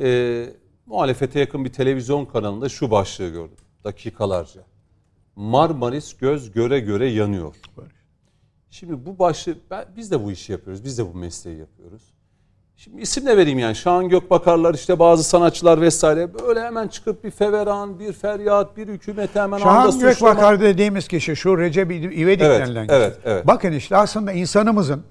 e, 0.00 0.46
muhalefete 0.86 1.40
yakın 1.40 1.64
bir 1.64 1.72
televizyon 1.72 2.24
kanalında 2.24 2.68
şu 2.68 2.90
başlığı 2.90 3.28
gördüm. 3.28 3.56
Dakikalarca. 3.84 4.60
Marmaris 5.36 6.16
göz 6.16 6.52
göre 6.52 6.80
göre 6.80 7.08
yanıyor. 7.10 7.54
Şimdi 8.70 9.06
bu 9.06 9.18
başlığı 9.18 9.56
ben, 9.70 9.84
biz 9.96 10.10
de 10.10 10.24
bu 10.24 10.32
işi 10.32 10.52
yapıyoruz. 10.52 10.84
Biz 10.84 10.98
de 10.98 11.14
bu 11.14 11.18
mesleği 11.18 11.58
yapıyoruz. 11.58 12.02
Şimdi 12.76 13.02
isim 13.02 13.26
de 13.26 13.36
vereyim 13.36 13.58
yani. 13.58 13.74
Şahan 13.74 14.08
Gökbakarlar 14.08 14.74
işte 14.74 14.98
bazı 14.98 15.24
sanatçılar 15.24 15.80
vesaire 15.80 16.28
böyle 16.34 16.60
hemen 16.60 16.88
çıkıp 16.88 17.24
bir 17.24 17.30
feveran, 17.30 17.98
bir 18.00 18.12
feryat, 18.12 18.76
bir 18.76 18.88
hükümete 18.88 19.40
hemen 19.40 19.52
anda 19.60 19.64
Şahan 19.64 19.90
suçlama. 19.90 20.10
Gökbakar 20.12 20.60
dediğimiz 20.60 21.08
kişi 21.08 21.36
şu 21.36 21.58
Recep 21.58 21.90
İvedik 21.92 22.42
Evet, 22.46 22.60
denilen 22.60 22.86
kişi. 22.86 22.96
evet, 22.96 23.18
evet. 23.24 23.46
Bakın 23.46 23.72
işte 23.72 23.96
aslında 23.96 24.32
insanımızın 24.32 25.02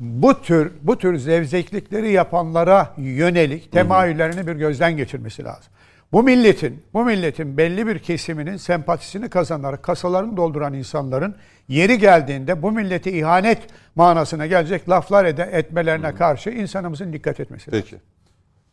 bu 0.00 0.42
tür 0.42 0.72
bu 0.82 0.98
tür 0.98 1.16
zevzeklikleri 1.16 2.12
yapanlara 2.12 2.94
yönelik 2.96 3.72
temayüllerini 3.72 4.46
bir 4.46 4.52
gözden 4.54 4.96
geçirmesi 4.96 5.44
lazım. 5.44 5.72
Bu 6.12 6.22
milletin, 6.22 6.82
bu 6.94 7.04
milletin 7.04 7.56
belli 7.56 7.86
bir 7.86 7.98
kesiminin 7.98 8.56
sempatisini 8.56 9.28
kazanarak 9.30 9.82
kasalarını 9.82 10.36
dolduran 10.36 10.74
insanların 10.74 11.36
yeri 11.68 11.98
geldiğinde 11.98 12.62
bu 12.62 12.72
millete 12.72 13.12
ihanet 13.12 13.66
manasına 13.94 14.46
gelecek 14.46 14.88
laflar 14.88 15.24
ede, 15.24 15.42
etmelerine 15.42 16.14
karşı 16.14 16.50
insanımızın 16.50 17.12
dikkat 17.12 17.40
etmesi 17.40 17.72
lazım. 17.72 17.84
Peki. 17.90 18.02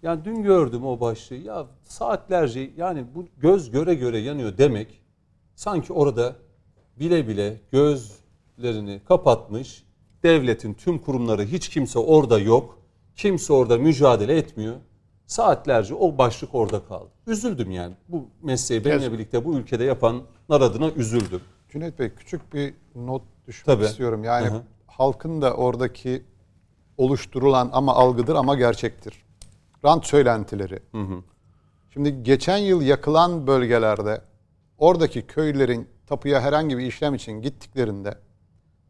Yani 0.03 0.26
dün 0.26 0.43
gördüm 0.43 0.85
o 0.85 0.99
başlığı. 0.99 1.35
Ya 1.35 1.65
saatlerce 1.84 2.72
yani 2.77 3.05
bu 3.15 3.26
göz 3.38 3.72
göre 3.72 3.93
göre 3.93 4.18
yanıyor 4.18 4.57
demek 4.57 5.01
sanki 5.55 5.93
orada 5.93 6.35
bile 6.99 7.27
bile 7.27 7.61
gözlerini 7.72 9.01
kapatmış 9.07 9.84
devletin 10.23 10.73
tüm 10.73 10.99
kurumları 10.99 11.43
hiç 11.43 11.69
kimse 11.69 11.99
orada 11.99 12.39
yok. 12.39 12.80
Kimse 13.15 13.53
orada 13.53 13.77
mücadele 13.77 14.38
etmiyor. 14.38 14.76
Saatlerce 15.27 15.95
o 15.95 16.17
başlık 16.17 16.55
orada 16.55 16.85
kaldı. 16.85 17.09
Üzüldüm 17.27 17.71
yani. 17.71 17.93
Bu 18.07 18.27
mesleği 18.41 18.85
benimle 18.85 19.11
birlikte 19.11 19.45
bu 19.45 19.57
ülkede 19.57 19.83
yapanlar 19.83 20.61
adına 20.61 20.89
üzüldüm. 20.89 21.41
Cüneyt 21.69 21.99
Bey 21.99 22.09
küçük 22.09 22.53
bir 22.53 22.73
not 22.95 23.21
düşmek 23.47 23.65
Tabii. 23.65 23.85
istiyorum. 23.85 24.23
Yani 24.23 24.47
Hı 24.47 24.53
hı. 24.53 24.61
halkın 24.87 25.41
da 25.41 25.53
oradaki 25.53 26.23
oluşturulan 26.97 27.69
ama 27.73 27.93
algıdır 27.95 28.35
ama 28.35 28.55
gerçektir. 28.55 29.23
Rant 29.85 30.05
söylentileri. 30.05 30.79
Şimdi 31.93 32.23
geçen 32.23 32.57
yıl 32.57 32.81
yakılan 32.81 33.47
bölgelerde 33.47 34.21
oradaki 34.77 35.27
köylerin 35.27 35.89
tapuya 36.07 36.41
herhangi 36.41 36.77
bir 36.77 36.85
işlem 36.85 37.15
için 37.15 37.41
gittiklerinde 37.41 38.15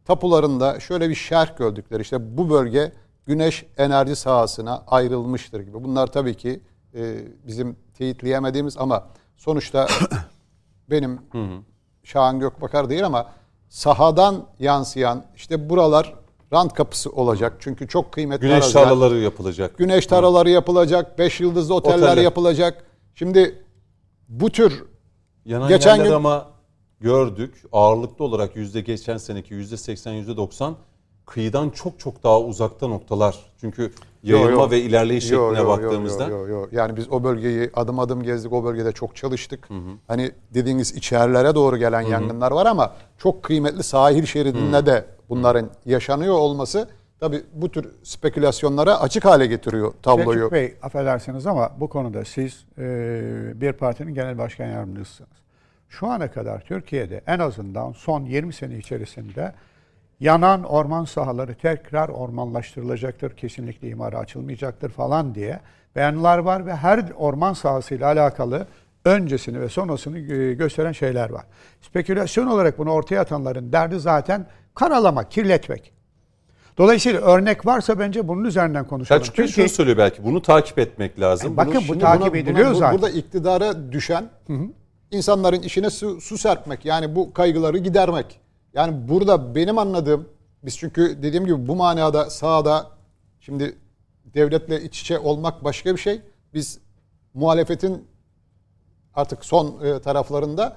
tapularında 0.04 0.80
şöyle 0.80 1.08
bir 1.08 1.14
şerh 1.14 1.56
gördükleri 1.56 2.02
işte 2.02 2.36
bu 2.36 2.50
bölge 2.50 2.92
güneş 3.26 3.66
enerji 3.76 4.16
sahasına 4.16 4.82
ayrılmıştır 4.86 5.60
gibi. 5.60 5.84
Bunlar 5.84 6.06
tabii 6.06 6.34
ki 6.34 6.60
e, 6.94 7.16
bizim 7.46 7.76
teyitleyemediğimiz 7.98 8.76
ama 8.78 9.06
sonuçta 9.36 9.86
benim 10.90 11.20
Şahan 12.04 12.40
Gökbakar 12.40 12.90
değil 12.90 13.06
ama 13.06 13.26
sahadan 13.68 14.46
yansıyan 14.58 15.24
işte 15.36 15.70
buralar 15.70 16.14
rant 16.52 16.72
kapısı 16.74 17.10
olacak. 17.10 17.56
Çünkü 17.60 17.88
çok 17.88 18.12
kıymetli 18.12 18.40
Güneş 18.40 18.54
araziler. 18.62 18.84
tarlaları 18.84 19.18
yapılacak. 19.18 19.78
Güneş 19.78 20.06
tarlaları 20.06 20.50
yapılacak, 20.50 21.18
beş 21.18 21.40
yıldızlı 21.40 21.74
oteller, 21.74 21.96
Oteller. 21.98 22.16
yapılacak. 22.22 22.84
Şimdi 23.14 23.64
bu 24.28 24.50
tür 24.50 24.84
Yanan 25.44 25.68
Geçen 25.68 26.04
gün- 26.04 26.12
ama 26.12 26.46
gördük 27.00 27.62
ağırlıklı 27.72 28.24
olarak 28.24 28.56
yüzde 28.56 28.80
geçen 28.80 29.16
seneki 29.16 29.54
yüzde 29.54 29.76
80 29.76 30.12
yüzde 30.12 30.36
90 30.36 30.76
kıyıdan 31.26 31.70
çok 31.70 31.98
çok 31.98 32.24
daha 32.24 32.40
uzakta 32.40 32.88
noktalar. 32.88 33.38
Çünkü 33.60 33.92
yayılma 34.22 34.50
Yo, 34.50 34.60
yo. 34.60 34.70
ve 34.70 34.80
ilerleyiş 34.80 35.30
Yo, 35.30 35.48
şekline 35.50 35.62
yo, 35.64 35.68
baktığımızda 35.68 36.28
yo, 36.28 36.38
yo, 36.38 36.46
yo. 36.46 36.66
Yani 36.72 36.96
biz 36.96 37.12
o 37.12 37.24
bölgeyi 37.24 37.70
adım 37.74 37.98
adım 37.98 38.22
gezdik. 38.22 38.52
O 38.52 38.64
bölgede 38.64 38.92
çok 38.92 39.16
çalıştık. 39.16 39.68
Hani 40.08 40.32
dediğiniz 40.54 40.94
içerilere 40.94 41.54
doğru 41.54 41.76
gelen 41.76 42.00
yangınlar 42.00 42.52
var 42.52 42.66
ama 42.66 42.92
çok 43.18 43.42
kıymetli 43.42 43.82
sahil 43.82 44.26
şeridinde 44.26 44.86
de 44.86 45.04
bunların 45.28 45.70
yaşanıyor 45.86 46.34
olması 46.34 46.88
tabii 47.20 47.42
bu 47.52 47.70
tür 47.70 47.92
spekülasyonlara 48.02 49.00
açık 49.00 49.24
hale 49.24 49.46
getiriyor 49.46 49.92
tabloyu. 50.02 50.38
Selçuk 50.38 50.52
Bey 50.52 50.74
affedersiniz 50.82 51.46
ama 51.46 51.70
bu 51.80 51.88
konuda 51.88 52.24
siz 52.24 52.64
e, 52.78 53.60
bir 53.60 53.72
partinin 53.72 54.14
genel 54.14 54.38
başkan 54.38 54.66
yardımcısısınız. 54.66 55.30
Şu 55.88 56.06
ana 56.06 56.30
kadar 56.30 56.60
Türkiye'de 56.60 57.22
en 57.26 57.38
azından 57.38 57.92
son 57.92 58.24
20 58.24 58.52
sene 58.52 58.78
içerisinde 58.78 59.52
yanan 60.20 60.64
orman 60.64 61.04
sahaları 61.04 61.54
tekrar 61.54 62.08
ormanlaştırılacaktır, 62.08 63.36
kesinlikle 63.36 63.88
imara 63.88 64.18
açılmayacaktır 64.18 64.90
falan 64.90 65.34
diye 65.34 65.60
beyanlar 65.96 66.38
var 66.38 66.66
ve 66.66 66.76
her 66.76 67.04
orman 67.16 67.52
sahasıyla 67.52 68.06
alakalı 68.06 68.66
öncesini 69.04 69.60
ve 69.60 69.68
sonrasını 69.68 70.18
e, 70.18 70.54
gösteren 70.54 70.92
şeyler 70.92 71.30
var. 71.30 71.44
Spekülasyon 71.80 72.46
olarak 72.46 72.78
bunu 72.78 72.90
ortaya 72.90 73.20
atanların 73.20 73.72
derdi 73.72 74.00
zaten 74.00 74.46
karalamak, 74.74 75.30
kirletmek. 75.30 75.92
Dolayısıyla 76.78 77.20
örnek 77.20 77.66
varsa 77.66 77.98
bence 77.98 78.28
bunun 78.28 78.44
üzerinden 78.44 78.86
konuşalım. 78.86 79.22
Selçuk 79.22 79.38
Bey 79.38 79.46
şunu 79.48 79.68
söylüyor 79.68 79.98
belki 79.98 80.24
bunu 80.24 80.42
takip 80.42 80.78
etmek 80.78 81.20
lazım. 81.20 81.52
E, 81.52 81.56
bakın 81.56 81.74
Bunu- 81.88 81.96
bu 81.96 81.98
takip 81.98 82.26
buna- 82.26 82.38
ediliyor 82.38 82.66
buna- 82.66 82.74
bu- 82.74 82.78
zaten. 82.78 82.98
Burada 82.98 83.10
iktidara 83.10 83.92
düşen 83.92 84.28
insanların 85.10 85.62
işine 85.62 85.90
su, 85.90 86.20
su 86.20 86.38
serpmek. 86.38 86.84
Yani 86.84 87.14
bu 87.14 87.32
kaygıları 87.32 87.78
gidermek. 87.78 88.40
Yani 88.74 89.08
burada 89.08 89.54
benim 89.54 89.78
anladığım 89.78 90.28
biz 90.64 90.78
çünkü 90.78 91.22
dediğim 91.22 91.46
gibi 91.46 91.68
bu 91.68 91.76
manada 91.76 92.30
sahada 92.30 92.86
şimdi 93.40 93.76
devletle 94.34 94.82
iç 94.82 95.00
içe 95.00 95.18
olmak 95.18 95.64
başka 95.64 95.94
bir 95.94 96.00
şey. 96.00 96.20
Biz 96.54 96.78
muhalefetin 97.34 98.04
artık 99.14 99.44
son 99.44 99.84
e, 99.84 99.98
taraflarında 99.98 100.76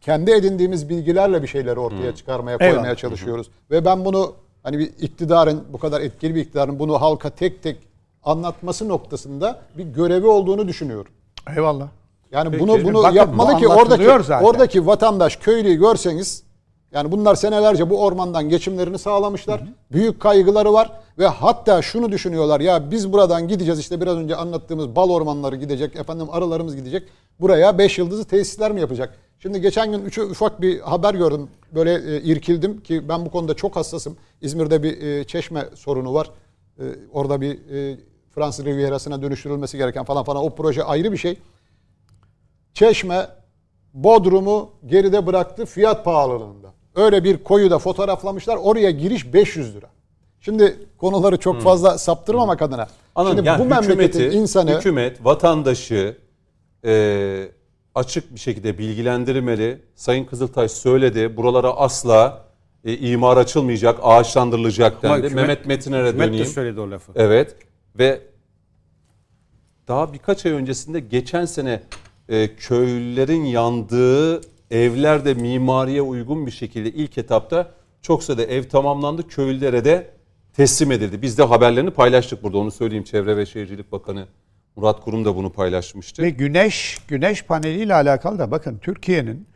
kendi 0.00 0.30
edindiğimiz 0.30 0.88
bilgilerle 0.88 1.42
bir 1.42 1.46
şeyleri 1.48 1.80
ortaya 1.80 2.14
çıkarmaya 2.14 2.58
koymaya 2.58 2.80
Eyvallah. 2.80 2.96
çalışıyoruz. 2.96 3.50
Ve 3.70 3.84
ben 3.84 4.04
bunu 4.04 4.34
hani 4.62 4.78
bir 4.78 4.86
iktidarın 5.00 5.64
bu 5.72 5.78
kadar 5.78 6.00
etkili 6.00 6.34
bir 6.34 6.40
iktidarın 6.40 6.78
bunu 6.78 7.00
halka 7.00 7.30
tek 7.30 7.62
tek 7.62 7.78
anlatması 8.24 8.88
noktasında 8.88 9.60
bir 9.78 9.84
görevi 9.84 10.26
olduğunu 10.26 10.68
düşünüyorum. 10.68 11.12
Eyvallah. 11.56 11.88
Yani 12.32 12.50
Peki. 12.50 12.62
bunu 12.62 12.84
bunu 12.84 13.02
Bakın, 13.02 13.16
yapmalı 13.16 13.52
bu 13.54 13.58
ki 13.58 13.68
oradaki 13.68 14.24
zaten. 14.24 14.44
oradaki 14.44 14.86
vatandaş 14.86 15.36
köylüyü 15.36 15.78
görseniz 15.78 16.42
yani 16.92 17.12
bunlar 17.12 17.34
senelerce 17.34 17.90
bu 17.90 18.02
ormandan 18.02 18.48
geçimlerini 18.48 18.98
sağlamışlar. 18.98 19.62
Büyük 19.92 20.20
kaygıları 20.20 20.72
var 20.72 20.92
ve 21.18 21.26
hatta 21.26 21.82
şunu 21.82 22.12
düşünüyorlar 22.12 22.60
ya 22.60 22.90
biz 22.90 23.12
buradan 23.12 23.48
gideceğiz 23.48 23.80
işte 23.80 24.00
biraz 24.00 24.16
önce 24.16 24.36
anlattığımız 24.36 24.96
bal 24.96 25.10
ormanları 25.10 25.56
gidecek 25.56 25.96
efendim 25.96 26.26
arılarımız 26.30 26.76
gidecek. 26.76 27.08
Buraya 27.40 27.78
5 27.78 27.98
yıldızlı 27.98 28.24
tesisler 28.24 28.72
mi 28.72 28.80
yapacak? 28.80 29.14
Şimdi 29.38 29.60
geçen 29.60 29.92
gün 29.92 30.04
üç, 30.04 30.18
ufak 30.18 30.60
bir 30.60 30.80
haber 30.80 31.14
gördüm. 31.14 31.48
Böyle 31.74 32.16
e, 32.16 32.22
irkildim 32.22 32.80
ki 32.80 33.08
ben 33.08 33.26
bu 33.26 33.30
konuda 33.30 33.54
çok 33.54 33.76
hassasım. 33.76 34.16
İzmir'de 34.40 34.82
bir 34.82 35.02
e, 35.02 35.24
çeşme 35.24 35.68
sorunu 35.74 36.14
var. 36.14 36.30
E, 36.78 36.84
orada 37.12 37.40
bir 37.40 37.70
e, 37.70 37.98
Fransız 38.34 38.64
Rivierası'na 38.64 39.22
dönüştürülmesi 39.22 39.76
gereken 39.76 40.04
falan 40.04 40.24
falan 40.24 40.44
o 40.44 40.50
proje 40.50 40.84
ayrı 40.84 41.12
bir 41.12 41.16
şey. 41.16 41.38
Çeşme 42.74 43.28
Bodrum'u 43.94 44.70
geride 44.86 45.26
bıraktı 45.26 45.66
fiyat 45.66 46.04
pahalılığında. 46.04 46.72
Öyle 46.96 47.24
bir 47.24 47.36
koyu 47.36 47.70
da 47.70 47.78
fotoğraflamışlar. 47.78 48.56
Oraya 48.56 48.90
giriş 48.90 49.32
500 49.32 49.74
lira. 49.76 49.86
Şimdi 50.40 50.76
konuları 50.98 51.36
çok 51.36 51.60
fazla 51.60 51.98
saptırmamak 51.98 52.62
adına. 52.62 52.86
Anladım. 53.14 53.36
Şimdi 53.36 53.48
yani 53.48 53.64
bu 53.64 53.64
memleketin 53.68 54.30
insanı 54.30 54.78
hükümet, 54.78 55.24
vatandaşı 55.24 56.16
e, 56.84 57.48
açık 57.94 58.34
bir 58.34 58.40
şekilde 58.40 58.78
bilgilendirmeli. 58.78 59.78
Sayın 59.94 60.24
Kızıltaş 60.24 60.70
söyledi. 60.70 61.36
Buralara 61.36 61.70
asla 61.70 62.44
e, 62.84 62.96
imar 62.96 63.36
açılmayacak, 63.36 63.98
ağaçlandırılacak 64.02 65.02
dendi. 65.02 65.26
hükümet- 65.26 65.34
Mehmet 65.34 65.66
Metiner'e 65.66 66.06
Hükümet 66.08 66.26
de 66.26 66.28
döneyim. 66.32 66.46
söyledi 66.46 66.80
o 66.80 66.90
lafı. 66.90 67.12
Evet 67.14 67.56
ve 67.98 68.20
daha 69.88 70.12
birkaç 70.12 70.46
ay 70.46 70.52
öncesinde 70.52 71.00
geçen 71.00 71.44
sene 71.44 71.82
e, 72.28 72.56
köylülerin 72.56 73.44
yandığı 73.44 74.40
evlerde 74.72 75.34
mimariye 75.34 76.02
uygun 76.02 76.46
bir 76.46 76.50
şekilde 76.50 76.90
ilk 76.90 77.18
etapta 77.18 77.70
çok 78.02 78.24
sayıda 78.24 78.42
ev 78.44 78.62
tamamlandı. 78.64 79.28
Köylülere 79.28 79.84
de 79.84 80.10
teslim 80.56 80.92
edildi. 80.92 81.22
Biz 81.22 81.38
de 81.38 81.42
haberlerini 81.42 81.90
paylaştık 81.90 82.42
burada 82.42 82.58
onu 82.58 82.70
söyleyeyim. 82.70 83.04
Çevre 83.04 83.36
ve 83.36 83.46
Şehircilik 83.46 83.92
Bakanı 83.92 84.26
Murat 84.76 85.00
Kurum 85.00 85.24
da 85.24 85.36
bunu 85.36 85.52
paylaşmıştı. 85.52 86.22
Ve 86.22 86.30
güneş 86.30 86.98
güneş 87.08 87.44
paneliyle 87.44 87.94
alakalı 87.94 88.38
da 88.38 88.50
bakın 88.50 88.78
Türkiye'nin 88.78 89.46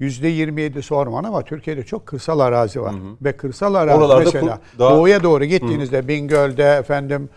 %27'si 0.00 0.94
orman 0.94 1.24
ama 1.24 1.42
Türkiye'de 1.42 1.82
çok 1.82 2.06
kırsal 2.06 2.38
arazi 2.40 2.80
var. 2.82 2.94
Ve 3.22 3.36
kırsal 3.36 3.74
arazi 3.74 3.98
Oralarda 3.98 4.24
mesela 4.24 4.46
ku- 4.46 4.78
daha- 4.78 4.90
doğuya 4.96 5.22
doğru 5.22 5.44
gittiğinizde 5.44 6.08
Bingöl'de 6.08 6.62
efendim 6.64 7.28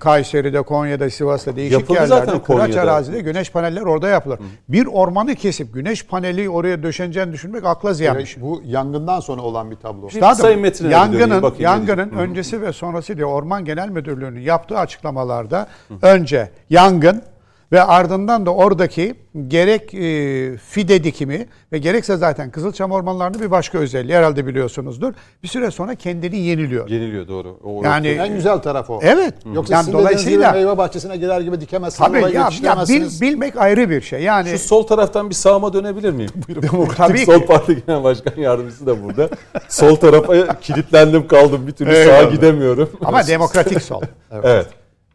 Kayseri'de, 0.00 0.62
Konya'da, 0.62 1.10
Sivas'ta 1.10 1.56
değişik 1.56 1.80
Yapıldı 1.80 1.98
yerlerde 1.98 2.26
zaten 2.26 2.42
kıraç 2.42 2.76
arazide 2.76 3.20
güneş 3.20 3.52
paneller 3.52 3.82
orada 3.82 4.08
yapılır. 4.08 4.38
Bir 4.68 4.86
ormanı 4.86 5.34
kesip 5.34 5.74
güneş 5.74 6.06
paneli 6.06 6.50
oraya 6.50 6.82
döşeneceğini 6.82 7.32
düşünmek 7.32 7.64
akla 7.64 7.94
ziyan 7.94 8.18
bir 8.18 8.26
şey. 8.26 8.42
Bu 8.42 8.62
yangından 8.64 9.20
sonra 9.20 9.42
olan 9.42 9.70
bir 9.70 9.76
tablo. 9.76 10.06
Üstadım, 10.06 10.34
Sayın 10.34 10.60
Metin'e 10.60 10.88
bir 10.88 10.94
döneyim, 10.94 11.30
yangının, 11.30 11.54
yangının 11.58 12.10
öncesi 12.10 12.62
ve 12.62 12.72
sonrası 12.72 13.16
diye 13.16 13.26
Orman 13.26 13.64
Genel 13.64 13.88
Müdürlüğü'nün 13.88 14.40
yaptığı 14.40 14.78
açıklamalarda 14.78 15.66
önce 16.02 16.50
yangın 16.70 17.22
ve 17.72 17.82
ardından 17.82 18.46
da 18.46 18.54
oradaki 18.54 19.14
gerek 19.48 19.94
e, 19.94 20.56
fide 20.56 21.04
dikimi 21.04 21.46
ve 21.72 21.78
gerekse 21.78 22.16
zaten 22.16 22.50
Kızılçam 22.50 22.92
ormanlarının 22.92 23.40
bir 23.40 23.50
başka 23.50 23.78
özelliği 23.78 24.16
herhalde 24.18 24.46
biliyorsunuzdur. 24.46 25.12
Bir 25.42 25.48
süre 25.48 25.70
sonra 25.70 25.94
kendini 25.94 26.36
yeniliyor. 26.38 26.88
Yeniliyor 26.88 27.28
doğru. 27.28 27.58
O 27.64 27.84
Yani 27.84 28.08
En 28.08 28.34
güzel 28.34 28.58
taraf 28.58 28.90
o. 28.90 28.98
evet. 29.02 29.34
Yoksa 29.54 29.74
yani 29.74 29.84
sizin 29.84 29.98
dediğiniz 29.98 30.20
gibi 30.24 30.32
dolayısıyla 30.34 30.52
meyve 30.52 30.78
bahçesine 30.78 31.16
gider 31.16 31.40
gibi 31.40 31.60
dikemezsiniz. 31.60 32.12
tabii 32.12 32.34
ya, 32.34 32.50
ya 32.62 32.84
bil, 32.88 33.20
bilmek 33.20 33.56
ayrı 33.56 33.90
bir 33.90 34.00
şey. 34.00 34.22
Yani 34.22 34.48
Şu 34.48 34.58
sol 34.58 34.82
taraftan 34.86 35.30
bir 35.30 35.34
sağıma 35.34 35.72
dönebilir 35.72 36.10
miyim? 36.12 36.30
Demokratik 36.62 36.96
Tabii 36.96 37.18
Sol 37.18 37.40
ki. 37.40 37.46
Parti 37.46 37.82
Genel 37.86 38.04
Başkan 38.04 38.40
Yardımcısı 38.42 38.86
da 38.86 39.04
burada. 39.04 39.28
sol 39.68 39.96
tarafa 39.96 40.60
kilitlendim 40.60 41.26
kaldım. 41.28 41.66
Bir 41.66 41.72
türlü 41.72 41.90
sağa 41.92 41.98
Eyvallah. 41.98 42.32
gidemiyorum. 42.32 42.90
ama 43.04 43.26
demokratik 43.26 43.82
sol. 43.82 44.02
Evet. 44.42 44.66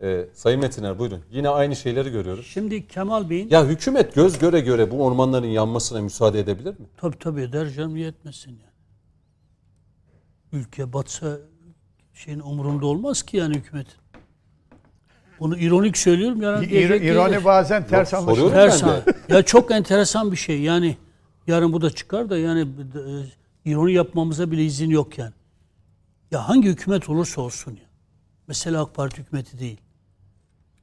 Ee, 0.02 0.26
Sayın 0.34 0.60
Metiner 0.62 1.00
buyurun. 1.00 1.20
Yine 1.32 1.50
aynı 1.50 1.76
şeyleri 1.76 2.10
görüyoruz. 2.12 2.48
Şimdi 2.48 2.88
Kemal 2.88 3.30
Bey'in 3.30 3.50
Ya 3.50 3.66
hükümet 3.66 4.16
göz 4.16 4.40
göre 4.40 4.60
göre 4.60 4.92
bu 4.92 5.06
ormanların 5.06 5.48
yanmasına 5.48 6.02
müsaade 6.02 6.40
edebilir 6.40 6.80
mi? 6.80 6.86
tabii 6.98 7.18
tabii 7.20 7.42
eder 7.42 7.70
canım 7.70 7.96
niye 7.96 8.08
etmesin 8.08 8.50
yani. 8.52 8.62
Ülke 10.64 10.94
batsa 10.94 11.38
şeyin 12.14 12.40
umurunda 12.40 12.86
olmaz 12.86 13.24
ki 13.24 13.38
yani 13.38 13.56
hükümetin. 13.56 13.94
Bunu 15.40 15.58
ironik 15.58 15.98
söylüyorum 15.98 16.42
yarın 16.42 16.64
İr- 16.64 16.70
diyecek 16.70 17.02
ki- 17.02 17.08
İroni 17.08 17.46
bazen 17.46 17.88
ters 17.88 18.14
anlaşılıyor. 18.14 18.52
Ters. 18.52 18.84
Ya 19.30 19.44
çok 19.44 19.72
enteresan 19.72 20.32
bir 20.32 20.38
şey. 20.38 20.62
Yani 20.62 20.98
yarın 21.48 21.74
bu 21.74 21.82
da 21.82 21.90
çıkar 21.90 22.30
da 22.30 22.38
yani 22.38 22.62
e, 22.62 23.72
ironi 23.72 23.94
yapmamıza 23.94 24.52
bile 24.52 24.66
izin 24.66 24.90
yok 24.90 25.18
yani. 25.18 25.34
Ya 26.32 26.50
hangi 26.50 26.68
hükümet 26.70 27.10
olursa 27.10 27.42
olsun 27.42 27.72
ya. 27.72 27.90
Mesela 28.48 28.82
AK 28.84 28.96
Parti 28.96 29.18
hükümeti 29.22 29.60
değil. 29.60 29.78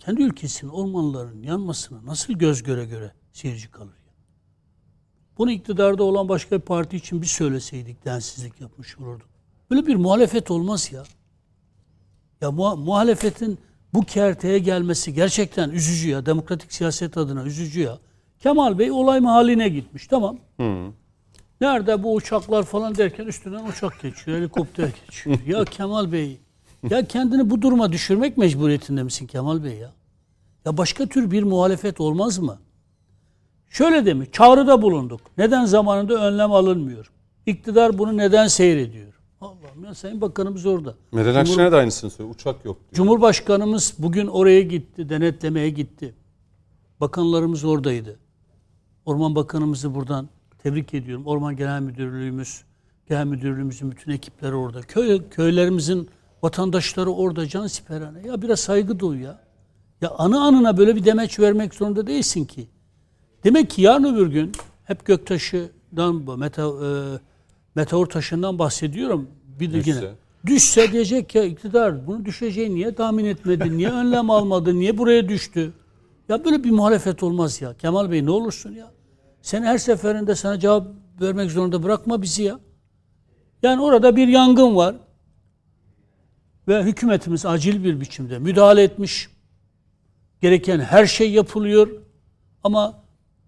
Kendi 0.07 0.23
ülkesinin 0.23 0.71
ormanların 0.71 1.43
yanmasına 1.43 2.07
nasıl 2.07 2.33
göz 2.33 2.63
göre 2.63 2.85
göre 2.85 3.13
seyirci 3.33 3.71
kalır 3.71 3.89
ya. 4.07 4.13
Bunu 5.39 5.51
iktidarda 5.51 6.05
olan 6.05 6.29
başka 6.29 6.57
bir 6.57 6.61
parti 6.63 6.97
için 6.97 7.23
bir 7.23 7.27
söyleseydik 7.27 8.05
densizlik 8.05 8.61
yapmış 8.61 8.99
olurduk. 8.99 9.29
Böyle 9.71 9.87
bir 9.87 9.97
muhalefet 9.97 10.51
olmaz 10.51 10.93
ya. 10.93 11.03
Ya 12.41 12.49
muha- 12.49 12.77
muhalefetin 12.85 13.59
bu 13.95 14.03
kerteye 14.03 14.59
gelmesi 14.59 15.15
gerçekten 15.15 15.71
üzücü 15.71 16.09
ya. 16.09 16.27
Demokratik 16.27 16.73
siyaset 16.73 17.17
adına 17.17 17.43
üzücü 17.45 17.81
ya. 17.81 17.99
Kemal 18.41 18.79
Bey 18.79 18.91
olay 18.91 19.21
mahalline 19.21 19.69
gitmiş. 19.69 20.07
Tamam. 20.07 20.39
Nerede 21.61 22.03
bu 22.03 22.15
uçaklar 22.15 22.63
falan 22.63 22.95
derken 22.97 23.27
üstünden 23.27 23.67
uçak 23.67 24.03
geçiyor, 24.03 24.39
helikopter 24.39 24.89
geçiyor. 25.07 25.39
ya 25.47 25.65
Kemal 25.65 26.13
Bey, 26.13 26.41
ya 26.91 27.07
kendini 27.07 27.51
bu 27.51 27.63
duruma 27.63 27.93
düşürmek 27.93 28.37
mecburiyetinde 28.39 29.03
misin 29.03 29.27
Kemal 29.27 29.65
Bey 29.65 29.77
ya? 29.79 29.93
Ya 30.65 30.77
başka 30.77 31.07
tür 31.07 31.31
bir 31.31 31.43
muhalefet 31.43 32.01
olmaz 32.01 32.39
mı? 32.39 32.59
Şöyle 33.71 34.07
demiş, 34.07 34.29
çağrıda 34.33 34.83
bulunduk. 34.83 35.21
Neden 35.39 35.65
zamanında 35.65 36.15
önlem 36.29 36.53
alınmıyor? 36.53 37.11
İktidar 37.47 37.99
bunu 37.99 38.17
neden 38.17 38.47
seyrediyor? 38.47 39.07
Allah'ım 39.41 39.85
ya 39.85 39.95
Sayın 39.95 40.21
Bakanımız 40.21 40.67
orada. 40.67 40.95
Meral 41.13 41.31
Cumhur- 41.35 41.41
Akşener 41.41 41.73
de 41.73 41.77
aynısını 41.77 42.11
söylüyor. 42.11 42.35
Uçak 42.35 42.65
yok 42.65 42.77
diyor. 42.81 42.93
Cumhurbaşkanımız 42.93 43.95
bugün 43.99 44.27
oraya 44.27 44.63
gitti, 44.63 45.09
denetlemeye 45.09 45.71
gitti. 45.71 46.15
Bakanlarımız 47.01 47.65
oradaydı. 47.65 48.17
Orman 49.07 49.35
Bakanımızı 49.35 49.95
buradan 49.95 50.29
tebrik 50.63 50.95
ediyorum. 50.95 51.27
Orman 51.27 51.57
Genel 51.57 51.81
Müdürlüğümüz, 51.81 52.63
Genel 53.09 53.25
Müdürlüğümüzün 53.27 53.91
bütün 53.91 54.13
ekipleri 54.13 54.55
orada. 54.55 54.81
Köy, 54.81 55.23
köylerimizin 55.31 56.09
vatandaşları 56.43 57.11
orada 57.11 57.49
can 57.49 57.67
siperhane. 57.67 58.27
Ya 58.27 58.43
biraz 58.43 58.61
saygı 58.61 58.99
duy 58.99 59.23
ya. 59.23 59.39
Ya 60.01 60.11
anı 60.11 60.45
anına 60.45 60.77
böyle 60.77 60.97
bir 60.97 61.05
demeç 61.05 61.41
vermek 61.41 61.75
zorunda 61.75 62.07
değilsin 62.07 62.45
ki. 62.45 62.69
Demek 63.45 63.71
ki 63.71 63.83
yarın 63.83 64.15
öbür 64.15 64.27
gün 64.27 64.53
hep 64.85 65.05
göktaşından, 65.05 66.39
meta, 66.39 66.63
e, 66.63 66.89
meteor 67.75 68.07
taşından 68.07 68.59
bahsediyorum. 68.59 69.29
Bir 69.61 69.73
de 69.73 69.83
yine. 69.91 70.03
Düşse. 70.47 70.93
Diyecek 70.93 71.35
ya 71.35 71.45
iktidar 71.45 72.07
bunu 72.07 72.25
düşeceğini 72.25 72.75
niye 72.75 72.95
tahmin 72.95 73.25
etmedin, 73.25 73.79
niye 73.79 73.91
önlem 73.93 74.31
almadın, 74.31 74.81
niye 74.81 74.99
buraya 74.99 75.29
düştü? 75.29 75.73
Ya 76.29 76.45
böyle 76.45 76.65
bir 76.65 76.71
muhalefet 76.71 77.23
olmaz 77.23 77.61
ya. 77.61 77.75
Kemal 77.75 78.11
Bey 78.11 78.27
ne 78.27 78.31
olursun 78.31 78.73
ya. 78.73 78.91
Sen 79.43 79.63
her 79.63 79.79
seferinde 79.79 80.35
sana 80.35 80.59
cevap 80.59 80.87
vermek 81.21 81.51
zorunda 81.51 81.83
bırakma 81.83 82.23
bizi 82.23 82.43
ya. 82.43 82.61
Yani 83.63 83.83
orada 83.83 84.17
bir 84.17 84.29
yangın 84.29 84.77
var. 84.77 84.95
Ve 86.69 86.83
hükümetimiz 86.83 87.47
acil 87.47 87.85
bir 87.85 88.01
biçimde 88.01 88.39
müdahale 88.39 88.83
etmiş. 88.83 89.29
Gereken 90.43 90.81
her 90.81 91.07
şey 91.07 91.31
yapılıyor. 91.31 91.89
Ama 92.65 92.95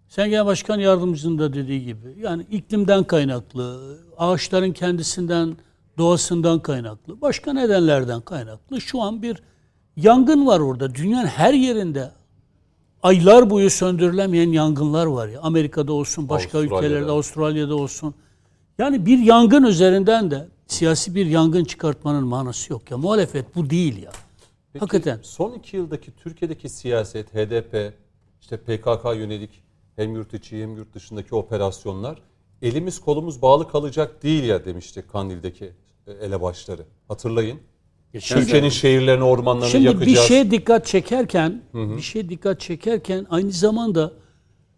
sen 0.09 0.31
Genel 0.31 0.47
Başkan 0.47 0.79
Yardımcının 0.79 1.39
da 1.39 1.53
dediği 1.53 1.85
gibi 1.85 2.17
yani 2.21 2.47
iklimden 2.51 3.05
kaynaklı, 3.05 3.99
ağaçların 4.19 4.73
kendisinden, 4.73 5.57
doğasından 5.99 6.61
kaynaklı, 6.61 7.21
başka 7.21 7.53
nedenlerden 7.53 8.21
kaynaklı 8.21 8.81
şu 8.81 9.03
an 9.03 9.23
bir 9.23 9.43
yangın 9.97 10.47
var 10.47 10.61
orada. 10.61 10.95
Dünyanın 10.95 11.27
her 11.27 11.55
yerinde 11.55 12.11
aylar 13.03 13.51
boyu 13.51 13.71
söndürülemeyen 13.71 14.49
yangınlar 14.53 15.07
var 15.07 15.29
ya. 15.29 15.41
Amerika'da 15.41 15.93
olsun, 15.93 16.29
başka 16.29 16.59
Avustralya'da. 16.59 16.87
ülkelerde, 16.87 17.11
Avustralya'da 17.11 17.77
olsun. 17.77 18.15
Yani 18.79 19.07
bir 19.07 19.19
yangın 19.19 19.63
üzerinden 19.63 20.31
de 20.31 20.49
siyasi 20.69 21.15
bir 21.15 21.27
yangın 21.27 21.65
çıkartmanın 21.65 22.27
manası 22.27 22.73
yok 22.73 22.91
ya. 22.91 22.99
Muhalefet 22.99 23.57
bu 23.57 23.71
değil 23.71 24.03
ya. 24.03 24.13
Peki, 24.73 24.81
Hakikaten. 24.81 25.19
Son 25.23 25.53
iki 25.53 25.77
yıldaki 25.77 26.17
Türkiye'deki 26.17 26.69
siyaset, 26.69 27.35
HDP, 27.35 27.95
işte 28.41 28.57
PKK 28.57 29.05
yönelik 29.17 29.51
hem 29.97 30.15
yurt 30.15 30.35
içi 30.35 30.63
hem 30.63 30.77
yurt 30.77 30.95
dışındaki 30.95 31.35
operasyonlar 31.35 32.23
elimiz 32.63 33.01
kolumuz 33.01 33.43
bağlı 33.43 33.69
kalacak 33.69 34.23
değil 34.23 34.45
ya 34.45 34.65
demişti 34.65 35.05
Kandil'deki 35.13 35.73
e, 36.07 36.13
elebaşları. 36.13 36.83
Hatırlayın. 37.09 37.61
Türkiye'nin 38.13 38.69
şehirlerini, 38.69 39.25
ormanlarını 39.25 39.71
Şimdi 39.71 39.85
yakacağız. 39.85 40.09
bir 40.13 40.17
şeye 40.17 40.51
dikkat 40.51 40.87
çekerken, 40.87 41.63
bir 41.75 42.03
şeye 42.03 42.29
dikkat 42.29 42.61
çekerken 42.61 43.27
aynı 43.31 43.51
zamanda 43.51 44.13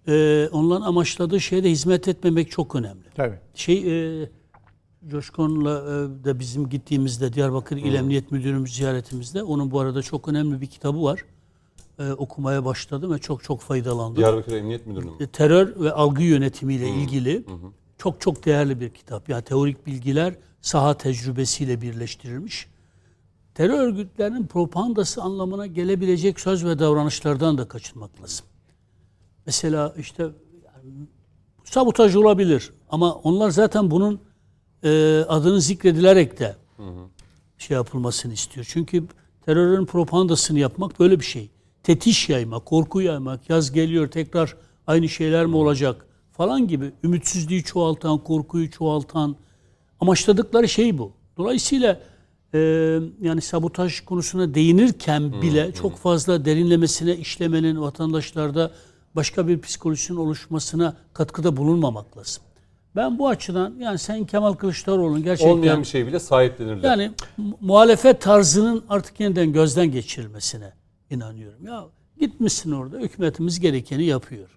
e, 0.08 0.48
onların 0.52 0.82
amaçladığı 0.82 1.40
şeye 1.40 1.64
de 1.64 1.70
hizmet 1.70 2.08
etmemek 2.08 2.50
çok 2.50 2.76
önemli. 2.76 3.04
Tabii. 3.14 3.38
Şey 3.54 3.76
e, 4.22 4.28
Coşkun'la 5.08 5.78
e, 5.78 6.24
da 6.24 6.38
bizim 6.38 6.68
gittiğimizde 6.68 7.32
Diyarbakır 7.32 7.76
İl 7.76 7.94
Emniyet 7.94 8.32
Müdürümüz 8.32 8.76
ziyaretimizde 8.76 9.42
onun 9.42 9.70
bu 9.70 9.80
arada 9.80 10.02
çok 10.02 10.28
önemli 10.28 10.60
bir 10.60 10.66
kitabı 10.66 11.02
var. 11.02 11.24
E, 11.98 12.12
okumaya 12.12 12.64
başladım 12.64 13.12
ve 13.14 13.18
çok 13.18 13.44
çok 13.44 13.60
faydalandım. 13.60 14.16
Diyarbakır 14.16 14.52
Emniyet 14.52 14.86
Müdürlüğü. 14.86 15.10
E, 15.20 15.26
terör 15.26 15.80
ve 15.80 15.92
algı 15.92 16.22
yönetimiyle 16.22 16.88
ilgili 16.88 17.44
çok 17.98 18.20
çok 18.20 18.44
değerli 18.44 18.80
bir 18.80 18.90
kitap. 18.90 19.28
Yani 19.28 19.42
teorik 19.42 19.86
bilgiler 19.86 20.34
saha 20.60 20.94
tecrübesiyle 20.94 21.80
birleştirilmiş. 21.80 22.68
Terör 23.54 23.78
örgütlerinin 23.78 24.46
propagandası 24.46 25.22
anlamına 25.22 25.66
gelebilecek 25.66 26.40
söz 26.40 26.64
ve 26.64 26.78
davranışlardan 26.78 27.58
da 27.58 27.68
kaçınmak 27.68 28.22
lazım. 28.22 28.46
Mesela 29.46 29.94
işte 29.98 30.22
yani, 30.22 31.06
sabotaj 31.64 32.16
olabilir 32.16 32.72
ama 32.90 33.14
onlar 33.14 33.50
zaten 33.50 33.90
bunun 33.90 34.20
e, 34.84 35.24
adını 35.28 35.60
zikredilerek 35.60 36.38
de 36.38 36.56
şey 37.58 37.74
yapılmasını 37.74 38.32
istiyor. 38.32 38.66
Çünkü 38.70 39.04
terörün 39.46 39.86
propagandasını 39.86 40.58
yapmak 40.58 41.00
böyle 41.00 41.20
bir 41.20 41.24
şey. 41.24 41.50
Tetiş 41.82 42.28
yaymak, 42.28 42.66
korku 42.66 43.00
yaymak, 43.00 43.50
yaz 43.50 43.72
geliyor 43.72 44.08
tekrar 44.08 44.56
aynı 44.86 45.08
şeyler 45.08 45.46
mi 45.46 45.56
olacak 45.56 46.06
falan 46.32 46.68
gibi 46.68 46.92
ümitsizliği 47.04 47.62
çoğaltan, 47.62 48.18
korkuyu 48.18 48.70
çoğaltan 48.70 49.36
amaçladıkları 50.00 50.68
şey 50.68 50.98
bu. 50.98 51.12
Dolayısıyla 51.36 52.00
e, 52.54 52.58
yani 53.20 53.40
sabotaj 53.40 54.00
konusuna 54.00 54.54
değinirken 54.54 55.42
bile 55.42 55.72
çok 55.72 55.96
fazla 55.96 56.44
derinlemesine 56.44 57.16
işlemenin 57.16 57.80
vatandaşlarda 57.80 58.70
başka 59.16 59.48
bir 59.48 59.60
psikolojisinin 59.60 60.18
oluşmasına 60.18 60.96
katkıda 61.12 61.56
bulunmamak 61.56 62.18
lazım. 62.18 62.42
Ben 62.96 63.18
bu 63.18 63.28
açıdan 63.28 63.74
yani 63.78 63.98
sen 63.98 64.24
Kemal 64.24 64.52
Kılıçdaroğlu'nun 64.52 65.22
gerçekten 65.22 65.52
Olmayan 65.52 65.80
bir 65.80 65.84
şey 65.86 66.06
bile 66.06 66.18
sahiplenirler. 66.18 66.88
yani 66.90 67.10
mu- 67.36 67.56
muhalefet 67.60 68.20
tarzının 68.20 68.84
artık 68.88 69.20
yeniden 69.20 69.52
gözden 69.52 69.86
geçirilmesine 69.90 70.72
inanıyorum. 71.10 71.66
Ya 71.66 71.84
gitmişsin 72.20 72.72
orada 72.72 72.98
hükümetimiz 72.98 73.60
gerekeni 73.60 74.04
yapıyor. 74.04 74.48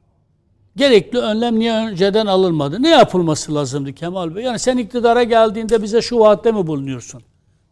Gerekli 0.76 1.18
önlem 1.20 1.60
niye 1.60 1.74
önceden 1.74 2.26
alınmadı? 2.26 2.82
Ne 2.84 2.90
yapılması 2.90 3.56
lazımdı 3.56 3.94
Kemal 3.94 4.36
Bey? 4.36 4.44
Yani 4.44 4.60
sen 4.60 4.78
iktidara 4.78 5.24
geldiğinde 5.24 5.84
bize 5.84 6.02
şu 6.02 6.20
vaatte 6.20 6.52
mi 6.52 6.68
bulunuyorsun? 6.68 7.24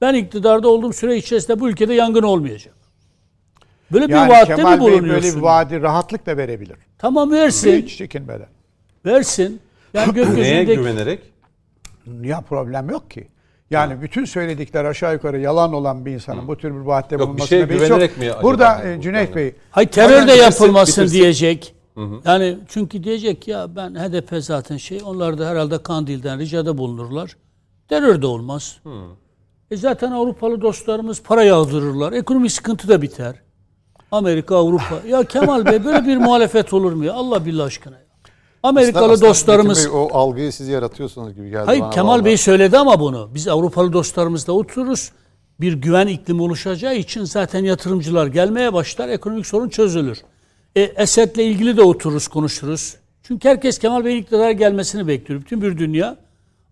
Ben 0.02 0.14
iktidarda 0.14 0.68
olduğum 0.70 0.94
süre 0.94 1.18
içerisinde 1.18 1.60
bu 1.60 1.70
ülkede 1.70 1.94
yangın 1.94 2.24
olmayacak. 2.24 2.74
Böyle 3.92 4.08
bir 4.08 4.14
Yani 4.14 4.30
vaatte 4.32 4.56
Kemal 4.56 4.72
mi 4.80 4.86
Bey 4.86 4.94
bulunuyorsun? 4.94 5.10
böyle 5.24 5.38
bir 5.38 5.42
vaadi 5.42 5.82
rahatlıkla 5.82 6.38
verebilir. 6.38 6.78
Tamam 6.98 7.32
versin. 7.32 7.82
Hiç 7.82 7.98
çekinmeden. 7.98 8.48
Versin. 9.06 9.60
Yani 9.94 10.14
Neye 10.14 10.24
gökyüzündeki 10.26 10.76
güvenerek? 10.76 11.20
Ya 12.22 12.42
problem 12.42 12.90
yok 12.90 13.12
ki. 13.12 13.28
Yani 13.72 14.02
bütün 14.02 14.26
söyledikler 14.26 14.86
aşağı 14.86 15.14
yukarı 15.14 15.40
yalan 15.40 15.74
olan 15.74 16.06
bir 16.06 16.12
insanın 16.12 16.48
bu 16.48 16.58
tür 16.58 16.72
bir 16.76 16.80
vaatte 16.80 17.16
Yok, 17.16 17.22
bir 17.22 17.28
bulunmasına 17.28 17.48
şeye 17.48 17.70
beis 17.70 17.82
güvenerek 17.82 18.10
yok. 18.10 18.18
mi 18.38 18.44
Burada 18.44 18.82
bu- 18.84 18.88
e, 18.88 19.02
Cüneyt? 19.02 19.36
Bey 19.36 19.56
Hay 19.72 19.88
terör 19.88 20.28
de 20.28 20.32
yapılmasın 20.32 21.04
bitirsin. 21.04 21.20
diyecek. 21.22 21.76
Yani 22.26 22.58
çünkü 22.68 23.04
diyecek 23.04 23.48
ya 23.48 23.76
ben 23.76 23.96
HDP 23.96 24.42
zaten 24.42 24.78
şey 24.78 25.02
onlar 25.06 25.38
da 25.38 25.50
herhalde 25.50 25.84
Kandil'den 25.84 26.40
ricada 26.40 26.78
bulunurlar. 26.78 27.38
Terör 27.88 28.22
de 28.22 28.28
olmaz. 28.28 28.80
E 29.72 29.78
zaten 29.78 30.12
Avrupalı 30.12 30.62
dostlarımız 30.62 31.24
para 31.24 31.44
yağdırırlar. 31.44 32.14
Ekonomik 32.14 32.52
sıkıntı 32.52 32.88
da 32.88 33.02
biter. 33.02 33.36
Amerika, 34.12 34.56
Avrupa. 34.56 34.96
Ya 35.08 35.24
Kemal 35.24 35.66
Bey 35.66 35.86
böyle 35.86 36.06
bir 36.06 36.18
muhalefet 36.18 36.74
olur 36.74 36.94
mu 36.94 37.06
ya? 37.06 37.14
Allah 37.14 37.46
billah 37.46 37.66
aşkına. 37.66 38.01
Amerikalı 38.64 39.12
Aslında- 39.12 39.30
dostlarımız 39.30 39.86
Bey, 39.86 39.92
o 39.94 40.10
algıyı 40.14 40.52
siz 40.52 40.68
yaratıyorsunuz 40.68 41.36
gibi 41.36 41.50
geldi 41.50 41.66
Hayır 41.66 41.82
bana 41.82 41.90
Kemal 41.90 42.14
vallahi. 42.14 42.26
Bey 42.26 42.38
söyledi 42.38 42.78
ama 42.78 43.00
bunu. 43.00 43.30
Biz 43.34 43.48
Avrupalı 43.48 43.94
dostlarımızla 43.94 44.54
otururuz. 44.54 45.12
Bir 45.62 45.74
güven 45.74 46.08
iklimi 46.08 46.42
oluşacağı 46.42 46.96
için 46.96 47.24
zaten 47.24 47.64
yatırımcılar 47.64 48.28
gelmeye 48.28 48.74
başlar. 48.74 49.10
Ekonomik 49.10 49.48
sorun 49.48 49.70
çözülür. 49.70 50.22
E, 50.76 50.82
Esed'le 50.82 51.38
ilgili 51.38 51.78
de 51.78 51.82
otururuz 51.82 52.28
konuşuruz. 52.28 52.96
Çünkü 53.24 53.50
herkes 53.50 53.80
Kemal 53.80 54.06
Bey'in 54.06 54.22
iktidara 54.22 54.52
gelmesini 54.52 55.08
bekliyor. 55.08 55.42
Bütün 55.42 55.62
bir 55.62 55.78
dünya 55.78 56.18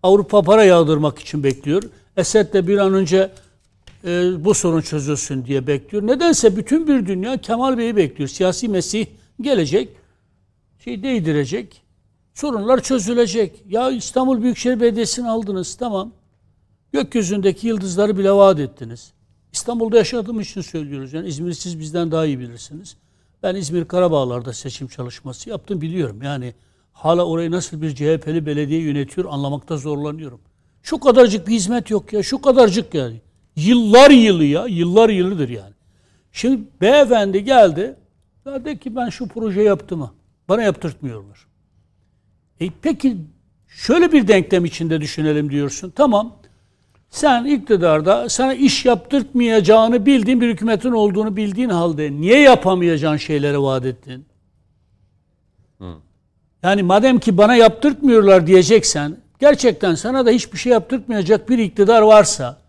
Avrupa 0.02 0.42
para 0.42 0.64
yağdırmak 0.64 1.18
için 1.18 1.44
bekliyor. 1.44 1.82
Esed'le 2.16 2.66
bir 2.66 2.78
an 2.78 2.94
önce 2.94 3.30
e, 4.04 4.44
bu 4.44 4.54
sorun 4.54 4.80
çözülsün 4.80 5.44
diye 5.44 5.66
bekliyor. 5.66 6.06
Nedense 6.06 6.56
bütün 6.56 6.88
bir 6.88 7.06
dünya 7.06 7.36
Kemal 7.36 7.78
Bey'i 7.78 7.96
bekliyor. 7.96 8.28
Siyasi 8.28 8.68
Mesih 8.68 9.06
gelecek, 9.40 9.88
şey 10.84 11.02
değdirecek, 11.02 11.82
sorunlar 12.34 12.82
çözülecek. 12.82 13.64
Ya 13.68 13.90
İstanbul 13.90 14.42
Büyükşehir 14.42 14.80
Belediyesi'ni 14.80 15.28
aldınız, 15.28 15.74
tamam. 15.74 16.12
Gökyüzündeki 16.92 17.66
yıldızları 17.66 18.18
bile 18.18 18.32
vaat 18.32 18.60
ettiniz. 18.60 19.12
İstanbul'da 19.52 19.96
yaşadığım 19.96 20.40
için 20.40 20.60
söylüyoruz. 20.60 21.12
Yani 21.12 21.28
İzmir'i 21.28 21.54
siz 21.54 21.78
bizden 21.78 22.10
daha 22.10 22.26
iyi 22.26 22.38
bilirsiniz. 22.38 22.96
Ben 23.42 23.54
İzmir 23.54 23.84
Karabağlar'da 23.84 24.52
seçim 24.52 24.88
çalışması 24.88 25.50
yaptım 25.50 25.80
biliyorum. 25.80 26.22
Yani 26.22 26.54
hala 26.92 27.26
orayı 27.26 27.50
nasıl 27.50 27.82
bir 27.82 27.94
CHP'li 27.94 28.46
belediye 28.46 28.80
yönetiyor 28.80 29.26
anlamakta 29.30 29.76
zorlanıyorum. 29.76 30.40
Şu 30.82 31.00
kadarcık 31.00 31.48
bir 31.48 31.52
hizmet 31.52 31.90
yok 31.90 32.12
ya. 32.12 32.22
Şu 32.22 32.40
kadarcık 32.40 32.94
yani. 32.94 33.20
Yıllar 33.56 34.10
yılı 34.10 34.44
ya. 34.44 34.66
Yıllar 34.66 35.08
yılıdır 35.08 35.48
yani. 35.48 35.74
Şimdi 36.32 36.62
beyefendi 36.80 37.44
geldi. 37.44 37.96
Ya 38.46 38.64
de 38.64 38.78
ki 38.78 38.96
ben 38.96 39.08
şu 39.08 39.28
proje 39.28 39.62
yaptım? 39.62 40.10
Bana 40.50 40.62
yaptırtmıyorlar. 40.62 41.46
E 42.60 42.68
peki 42.82 43.16
şöyle 43.68 44.12
bir 44.12 44.28
denklem 44.28 44.64
içinde 44.64 45.00
düşünelim 45.00 45.50
diyorsun. 45.50 45.90
Tamam. 45.90 46.36
Sen 47.10 47.44
iktidarda 47.44 48.28
sana 48.28 48.54
iş 48.54 48.84
yaptırtmayacağını 48.84 50.06
bildiğin 50.06 50.40
bir 50.40 50.48
hükümetin 50.48 50.92
olduğunu 50.92 51.36
bildiğin 51.36 51.68
halde 51.68 52.12
niye 52.12 52.40
yapamayacağın 52.40 53.16
şeyleri 53.16 53.62
vaat 53.62 53.86
ettin? 53.86 54.26
Yani 56.62 56.82
madem 56.82 57.18
ki 57.18 57.36
bana 57.38 57.56
yaptırtmıyorlar 57.56 58.46
diyeceksen 58.46 59.16
gerçekten 59.40 59.94
sana 59.94 60.26
da 60.26 60.30
hiçbir 60.30 60.58
şey 60.58 60.72
yaptırtmayacak 60.72 61.48
bir 61.48 61.58
iktidar 61.58 62.02
varsa 62.02 62.60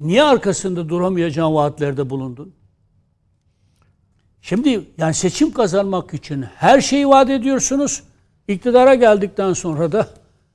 niye 0.00 0.22
arkasında 0.22 0.88
duramayacağın 0.88 1.54
vaatlerde 1.54 2.10
bulundun? 2.10 2.54
Şimdi 4.44 4.84
yani 4.98 5.14
seçim 5.14 5.52
kazanmak 5.52 6.14
için 6.14 6.42
her 6.56 6.80
şeyi 6.80 7.08
vaat 7.08 7.30
ediyorsunuz. 7.30 8.02
İktidara 8.48 8.94
geldikten 8.94 9.52
sonra 9.52 9.92
da 9.92 10.06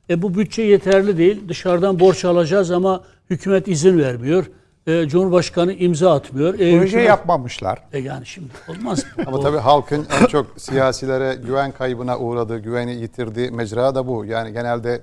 e, 0.09 0.21
bu 0.21 0.35
bütçe 0.35 0.61
yeterli 0.61 1.17
değil. 1.17 1.49
Dışarıdan 1.49 1.99
borç 1.99 2.25
alacağız 2.25 2.71
ama 2.71 3.03
hükümet 3.29 3.67
izin 3.67 3.97
vermiyor. 3.97 4.45
E, 4.87 5.07
Cumhurbaşkanı 5.07 5.73
imza 5.73 6.13
atmıyor. 6.15 6.53
E, 6.53 6.57
proje 6.57 6.97
hükümet- 6.97 7.07
yapmamışlar. 7.07 7.79
E, 7.93 7.99
yani 7.99 8.25
şimdi 8.25 8.49
olmaz 8.67 8.99
mı? 8.99 9.23
Ama 9.27 9.37
O- 9.37 9.41
tabii 9.41 9.57
halkın 9.57 10.07
en 10.21 10.25
çok 10.25 10.47
siyasilere 10.57 11.35
güven 11.35 11.71
kaybına 11.71 12.19
uğradığı, 12.19 12.59
güveni 12.59 12.95
yitirdiği 12.95 13.51
mecra 13.51 13.95
da 13.95 14.07
bu. 14.07 14.25
Yani 14.25 14.53
genelde 14.53 15.01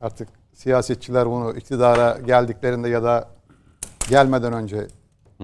artık 0.00 0.28
siyasetçiler 0.54 1.26
bunu 1.26 1.52
iktidara 1.56 2.18
geldiklerinde 2.26 2.88
ya 2.88 3.02
da 3.02 3.28
gelmeden 4.10 4.52
önce 4.52 4.86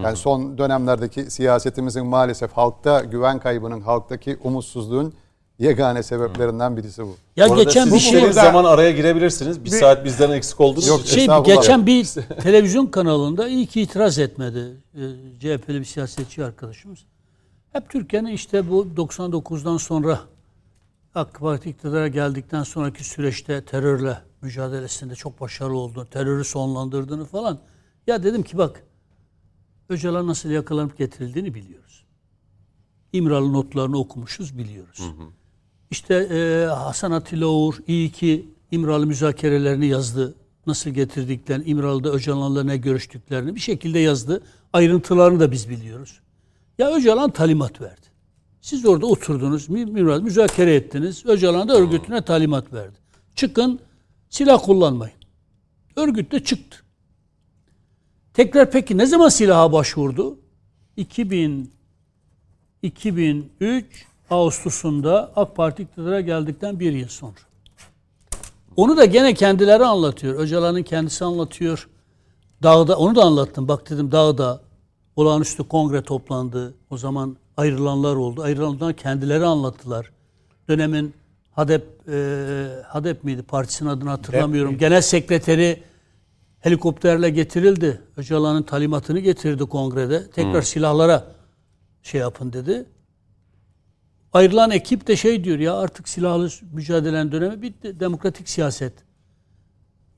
yani 0.02 0.16
son 0.16 0.58
dönemlerdeki 0.58 1.30
siyasetimizin 1.30 2.06
maalesef 2.06 2.52
halkta 2.52 3.00
güven 3.00 3.38
kaybının, 3.38 3.80
halktaki 3.80 4.38
umutsuzluğun 4.42 5.14
yegane 5.58 6.02
sebeplerinden 6.02 6.76
birisi 6.76 7.02
bu. 7.02 7.16
ya 7.36 7.48
Bu 7.48 7.52
arada 7.52 7.62
geçen 7.62 7.84
siz 7.84 7.94
bir 7.94 7.98
şey 7.98 8.32
zaman 8.32 8.64
araya 8.64 8.90
girebilirsiniz. 8.90 9.64
Bir, 9.64 9.70
saat 9.70 10.04
bizden 10.04 10.30
eksik 10.30 10.60
oldunuz. 10.60 10.86
Yok, 10.86 11.00
şey 11.06 11.26
geçen 11.44 11.86
bir 11.86 12.04
televizyon 12.42 12.86
kanalında 12.86 13.48
iyi 13.48 13.66
ki 13.66 13.80
itiraz 13.80 14.18
etmedi 14.18 14.76
e, 14.94 15.02
CHP'li 15.40 15.80
bir 15.80 15.84
siyasetçi 15.84 16.44
arkadaşımız. 16.44 16.98
Hep 17.72 17.90
Türkiye'nin 17.90 18.32
işte 18.32 18.70
bu 18.70 18.86
99'dan 18.96 19.76
sonra 19.76 20.20
AK 21.14 21.40
Parti 21.40 21.70
iktidara 21.70 22.08
geldikten 22.08 22.62
sonraki 22.62 23.04
süreçte 23.04 23.64
terörle 23.64 24.18
mücadelesinde 24.42 25.14
çok 25.14 25.40
başarılı 25.40 25.78
olduğunu, 25.78 26.06
terörü 26.06 26.44
sonlandırdığını 26.44 27.24
falan. 27.24 27.58
Ya 28.06 28.22
dedim 28.22 28.42
ki 28.42 28.58
bak 28.58 28.82
Öcalan 29.88 30.26
nasıl 30.26 30.50
yakalanıp 30.50 30.98
getirildiğini 30.98 31.54
biliyoruz. 31.54 32.04
İmralı 33.12 33.52
notlarını 33.52 33.98
okumuşuz 33.98 34.58
biliyoruz. 34.58 35.00
İşte 35.90 36.14
e, 36.14 36.66
Hasan 36.66 37.10
Atilla 37.10 37.46
Uğur 37.46 37.74
iyi 37.86 38.10
ki 38.12 38.48
İmralı 38.70 39.06
müzakerelerini 39.06 39.86
yazdı. 39.86 40.34
Nasıl 40.66 40.90
getirdiklerini, 40.90 41.64
İmralı'da 41.64 42.10
Öcalan'la 42.12 42.64
ne 42.64 42.76
görüştüklerini 42.76 43.54
bir 43.54 43.60
şekilde 43.60 43.98
yazdı. 43.98 44.42
Ayrıntılarını 44.72 45.40
da 45.40 45.52
biz 45.52 45.70
biliyoruz. 45.70 46.20
Ya 46.78 46.94
Öcalan 46.94 47.30
talimat 47.30 47.80
verdi. 47.80 48.00
Siz 48.60 48.86
orada 48.86 49.06
oturdunuz, 49.06 49.68
mü- 49.68 49.86
mü- 49.86 50.20
müzakere 50.20 50.74
ettiniz. 50.74 51.26
Öcalan 51.26 51.68
da 51.68 51.76
örgütüne 51.76 52.22
talimat 52.22 52.72
verdi. 52.72 52.96
Çıkın, 53.36 53.80
silah 54.30 54.62
kullanmayın. 54.64 55.14
Örgüt 55.96 56.32
de 56.32 56.44
çıktı. 56.44 56.78
Tekrar 58.34 58.70
peki 58.70 58.98
ne 58.98 59.06
zaman 59.06 59.28
silaha 59.28 59.72
başvurdu? 59.72 60.38
2000 60.96 61.74
2003 62.82 64.06
Ağustos'unda 64.30 65.32
AK 65.36 65.56
Parti 65.56 65.82
iktidara 65.82 66.20
geldikten 66.20 66.80
bir 66.80 66.92
yıl 66.92 67.08
sonra. 67.08 67.34
Onu 68.76 68.96
da 68.96 69.04
gene 69.04 69.34
kendileri 69.34 69.84
anlatıyor. 69.84 70.34
Öcalan'ın 70.34 70.82
kendisi 70.82 71.24
anlatıyor. 71.24 71.88
Dağda, 72.62 72.98
onu 72.98 73.16
da 73.16 73.22
anlattım. 73.22 73.68
Bak 73.68 73.90
dedim 73.90 74.12
dağda 74.12 74.60
olağanüstü 75.16 75.68
kongre 75.68 76.02
toplandı. 76.02 76.74
O 76.90 76.96
zaman 76.98 77.36
ayrılanlar 77.56 78.16
oldu. 78.16 78.42
Ayrılanlar 78.42 78.96
kendileri 78.96 79.44
anlattılar. 79.44 80.10
Dönemin 80.68 81.14
HADEP, 81.52 82.08
e, 82.08 82.68
HADEP 82.86 83.24
miydi? 83.24 83.42
Partisinin 83.42 83.88
adını 83.88 84.10
hatırlamıyorum. 84.10 84.78
Genel 84.78 85.02
sekreteri 85.02 85.82
helikopterle 86.64 87.30
getirildi. 87.30 88.00
Öcalan'ın 88.16 88.62
talimatını 88.62 89.18
getirdi 89.18 89.64
kongrede. 89.64 90.30
Tekrar 90.30 90.62
silahlara 90.62 91.24
şey 92.02 92.20
yapın 92.20 92.52
dedi. 92.52 92.86
Ayrılan 94.32 94.70
ekip 94.70 95.06
de 95.06 95.16
şey 95.16 95.44
diyor 95.44 95.58
ya 95.58 95.74
artık 95.76 96.08
silahlı 96.08 96.48
mücadelenin 96.72 97.32
dönemi 97.32 97.62
bitti. 97.62 98.00
Demokratik 98.00 98.48
siyaset. 98.48 98.92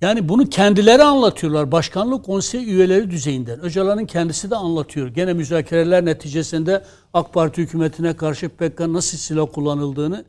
Yani 0.00 0.28
bunu 0.28 0.48
kendileri 0.48 1.02
anlatıyorlar. 1.02 1.72
Başkanlık 1.72 2.24
konsey 2.24 2.64
üyeleri 2.64 3.10
düzeyinden. 3.10 3.60
Öcalan'ın 3.60 4.06
kendisi 4.06 4.50
de 4.50 4.56
anlatıyor. 4.56 5.08
Gene 5.08 5.32
müzakereler 5.32 6.04
neticesinde 6.04 6.84
AK 7.14 7.32
Parti 7.32 7.62
hükümetine 7.62 8.16
karşı 8.16 8.48
PKK 8.48 8.80
nasıl 8.80 9.18
silah 9.18 9.46
kullanıldığını 9.52 10.24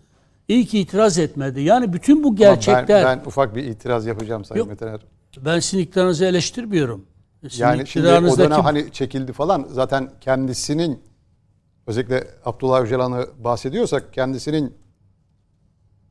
iyi 0.48 0.66
ki 0.66 0.80
itiraz 0.80 1.18
etmedi. 1.18 1.62
Yani 1.62 1.94
bütün 1.94 2.24
bu 2.24 2.28
Ama 2.28 2.36
gerçekler 2.36 3.06
Ben, 3.06 3.20
ben 3.20 3.26
ufak 3.26 3.56
bir 3.56 3.64
itiraz 3.64 4.06
yapacağım 4.06 4.46
Sayın. 4.46 4.68
Metin. 4.68 5.17
Ben 5.46 5.60
sizin 5.60 5.84
iktidarınızı 5.84 6.26
eleştirmiyorum. 6.26 7.06
Sizin 7.42 7.64
Yani 7.64 7.88
şimdi 7.88 8.08
o 8.08 8.38
dönem 8.38 8.62
hani 8.62 8.92
çekildi 8.92 9.34
falan 9.34 9.68
zaten 9.72 10.12
kendisinin 10.22 11.04
özellikle 11.88 12.28
Abdullah 12.46 12.82
Öcalan'ı 12.82 13.28
bahsediyorsak 13.44 14.14
kendisinin 14.14 14.74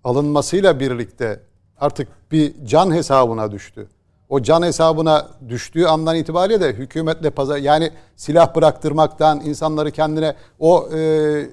alınmasıyla 0.04 0.80
birlikte 0.80 1.40
artık 1.80 2.08
bir 2.32 2.66
can 2.66 2.92
hesabına 2.94 3.52
düştü. 3.52 3.88
O 4.28 4.42
can 4.42 4.62
hesabına 4.62 5.28
düştüğü 5.48 5.84
andan 5.84 6.16
itibariyle 6.16 6.60
de 6.60 6.72
hükümetle 6.72 7.30
pazar 7.30 7.56
yani 7.56 7.90
silah 8.16 8.54
bıraktırmaktan 8.54 9.40
insanları 9.40 9.90
kendine 9.90 10.34
o 10.58 10.88
e, 10.94 11.50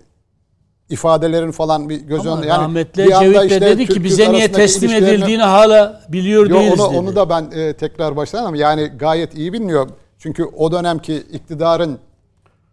ifadelerin 0.89 1.51
falan 1.51 1.89
bir 1.89 2.01
göz 2.01 2.25
önünde. 2.25 2.47
Yani 2.47 2.61
rahmetli 2.61 3.05
bir 3.05 3.11
Ecevit 3.11 3.35
de 3.35 3.45
işte 3.45 3.61
dedi 3.61 3.87
ki 3.87 4.03
bize 4.03 4.31
niye 4.31 4.51
teslim 4.51 4.91
edildiğini 4.91 5.43
hala 5.43 6.01
biliyor 6.09 6.49
Yo, 6.49 6.59
değiliz 6.59 6.79
onu, 6.79 6.89
dedi. 6.89 6.99
onu 6.99 7.15
da 7.15 7.29
ben 7.29 7.51
e, 7.51 7.73
tekrar 7.73 8.15
baştan 8.15 8.45
ama 8.45 8.57
yani 8.57 8.91
gayet 8.99 9.35
iyi 9.37 9.53
biliniyor. 9.53 9.89
Çünkü 10.19 10.43
o 10.43 10.71
dönemki 10.71 11.15
iktidarın 11.15 11.99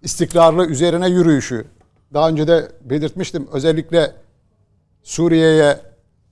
istikrarlı 0.03 0.67
üzerine 0.67 1.09
yürüyüşü 1.09 1.65
daha 2.15 2.29
önce 2.29 2.49
de 2.49 2.69
belirtmiştim. 2.85 3.49
Özellikle 3.53 4.13
Suriye'ye 5.03 5.77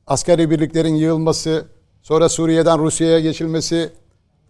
askeri 0.06 0.50
birliklerin 0.50 0.94
yığılması, 0.94 1.64
sonra 2.02 2.28
Suriye'den 2.28 2.78
Rusya'ya 2.78 3.20
geçilmesi, 3.20 3.90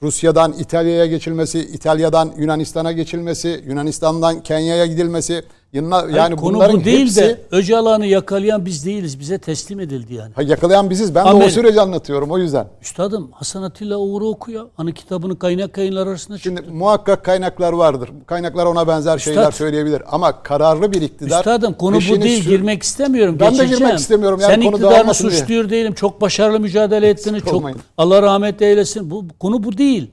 Rusya'dan 0.02 0.52
İtalya'ya 0.52 1.06
geçilmesi, 1.06 1.60
İtalya'dan 1.60 2.32
Yunanistan'a 2.36 2.92
geçilmesi, 2.92 3.64
Yunanistan'dan 3.66 4.42
Kenya'ya 4.42 4.86
gidilmesi. 4.86 5.44
Yanına, 5.72 5.96
Hayır, 5.96 6.14
yani 6.14 6.36
konu 6.36 6.54
bunların 6.54 6.80
bu 6.80 6.84
değil 6.84 7.00
hepsi 7.00 7.20
de 7.20 7.40
Öcalan'ı 7.50 8.06
yakalayan 8.06 8.66
biz 8.66 8.86
değiliz. 8.86 9.20
Bize 9.20 9.38
teslim 9.38 9.80
edildi 9.80 10.14
yani. 10.14 10.32
Ha, 10.34 10.42
yakalayan 10.42 10.90
biziz. 10.90 11.14
Ben 11.14 11.24
de 11.26 11.28
Amer- 11.28 11.46
o 11.46 11.50
süreci 11.50 11.80
anlatıyorum 11.80 12.30
o 12.30 12.38
yüzden. 12.38 12.66
Üstadım 12.82 13.30
Hasan 13.32 13.62
Atilla 13.62 13.98
Uğur'u 13.98 14.28
oku 14.28 14.50
ya. 14.50 14.62
Anı 14.78 14.92
kitabını 14.92 15.38
kaynak 15.38 15.78
yayınlar 15.78 16.06
arasında 16.06 16.38
Şimdi 16.38 16.56
çıktı. 16.56 16.74
muhakkak 16.74 17.24
kaynaklar 17.24 17.72
vardır. 17.72 18.10
Kaynaklar 18.26 18.66
ona 18.66 18.88
benzer 18.88 19.18
şeyler 19.18 19.40
Üstad. 19.42 19.52
söyleyebilir. 19.52 20.02
Ama 20.10 20.42
kararlı 20.42 20.92
bir 20.92 21.02
iktidar... 21.02 21.38
Üstadım 21.38 21.74
konu 21.74 21.96
bu 21.96 22.22
değil. 22.22 22.42
sür- 22.42 22.50
girmek 22.50 22.82
istemiyorum. 22.82 23.36
Ben 23.40 23.46
de 23.46 23.50
Geçeceğim. 23.56 23.78
girmek 23.78 23.98
istemiyorum. 23.98 24.38
Yani 24.42 24.50
Sen 24.54 24.60
konu 24.62 24.70
iktidarını 24.70 24.96
dağılmasın 24.96 25.30
diye. 25.30 25.40
suçluyor 25.40 25.70
değilim. 25.70 25.94
Çok 25.94 26.20
başarılı 26.20 26.60
mücadele 26.60 27.08
ettiniz. 27.08 27.42
Çok 27.44 27.54
olmayın. 27.54 27.78
Allah 27.98 28.22
rahmet 28.22 28.62
eylesin. 28.62 29.10
Bu 29.10 29.24
konu 29.40 29.64
bu 29.64 29.78
değil. 29.78 30.10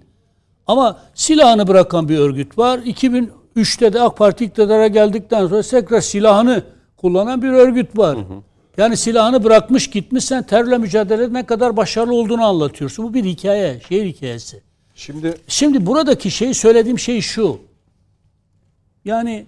Ama 0.67 0.97
silahını 1.13 1.67
bırakan 1.67 2.09
bir 2.09 2.17
örgüt 2.19 2.57
var. 2.57 2.79
2003'te 3.55 3.93
de 3.93 4.01
AK 4.01 4.17
Parti 4.17 4.45
iktidara 4.45 4.87
geldikten 4.87 5.47
sonra 5.47 5.61
tekrar 5.61 6.01
silahını 6.01 6.63
kullanan 6.97 7.41
bir 7.41 7.49
örgüt 7.49 7.97
var. 7.97 8.17
Yani 8.77 8.97
silahını 8.97 9.43
bırakmış 9.43 9.89
gitmiş 9.89 10.25
sen 10.25 10.43
terörle 10.43 10.77
mücadelede 10.77 11.33
ne 11.33 11.45
kadar 11.45 11.77
başarılı 11.77 12.13
olduğunu 12.13 12.45
anlatıyorsun. 12.45 13.05
Bu 13.05 13.13
bir 13.13 13.23
hikaye, 13.23 13.81
şehir 13.89 14.05
hikayesi. 14.05 14.61
Şimdi 14.95 15.35
Şimdi 15.47 15.85
buradaki 15.85 16.31
şey 16.31 16.53
söylediğim 16.53 16.99
şey 16.99 17.21
şu. 17.21 17.59
Yani 19.05 19.45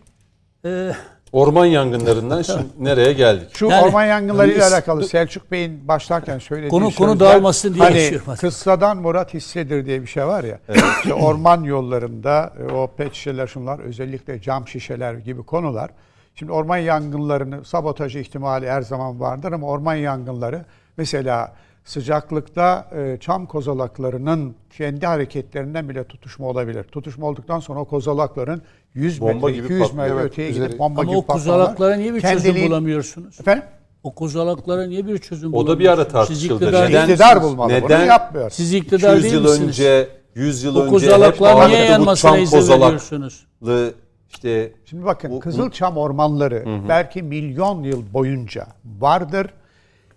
e, 0.66 0.92
orman 1.38 1.66
yangınlarından 1.66 2.42
şimdi 2.42 2.64
nereye 2.80 3.14
geldik? 3.14 3.48
Şu 3.54 3.66
Yani- 3.66 3.86
orman 3.86 4.04
yangınlarıyla 4.06 4.64
Yani- 4.64 4.74
alakalı 4.74 5.04
Selçuk 5.08 5.52
Bey'in 5.52 5.88
başlarken 5.88 6.40
söylediği 6.40 6.70
Konu- 6.70 6.96
konu 6.96 7.20
dağılmasın 7.20 7.74
diye 7.74 7.84
hani 7.84 8.36
kıssadan 8.38 8.98
murat 8.98 9.34
hissedir 9.34 9.86
diye 9.86 10.02
bir 10.02 10.08
şey 10.08 10.26
var 10.28 10.44
ya. 10.44 10.60
İşte 11.04 11.14
orman 11.14 11.64
yollarında 11.64 12.54
e, 12.70 12.74
o 12.74 12.88
pet 12.98 13.14
şişeler 13.14 13.48
şunlar 13.48 13.80
özellikle 13.80 14.42
cam 14.42 14.68
şişeler 14.68 15.14
gibi 15.14 15.44
konular. 15.44 15.90
Şimdi 16.36 16.52
orman 16.52 16.78
yangınlarını 16.78 17.66
sabotaj 17.66 18.16
ihtimali 18.16 18.70
her 18.70 18.82
zaman 18.82 19.20
vardır 19.20 19.52
ama 19.52 19.68
orman 19.68 19.96
yangınları 19.96 20.66
mesela 20.98 21.54
sıcaklıkta 21.88 22.88
e, 22.96 23.18
çam 23.20 23.46
kozalaklarının 23.46 24.56
kendi 24.78 25.06
hareketlerinden 25.06 25.90
bile 25.90 26.04
tutuşma 26.04 26.48
olabilir. 26.48 26.84
Tutuşma 26.84 27.28
olduktan 27.28 27.60
sonra 27.60 27.80
o 27.80 27.86
kozalakların 27.86 28.62
100 28.94 29.22
Bomba 29.22 29.34
metre, 29.34 29.52
gibi 29.52 29.66
200 29.66 29.82
patlıyor. 29.82 30.04
metre 30.08 30.22
Evet, 30.22 30.32
öteye 30.32 30.50
üzeri- 30.50 30.66
gidip 30.68 30.80
bomba 30.80 31.02
ama 31.02 31.10
gibi 31.10 31.18
o 31.18 31.22
kozalaklara 31.26 31.96
niye 31.96 32.14
bir 32.14 32.22
çözüm 32.22 32.38
Kendiliğin- 32.56 32.70
bulamıyorsunuz? 32.70 33.40
Efendim? 33.40 33.64
O 34.04 34.16
kozalaklara 34.16 34.86
niye 34.88 35.08
bir 35.08 35.18
çözüm 35.18 35.54
O 35.54 35.68
da 35.68 35.80
bir 35.80 35.86
bulamıyorsunuz? 35.86 36.00
ara 36.00 36.04
Siz 36.06 36.14
tartışıldı. 36.14 36.64
iktidar, 36.66 36.90
Neden- 36.90 37.10
İktidar 37.10 37.44
bulmalı 37.44 37.70
bunu 37.70 37.86
neden- 37.86 38.06
yapmıyor. 38.06 38.50
siz 38.50 38.74
iktidar 38.74 39.10
200 39.18 39.24
değil 39.24 39.34
yıl 39.34 39.42
misiniz? 39.44 39.68
önce, 39.68 40.08
100 40.36 40.64
yıl 40.64 40.76
o 40.76 40.88
kozalaklar 40.90 41.70
niye 41.70 41.84
yanmasına 41.86 42.38
izin 42.38 42.58
veriyorsunuz? 42.70 43.48
işte 44.30 44.72
Şimdi 44.86 45.06
bakın 45.06 45.32
Bu- 45.32 45.40
Kızılçam 45.40 45.98
ormanları 45.98 46.64
belki 46.90 47.24
milyon 47.24 47.84
yıl 47.84 48.14
boyunca 48.14 48.68
vardır. 49.00 49.48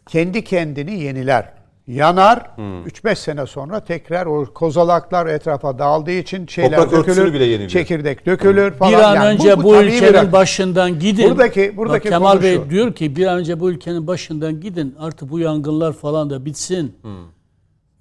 Kendi 0.09 0.45
kendini 0.45 1.01
yeniler. 1.01 1.60
Yanar. 1.95 2.51
3-5 2.59 3.15
sene 3.17 3.47
sonra 3.47 3.81
tekrar 3.81 4.27
o 4.27 4.45
kozalaklar 4.55 5.27
etrafa 5.27 5.79
dağıldığı 5.79 6.11
için 6.11 6.47
şeyler 6.47 6.77
Toprak 6.77 7.07
dökülür. 7.07 7.35
bile 7.35 7.45
yeniliyor. 7.45 7.71
Çekirdek 7.71 8.27
dökülür 8.27 8.73
falan. 8.73 8.93
Bir 8.93 8.99
an 8.99 9.15
Yani 9.15 9.27
önce 9.29 9.63
bu, 9.63 9.73
tabii 9.73 9.87
bir 9.87 9.93
ülkenin 10.03 10.33
başından 10.33 10.99
gidin. 10.99 11.31
Buradaki- 11.31 11.77
buradaki 11.77 12.05
Bak, 12.05 12.13
Kemal 12.13 12.43
Bey 12.43 12.57
şu. 12.57 12.71
diyor 12.71 12.95
ki 12.95 13.17
bir 13.17 13.27
an 13.27 13.39
önce 13.39 13.61
bu 13.61 13.71
ülkenin 13.71 14.07
başından 14.07 14.61
gidin. 14.61 14.95
Artık 14.99 15.31
bu 15.31 15.39
yangınlar 15.39 15.93
falan 15.93 16.31
da 16.31 16.45
bitsin. 16.45 16.97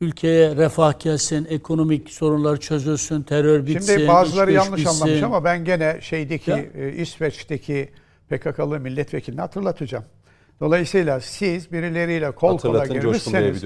Ülkeye 0.02 0.56
refah 0.56 1.00
gelsin, 1.00 1.48
ekonomik 1.50 2.10
sorunlar 2.12 2.58
çözülsün, 2.58 3.22
terör 3.22 3.66
bitsin. 3.68 3.94
Şimdi 3.96 4.08
bazıları 4.08 4.52
yanlış 4.52 4.86
bitsin. 4.86 5.02
anlamış 5.04 5.24
ama 5.24 5.44
ben 5.44 5.66
gene 5.66 5.98
şeydeki 6.02 6.52
Ya. 6.52 6.58
e, 6.58 6.92
İsveç'teki 6.94 7.90
PKK'lı 8.30 8.80
milletvekilini 8.80 9.42
hatırlatacağım. 9.42 10.04
Dolayısıyla 10.60 11.20
siz 11.20 11.72
birileriyle 11.72 12.32
kol 12.32 12.58
kola 12.58 12.86
girmişseniz 12.86 13.64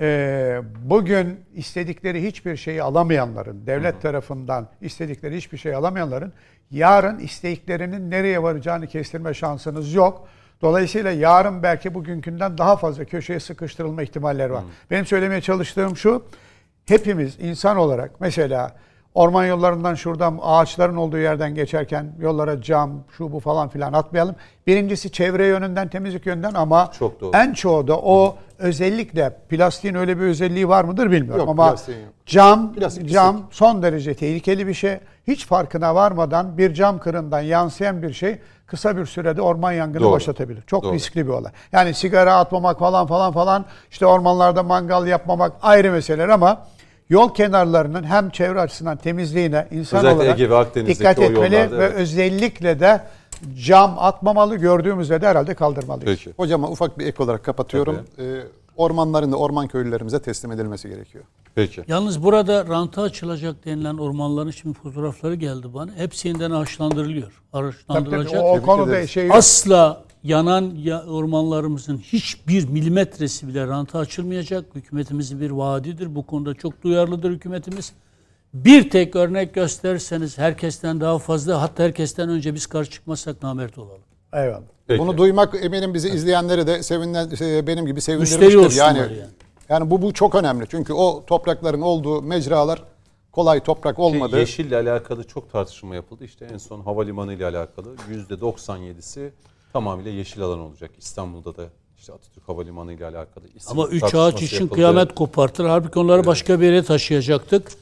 e, 0.00 0.60
bugün 0.84 1.40
istedikleri 1.54 2.26
hiçbir 2.26 2.56
şeyi 2.56 2.82
alamayanların, 2.82 3.66
devlet 3.66 4.02
tarafından 4.02 4.68
istedikleri 4.80 5.36
hiçbir 5.36 5.58
şey 5.58 5.74
alamayanların 5.74 6.32
yarın 6.70 7.18
isteklerinin 7.18 8.10
nereye 8.10 8.42
varacağını 8.42 8.86
kestirme 8.86 9.34
şansınız 9.34 9.94
yok. 9.94 10.28
Dolayısıyla 10.62 11.10
yarın 11.10 11.62
belki 11.62 11.94
bugünkünden 11.94 12.58
daha 12.58 12.76
fazla 12.76 13.04
köşeye 13.04 13.40
sıkıştırılma 13.40 14.02
ihtimalleri 14.02 14.52
var. 14.52 14.64
Benim 14.90 15.06
söylemeye 15.06 15.40
çalıştığım 15.40 15.96
şu, 15.96 16.24
hepimiz 16.86 17.36
insan 17.40 17.76
olarak 17.76 18.20
mesela 18.20 18.76
orman 19.16 19.44
yollarından 19.44 19.94
şuradan 19.94 20.38
ağaçların 20.42 20.96
olduğu 20.96 21.18
yerden 21.18 21.54
geçerken 21.54 22.12
yollara 22.20 22.62
cam, 22.62 22.90
şu 23.16 23.32
bu 23.32 23.40
falan 23.40 23.68
filan 23.68 23.92
atmayalım. 23.92 24.36
Birincisi 24.66 25.12
çevre 25.12 25.46
yönünden, 25.46 25.88
temizlik 25.88 26.26
yönünden 26.26 26.54
ama 26.54 26.90
Çok 26.98 27.20
doğru. 27.20 27.30
en 27.36 27.52
çoğu 27.52 27.88
da 27.88 27.98
o 27.98 28.36
özellikle 28.58 29.30
plastiğin 29.48 29.94
öyle 29.94 30.16
bir 30.18 30.22
özelliği 30.22 30.68
var 30.68 30.84
mıdır 30.84 31.10
bilmiyorum 31.10 31.40
Yok, 31.40 31.48
ama 31.48 31.66
yok. 31.66 31.78
cam 32.26 32.72
Plastik 32.72 33.10
cam 33.10 33.42
son 33.50 33.82
derece 33.82 34.14
tehlikeli 34.14 34.66
bir 34.66 34.74
şey. 34.74 34.98
Hiç 35.26 35.46
farkına 35.46 35.94
varmadan 35.94 36.58
bir 36.58 36.74
cam 36.74 36.98
kırından 36.98 37.40
yansıyan 37.40 38.02
bir 38.02 38.12
şey 38.12 38.38
kısa 38.66 38.96
bir 38.96 39.06
sürede 39.06 39.42
orman 39.42 39.72
yangını 39.72 40.02
Doğru. 40.02 40.12
başlatabilir. 40.12 40.62
Çok 40.62 40.82
Doğru. 40.82 40.92
riskli 40.94 41.26
bir 41.26 41.32
olay. 41.32 41.52
Yani 41.72 41.94
sigara 41.94 42.36
atmamak 42.36 42.78
falan 42.78 43.06
falan 43.06 43.32
falan 43.32 43.64
işte 43.90 44.06
ormanlarda 44.06 44.62
mangal 44.62 45.06
yapmamak 45.06 45.52
ayrı 45.62 45.92
meseleler 45.92 46.28
ama 46.28 46.66
yol 47.08 47.34
kenarlarının 47.34 48.02
hem 48.04 48.30
çevre 48.30 48.60
açısından 48.60 48.96
temizliğine 48.96 49.68
insan 49.70 49.98
Özellikle 49.98 50.22
olarak 50.22 50.40
Ege 50.40 50.50
ve 50.50 50.56
Akdeniz'deki 50.56 50.98
dikkat 50.98 51.18
etmeli 51.18 51.54
yollarda, 51.54 51.78
ve 51.78 51.84
evet. 51.84 51.94
özellikle 51.96 52.80
de 52.80 53.00
cam 53.64 53.94
atmamalı 53.98 54.56
gördüğümüzde 54.56 55.20
de 55.20 55.26
herhalde 55.26 55.54
kaldırmalıyız. 55.54 56.18
Peki. 56.18 56.36
Hocama 56.36 56.68
ufak 56.68 56.98
bir 56.98 57.06
ek 57.06 57.22
olarak 57.22 57.44
kapatıyorum. 57.44 57.96
Ee, 58.18 58.40
ormanların 58.76 59.32
da 59.32 59.36
orman 59.36 59.68
köylülerimize 59.68 60.22
teslim 60.22 60.52
edilmesi 60.52 60.88
gerekiyor. 60.88 61.24
Peki. 61.54 61.84
Yalnız 61.88 62.22
burada 62.22 62.66
ranta 62.66 63.02
açılacak 63.02 63.64
denilen 63.64 63.98
ormanların 63.98 64.50
şimdi 64.50 64.78
fotoğrafları 64.78 65.34
geldi 65.34 65.74
bana. 65.74 65.90
Hepsinden 65.96 66.50
ağaçlandırılıyor. 66.50 67.42
Tabii 67.52 67.66
Ağaçlandırılacak. 67.66 68.32
tabii, 68.32 68.42
o, 68.42 68.62
konuda 68.62 69.06
şey 69.06 69.26
yok. 69.26 69.36
Asla 69.36 70.05
yanan 70.26 70.74
ya- 70.76 71.06
ormanlarımızın 71.06 71.98
hiçbir 71.98 72.68
milimetresi 72.68 73.48
bile 73.48 73.66
ranta 73.66 73.98
açılmayacak. 73.98 74.64
Hükümetimizin 74.74 75.40
bir 75.40 75.50
vaadidir. 75.50 76.14
Bu 76.14 76.26
konuda 76.26 76.54
çok 76.54 76.82
duyarlıdır 76.82 77.30
hükümetimiz. 77.30 77.92
Bir 78.54 78.90
tek 78.90 79.16
örnek 79.16 79.54
gösterirseniz 79.54 80.38
herkesten 80.38 81.00
daha 81.00 81.18
fazla 81.18 81.62
hatta 81.62 81.82
herkesten 81.82 82.28
önce 82.28 82.54
biz 82.54 82.66
karşı 82.66 82.90
çıkmazsak 82.90 83.42
namert 83.42 83.78
olalım. 83.78 84.02
Eyvallah. 84.32 84.60
Peki. 84.86 85.00
Bunu 85.00 85.18
duymak 85.18 85.64
eminim 85.64 85.94
bizi 85.94 86.08
izleyenleri 86.08 86.66
de 86.66 86.82
sevinden, 86.82 87.34
şey, 87.34 87.66
benim 87.66 87.86
gibi 87.86 88.00
sevindirmiştir. 88.00 88.78
Yani, 88.78 88.98
yani. 88.98 89.12
yani 89.68 89.90
bu 89.90 90.02
bu 90.02 90.12
çok 90.12 90.34
önemli. 90.34 90.66
Çünkü 90.68 90.92
o 90.92 91.24
toprakların 91.26 91.80
olduğu 91.80 92.22
mecralar 92.22 92.82
kolay 93.32 93.60
toprak 93.60 93.98
olmadı. 93.98 94.38
Yeşille 94.38 94.76
alakalı 94.76 95.24
çok 95.24 95.52
tartışma 95.52 95.94
yapıldı. 95.94 96.24
İşte 96.24 96.48
en 96.52 96.58
son 96.58 96.80
havalimanı 96.80 97.34
ile 97.34 97.46
alakalı 97.46 97.94
%97'si 98.30 99.30
tamamıyla 99.76 100.10
yeşil 100.10 100.42
alan 100.42 100.58
olacak. 100.58 100.90
İstanbul'da 100.98 101.56
da 101.56 101.64
işte 101.96 102.12
Atatürk 102.12 102.48
Havalimanı 102.48 102.92
ile 102.92 103.06
alakalı. 103.06 103.44
Ama 103.66 103.88
üç 103.88 104.14
ağaç 104.14 104.42
için 104.42 104.56
yapıldı. 104.56 104.74
kıyamet 104.74 105.14
kopartır. 105.14 105.64
Halbuki 105.64 105.98
onları 105.98 106.26
başka 106.26 106.60
bir 106.60 106.66
yere 106.66 106.82
taşıyacaktık. 106.82 107.72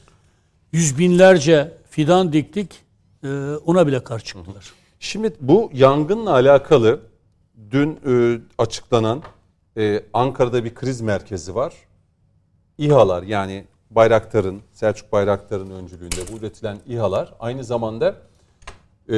Yüz 0.71 0.97
binlerce 0.97 1.73
fidan 1.89 2.33
diktik. 2.33 2.71
Ee, 3.23 3.27
ona 3.65 3.87
bile 3.87 4.03
karşı 4.03 4.25
çıktılar. 4.25 4.73
Şimdi 4.99 5.33
bu 5.41 5.69
yangınla 5.73 6.31
alakalı 6.31 6.99
dün 7.71 7.99
e, 8.07 8.39
açıklanan 8.57 9.23
e, 9.77 10.03
Ankara'da 10.13 10.63
bir 10.63 10.75
kriz 10.75 11.01
merkezi 11.01 11.55
var. 11.55 11.73
İHA'lar 12.77 13.23
yani 13.23 13.65
Bayraktar'ın, 13.91 14.61
Selçuk 14.71 15.11
Bayraktar'ın 15.11 15.69
öncülüğünde 15.69 16.21
bu 16.31 16.37
üretilen 16.37 16.77
İHA'lar 16.87 17.33
aynı 17.39 17.63
zamanda 17.63 18.15
e, 19.09 19.15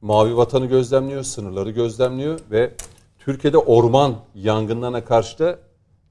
Mavi 0.00 0.36
Vatan'ı 0.36 0.66
gözlemliyor, 0.66 1.22
sınırları 1.22 1.70
gözlemliyor 1.70 2.40
ve 2.50 2.70
Türkiye'de 3.18 3.58
orman 3.58 4.16
yangınlarına 4.34 5.04
karşı 5.04 5.38
da 5.38 5.58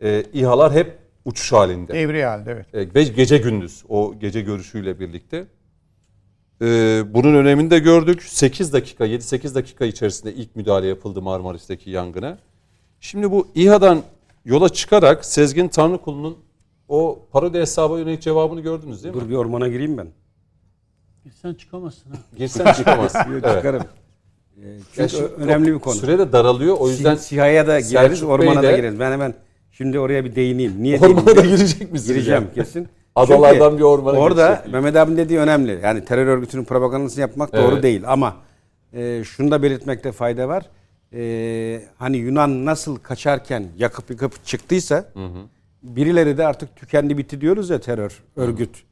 e, 0.01 0.23
İHA'lar 0.33 0.73
hep 0.73 0.97
uçuş 1.25 1.51
halinde. 1.51 1.93
Devri 1.93 2.25
halde 2.25 2.51
evet. 2.51 2.75
E, 2.75 2.93
ve 2.95 3.03
gece 3.03 3.37
gündüz 3.37 3.83
o 3.89 4.15
gece 4.19 4.41
görüşüyle 4.41 4.99
birlikte. 4.99 5.47
Ee, 6.61 7.03
bunun 7.13 7.35
önemini 7.35 7.71
de 7.71 7.79
gördük. 7.79 8.23
8 8.23 8.73
dakika, 8.73 9.07
7-8 9.07 9.55
dakika 9.55 9.85
içerisinde 9.85 10.33
ilk 10.33 10.55
müdahale 10.55 10.87
yapıldı 10.87 11.21
Marmaris'teki 11.21 11.89
yangına. 11.89 12.37
Şimdi 12.99 13.31
bu 13.31 13.47
İHA'dan 13.55 14.03
yola 14.45 14.69
çıkarak 14.69 15.25
Sezgin 15.25 15.67
Tanrıkulu'nun 15.67 16.37
o 16.87 17.19
parodi 17.31 17.59
hesaba 17.59 17.99
yönelik 17.99 18.21
cevabını 18.21 18.61
gördünüz 18.61 19.03
değil 19.03 19.15
mi? 19.15 19.21
Dur 19.21 19.29
bir 19.29 19.35
ormana 19.35 19.67
gireyim 19.67 19.97
ben. 19.97 20.07
Sen 21.41 21.53
çıkamazsın 21.53 22.09
ha. 22.09 22.17
Girsen 22.37 22.73
çıkamazsın. 22.73 23.19
Yok, 23.33 23.41
evet. 23.43 23.55
Çıkarım. 23.55 23.83
Ee, 24.63 24.67
Ya 24.67 24.73
Çünkü 24.95 25.09
şimdi 25.09 25.25
önemli 25.37 25.73
bir 25.73 25.79
konu. 25.79 25.95
Süre 25.95 26.19
de 26.19 26.31
daralıyor. 26.31 26.77
O 26.79 26.89
yüzden 26.89 27.15
Siha'ya 27.15 27.67
da 27.67 27.79
gireriz, 27.79 27.89
Selçuk 27.89 28.29
ormana 28.29 28.63
Bey 28.63 28.71
da 28.71 28.75
gireriz. 28.75 28.99
Ben 28.99 29.11
hemen 29.11 29.33
şimdi 29.71 29.99
oraya 29.99 30.25
bir 30.25 30.35
değineyim. 30.35 30.73
Niye 30.83 30.99
ormana 30.99 31.35
da 31.35 31.41
girecek 31.41 31.91
misiniz? 31.91 32.07
Gireceğim 32.07 32.41
yani? 32.43 32.53
kesin. 32.55 32.87
Adalardan 33.15 33.69
Çünkü 33.69 33.77
bir 33.77 33.83
ormana 33.83 34.17
Orada 34.17 34.47
girecek. 34.53 34.73
Mehmet 34.73 34.95
abinin 34.95 35.17
dediği 35.17 35.39
önemli. 35.39 35.79
Yani 35.83 36.05
terör 36.05 36.27
örgütünün 36.27 36.63
propagandasını 36.65 37.21
yapmak 37.21 37.53
doğru 37.53 37.73
Evet. 37.73 37.83
değil. 37.83 38.01
Ama 38.07 38.35
e, 38.93 39.23
şunu 39.23 39.51
da 39.51 39.63
belirtmekte 39.63 40.11
fayda 40.11 40.47
var. 40.47 40.63
E, 41.13 41.81
hani 41.97 42.17
Yunan 42.17 42.65
nasıl 42.65 42.95
kaçarken 42.95 43.67
yakıp 43.77 44.09
yıkıp 44.09 44.45
çıktıysa 44.45 45.05
birileri 45.83 46.37
de 46.37 46.47
artık 46.47 46.75
tükendi 46.75 47.17
bitti 47.17 47.41
diyoruz 47.41 47.69
ya 47.69 47.79
terör 47.79 48.23
örgüt. 48.35 48.83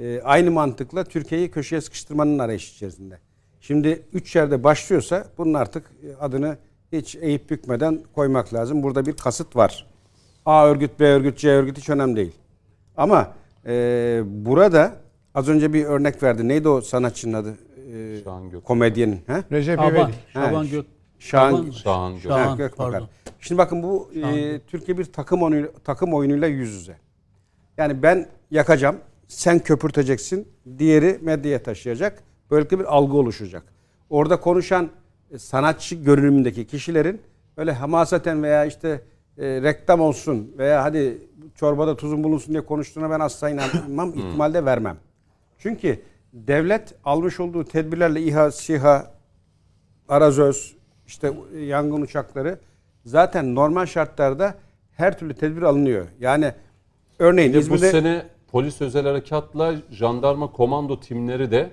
E, 0.00 0.20
aynı 0.24 0.50
mantıkla 0.50 1.04
Türkiye'yi 1.04 1.50
köşeye 1.50 1.80
sıkıştırmanın 1.80 2.38
arayışı 2.38 2.74
içerisinde. 2.74 3.18
Şimdi 3.60 4.02
üç 4.12 4.36
yerde 4.36 4.64
başlıyorsa 4.64 5.24
bunun 5.38 5.54
artık 5.54 5.90
e, 6.02 6.16
adını 6.20 6.56
hiç 6.92 7.16
eğip 7.16 7.50
bükmeden 7.50 8.00
koymak 8.14 8.54
lazım. 8.54 8.82
Burada 8.82 9.06
bir 9.06 9.12
kasıt 9.12 9.56
var. 9.56 9.86
A 10.46 10.66
örgüt, 10.66 11.00
B 11.00 11.04
örgüt, 11.04 11.38
C 11.38 11.48
örgüt 11.50 11.78
hiç 11.78 11.90
önemli 11.90 12.16
değil. 12.16 12.34
Ama 12.96 13.32
e, 13.66 14.22
burada 14.26 14.96
az 15.34 15.48
önce 15.48 15.72
bir 15.72 15.84
örnek 15.84 16.22
verdi. 16.22 16.48
Neydi 16.48 16.68
o 16.68 16.80
sanatçının 16.80 17.32
adı? 17.32 17.54
E, 17.94 18.20
Şahan 18.24 18.50
Gök. 18.50 18.64
komedyenin. 18.64 19.20
He? 19.26 19.44
Recep 19.52 19.80
İvedik. 19.80 20.14
Şaban 20.32 20.68
Gök. 20.70 20.86
Şahan, 21.18 21.70
Şahan 21.70 22.12
Gök. 22.14 22.22
Şahan, 22.22 22.48
Ha, 22.48 22.56
Gökbakar. 22.56 22.92
pardon. 22.92 23.08
Şimdi 23.40 23.58
bakın 23.58 23.82
bu 23.82 24.10
e, 24.14 24.60
Türkiye 24.60 24.98
bir 24.98 25.04
takım 25.04 25.42
oyunu, 25.42 25.66
takım 25.84 26.14
oyunuyla 26.14 26.48
yüz 26.48 26.74
yüze. 26.74 26.96
Yani 27.76 28.02
ben 28.02 28.26
yakacağım, 28.50 28.96
sen 29.28 29.58
köpürteceksin, 29.58 30.48
diğeri 30.78 31.18
medyaya 31.22 31.62
taşıyacak. 31.62 32.22
Böylelikle 32.50 32.78
bir 32.78 32.84
algı 32.84 33.16
oluşacak. 33.16 33.62
Orada 34.10 34.40
konuşan 34.40 34.90
e, 35.30 35.38
sanatçı 35.38 35.94
görünümündeki 35.94 36.66
kişilerin 36.66 37.20
öyle 37.56 37.72
hamasaten 37.72 38.42
veya 38.42 38.64
işte 38.64 39.02
e, 39.38 39.62
reklam 39.62 40.00
olsun 40.00 40.54
veya 40.58 40.84
hadi 40.84 41.18
çorbada 41.54 41.96
tuzun 41.96 42.24
bulunsun 42.24 42.52
diye 42.52 42.66
konuştuğuna 42.66 43.10
ben 43.10 43.20
asla 43.20 43.50
inanmam, 43.50 44.08
ihtimalde 44.08 44.64
vermem. 44.64 44.96
Çünkü 45.58 46.00
devlet 46.32 46.94
almış 47.04 47.40
olduğu 47.40 47.64
tedbirlerle 47.64 48.20
İHA, 48.22 48.50
SİHA, 48.50 49.14
Arazöz, 50.08 50.76
işte 51.06 51.32
yangın 51.58 52.02
uçakları 52.02 52.58
zaten 53.04 53.54
normal 53.54 53.86
şartlarda 53.86 54.54
her 54.96 55.18
türlü 55.18 55.34
tedbir 55.34 55.62
alınıyor. 55.62 56.06
Yani 56.20 56.52
örneğin 57.18 57.52
Bir 57.52 57.54
de 57.54 57.70
bu 57.70 57.74
İzmir'de 57.74 57.90
sene 57.90 58.26
polis 58.52 58.80
özel 58.80 59.06
harekatla 59.06 59.74
jandarma 59.90 60.52
komando 60.52 61.00
timleri 61.00 61.50
de 61.50 61.70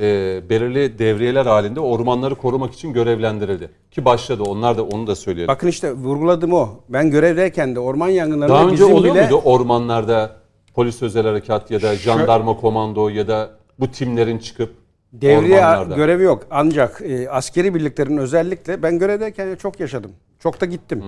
e, 0.00 0.40
belirli 0.50 0.98
devriyeler 0.98 1.46
halinde 1.46 1.80
ormanları 1.80 2.34
korumak 2.34 2.74
için 2.74 2.92
görevlendirildi. 2.92 3.70
Ki 3.90 4.04
başladı. 4.04 4.42
Onlar 4.42 4.78
da 4.78 4.84
onu 4.84 5.06
da 5.06 5.14
söyleyelim. 5.16 5.48
bakın 5.48 5.68
işte 5.68 5.92
vurguladım 5.92 6.52
o. 6.52 6.68
Ben 6.88 7.10
görevdeyken 7.10 7.74
de 7.74 7.80
orman 7.80 8.08
yangınlarında 8.08 8.54
Daha 8.54 8.64
önce 8.64 8.72
bizim 8.72 8.94
oluyor 8.94 9.14
bile 9.14 9.22
muydu 9.22 9.40
ormanlarda 9.44 10.36
polis 10.74 11.02
özel 11.02 11.26
harekat 11.26 11.70
ya 11.70 11.82
da 11.82 11.96
jandarma 11.96 12.56
komando 12.56 13.08
ya 13.08 13.28
da 13.28 13.50
bu 13.78 13.90
timlerin 13.90 14.38
çıkıp 14.38 14.74
devriye 15.12 15.58
ormanlarda? 15.58 15.94
görevi 15.94 16.22
yok. 16.22 16.46
Ancak 16.50 17.02
e, 17.04 17.30
askeri 17.30 17.74
birliklerin 17.74 18.16
özellikle 18.16 18.82
ben 18.82 18.98
görevdeyken 18.98 19.56
çok 19.56 19.80
yaşadım. 19.80 20.12
Çok 20.38 20.60
da 20.60 20.66
gittim. 20.66 21.02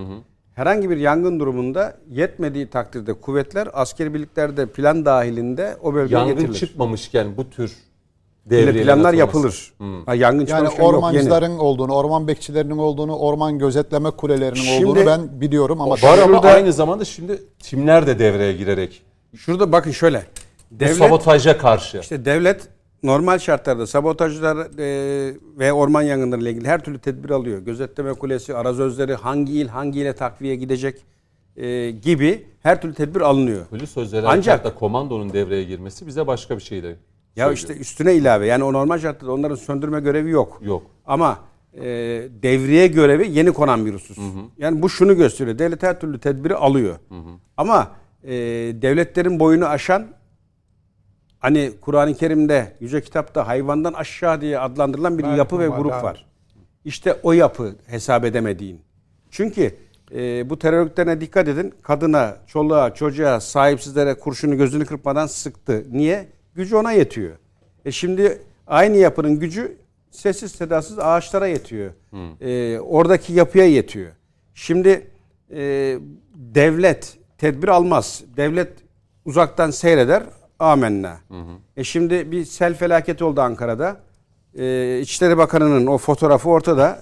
Herhangi 0.57 0.89
bir 0.89 0.97
yangın 0.97 1.39
durumunda 1.39 1.97
yetmediği 2.09 2.67
takdirde 2.69 3.13
kuvvetler 3.13 3.67
askeri 3.73 4.13
birliklerde 4.13 4.65
plan 4.65 5.05
dahilinde 5.05 5.77
o 5.83 5.93
bölgeye 5.93 6.19
Yangın 6.19 6.35
getirilir. 6.35 6.59
çıkmamışken 6.59 7.37
bu 7.37 7.49
tür 7.49 7.71
Bile 8.45 8.67
devriyeler 8.67 8.83
planlar 8.95 9.13
yapılır. 9.13 9.73
Ha, 10.05 10.15
yangın 10.15 10.37
Yani 10.39 10.47
çıkmamışken 10.47 10.63
yok, 10.83 10.93
yeni. 10.93 10.97
ormancıların 10.97 11.57
olduğunu, 11.59 11.93
orman 11.93 12.27
bekçilerinin 12.27 12.77
olduğunu, 12.77 13.17
orman 13.17 13.59
gözetleme 13.59 14.11
kulelerinin 14.11 14.55
Şimdi- 14.61 14.85
olduğunu 14.85 15.05
ben 15.05 15.41
biliyorum 15.41 15.81
ama 15.81 15.91
Var 15.91 16.17
ama 16.17 16.25
Şurada- 16.37 16.47
aynı 16.47 16.73
zamanda 16.73 17.05
şimdi 17.05 17.41
timler 17.59 18.07
de 18.07 18.19
devreye 18.19 18.53
girerek 18.53 19.01
Şurada 19.35 19.71
bakın 19.71 19.91
şöyle. 19.91 20.23
bu 20.71 20.79
Devlet 20.79 20.95
sabotaja 20.97 21.57
karşı. 21.57 21.97
işte 21.97 22.25
devlet 22.25 22.67
normal 23.03 23.39
şartlarda 23.39 23.87
sabotajlar 23.87 24.57
e, 24.79 25.33
ve 25.59 25.73
orman 25.73 26.01
yangınlarıyla 26.01 26.51
ilgili 26.51 26.67
her 26.67 26.83
türlü 26.83 26.99
tedbir 26.99 27.29
alıyor. 27.29 27.59
Gözetleme 27.59 28.13
kulesi, 28.13 28.55
arazözleri 28.55 29.15
hangi 29.15 29.53
il 29.53 29.67
hangi 29.67 29.99
ile 29.99 30.13
takviye 30.13 30.55
gidecek 30.55 31.05
e, 31.55 31.91
gibi 31.91 32.45
her 32.63 32.81
türlü 32.81 32.93
tedbir 32.93 33.21
alınıyor. 33.21 33.65
Polis 33.65 33.97
özel 33.97 34.19
Ancak- 34.25 34.29
harekatta 34.29 34.75
komandonun 34.75 35.33
devreye 35.33 35.63
girmesi 35.63 36.07
bize 36.07 36.27
başka 36.27 36.57
bir 36.57 36.63
şeydi. 36.63 36.99
Ya 37.35 37.51
işte 37.51 37.77
üstüne 37.77 38.15
ilave 38.15 38.47
yani 38.47 38.63
o 38.63 38.73
normal 38.73 38.99
şartlarda 38.99 39.33
onların 39.33 39.55
söndürme 39.55 39.99
görevi 39.99 40.29
yok. 40.29 40.59
Yok. 40.61 40.83
Ama 41.05 41.39
e, 41.73 41.83
devriye 42.43 42.87
görevi 42.87 43.31
yeni 43.31 43.51
konan 43.51 43.85
bir 43.85 43.93
husus. 43.93 44.17
Yani 44.57 44.81
bu 44.81 44.89
şunu 44.89 45.17
gösteriyor. 45.17 45.59
Devlet 45.59 45.83
her 45.83 45.99
türlü 45.99 46.19
tedbiri 46.19 46.55
alıyor. 46.55 46.95
Ama 47.57 47.91
e, 48.23 48.33
devletlerin 48.81 49.39
boyunu 49.39 49.65
aşan 49.65 50.07
hani 51.39 51.71
Kur'an-ı 51.81 52.13
Kerim'de 52.13 52.73
Yüce 52.79 53.01
Kitap'ta 53.01 53.47
hayvandan 53.47 53.93
aşağı 53.93 54.41
diye 54.41 54.59
adlandırılan 54.59 55.17
bir 55.17 55.23
Belki 55.23 55.37
yapı 55.37 55.59
ve 55.59 55.67
grup 55.67 55.91
var. 55.91 56.25
İşte 56.85 57.13
o 57.23 57.33
yapı 57.33 57.75
hesap 57.85 58.25
edemediğin. 58.25 58.81
Çünkü 59.31 59.75
e, 60.15 60.49
bu 60.49 60.59
terör 60.59 60.77
örgütlerine 60.77 61.21
dikkat 61.21 61.47
edin. 61.47 61.73
Kadına, 61.81 62.37
çoluğa, 62.47 62.93
çocuğa, 62.93 63.39
sahipsizlere 63.39 64.13
kurşunu 64.13 64.57
gözünü 64.57 64.85
kırpmadan 64.85 65.27
sıktı. 65.27 65.85
Niye? 65.91 66.27
Gücü 66.55 66.75
ona 66.75 66.91
yetiyor. 66.91 67.35
E 67.85 67.91
şimdi 67.91 68.41
aynı 68.67 68.97
yapının 68.97 69.39
gücü 69.39 69.77
sessiz 70.11 70.51
sedasız 70.51 70.99
ağaçlara 70.99 71.47
yetiyor. 71.47 71.91
E, 72.41 72.79
oradaki 72.79 73.33
yapıya 73.33 73.65
yetiyor. 73.65 74.11
Şimdi 74.53 75.07
e, 75.51 75.97
devlet 76.35 77.17
tedbir 77.37 77.67
almaz. 77.67 78.23
Devlet 78.37 78.73
uzaktan 79.25 79.71
seyreder. 79.71 80.23
Amenna. 80.59 81.17
E 81.77 81.83
şimdi 81.83 82.31
bir 82.31 82.45
sel 82.45 82.73
felaketi 82.73 83.23
oldu 83.23 83.41
Ankara'da. 83.41 83.97
E, 84.57 84.99
İçişleri 85.01 85.37
Bakanı'nın 85.37 85.87
o 85.87 85.97
fotoğrafı 85.97 86.49
ortada. 86.49 87.01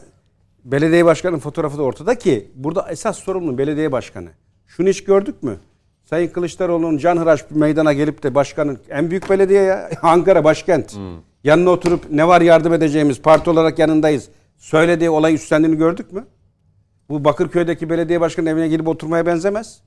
Belediye 0.66 1.06
başkanının 1.06 1.40
fotoğrafı 1.40 1.78
da 1.78 1.84
ortada 1.84 2.18
ki 2.18 2.52
burada 2.56 2.88
esas 2.92 3.18
sorumlu 3.20 3.58
belediye 3.58 3.92
başkanı. 3.92 4.30
Şunu 4.68 4.90
hiç 4.90 5.04
gördük 5.04 5.44
mü? 5.44 5.58
Sayın 6.06 6.30
Kılıçdaroğlu'nun 6.30 6.98
canhıraş 6.98 7.52
bir 7.52 7.56
meydana 7.56 7.94
gelip 7.94 8.24
de 8.24 8.36
başkanın 8.36 8.80
en 8.90 9.10
büyük 9.12 9.30
belediye 9.30 9.62
ya 9.62 9.90
Ankara 10.02 10.44
başkent. 10.44 10.98
Yanına 11.44 11.70
oturup 11.70 12.12
ne 12.12 12.28
var 12.28 12.42
yardım 12.42 12.74
edeceğimiz 12.74 13.22
parti 13.22 13.50
olarak 13.50 13.80
yanındayız. 13.80 14.30
Söylediği 14.58 15.10
olay 15.10 15.34
üstlendiğini 15.34 15.78
gördük 15.78 16.12
mü? 16.14 16.26
Bu 17.10 17.24
Bakırköy'deki 17.24 17.90
belediye 17.90 18.22
başkanının 18.22 18.52
evine 18.52 18.68
girip 18.68 18.88
oturmaya 18.88 19.26
benzemez. 19.26 19.82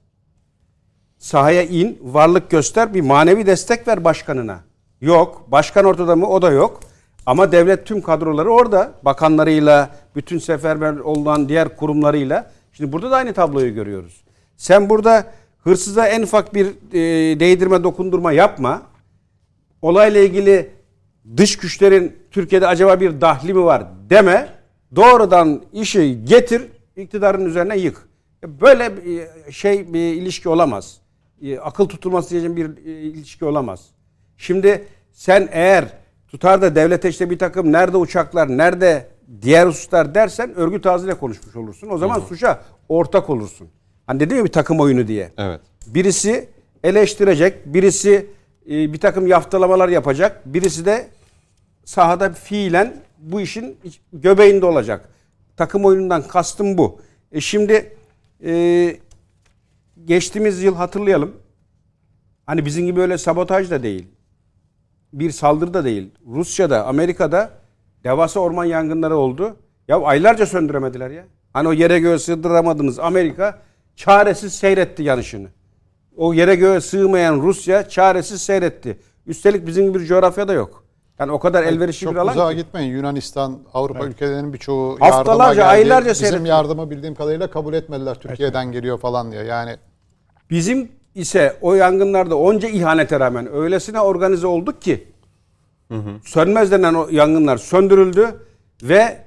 Sahaya 1.18 1.62
in, 1.62 1.98
varlık 2.02 2.50
göster, 2.50 2.94
bir 2.94 3.00
manevi 3.00 3.46
destek 3.46 3.88
ver 3.88 4.04
başkanına. 4.04 4.60
Yok. 5.00 5.44
Başkan 5.48 5.84
ortada 5.84 6.16
mı? 6.16 6.28
O 6.28 6.42
da 6.42 6.50
yok. 6.50 6.80
Ama 7.26 7.52
devlet 7.52 7.86
tüm 7.86 8.02
kadroları 8.02 8.50
orada. 8.50 8.92
Bakanlarıyla, 9.02 9.90
bütün 10.16 10.38
seferber 10.38 10.96
olan 10.96 11.48
diğer 11.48 11.76
kurumlarıyla. 11.76 12.50
Şimdi 12.72 12.92
burada 12.92 13.10
da 13.10 13.16
aynı 13.16 13.32
tabloyu 13.32 13.74
görüyoruz. 13.74 14.24
Sen 14.56 14.88
burada 14.88 15.26
hırsıza 15.64 16.06
en 16.06 16.22
ufak 16.22 16.54
bir 16.54 16.66
e, 16.66 17.40
değdirme, 17.40 17.84
dokundurma 17.84 18.32
yapma. 18.32 18.82
Olayla 19.82 20.20
ilgili 20.20 20.70
dış 21.36 21.56
güçlerin 21.56 22.16
Türkiye'de 22.30 22.66
acaba 22.66 23.00
bir 23.00 23.20
dahli 23.20 23.54
mi 23.54 23.64
var 23.64 23.84
deme. 24.10 24.48
Doğrudan 24.96 25.62
işi 25.72 26.24
getir, 26.24 26.62
iktidarın 26.96 27.44
üzerine 27.44 27.78
yık. 27.78 28.08
Böyle 28.44 28.96
bir 28.96 29.52
şey 29.52 29.92
bir 29.92 30.14
ilişki 30.14 30.48
olamaz. 30.48 31.00
E, 31.42 31.58
Akıl 31.58 31.88
tutulması 31.88 32.30
diyeceğim 32.30 32.56
bir 32.56 32.86
e, 32.86 33.00
ilişki 33.00 33.44
olamaz. 33.44 33.86
Şimdi 34.36 34.84
sen 35.12 35.48
eğer 35.52 35.84
tutar 36.28 36.62
da 36.62 36.74
devlete 36.74 37.08
işte 37.08 37.30
bir 37.30 37.38
takım 37.38 37.72
nerede 37.72 37.96
uçaklar, 37.96 38.48
nerede 38.48 39.06
diğer 39.42 39.66
hususlar 39.66 40.14
dersen 40.14 40.54
örgüt 40.54 40.86
ağzıyla 40.86 41.18
konuşmuş 41.18 41.56
olursun. 41.56 41.88
O 41.90 41.98
zaman 41.98 42.20
suça 42.20 42.62
ortak 42.88 43.30
olursun. 43.30 43.68
Hani 44.06 44.20
dedim 44.20 44.36
ya 44.36 44.44
bir 44.44 44.52
takım 44.52 44.80
oyunu 44.80 45.08
diye. 45.08 45.32
Evet. 45.38 45.60
Birisi 45.86 46.48
eleştirecek, 46.84 47.66
birisi 47.66 48.26
e, 48.70 48.92
bir 48.92 49.00
takım 49.00 49.26
yaftalamalar 49.26 49.88
yapacak, 49.88 50.42
birisi 50.46 50.86
de 50.86 51.08
sahada 51.84 52.32
fiilen 52.32 52.96
bu 53.18 53.40
işin 53.40 53.76
göbeğinde 54.12 54.66
olacak. 54.66 55.08
Takım 55.56 55.84
oyunundan 55.84 56.22
kastım 56.22 56.78
bu. 56.78 57.00
E 57.32 57.40
şimdi 57.40 57.96
e, 58.44 58.96
geçtiğimiz 60.08 60.62
yıl 60.62 60.74
hatırlayalım. 60.74 61.36
Hani 62.46 62.64
bizim 62.66 62.86
gibi 62.86 63.00
öyle 63.00 63.18
sabotaj 63.18 63.70
da 63.70 63.82
değil. 63.82 64.08
bir 65.12 65.30
saldırı 65.30 65.74
da 65.74 65.84
değil. 65.84 66.10
Rusya'da, 66.26 66.86
Amerika'da 66.86 67.50
devasa 68.04 68.40
orman 68.40 68.64
yangınları 68.64 69.16
oldu. 69.16 69.56
Ya 69.88 70.00
aylarca 70.00 70.46
söndüremediler 70.46 71.10
ya. 71.10 71.24
Hani 71.52 71.68
o 71.68 71.72
yere 71.72 71.98
göğe 72.00 72.18
sığdıramadınız 72.18 72.98
Amerika 72.98 73.58
çaresiz 73.96 74.52
seyretti 74.54 75.02
yanışını. 75.02 75.48
O 76.16 76.34
yere 76.34 76.54
göğe 76.54 76.80
sığmayan 76.80 77.40
Rusya 77.40 77.88
çaresiz 77.88 78.42
seyretti. 78.42 78.98
Üstelik 79.26 79.66
bizim 79.66 79.86
gibi 79.88 80.00
bir 80.00 80.06
coğrafyada 80.06 80.52
yok. 80.52 80.84
Yani 81.18 81.32
o 81.32 81.38
kadar 81.38 81.62
elverişli 81.62 82.04
Çok 82.04 82.14
bir 82.14 82.18
alan 82.18 82.32
uzağa 82.34 82.50
ki. 82.50 82.56
gitmeyin. 82.56 82.92
Yunanistan, 82.92 83.58
Avrupa 83.74 84.06
ülkelerinin 84.06 84.52
birçoğu 84.52 84.96
Haftalarca, 85.00 85.24
yardıma 85.24 85.54
geldi. 85.54 85.64
aylarca 85.64 86.10
Bizim 86.10 86.26
seyrettim. 86.26 86.46
yardımı 86.46 86.90
bildiğim 86.90 87.14
kadarıyla 87.14 87.50
kabul 87.50 87.74
etmediler. 87.74 88.14
Türkiye'den 88.14 88.72
geliyor 88.72 88.98
falan 88.98 89.32
diye. 89.32 89.42
Yani 89.44 89.76
Bizim 90.50 90.88
ise 91.14 91.56
o 91.60 91.74
yangınlarda 91.74 92.38
onca 92.38 92.68
ihanete 92.68 93.20
rağmen 93.20 93.52
öylesine 93.54 94.00
organize 94.00 94.46
olduk 94.46 94.82
ki 94.82 95.04
sönmez 96.24 96.72
denen 96.72 96.94
o 96.94 97.08
yangınlar 97.10 97.56
söndürüldü 97.56 98.28
ve 98.82 99.18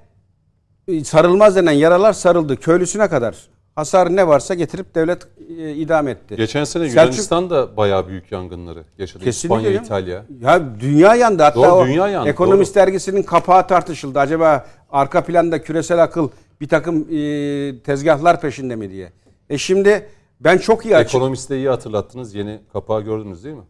sarılmaz 1.04 1.56
denen 1.56 1.72
yaralar 1.72 2.14
sarıldı. 2.14 2.56
Köylüsüne 2.56 3.08
kadar. 3.08 3.36
Hasar 3.76 4.16
ne 4.16 4.28
varsa 4.28 4.54
getirip 4.54 4.96
devlet 4.96 5.28
e, 5.58 5.74
idam 5.74 6.08
etti. 6.08 6.36
Geçen 6.36 6.64
sene 6.64 6.84
Selçuk- 6.84 6.90
Yunanistan 7.02 7.50
da 7.50 7.78
bayağı 7.78 8.08
büyük 8.08 8.32
yangınları 8.32 8.84
yaşadı. 8.98 9.24
Kesinlikle 9.24 9.58
İspanya, 9.58 9.74
canım. 9.74 9.86
İtalya. 9.86 10.26
Ya 10.42 10.80
dünya 10.80 11.16
yandı. 11.16 11.44
Hatta 11.44 11.56
Doğru, 11.56 11.72
o 11.72 11.86
dünya 11.86 12.08
yandı, 12.08 12.30
Ekonomist 12.30 12.76
dergisinin 12.76 13.24
kapağı 13.24 13.68
tartışıldı. 13.68 14.20
Acaba 14.20 14.66
arka 14.92 15.24
planda 15.24 15.62
küresel 15.62 16.04
akıl 16.04 16.30
bir 16.62 16.68
takım 16.68 17.08
e, 17.12 17.80
tezgahlar 17.80 18.42
peşinde 18.42 18.76
mi 18.76 18.92
diye. 18.92 19.12
E 19.50 19.58
şimdi 19.58 20.08
ben 20.44 20.58
çok 20.58 20.86
iyi 20.86 20.98
açık 20.98 21.16
Ekonomiste 21.16 21.58
iyi 21.58 21.70
hatırlattınız. 21.70 22.36
Yeni 22.36 22.60
kapağı 22.74 23.02
gördünüz 23.02 23.44
değil 23.44 23.56
mi? 23.56 23.64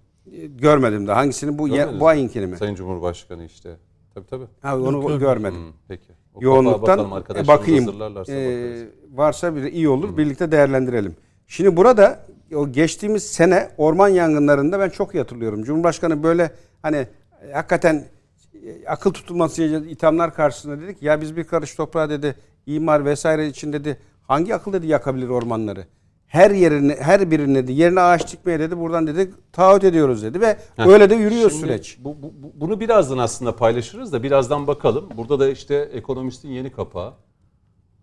görmedim 0.47 1.07
de 1.07 1.11
hangisini 1.11 1.57
bu 1.57 1.67
ye, 1.67 1.99
bu 1.99 2.07
ayinkini 2.07 2.47
mi? 2.47 2.57
Sayın 2.57 2.75
Cumhurbaşkanı 2.75 3.45
işte. 3.45 3.77
Tabii 4.13 4.27
tabii. 4.27 4.45
Ha, 4.61 4.79
onu 4.79 5.19
görmedim. 5.19 5.59
Hmm, 5.59 5.73
peki. 5.87 6.11
O 6.33 6.39
Yoğunluktan 6.41 7.11
bakalım 7.11 7.41
e, 7.43 7.47
bakayım. 7.47 7.85
hazırlarlarsa 7.85 8.33
E, 8.33 8.87
varsa 9.13 9.55
bir 9.55 9.63
iyi 9.63 9.89
olur. 9.89 10.17
Birlikte 10.17 10.51
değerlendirelim. 10.51 11.15
Şimdi 11.47 11.77
burada 11.77 12.25
o 12.55 12.71
geçtiğimiz 12.71 13.23
sene 13.23 13.69
orman 13.77 14.09
yangınlarında 14.09 14.79
ben 14.79 14.89
çok 14.89 15.15
iyi 15.15 15.17
hatırlıyorum. 15.17 15.63
Cumhurbaşkanı 15.63 16.23
böyle 16.23 16.51
hani 16.81 17.07
e, 17.47 17.51
hakikaten 17.53 18.05
e, 18.53 18.87
akıl 18.87 19.13
tutulması 19.13 19.63
ithamlar 19.63 20.33
karşısında 20.33 20.81
dedik 20.81 21.01
ya 21.01 21.21
biz 21.21 21.37
bir 21.37 21.43
karış 21.43 21.75
toprağa 21.75 22.09
dedi 22.09 22.35
imar 22.65 23.05
vesaire 23.05 23.47
için 23.47 23.73
dedi 23.73 23.97
hangi 24.27 24.55
akıl 24.55 24.73
dedi 24.73 24.87
yakabilir 24.87 25.29
ormanları? 25.29 25.85
Her 26.31 26.51
yerini 26.51 26.95
her 26.99 27.31
birini 27.31 27.55
dedi 27.55 27.71
yerine 27.73 27.99
ağaç 28.01 28.33
dikmeye 28.33 28.59
dedi 28.59 28.77
buradan 28.77 29.07
dedi 29.07 29.31
taahhüt 29.51 29.83
ediyoruz 29.83 30.23
dedi 30.23 30.41
ve 30.41 30.57
öyle 30.77 31.09
de 31.09 31.15
yürüyor 31.15 31.49
Şimdi 31.49 31.61
süreç. 31.61 31.97
Bu, 31.99 32.09
bu- 32.23 32.33
bu- 32.43 32.51
bunu 32.55 32.79
birazdan 32.79 33.17
aslında 33.17 33.55
paylaşırız 33.55 34.13
da 34.13 34.23
birazdan 34.23 34.67
bakalım. 34.67 35.09
Burada 35.17 35.39
da 35.39 35.49
işte 35.49 35.75
ekonomistin 35.93 36.49
yeni 36.49 36.71
kapağı. 36.71 37.13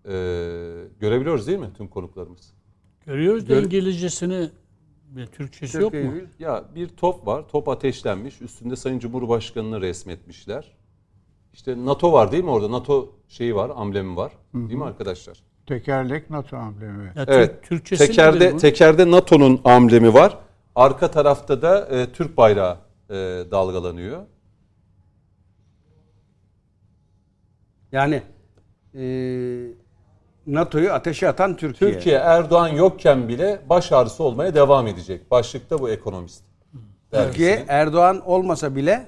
Ee, 0.04 0.10
görebiliyoruz 1.00 1.46
değil 1.46 1.58
mi 1.58 1.70
tüm 1.76 1.88
konuklarımız? 1.88 2.52
Görüyoruz 3.06 3.48
da 3.48 3.60
İngilizcesini 3.60 4.50
ve 5.16 5.26
Türkçesi 5.26 5.78
yok 5.80 5.92
mu? 5.92 6.12
Ya 6.38 6.64
bir 6.74 6.88
top 6.88 7.26
var. 7.26 7.48
Top 7.48 7.68
ateşlenmiş. 7.68 8.42
Üstünde 8.42 8.76
Sayın 8.76 8.98
Cumhurbaşkanı'nı 8.98 9.80
resmetmişler. 9.80 10.76
İşte 11.52 11.84
NATO 11.84 12.12
var 12.12 12.32
değil 12.32 12.44
mi 12.44 12.50
orada? 12.50 12.70
NATO 12.70 13.14
şeyi 13.28 13.54
var, 13.54 13.70
amblemi 13.74 14.16
var. 14.16 14.32
Değil 14.54 14.74
mi 14.78 14.84
arkadaşlar? 14.84 15.42
Tekerlek 15.68 16.30
NATO 16.30 16.56
amblemi. 16.56 17.12
Ya 17.16 17.24
Evet. 17.26 17.62
Türkçesi 17.62 18.06
tekerde 18.06 18.56
tekerde 18.56 19.10
NATO'nun 19.10 19.60
amblemi 19.64 20.14
var. 20.14 20.38
Arka 20.74 21.10
tarafta 21.10 21.62
da 21.62 21.86
e, 21.86 22.12
Türk 22.12 22.36
bayrağı 22.36 22.76
e, 23.10 23.14
dalgalanıyor. 23.50 24.22
Yani 27.92 28.22
e, 28.94 29.02
NATO'yu 30.46 30.92
ateşe 30.92 31.28
atan 31.28 31.56
Türkiye. 31.56 31.92
Türkiye 31.92 32.16
Erdoğan 32.16 32.68
yokken 32.68 33.28
bile 33.28 33.60
baş 33.68 33.92
ağrısı 33.92 34.22
olmaya 34.22 34.54
devam 34.54 34.86
edecek. 34.86 35.30
Başlıkta 35.30 35.78
bu 35.78 35.90
ekonomist. 35.90 36.44
Türkiye. 37.12 37.64
Erdoğan 37.68 38.26
olmasa 38.26 38.76
bile 38.76 39.06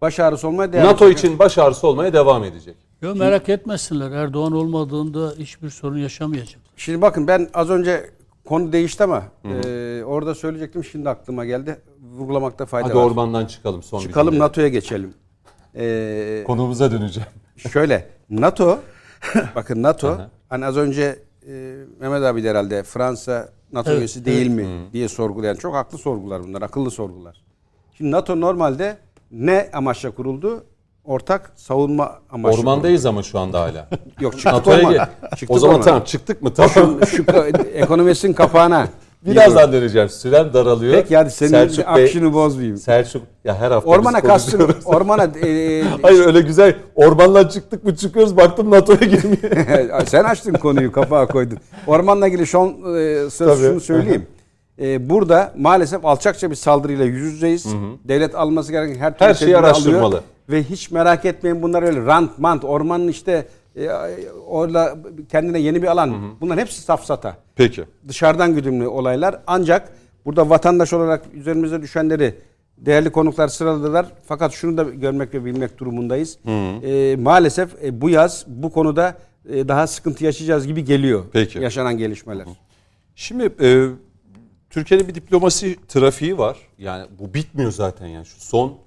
baş 0.00 0.20
ağrısı 0.20 0.48
olmaya 0.48 0.72
devam 0.72 0.86
NATO 0.86 1.06
edecek. 1.06 1.24
için 1.24 1.38
baş 1.38 1.58
ağrısı 1.58 1.86
olmaya 1.86 2.12
devam 2.12 2.44
edecek. 2.44 2.76
Yok 3.02 3.16
merak 3.16 3.48
etmesinler. 3.48 4.10
Erdoğan 4.10 4.52
olmadığında 4.52 5.32
hiçbir 5.38 5.70
sorun 5.70 5.98
yaşamayacak. 5.98 6.60
Şimdi 6.76 7.02
bakın 7.02 7.26
ben 7.26 7.48
az 7.54 7.70
önce 7.70 8.10
konu 8.44 8.72
değişti 8.72 9.04
ama 9.04 9.22
e, 9.44 10.02
orada 10.06 10.34
söyleyecektim 10.34 10.84
şimdi 10.84 11.08
aklıma 11.08 11.44
geldi. 11.44 11.80
Vurgulamakta 12.12 12.66
fayda 12.66 12.88
Hadi 12.88 12.96
var. 12.96 13.02
ormandan 13.02 13.46
çıkalım 13.46 13.82
son 13.82 14.00
Çıkalım. 14.00 14.38
NATO'ya 14.38 14.68
geçelim. 14.68 15.14
E, 15.76 16.44
Konumuza 16.46 16.90
döneceğim. 16.90 17.28
şöyle 17.56 18.08
NATO 18.30 18.78
bakın 19.54 19.82
NATO 19.82 20.18
hani 20.48 20.66
az 20.66 20.76
önce 20.76 21.18
e, 21.48 21.76
Mehmet 22.00 22.22
abi 22.22 22.42
de 22.44 22.50
herhalde 22.50 22.82
Fransa 22.82 23.48
NATO 23.72 23.90
Evet, 23.90 23.98
üyesi 24.00 24.24
değil 24.24 24.48
mi 24.48 24.66
diye 24.92 25.08
sorgulayan 25.08 25.54
çok 25.56 25.74
haklı 25.74 25.98
sorgular 25.98 26.42
bunlar 26.44 26.62
akıllı 26.62 26.90
sorgular. 26.90 27.42
Şimdi 27.98 28.10
NATO 28.10 28.40
normalde 28.40 28.98
ne 29.30 29.70
amaçla 29.72 30.10
kuruldu? 30.10 30.64
Ortak 31.04 31.52
savunma 31.56 32.18
amaçlı. 32.30 32.60
Ormandayız 32.60 33.06
ama 33.06 33.22
şu 33.22 33.38
anda 33.38 33.60
hala. 33.60 33.88
Yok 34.20 34.32
çıktık 34.32 34.52
NATO'ya 34.52 34.78
orman. 34.88 35.08
Çıktık 35.30 35.50
O 35.50 35.58
zaman 35.58 35.74
orman. 35.74 35.84
tamam 35.84 36.04
çıktık 36.04 36.42
mı? 36.42 36.54
Tamam. 36.54 37.06
Şu 37.06 37.22
ka- 37.22 37.68
ekonomistin 37.68 38.32
kapağına. 38.32 38.88
Birazdan 39.26 39.72
döneceğim. 39.72 40.08
Süren 40.08 40.52
daralıyor. 40.52 40.94
Peki 40.94 41.16
hadi 41.16 41.30
senin 41.30 41.50
Selçuk 41.50 41.84
Bey- 41.84 42.02
akışını 42.04 42.32
bozmayayım. 42.32 42.76
Selçuk 42.76 43.22
ya 43.44 43.54
her 43.56 43.70
hafta 43.70 43.90
Ormana 43.90 44.20
kastın, 44.20 44.70
ormana 44.84 45.24
e, 45.46 45.82
Hayır 46.02 46.26
öyle 46.26 46.40
güzel. 46.40 46.76
Ormandan 46.94 47.48
çıktık 47.48 47.84
mı 47.84 47.96
çıkıyoruz 47.96 48.36
baktım 48.36 48.70
NATO'ya 48.70 48.98
girmiyor. 48.98 50.06
sen 50.06 50.24
açtın 50.24 50.52
konuyu 50.54 50.92
kapağa 50.92 51.26
koydun. 51.26 51.58
Ormanla 51.86 52.26
ilgili 52.28 52.46
son 52.46 52.68
e, 52.68 53.30
söz 53.30 53.48
Tabii. 53.48 53.58
şunu 53.68 53.80
söyleyeyim. 53.80 54.26
E, 54.80 55.10
burada 55.10 55.52
maalesef 55.58 56.04
alçakça 56.04 56.50
bir 56.50 56.56
saldırıyla 56.56 57.04
yüz 57.04 57.32
yüzeyiz. 57.32 57.66
Devlet 58.04 58.34
alması 58.34 58.72
gereken 58.72 58.94
her 59.00 59.18
türlü 59.18 59.28
Her 59.28 59.34
şeyi 59.34 59.52
tedbiri 59.54 59.70
alıyor. 59.70 60.22
Ve 60.50 60.62
hiç 60.62 60.90
merak 60.90 61.24
etmeyin 61.24 61.62
bunlar 61.62 61.82
öyle 61.82 62.06
rant 62.06 62.38
mant 62.38 62.64
ormanın 62.64 63.08
işte 63.08 63.48
e, 63.76 63.88
orada 64.46 64.98
kendine 65.28 65.58
yeni 65.58 65.82
bir 65.82 65.86
alan. 65.88 66.40
Bunların 66.40 66.60
hepsi 66.60 66.82
safsata. 66.82 67.36
Peki. 67.56 67.84
dışarıdan 68.08 68.54
güdümlü 68.54 68.86
olaylar. 68.86 69.40
Ancak 69.46 69.92
burada 70.24 70.50
vatandaş 70.50 70.92
olarak 70.92 71.24
üzerimize 71.34 71.82
düşenleri 71.82 72.34
değerli 72.78 73.12
konuklar 73.12 73.48
sıraladılar. 73.48 74.06
Fakat 74.24 74.52
şunu 74.52 74.76
da 74.76 74.82
görmek 74.82 75.34
ve 75.34 75.44
bilmek 75.44 75.78
durumundayız. 75.78 76.38
Ee, 76.46 77.16
maalesef 77.18 77.84
e, 77.84 78.00
bu 78.00 78.10
yaz 78.10 78.44
bu 78.46 78.72
konuda 78.72 79.18
e, 79.48 79.68
daha 79.68 79.86
sıkıntı 79.86 80.24
yaşayacağız 80.24 80.66
gibi 80.66 80.84
geliyor. 80.84 81.24
Peki. 81.32 81.58
Yaşanan 81.58 81.98
gelişmeler. 81.98 82.46
Şimdi 83.14 83.52
e, 83.60 83.86
Türkiye'nin 84.70 85.08
bir 85.08 85.14
diplomasi 85.14 85.76
trafiği 85.88 86.38
var. 86.38 86.56
Yani 86.78 87.06
bu 87.18 87.34
bitmiyor 87.34 87.72
zaten 87.72 88.06
yani 88.06 88.26
şu 88.26 88.40
son 88.40 88.78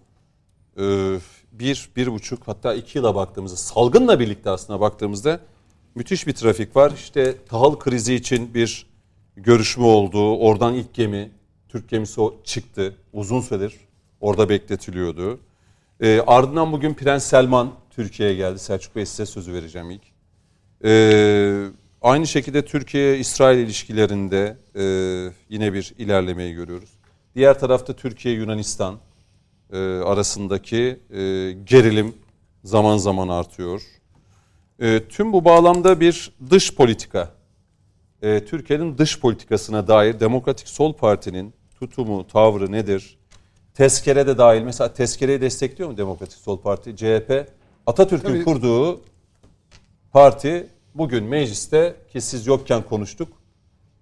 e, 0.80 1.15
bir, 1.53 1.89
bir 1.95 2.07
buçuk 2.07 2.47
hatta 2.47 2.73
iki 2.73 2.97
yıla 2.97 3.15
baktığımızda 3.15 3.57
salgınla 3.57 4.19
birlikte 4.19 4.49
aslında 4.49 4.80
baktığımızda 4.80 5.39
müthiş 5.95 6.27
bir 6.27 6.34
trafik 6.34 6.75
var. 6.75 6.91
İşte 6.95 7.38
tahıl 7.49 7.80
krizi 7.80 8.15
için 8.15 8.53
bir 8.53 8.85
görüşme 9.35 9.85
oldu. 9.85 10.38
Oradan 10.38 10.73
ilk 10.73 10.93
gemi, 10.93 11.31
Türk 11.69 11.89
gemisi 11.89 12.21
çıktı. 12.43 12.95
Uzun 13.13 13.41
süredir 13.41 13.75
orada 14.21 14.49
bekletiliyordu. 14.49 15.39
E, 16.01 16.21
ardından 16.27 16.71
bugün 16.71 16.93
Prens 16.93 17.25
Selman 17.25 17.71
Türkiye'ye 17.89 18.35
geldi. 18.35 18.59
Selçuk 18.59 18.95
Bey 18.95 19.05
size 19.05 19.25
sözü 19.25 19.53
vereceğim 19.53 19.91
ilk. 19.91 20.13
Ee, 20.85 21.65
aynı 22.01 22.27
şekilde 22.27 22.65
Türkiye-İsrail 22.65 23.57
ilişkilerinde 23.57 24.57
e, 24.75 24.84
yine 25.49 25.73
bir 25.73 25.93
ilerlemeyi 25.97 26.53
görüyoruz. 26.53 26.89
Diğer 27.35 27.59
tarafta 27.59 27.93
Türkiye-Yunanistan 27.93 28.97
e, 29.74 29.78
arasındaki 29.78 31.00
e, 31.10 31.52
gerilim 31.52 32.16
zaman 32.64 32.98
zaman 32.98 33.28
artıyor. 33.28 33.82
E, 34.80 35.08
tüm 35.08 35.34
bu 35.34 35.45
bağlamda 35.45 36.00
bir 36.00 36.32
dış 36.50 36.76
politika, 36.76 37.30
e, 38.22 38.45
Türkiye'nin 38.45 38.98
dış 38.98 39.20
politikasına 39.20 39.88
dair 39.88 40.20
Demokratik 40.20 40.68
Sol 40.68 40.94
Parti'nin 40.94 41.54
tutumu, 41.80 42.28
tavrı 42.28 42.72
nedir? 42.72 43.18
Tezkere 43.74 44.28
de 44.28 44.38
dahil. 44.38 44.62
Mesela 44.62 44.94
tezkereyi 44.94 45.41
destekliyor 45.41 45.90
mu 45.90 45.98
Demokratik 45.98 46.38
Sol 46.38 46.60
Parti? 46.60 46.95
CHP 46.95 47.48
Atatürk'ün 47.88 48.44
kurduğu 48.44 49.02
parti 50.12 50.68
bugün 50.95 51.24
mecliste 51.24 51.95
ki 52.12 52.22
siz 52.22 52.48
yokken 52.48 52.82
konuştuk. 52.82 53.28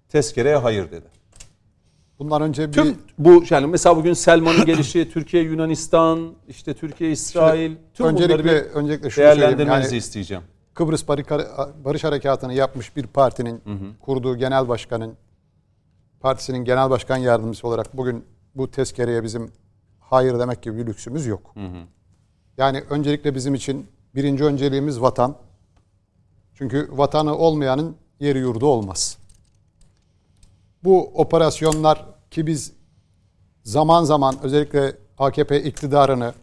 Tezkereye 0.10 0.56
hayır 0.56 0.92
dedi. 0.92 1.21
Bundan 2.22 2.42
önce 2.42 2.68
bir 2.68 2.74
Tüm 2.74 2.98
bu 3.18 3.44
yani 3.50 3.68
mesela 3.68 3.98
bugün 3.98 4.14
Selman'ın 4.14 4.66
gelişi 4.66 5.10
Türkiye 5.14 5.44
Yunanistan 5.44 6.34
işte 6.48 6.74
Türkiye 6.74 7.12
İsrail 7.12 7.76
tüm 7.94 8.06
bunları 8.06 8.16
öncelikle 8.16 8.44
bir 8.46 8.72
öncelikle 8.72 9.10
şunu 9.10 9.26
değerlendirmenizi 9.26 9.96
Yani 9.96 9.98
isteyeceğim. 9.98 10.44
Kıbrıs 10.74 11.08
Barış- 11.08 12.04
Harekatı'nı 12.04 12.54
yapmış 12.54 12.96
bir 12.96 13.08
partinin 13.08 13.62
kurduğu 14.02 14.36
genel 14.38 14.68
başkanın 14.68 15.14
partisinin 16.20 16.66
genel 16.66 16.90
başkan 16.90 17.18
yardımcısı 17.18 17.68
olarak 17.68 17.98
bugün 17.98 18.26
bu 18.56 18.72
tezkereye 18.72 19.24
bizim 19.24 19.52
hayır 20.00 20.40
demek 20.40 20.62
gibi 20.62 20.78
bir 20.78 20.86
lüksümüz 20.86 21.26
yok. 21.26 21.56
Yani 22.58 22.84
öncelikle 22.90 23.36
bizim 23.36 23.54
için 23.56 23.88
birinci 24.16 24.44
önceliğimiz 24.44 25.02
vatan. 25.02 25.36
Çünkü 26.54 26.90
vatanı 26.92 27.38
olmayanın 27.38 27.96
yeri 28.20 28.40
yurdu 28.40 28.66
olmaz. 28.66 29.18
Bu 30.84 31.12
operasyonlar 31.14 32.06
ki 32.32 32.48
biz 32.48 32.72
zaman 33.64 34.04
zaman 34.04 34.36
özellikle 34.44 34.96
AKP 35.18 35.64
iktidarını 35.64 36.34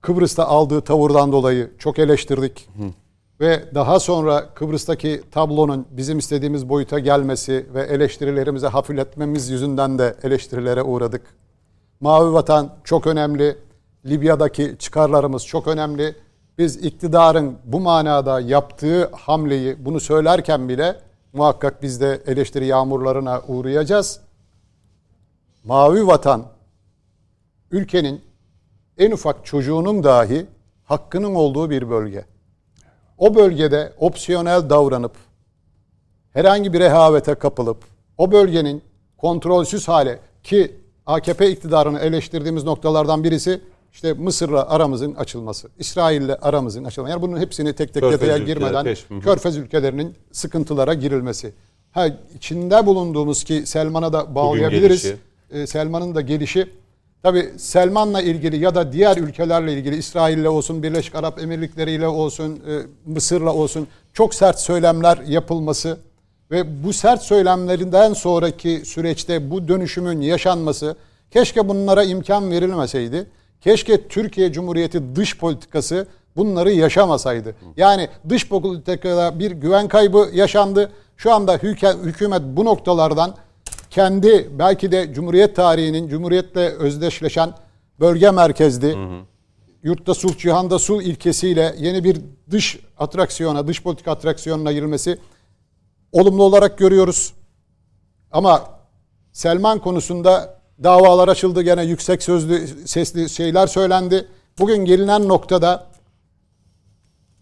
Kıbrıs'ta 0.00 0.46
aldığı 0.46 0.80
tavırdan 0.80 1.32
dolayı 1.32 1.70
çok 1.78 1.98
eleştirdik. 1.98 2.68
Ve 3.40 3.64
daha 3.74 4.00
sonra 4.00 4.54
Kıbrıs'taki 4.54 5.22
tablonun 5.30 5.86
bizim 5.90 6.18
istediğimiz 6.18 6.68
boyuta 6.68 6.98
gelmesi 6.98 7.66
ve 7.74 7.82
eleştirilerimize 7.82 8.66
hafifletmemiz 8.66 9.50
yüzünden 9.50 9.98
de 9.98 10.16
eleştirilere 10.22 10.82
uğradık. 10.82 11.22
Mavi 12.00 12.32
vatan 12.32 12.70
çok 12.84 13.06
önemli. 13.06 13.58
Libya'daki 14.06 14.76
çıkarlarımız 14.78 15.46
çok 15.46 15.66
önemli. 15.66 16.16
Biz 16.58 16.76
iktidarın 16.76 17.58
bu 17.64 17.80
manada 17.80 18.40
yaptığı 18.40 19.10
hamleyi 19.12 19.84
bunu 19.84 20.00
söylerken 20.00 20.68
bile 20.68 20.96
muhakkak 21.32 21.82
biz 21.82 22.00
de 22.00 22.22
eleştiri 22.26 22.66
yağmurlarına 22.66 23.42
uğrayacağız. 23.48 24.20
Mavi 25.68 26.06
vatan 26.06 26.44
ülkenin 27.70 28.20
en 28.98 29.10
ufak 29.10 29.46
çocuğunun 29.46 30.04
dahi 30.04 30.46
hakkının 30.84 31.34
olduğu 31.34 31.70
bir 31.70 31.90
bölge. 31.90 32.24
O 33.18 33.34
bölgede 33.34 33.92
opsiyonel 33.98 34.70
davranıp 34.70 35.12
herhangi 36.32 36.72
bir 36.72 36.80
rehavete 36.80 37.34
kapılıp 37.34 37.84
o 38.18 38.32
bölgenin 38.32 38.82
kontrolsüz 39.16 39.88
hale 39.88 40.18
ki 40.42 40.76
AKP 41.06 41.50
iktidarını 41.50 41.98
eleştirdiğimiz 41.98 42.64
noktalardan 42.64 43.24
birisi 43.24 43.60
işte 43.92 44.12
Mısır'la 44.12 44.68
aramızın 44.68 45.14
açılması, 45.14 45.68
İsrail'le 45.78 46.36
aramızın 46.42 46.84
açılması. 46.84 47.12
Yani 47.12 47.22
bunun 47.22 47.40
hepsini 47.40 47.72
tek 47.72 47.94
tek 47.94 48.02
Körfez 48.02 48.20
detaya 48.20 48.38
girmeden 48.38 48.84
peş. 48.84 49.06
Körfez 49.22 49.56
ülkelerinin 49.56 50.14
sıkıntılara 50.32 50.94
girilmesi. 50.94 51.54
Ha 51.90 52.06
içinde 52.36 52.86
bulunduğumuz 52.86 53.44
ki 53.44 53.66
Selman'a 53.66 54.12
da 54.12 54.34
bağlayabiliriz. 54.34 55.14
Ee, 55.50 55.66
Selman'ın 55.66 56.14
da 56.14 56.20
gelişi 56.20 56.68
Tabi 57.22 57.50
Selman'la 57.56 58.22
ilgili 58.22 58.58
ya 58.64 58.74
da 58.74 58.92
diğer 58.92 59.16
ülkelerle 59.16 59.72
ilgili 59.72 59.96
İsrail'le 59.96 60.46
olsun, 60.46 60.82
Birleşik 60.82 61.14
Arap 61.14 61.42
Emirlikleri 61.42 61.92
ile 61.92 62.08
olsun, 62.08 62.56
e, 62.56 62.72
Mısır'la 63.06 63.54
olsun 63.54 63.88
çok 64.12 64.34
sert 64.34 64.60
söylemler 64.60 65.18
yapılması 65.26 65.98
ve 66.50 66.84
bu 66.84 66.92
sert 66.92 67.22
söylemlerinden 67.22 68.12
sonraki 68.12 68.82
süreçte 68.84 69.50
bu 69.50 69.68
dönüşümün 69.68 70.20
yaşanması 70.20 70.96
keşke 71.30 71.68
bunlara 71.68 72.04
imkan 72.04 72.50
verilmeseydi. 72.50 73.26
Keşke 73.60 74.08
Türkiye 74.08 74.52
Cumhuriyeti 74.52 75.16
dış 75.16 75.38
politikası 75.38 76.06
bunları 76.36 76.72
yaşamasaydı. 76.72 77.54
Yani 77.76 78.08
dış 78.28 78.48
politikada 78.48 79.38
bir 79.38 79.50
güven 79.50 79.88
kaybı 79.88 80.30
yaşandı. 80.32 80.90
Şu 81.16 81.32
anda 81.32 81.56
hükümet 82.04 82.42
bu 82.44 82.64
noktalardan 82.64 83.34
kendi 83.90 84.48
belki 84.58 84.92
de 84.92 85.14
Cumhuriyet 85.14 85.56
tarihinin 85.56 86.08
Cumhuriyetle 86.08 86.68
özdeşleşen 86.68 87.52
bölge 88.00 88.30
merkezli 88.30 88.96
yurtta 89.82 90.14
sulh 90.14 90.38
cihanda 90.38 90.78
sulh 90.78 91.02
ilkesiyle 91.02 91.74
yeni 91.78 92.04
bir 92.04 92.20
dış 92.50 92.78
atraksiyona, 92.98 93.66
dış 93.66 93.82
politika 93.82 94.10
atraksiyonuna 94.10 94.72
girilmesi 94.72 95.18
olumlu 96.12 96.42
olarak 96.42 96.78
görüyoruz. 96.78 97.32
Ama 98.32 98.78
Selman 99.32 99.78
konusunda 99.78 100.60
davalar 100.82 101.28
açıldı 101.28 101.62
gene 101.62 101.84
yüksek 101.84 102.22
sözlü 102.22 102.66
sesli 102.86 103.30
şeyler 103.30 103.66
söylendi. 103.66 104.26
Bugün 104.58 104.84
gelinen 104.84 105.28
noktada 105.28 105.86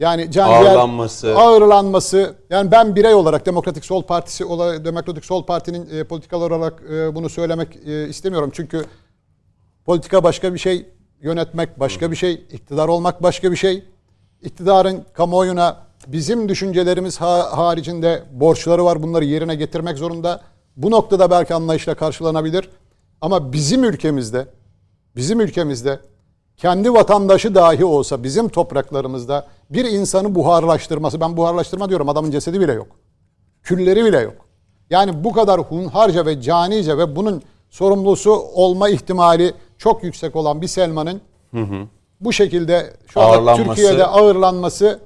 yani 0.00 0.30
can 0.30 0.48
Ağırlanması. 0.48 1.36
ağırlanması 1.38 2.34
yani 2.50 2.70
ben 2.70 2.96
birey 2.96 3.14
olarak 3.14 3.46
Demokratik 3.46 3.84
Sol 3.84 4.02
Partisi 4.02 4.44
olarak 4.44 4.84
Demokratik 4.84 5.24
Sol 5.24 5.46
Parti'nin 5.46 5.88
e, 5.90 6.04
politikalar 6.04 6.50
olarak 6.50 6.82
e, 6.90 7.14
bunu 7.14 7.28
söylemek 7.28 7.76
e, 7.86 8.08
istemiyorum. 8.08 8.50
Çünkü 8.54 8.84
politika 9.84 10.24
başka 10.24 10.54
bir 10.54 10.58
şey, 10.58 10.86
yönetmek 11.20 11.80
başka 11.80 12.10
bir 12.10 12.16
şey, 12.16 12.32
iktidar 12.50 12.88
olmak 12.88 13.22
başka 13.22 13.50
bir 13.50 13.56
şey. 13.56 13.84
İktidarın 14.42 15.04
kamuoyuna 15.12 15.76
bizim 16.06 16.48
düşüncelerimiz 16.48 17.20
ha- 17.20 17.56
haricinde 17.58 18.22
borçları 18.32 18.84
var. 18.84 19.02
Bunları 19.02 19.24
yerine 19.24 19.54
getirmek 19.54 19.98
zorunda. 19.98 20.40
Bu 20.76 20.90
noktada 20.90 21.30
belki 21.30 21.54
anlayışla 21.54 21.94
karşılanabilir. 21.94 22.70
Ama 23.20 23.52
bizim 23.52 23.84
ülkemizde, 23.84 24.46
bizim 25.16 25.40
ülkemizde 25.40 26.00
kendi 26.56 26.92
vatandaşı 26.92 27.54
dahi 27.54 27.84
olsa 27.84 28.22
bizim 28.22 28.48
topraklarımızda 28.48 29.46
bir 29.70 29.84
insanı 29.84 30.34
buharlaştırması, 30.34 31.20
ben 31.20 31.36
buharlaştırma 31.36 31.88
diyorum 31.88 32.08
adamın 32.08 32.30
cesedi 32.30 32.60
bile 32.60 32.72
yok. 32.72 32.86
Külleri 33.62 34.04
bile 34.04 34.18
yok. 34.18 34.34
Yani 34.90 35.24
bu 35.24 35.32
kadar 35.32 35.60
hunharca 35.60 36.26
ve 36.26 36.40
canice 36.40 36.98
ve 36.98 37.16
bunun 37.16 37.42
sorumlusu 37.70 38.32
olma 38.32 38.88
ihtimali 38.88 39.54
çok 39.78 40.04
yüksek 40.04 40.36
olan 40.36 40.62
bir 40.62 40.66
Selman'ın 40.68 41.20
bu 42.20 42.32
şekilde 42.32 42.94
şu 43.06 43.20
anda. 43.20 43.36
Türkiye'de 43.74 44.06
ağırlanması 44.06 45.00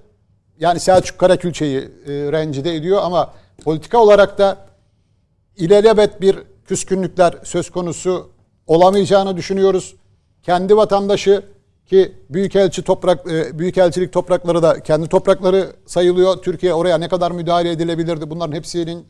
yani 0.60 0.80
Selçuk 0.80 1.18
Karakülçe'yi 1.18 1.78
e, 1.78 1.88
rencide 2.32 2.74
ediyor 2.74 3.00
ama 3.02 3.30
politika 3.64 3.98
olarak 3.98 4.38
da 4.38 4.56
ilelebet 5.56 6.20
bir 6.20 6.38
küskünlükler 6.64 7.34
söz 7.44 7.70
konusu 7.70 8.30
olamayacağını 8.66 9.36
düşünüyoruz. 9.36 9.94
Kendi 10.42 10.76
vatandaşı 10.76 11.42
ki 11.90 12.12
büyükelçi 12.30 12.82
toprak 12.82 13.32
e, 13.32 13.58
büyükelçilik 13.58 14.12
toprakları 14.12 14.62
da 14.62 14.82
kendi 14.82 15.08
toprakları 15.08 15.72
sayılıyor. 15.86 16.36
Türkiye 16.36 16.74
oraya 16.74 16.98
ne 16.98 17.08
kadar 17.08 17.30
müdahale 17.30 17.70
edilebilirdi? 17.70 18.30
Bunların 18.30 18.56
hepsinin 18.56 19.06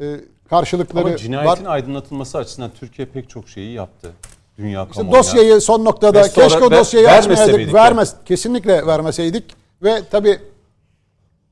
e, 0.00 0.20
karşılıkları 0.50 1.04
Ama 1.04 1.16
cinayetin 1.16 1.64
var. 1.64 1.72
aydınlatılması 1.72 2.38
açısından 2.38 2.70
Türkiye 2.80 3.06
pek 3.08 3.30
çok 3.30 3.48
şeyi 3.48 3.72
yaptı. 3.72 4.12
Dünya 4.58 4.82
İşte 4.82 4.94
kamuoyuna. 4.94 5.18
dosyayı 5.18 5.60
son 5.60 5.84
noktada 5.84 6.22
Ve 6.22 6.28
keşke 6.28 6.64
o 6.64 6.70
dosyayı 6.70 7.06
vermese 7.06 7.42
açmayaydık. 7.42 7.74
Vermez, 7.74 8.14
kesinlikle 8.24 8.86
vermeseydik 8.86 9.44
ve 9.82 10.02
tabi 10.10 10.38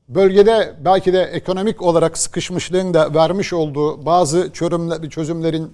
bölgede 0.09 0.73
belki 0.85 1.13
de 1.13 1.23
ekonomik 1.23 1.81
olarak 1.81 2.17
sıkışmışlığın 2.17 2.93
da 2.93 3.13
vermiş 3.13 3.53
olduğu 3.53 4.05
bazı 4.05 4.51
çözümler, 4.53 5.09
çözümlerin 5.09 5.73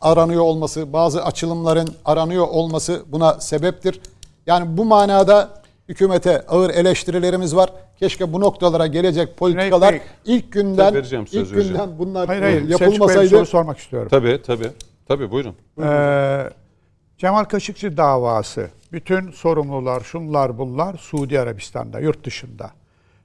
aranıyor 0.00 0.42
olması, 0.42 0.92
bazı 0.92 1.24
açılımların 1.24 1.88
aranıyor 2.04 2.48
olması 2.48 3.02
buna 3.06 3.40
sebeptir. 3.40 4.00
Yani 4.46 4.76
bu 4.76 4.84
manada 4.84 5.62
hükümete 5.88 6.40
ağır 6.48 6.70
eleştirilerimiz 6.70 7.56
var. 7.56 7.72
Keşke 7.98 8.32
bu 8.32 8.40
noktalara 8.40 8.86
gelecek 8.86 9.36
politikalar 9.36 9.92
Bey, 9.92 10.00
ilk 10.24 10.52
günden 10.52 10.94
vereceğim, 10.94 11.26
söz 11.26 11.42
ilk 11.50 11.56
vereceğim. 11.56 11.72
günden 11.72 11.98
bunlar 11.98 12.26
Hayır 12.26 12.42
hayır. 12.42 12.56
Bey'e 12.56 12.64
bir 12.64 12.70
yapılmasaydı 12.70 13.28
soru 13.28 13.46
sormak 13.46 13.78
istiyorum. 13.78 14.08
Tabii 14.10 14.42
tabii. 14.46 14.70
Tabii 15.08 15.30
buyurun. 15.30 15.54
Ee, 15.82 16.50
Cemal 17.18 17.44
Kaşıkçı 17.44 17.96
davası, 17.96 18.70
bütün 18.92 19.30
sorumlular, 19.30 20.00
şunlar 20.00 20.58
bunlar 20.58 20.96
Suudi 20.96 21.40
Arabistan'da, 21.40 22.00
yurt 22.00 22.24
dışında. 22.24 22.70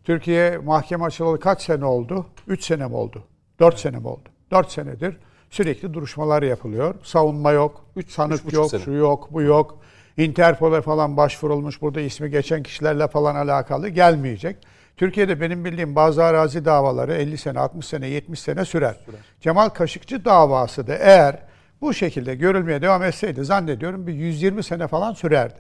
Türkiye 0.03 0.57
mahkeme 0.57 1.05
açılalı 1.05 1.39
kaç 1.39 1.61
sene 1.61 1.85
oldu? 1.85 2.25
3 2.47 2.63
sene 2.63 2.87
mi 2.87 2.95
oldu? 2.95 3.23
4 3.59 3.79
sene 3.79 3.97
mi 3.97 4.07
oldu? 4.07 4.29
4 4.51 4.71
senedir 4.71 5.17
sürekli 5.49 5.93
duruşmalar 5.93 6.43
yapılıyor. 6.43 6.95
Savunma 7.03 7.51
yok, 7.51 7.85
3 7.95 8.11
sanık 8.11 8.45
buçuk 8.45 8.53
yok, 8.53 8.69
sene. 8.69 8.81
şu 8.81 8.91
yok, 8.91 9.27
bu 9.31 9.41
yok. 9.41 9.80
Interpol'e 10.17 10.81
falan 10.81 11.17
başvurulmuş. 11.17 11.81
Burada 11.81 12.01
ismi 12.01 12.29
geçen 12.29 12.63
kişilerle 12.63 13.07
falan 13.07 13.35
alakalı 13.35 13.89
gelmeyecek. 13.89 14.57
Türkiye'de 14.97 15.41
benim 15.41 15.65
bildiğim 15.65 15.95
bazı 15.95 16.23
arazi 16.23 16.65
davaları 16.65 17.13
50 17.13 17.37
sene, 17.37 17.59
60 17.59 17.85
sene, 17.85 18.07
70 18.07 18.39
sene 18.39 18.65
sürer. 18.65 18.95
Cemal 19.39 19.69
Kaşıkçı 19.69 20.25
davası 20.25 20.87
da 20.87 20.95
eğer 20.95 21.39
bu 21.81 21.93
şekilde 21.93 22.35
görülmeye 22.35 22.81
devam 22.81 23.03
etseydi 23.03 23.45
zannediyorum 23.45 24.07
bir 24.07 24.13
120 24.13 24.63
sene 24.63 24.87
falan 24.87 25.13
sürerdi. 25.13 25.59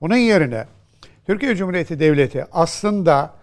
Bunun 0.00 0.16
yerine 0.16 0.64
Türkiye 1.26 1.56
Cumhuriyeti 1.56 2.00
Devleti 2.00 2.44
aslında 2.52 3.34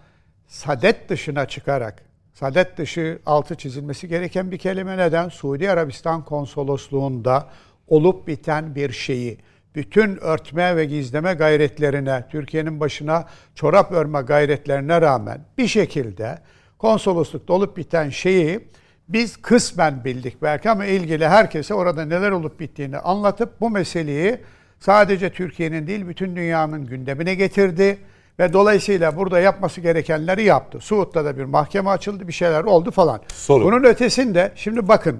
sadet 0.46 1.08
dışına 1.08 1.46
çıkarak, 1.48 2.02
sadet 2.34 2.78
dışı 2.78 3.18
altı 3.26 3.54
çizilmesi 3.54 4.08
gereken 4.08 4.50
bir 4.50 4.58
kelime 4.58 4.98
neden? 4.98 5.28
Suudi 5.28 5.70
Arabistan 5.70 6.24
konsolosluğunda 6.24 7.48
olup 7.88 8.26
biten 8.26 8.74
bir 8.74 8.92
şeyi, 8.92 9.38
bütün 9.74 10.16
örtme 10.16 10.76
ve 10.76 10.84
gizleme 10.84 11.34
gayretlerine, 11.34 12.24
Türkiye'nin 12.30 12.80
başına 12.80 13.24
çorap 13.54 13.92
örme 13.92 14.20
gayretlerine 14.20 15.00
rağmen 15.00 15.40
bir 15.58 15.66
şekilde 15.66 16.38
konsoloslukta 16.78 17.52
olup 17.52 17.76
biten 17.76 18.10
şeyi 18.10 18.60
biz 19.08 19.36
kısmen 19.36 20.04
bildik 20.04 20.42
belki 20.42 20.70
ama 20.70 20.84
ilgili 20.84 21.28
herkese 21.28 21.74
orada 21.74 22.04
neler 22.04 22.30
olup 22.30 22.60
bittiğini 22.60 22.98
anlatıp 22.98 23.60
bu 23.60 23.70
meseleyi 23.70 24.38
sadece 24.80 25.30
Türkiye'nin 25.30 25.86
değil 25.86 26.08
bütün 26.08 26.36
dünyanın 26.36 26.86
gündemine 26.86 27.34
getirdi 27.34 27.98
ve 28.38 28.52
dolayısıyla 28.52 29.16
burada 29.16 29.40
yapması 29.40 29.80
gerekenleri 29.80 30.44
yaptı. 30.44 30.80
Suud'da 30.80 31.24
da 31.24 31.38
bir 31.38 31.44
mahkeme 31.44 31.90
açıldı, 31.90 32.28
bir 32.28 32.32
şeyler 32.32 32.64
oldu 32.64 32.90
falan. 32.90 33.20
Sorun. 33.28 33.66
Bunun 33.66 33.84
ötesinde 33.84 34.52
şimdi 34.54 34.88
bakın 34.88 35.18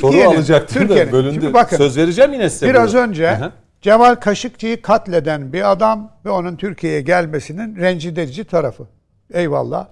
Soru 0.00 0.30
alacaktım 0.30 0.88
da 0.88 1.12
bölündü. 1.12 1.34
Şimdi 1.40 1.54
bakın, 1.54 1.76
Söz 1.76 1.96
vereceğim 1.96 2.32
yine 2.32 2.50
size. 2.50 2.68
Biraz 2.68 2.94
buyurun. 2.94 3.08
önce 3.08 3.36
hı. 3.36 3.52
Cemal 3.82 4.14
Kaşıkçı'yı 4.14 4.82
katleden 4.82 5.52
bir 5.52 5.70
adam 5.70 6.12
ve 6.24 6.30
onun 6.30 6.56
Türkiye'ye 6.56 7.00
gelmesinin 7.00 7.76
rencide 7.76 8.44
tarafı. 8.44 8.86
Eyvallah. 9.32 9.88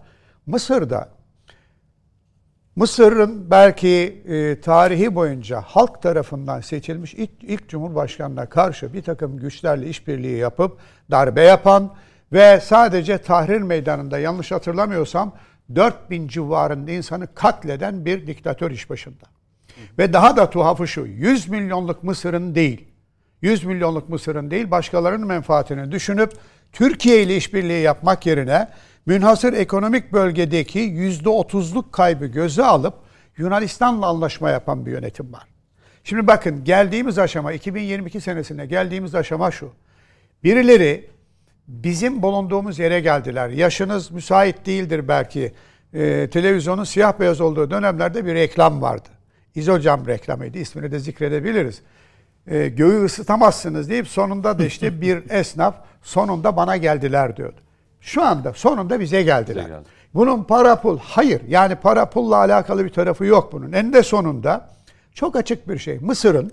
Mısır'da 0.46 1.08
Mısır'ın 2.76 3.50
belki 3.50 4.22
e, 4.28 4.60
tarihi 4.60 5.14
boyunca 5.14 5.60
halk 5.60 6.02
tarafından 6.02 6.60
seçilmiş 6.60 7.14
ilk, 7.14 7.30
ilk 7.42 7.68
cumhurbaşkanına 7.68 8.46
karşı 8.46 8.92
bir 8.92 9.02
takım 9.02 9.36
güçlerle 9.36 9.88
işbirliği 9.88 10.38
yapıp 10.38 10.78
darbe 11.10 11.42
yapan 11.42 11.94
ve 12.32 12.60
sadece 12.60 13.18
Tahrir 13.18 13.62
Meydanı'nda 13.62 14.18
yanlış 14.18 14.52
hatırlamıyorsam 14.52 15.32
4000 15.74 16.28
civarında 16.28 16.90
insanı 16.90 17.34
katleden 17.34 18.04
bir 18.04 18.26
diktatör 18.26 18.70
iş 18.70 18.90
başında. 18.90 19.24
Ve 19.98 20.12
daha 20.12 20.36
da 20.36 20.50
tuhafı 20.50 20.88
şu 20.88 21.00
100 21.00 21.48
milyonluk 21.48 22.04
Mısır'ın 22.04 22.54
değil 22.54 22.89
100 23.42 23.64
milyonluk 23.64 24.08
Mısır'ın 24.08 24.50
değil 24.50 24.70
başkalarının 24.70 25.26
menfaatini 25.26 25.92
düşünüp 25.92 26.32
Türkiye 26.72 27.22
ile 27.22 27.36
işbirliği 27.36 27.82
yapmak 27.82 28.26
yerine 28.26 28.68
münhasır 29.06 29.52
ekonomik 29.52 30.12
bölgedeki 30.12 30.80
%30'luk 30.80 31.90
kaybı 31.90 32.26
göze 32.26 32.64
alıp 32.64 32.94
Yunanistan'la 33.36 34.06
anlaşma 34.06 34.50
yapan 34.50 34.86
bir 34.86 34.90
yönetim 34.90 35.32
var. 35.32 35.42
Şimdi 36.04 36.26
bakın 36.26 36.64
geldiğimiz 36.64 37.18
aşama 37.18 37.52
2022 37.52 38.20
senesinde 38.20 38.66
geldiğimiz 38.66 39.14
aşama 39.14 39.50
şu. 39.50 39.72
Birileri 40.44 41.10
bizim 41.68 42.22
bulunduğumuz 42.22 42.78
yere 42.78 43.00
geldiler. 43.00 43.48
Yaşınız 43.48 44.10
müsait 44.10 44.66
değildir 44.66 45.08
belki. 45.08 45.52
Ee, 45.94 46.28
televizyonun 46.32 46.84
siyah 46.84 47.20
beyaz 47.20 47.40
olduğu 47.40 47.70
dönemlerde 47.70 48.26
bir 48.26 48.34
reklam 48.34 48.82
vardı. 48.82 49.08
İzocam 49.54 50.06
reklamıydı. 50.06 50.58
İsmini 50.58 50.92
de 50.92 50.98
zikredebiliriz. 50.98 51.82
Ee, 52.50 52.68
göğü 52.68 53.04
ısıtamazsınız 53.04 53.90
deyip 53.90 54.08
sonunda 54.08 54.58
da 54.58 54.64
işte 54.64 55.00
bir 55.00 55.30
esnaf 55.30 55.74
sonunda 56.02 56.56
bana 56.56 56.76
geldiler 56.76 57.36
diyordu. 57.36 57.60
Şu 58.00 58.22
anda 58.22 58.52
sonunda 58.52 59.00
bize 59.00 59.22
geldiler. 59.22 59.66
geldi. 59.66 59.88
Bunun 60.14 60.44
para 60.44 60.80
pul, 60.80 60.98
hayır 61.02 61.42
yani 61.48 61.74
para 61.74 62.10
pulla 62.10 62.36
alakalı 62.36 62.84
bir 62.84 62.90
tarafı 62.90 63.24
yok 63.24 63.52
bunun. 63.52 63.72
En 63.72 63.92
de 63.92 64.02
sonunda 64.02 64.68
çok 65.14 65.36
açık 65.36 65.68
bir 65.68 65.78
şey. 65.78 65.98
Mısır'ın 65.98 66.52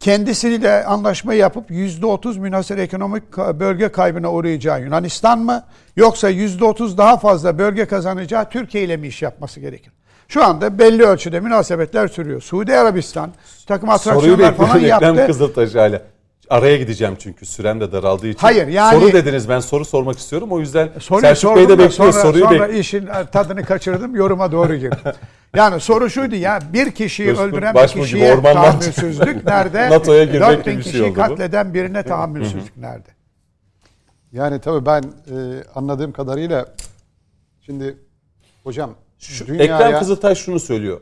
kendisiyle 0.00 0.84
anlaşma 0.84 1.34
yapıp 1.34 1.70
%30 1.70 2.38
münhasır 2.38 2.78
ekonomik 2.78 3.36
bölge 3.36 3.88
kaybına 3.88 4.32
uğrayacağı 4.32 4.82
Yunanistan 4.82 5.38
mı? 5.38 5.64
Yoksa 5.96 6.30
%30 6.30 6.98
daha 6.98 7.16
fazla 7.16 7.58
bölge 7.58 7.84
kazanacağı 7.84 8.50
Türkiye 8.50 8.84
ile 8.84 8.96
mi 8.96 9.06
iş 9.06 9.22
yapması 9.22 9.60
gerekir? 9.60 9.92
Şu 10.28 10.44
anda 10.44 10.78
belli 10.78 11.02
ölçüde 11.02 11.40
münasebetler 11.40 12.08
sürüyor. 12.08 12.40
Suudi 12.40 12.76
Arabistan 12.76 13.30
takım 13.66 13.88
Soruyu 13.98 14.12
atraksiyonlar 14.12 14.54
falan 14.54 14.74
bekliyorum 14.74 14.94
Ekrem 15.04 15.14
yaptı. 15.14 15.26
Kızıltaş 15.26 15.74
hala. 15.74 16.02
Araya 16.50 16.76
gideceğim 16.76 17.14
çünkü 17.18 17.46
sürem 17.46 17.80
de 17.80 17.92
daraldığı 17.92 18.26
için. 18.28 18.38
Hayır, 18.40 18.66
yani- 18.68 19.00
Soru 19.00 19.12
dediniz 19.12 19.48
ben 19.48 19.60
soru 19.60 19.84
sormak 19.84 20.18
istiyorum. 20.18 20.52
O 20.52 20.60
yüzden 20.60 20.88
Soruyu 21.00 21.20
Selçuk 21.22 21.56
Bey 21.56 21.64
de 21.64 21.68
bekliyor 21.68 21.90
sonra, 21.90 22.12
soruyu 22.12 22.44
sonra 22.44 22.60
bekliyor. 22.60 22.80
işin 22.80 23.08
tadını 23.32 23.64
kaçırdım 23.64 24.16
yoruma 24.16 24.52
doğru 24.52 24.74
girdim. 24.76 24.98
Yani 25.56 25.80
soru 25.80 26.10
şuydu 26.10 26.34
ya 26.34 26.58
bir 26.72 26.90
kişiyi 26.90 27.26
Coşkun 27.28 27.44
öldüren 27.44 27.74
bir 27.74 27.88
kişiye 27.88 28.42
tahammülsüzlük 28.42 29.44
nerede? 29.46 29.90
NATO'ya 29.90 30.24
girmek 30.24 30.40
4000 30.48 30.72
gibi 30.72 30.78
bir 30.78 30.82
şey 30.84 30.92
kişiyi 30.92 31.02
oldu 31.02 31.10
bu. 31.10 31.14
katleden 31.14 31.74
birine 31.74 32.02
tahammülsüzlük 32.02 32.76
nerede? 32.76 33.08
Yani 34.32 34.60
tabii 34.60 34.86
ben 34.86 35.02
e, 35.02 35.36
anladığım 35.74 36.12
kadarıyla 36.12 36.66
şimdi 37.66 37.98
hocam 38.64 38.94
Şu, 39.22 39.46
dünyaya 39.46 39.64
Ekrem 39.78 39.98
Kızıltaş 39.98 40.38
şunu 40.38 40.60
söylüyor. 40.60 41.00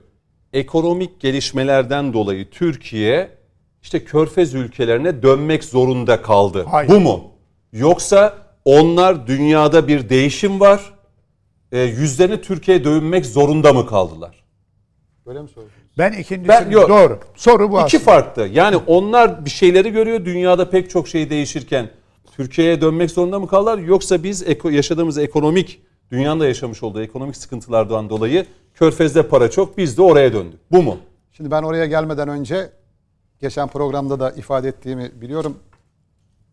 Ekonomik 0.52 1.20
gelişmelerden 1.20 2.12
dolayı 2.12 2.51
Türkiye 2.51 3.30
işte 3.82 4.05
körfez 4.05 4.55
ülkelerine 4.55 5.22
dönmek 5.22 5.64
zorunda 5.64 6.22
kaldı. 6.22 6.66
Hayır. 6.70 6.90
Bu 6.90 7.01
mu? 7.01 7.24
Yoksa 7.72 8.38
onlar 8.64 9.26
dünyada 9.26 9.88
bir 9.88 10.09
değişim 10.09 10.60
var. 10.60 10.80
E, 11.72 11.80
yüzlerini 11.80 12.40
Türkiye'ye 12.40 12.84
dönmek 12.84 13.26
zorunda 13.26 13.72
mı 13.72 13.86
kaldılar? 13.86 14.40
böyle 15.26 15.42
mi 15.42 15.48
söylüyorsunuz? 15.48 15.84
Ben 15.98 16.12
ikincisini 16.12 16.48
Ben- 16.48 16.70
yok. 16.70 16.88
doğru. 16.88 17.18
Soru 17.36 17.70
bu 17.72 17.76
İki 17.76 17.84
aslında. 17.84 18.02
farklı. 18.05 18.47
Yani 18.52 18.76
onlar 18.76 19.44
bir 19.44 19.51
şeyleri 19.51 19.90
görüyor. 19.90 20.24
Dünyada 20.24 20.70
pek 20.70 20.90
çok 20.90 21.09
şey 21.09 21.30
değişirken 21.30 21.90
Türkiye'ye 22.36 22.80
dönmek 22.80 23.10
zorunda 23.10 23.38
mı 23.38 23.48
kaldılar? 23.48 23.78
Yoksa 23.78 24.22
biz 24.22 24.42
eko- 24.42 24.70
yaşadığımız 24.72 25.18
ekonomik, 25.18 25.80
dünyanın 26.11 26.41
da 26.41 26.47
yaşamış 26.47 26.82
olduğu 26.82 27.03
ekonomik 27.03 27.37
sıkıntılardan 27.37 28.11
dolayı 28.11 28.47
Körfez'de 28.74 29.28
para 29.28 29.51
çok, 29.51 29.78
biz 29.78 29.99
de 29.99 30.03
oraya 30.03 30.32
döndük. 30.32 30.61
Bu 30.73 30.82
mu? 30.82 30.97
Şimdi 31.32 31.51
ben 31.51 31.62
oraya 31.62 31.87
gelmeden 31.87 32.28
önce 32.28 32.73
geçen 33.39 33.69
programda 33.69 34.20
da 34.20 34.31
ifade 34.31 34.69
ettiğimi 34.69 35.20
biliyorum. 35.20 35.59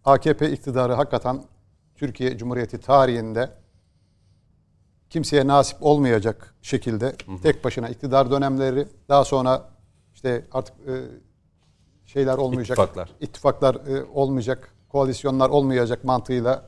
AKP 0.05 0.51
iktidarı 0.51 0.93
hakikaten 0.93 1.43
Türkiye 1.95 2.37
Cumhuriyeti 2.37 2.77
tarihinde 2.77 3.49
kimseye 5.09 5.47
nasip 5.47 5.77
olmayacak 5.81 6.55
şekilde 6.61 7.15
tek 7.43 7.63
başına 7.63 7.89
iktidar 7.89 8.31
dönemleri 8.31 8.87
daha 9.09 9.25
sonra 9.25 9.69
işte 10.13 10.45
artık 10.51 10.75
e, 10.87 10.93
şeyler 12.05 12.37
olmayacak. 12.37 12.77
İttifaklar. 12.77 13.09
ittifaklar, 13.21 13.75
e, 13.75 14.03
olmayacak, 14.03 14.71
koalisyonlar 14.89 15.49
olmayacak 15.49 16.03
mantığıyla 16.03 16.63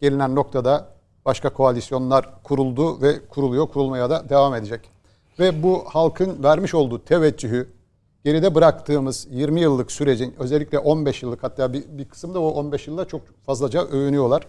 gelinen 0.00 0.34
noktada 0.34 0.95
başka 1.26 1.52
koalisyonlar 1.52 2.42
kuruldu 2.42 3.02
ve 3.02 3.26
kuruluyor, 3.26 3.68
kurulmaya 3.68 4.10
da 4.10 4.28
devam 4.28 4.54
edecek. 4.54 4.80
Ve 5.38 5.62
bu 5.62 5.84
halkın 5.86 6.42
vermiş 6.42 6.74
olduğu 6.74 7.04
teveccühü 7.04 7.68
geride 8.24 8.54
bıraktığımız 8.54 9.26
20 9.30 9.60
yıllık 9.60 9.92
sürecin 9.92 10.34
özellikle 10.38 10.78
15 10.78 11.22
yıllık 11.22 11.42
hatta 11.42 11.72
bir, 11.72 11.84
bir 11.88 12.04
kısımda 12.04 12.40
o 12.40 12.48
15 12.48 12.86
yılda 12.88 13.04
çok 13.04 13.20
fazlaca 13.46 13.84
övünüyorlar. 13.84 14.46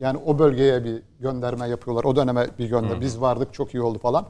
Yani 0.00 0.18
o 0.26 0.38
bölgeye 0.38 0.84
bir 0.84 1.02
gönderme 1.20 1.68
yapıyorlar. 1.68 2.04
O 2.04 2.16
döneme 2.16 2.46
bir 2.58 2.68
gönder. 2.68 3.00
Biz 3.00 3.20
vardık 3.20 3.54
çok 3.54 3.74
iyi 3.74 3.82
oldu 3.82 3.98
falan. 3.98 4.26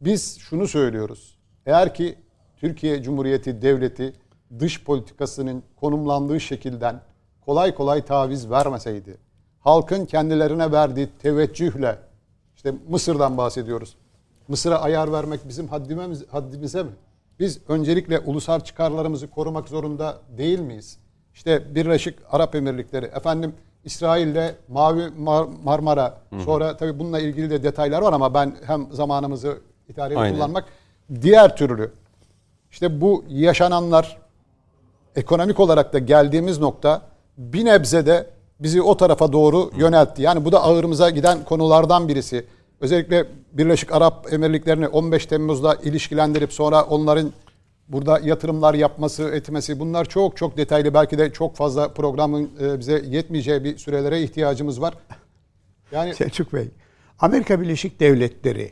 Biz 0.00 0.38
şunu 0.38 0.68
söylüyoruz. 0.68 1.38
Eğer 1.66 1.94
ki 1.94 2.14
Türkiye 2.56 3.02
Cumhuriyeti 3.02 3.62
Devleti 3.62 4.12
dış 4.58 4.84
politikasının 4.84 5.62
konumlandığı 5.80 6.40
şekilden 6.40 7.00
kolay 7.40 7.74
kolay 7.74 8.04
taviz 8.04 8.50
vermeseydi, 8.50 9.16
halkın 9.60 10.04
kendilerine 10.06 10.72
verdiği 10.72 11.08
teveccühle, 11.22 11.98
işte 12.56 12.74
Mısır'dan 12.88 13.36
bahsediyoruz. 13.36 13.94
Mısır'a 14.48 14.80
ayar 14.80 15.12
vermek 15.12 15.48
bizim 15.48 15.68
haddimiz, 15.68 16.24
haddimize 16.30 16.82
mi? 16.82 16.90
Biz 17.38 17.58
öncelikle 17.68 18.18
ulusal 18.18 18.60
çıkarlarımızı 18.60 19.30
korumak 19.30 19.68
zorunda 19.68 20.18
değil 20.38 20.60
miyiz? 20.60 20.98
İşte 21.34 21.74
Birleşik 21.74 22.18
Arap 22.30 22.54
Emirlikleri, 22.54 23.06
efendim 23.06 23.54
İsrail'le 23.84 24.54
Mavi 24.68 25.02
Mar- 25.02 25.48
Marmara, 25.64 26.18
sonra 26.44 26.76
tabii 26.76 26.98
bununla 26.98 27.20
ilgili 27.20 27.50
de 27.50 27.62
detaylar 27.62 28.02
var 28.02 28.12
ama 28.12 28.34
ben 28.34 28.56
hem 28.66 28.92
zamanımızı 28.92 29.58
idareli 29.88 30.18
kullanmak, 30.34 30.64
diğer 31.20 31.56
türlü 31.56 31.92
işte 32.70 33.00
bu 33.00 33.24
yaşananlar 33.28 34.18
ekonomik 35.16 35.60
olarak 35.60 35.92
da 35.92 35.98
geldiğimiz 35.98 36.58
nokta 36.58 37.02
bir 37.38 37.64
nebze 37.64 38.06
de 38.06 38.26
bizi 38.60 38.82
o 38.82 38.96
tarafa 38.96 39.32
doğru 39.32 39.70
yöneltti. 39.76 40.22
Yani 40.22 40.44
bu 40.44 40.52
da 40.52 40.62
ağırımıza 40.62 41.10
giden 41.10 41.44
konulardan 41.44 42.08
birisi. 42.08 42.46
Özellikle 42.80 43.26
Birleşik 43.52 43.92
Arap 43.92 44.32
Emirlikleri'ni 44.32 44.88
15 44.88 45.26
Temmuz'da 45.26 45.74
ilişkilendirip 45.74 46.52
sonra 46.52 46.82
onların 46.82 47.32
burada 47.88 48.20
yatırımlar 48.24 48.74
yapması, 48.74 49.22
etmesi 49.22 49.80
bunlar 49.80 50.04
çok 50.04 50.36
çok 50.36 50.56
detaylı. 50.56 50.94
Belki 50.94 51.18
de 51.18 51.32
çok 51.32 51.56
fazla 51.56 51.88
programın 51.88 52.50
e, 52.60 52.78
bize 52.78 53.02
yetmeyeceği 53.06 53.64
bir 53.64 53.78
sürelere 53.78 54.22
ihtiyacımız 54.22 54.80
var. 54.80 54.94
Yani 55.92 56.14
Selçuk 56.14 56.52
Bey. 56.52 56.68
Amerika 57.18 57.60
Birleşik 57.60 58.00
Devletleri. 58.00 58.70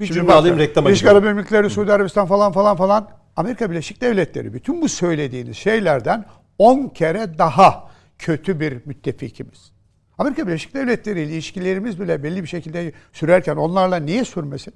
Bir 0.00 0.06
Şimdi 0.06 0.18
cümle 0.18 0.32
alayım 0.32 0.58
reklama 0.58 0.88
Birleşik. 0.88 1.08
Arap 1.08 1.24
Emirlikleri, 1.24 1.70
Suudi 1.70 1.92
Arabistan 1.92 2.26
falan 2.26 2.52
falan 2.52 2.76
falan. 2.76 3.08
Amerika 3.36 3.70
Birleşik 3.70 4.00
Devletleri. 4.00 4.54
Bütün 4.54 4.82
bu 4.82 4.88
söylediğiniz 4.88 5.56
şeylerden 5.56 6.24
10 6.58 6.88
kere 6.88 7.38
daha 7.38 7.93
kötü 8.18 8.60
bir 8.60 8.80
müttefikimiz. 8.84 9.72
Amerika 10.18 10.46
Birleşik 10.46 10.74
Devletleri 10.74 11.20
ile 11.22 11.32
ilişkilerimiz 11.32 12.00
bile 12.00 12.22
belli 12.22 12.42
bir 12.42 12.48
şekilde 12.48 12.92
sürerken 13.12 13.56
onlarla 13.56 13.96
niye 13.96 14.24
sürmesin? 14.24 14.74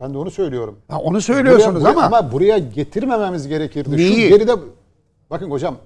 ben 0.00 0.14
de 0.14 0.18
onu 0.18 0.30
söylüyorum. 0.30 0.78
Ha, 0.88 0.98
onu 0.98 1.20
söylüyorsunuz 1.20 1.82
Buraya- 1.82 1.94
buraya- 1.94 2.06
ama, 2.06 2.32
buraya 2.32 2.58
getirmememiz 2.58 3.48
gerekirdi. 3.48 3.96
Neyi? 3.96 4.22
Şu 4.22 4.28
geride 4.28 4.52
bakın 5.30 5.50
hocam 5.50 5.76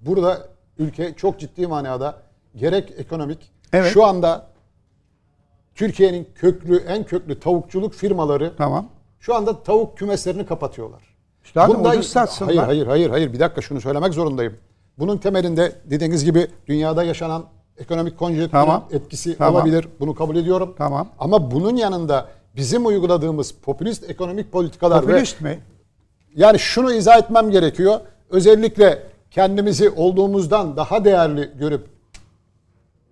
burada 0.00 0.48
ülke 0.78 1.14
çok 1.16 1.40
ciddi 1.40 1.66
manada 1.66 2.22
gerek 2.56 2.92
ekonomik 2.98 3.52
Evet. 3.72 3.92
şu 3.92 4.04
anda 4.04 4.46
Türkiye'nin 5.74 6.28
köklü 6.34 6.76
en 6.76 7.04
köklü 7.04 7.40
tavukçuluk 7.40 7.94
firmaları 7.94 8.52
tamam. 8.56 8.88
şu 9.20 9.34
anda 9.34 9.62
tavuk 9.62 9.98
kümeslerini 9.98 10.46
kapatıyorlar. 10.46 11.02
Üstadım 11.44 11.76
Bundan- 11.78 11.92
ucuz 11.98 12.08
satsınlar. 12.10 12.54
Hayır 12.56 12.66
hayır 12.66 12.86
hayır 12.86 13.10
hayır 13.10 13.32
bir 13.32 13.40
dakika 13.40 13.60
şunu 13.60 13.80
söylemek 13.80 14.14
zorundayım. 14.14 14.56
Bunun 14.98 15.18
temelinde 15.18 15.72
dediğiniz 15.84 16.24
gibi 16.24 16.46
dünyada 16.68 17.04
yaşanan 17.04 17.44
ekonomik 17.78 18.18
konjonktürün 18.18 18.48
Tamam. 18.50 18.84
etkisi 18.92 19.38
Tamam. 19.38 19.54
olabilir. 19.54 19.88
Bunu 20.00 20.14
kabul 20.14 20.36
ediyorum. 20.36 20.74
Tamam. 20.78 21.08
Ama 21.18 21.50
bunun 21.50 21.76
yanında 21.76 22.28
bizim 22.56 22.86
uyguladığımız 22.86 23.52
popülist 23.62 24.10
ekonomik 24.10 24.52
politikalar 24.52 25.00
Popülist 25.02 25.42
ve 25.42 25.48
mi? 25.48 25.58
yani 26.36 26.58
şunu 26.58 26.92
izah 26.92 27.18
etmem 27.18 27.50
gerekiyor. 27.50 28.00
Özellikle 28.30 29.02
kendimizi 29.30 29.90
olduğumuzdan 29.90 30.76
daha 30.76 31.04
değerli 31.04 31.50
görüp 31.58 31.86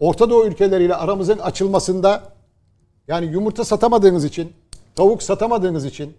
Orta 0.00 0.30
Doğu 0.30 0.46
ülkeleriyle 0.46 0.94
aramızın 0.94 1.38
açılmasında 1.38 2.22
yani 3.08 3.26
yumurta 3.26 3.64
satamadığınız 3.64 4.24
için, 4.24 4.52
tavuk 4.94 5.22
satamadığınız 5.22 5.84
için 5.84 6.14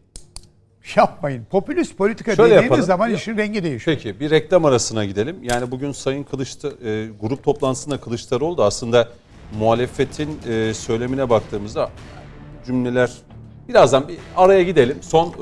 Yapmayın. 0.95 1.45
Popülist 1.45 1.97
politika 1.97 2.35
Şöyle 2.35 2.49
dediğiniz 2.49 2.63
yapalım. 2.65 2.85
zaman 2.85 3.07
Ya- 3.07 3.15
işin 3.15 3.37
rengi 3.37 3.63
değişiyor. 3.63 3.97
Peki 3.97 4.19
bir 4.19 4.29
reklam 4.29 4.65
arasına 4.65 5.05
gidelim. 5.05 5.35
Yani 5.43 5.71
bugün 5.71 5.91
Sayın 5.91 6.23
Kılıçta 6.23 6.67
e, 6.67 7.07
grup 7.21 7.43
toplantısında 7.43 7.99
Kılıçdaroğlu 8.01 8.57
da 8.57 8.65
aslında 8.65 9.09
muhalefetin 9.59 10.39
e, 10.49 10.73
söylemine 10.73 11.29
baktığımızda 11.29 11.89
cümleler 12.65 13.11
birazdan 13.69 14.07
bir 14.07 14.17
araya 14.37 14.63
gidelim. 14.63 14.97
Son 15.01 15.27
e, 15.27 15.37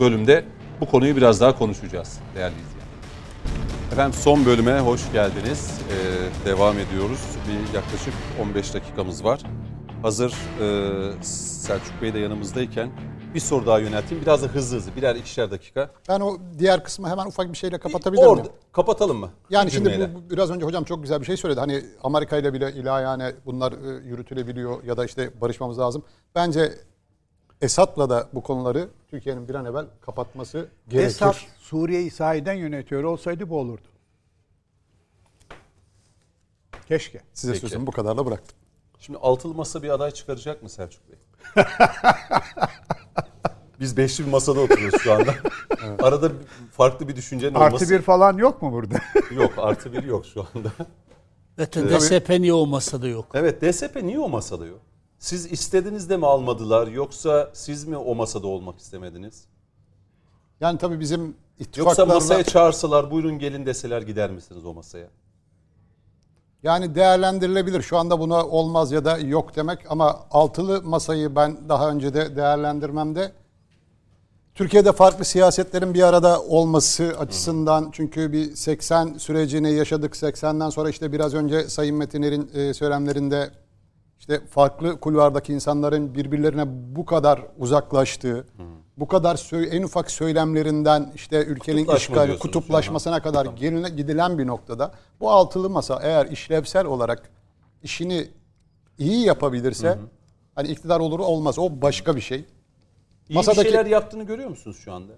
bölümde 0.00 0.44
bu 0.80 0.86
konuyu 0.86 1.16
biraz 1.16 1.40
daha 1.40 1.58
konuşacağız 1.58 2.18
değerli 2.34 2.54
izleyenler. 2.54 2.80
Efendim 3.92 4.20
son 4.22 4.46
bölüme 4.46 4.78
hoş 4.80 5.12
geldiniz. 5.12 5.70
E, 5.90 6.46
devam 6.46 6.78
ediyoruz. 6.78 7.20
Bir 7.48 7.74
yaklaşık 7.74 8.14
15 8.42 8.74
dakikamız 8.74 9.24
var. 9.24 9.40
Hazır 10.02 10.32
e, 10.60 11.22
Selçuk 11.22 12.02
Bey 12.02 12.14
de 12.14 12.18
yanımızdayken 12.18 12.88
bir 13.34 13.40
soru 13.40 13.66
daha 13.66 13.78
yönelteyim. 13.78 14.22
Biraz 14.22 14.42
da 14.42 14.46
hızlı 14.46 14.76
hızlı 14.76 14.96
birer 14.96 15.14
ikişer 15.16 15.50
dakika. 15.50 15.90
ben 16.08 16.20
o 16.20 16.36
diğer 16.58 16.84
kısmı 16.84 17.08
hemen 17.08 17.26
ufak 17.26 17.52
bir 17.52 17.56
şeyle 17.56 17.78
kapatabilir 17.78 18.22
Orada 18.22 18.42
miyim? 18.42 18.54
kapatalım 18.72 19.16
mı? 19.18 19.30
Yani 19.50 19.66
Bir 19.66 19.72
şimdi 19.72 19.90
cümleyle. 19.90 20.14
bu, 20.14 20.18
bu- 20.26 20.30
biraz 20.30 20.50
önce 20.50 20.66
hocam 20.66 20.84
çok 20.84 21.02
güzel 21.02 21.20
bir 21.20 21.26
şey 21.26 21.36
söyledi. 21.36 21.60
Hani 21.60 21.84
Amerika 22.02 22.36
ile 22.36 22.52
bile 22.52 22.72
ilahiyane 22.72 23.32
bunlar 23.46 23.72
e, 23.72 24.08
yürütülebiliyor 24.08 24.84
ya 24.84 24.96
da 24.96 25.04
işte 25.04 25.40
barışmamız 25.40 25.78
lazım. 25.78 26.02
Bence 26.34 26.72
Esad'la 27.60 28.10
da 28.10 28.28
bu 28.32 28.42
konuları 28.42 28.88
Türkiye'nin 29.08 29.48
bir 29.48 29.54
an 29.54 29.64
evvel 29.64 29.86
kapatması 30.00 30.68
gerekir. 30.88 31.06
Esad 31.06 31.34
Suriye'yi 31.58 32.10
sahiden 32.10 32.54
yönetiyor 32.54 33.04
olsaydı 33.04 33.50
bu 33.50 33.58
olurdu. 33.58 33.88
Keşke. 36.88 37.20
Size 37.32 37.52
Peki. 37.52 37.60
sözümü 37.66 37.86
bu 37.86 37.90
kadarla 37.90 38.26
bıraktım. 38.26 38.56
Şimdi 38.98 39.18
altılı 39.18 39.54
masa 39.54 39.82
bir 39.82 39.88
aday 39.90 40.10
çıkaracak 40.10 40.62
mı 40.62 40.68
Selçuk 40.68 41.08
Bey? 41.08 41.18
Biz 43.80 43.96
beşli 43.96 44.26
bir 44.26 44.30
masada 44.30 44.60
oturuyoruz 44.60 45.00
şu 45.00 45.12
anda. 45.12 45.34
Arada 46.02 46.30
bir- 46.30 46.46
farklı 46.72 47.08
bir 47.08 47.16
düşüncenin 47.16 47.54
Artı 47.54 47.66
olması 47.74 47.90
bir 47.90 48.02
falan 48.02 48.36
yok 48.38 48.62
mu 48.62 48.72
burada? 48.72 48.94
yok. 49.34 49.52
Artı 49.56 49.92
bir 49.92 50.02
yok 50.02 50.26
şu 50.26 50.46
anda. 50.54 50.72
Zaten 51.58 51.88
DSP 51.88 52.30
niye 52.30 52.52
o 52.52 52.66
masada 52.66 53.08
yok? 53.08 53.26
Evet 53.34 53.62
DSP 53.62 54.02
niye 54.02 54.18
o 54.18 54.28
masada 54.28 54.66
yok? 54.66 54.80
Siz 55.18 55.52
istediniz 55.52 56.10
de 56.10 56.16
mi 56.16 56.26
almadılar 56.26 56.86
yoksa 56.86 57.50
siz 57.52 57.84
mi 57.84 57.96
o 57.96 58.14
masada 58.14 58.46
olmak 58.46 58.78
istemediniz? 58.78 59.44
Yani 60.60 60.78
tabii 60.78 61.00
bizim 61.00 61.20
Yoksa 61.20 61.34
ittifaklarla 61.58 62.14
masaya 62.14 62.44
çağırsalar 62.44 63.10
buyurun 63.10 63.38
gelin 63.38 63.66
deseler 63.66 64.02
gider 64.02 64.30
misiniz 64.30 64.64
o 64.66 64.74
masaya? 64.74 65.08
Yani 66.62 66.94
değerlendirilebilir. 66.94 67.82
Şu 67.82 67.98
anda 67.98 68.20
buna 68.20 68.46
olmaz 68.46 68.92
ya 68.92 69.04
da 69.04 69.18
yok 69.18 69.56
demek 69.56 69.78
ama 69.88 70.20
altılı 70.30 70.82
masayı 70.82 71.36
ben 71.36 71.68
daha 71.68 71.90
önce 71.90 72.14
de 72.14 72.36
değerlendirmemde 72.36 73.32
Türkiye'de 74.54 74.92
farklı 74.92 75.24
siyasetlerin 75.24 75.94
bir 75.94 76.02
arada 76.02 76.42
olması 76.42 77.14
açısından 77.18 77.88
çünkü 77.92 78.32
bir 78.32 78.56
80 78.56 79.14
sürecini 79.18 79.72
yaşadık. 79.72 80.14
80'den 80.14 80.70
sonra 80.70 80.90
işte 80.90 81.12
biraz 81.12 81.34
önce 81.34 81.68
Sayın 81.68 81.96
Metiner'in 81.96 82.50
e, 82.54 82.74
söylemlerinde 82.74 83.50
işte 84.18 84.40
farklı 84.50 85.00
kulvardaki 85.00 85.52
insanların 85.52 86.14
birbirlerine 86.14 86.64
bu 86.96 87.04
kadar 87.04 87.42
uzaklaştığı, 87.58 88.46
bu 89.00 89.08
kadar 89.08 89.66
en 89.72 89.82
ufak 89.82 90.10
söylemlerinden 90.10 91.12
işte 91.14 91.44
ülkenin 91.44 91.78
Kutuplaşma 91.78 92.16
işgali, 92.16 92.38
kutuplaşmasına 92.38 93.22
kadar 93.22 93.46
geline, 93.46 93.88
gidilen 93.88 94.38
bir 94.38 94.46
noktada 94.46 94.92
bu 95.20 95.30
altılı 95.30 95.70
masa 95.70 96.00
eğer 96.02 96.26
işlevsel 96.26 96.86
olarak 96.86 97.30
işini 97.82 98.28
iyi 98.98 99.26
yapabilirse 99.26 99.98
hani 100.54 100.68
iktidar 100.68 101.00
olur 101.00 101.18
olmaz 101.18 101.58
o 101.58 101.82
başka 101.82 102.16
bir 102.16 102.20
şey. 102.20 102.44
İyi 103.28 103.34
Masadaki- 103.34 103.58
bir 103.58 103.70
şeyler 103.70 103.86
yaptığını 103.86 104.22
görüyor 104.24 104.48
musunuz 104.48 104.76
şu 104.84 104.92
anda? 104.92 105.12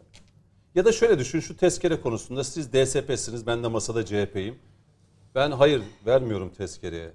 Ya 0.74 0.84
da 0.84 0.92
şöyle 0.92 1.18
düşün 1.18 1.40
şu 1.40 1.56
tezkere 1.56 2.00
konusunda 2.00 2.44
siz 2.44 2.72
DSP'siniz 2.72 3.46
ben 3.46 3.62
de 3.62 3.68
masada 3.68 4.06
CHP'yim. 4.06 4.58
Ben 5.34 5.50
hayır 5.50 5.82
vermiyorum 6.06 6.50
tezkereye. 6.50 7.12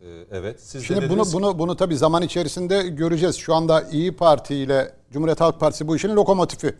Ee, 0.00 0.06
evet. 0.30 0.60
Siz 0.60 0.82
de 0.82 0.86
Şimdi 0.86 1.10
bunu 1.10 1.32
bunu 1.32 1.58
bunu 1.58 1.76
tabii 1.76 1.96
zaman 1.96 2.22
içerisinde 2.22 2.82
göreceğiz. 2.82 3.36
Şu 3.36 3.54
anda 3.54 3.82
İyi 3.82 4.16
Parti 4.16 4.54
ile 4.54 4.94
Cumhuriyet 5.16 5.40
Halk 5.40 5.60
Partisi 5.60 5.88
bu 5.88 5.96
işin 5.96 6.08
lokomotifi. 6.08 6.74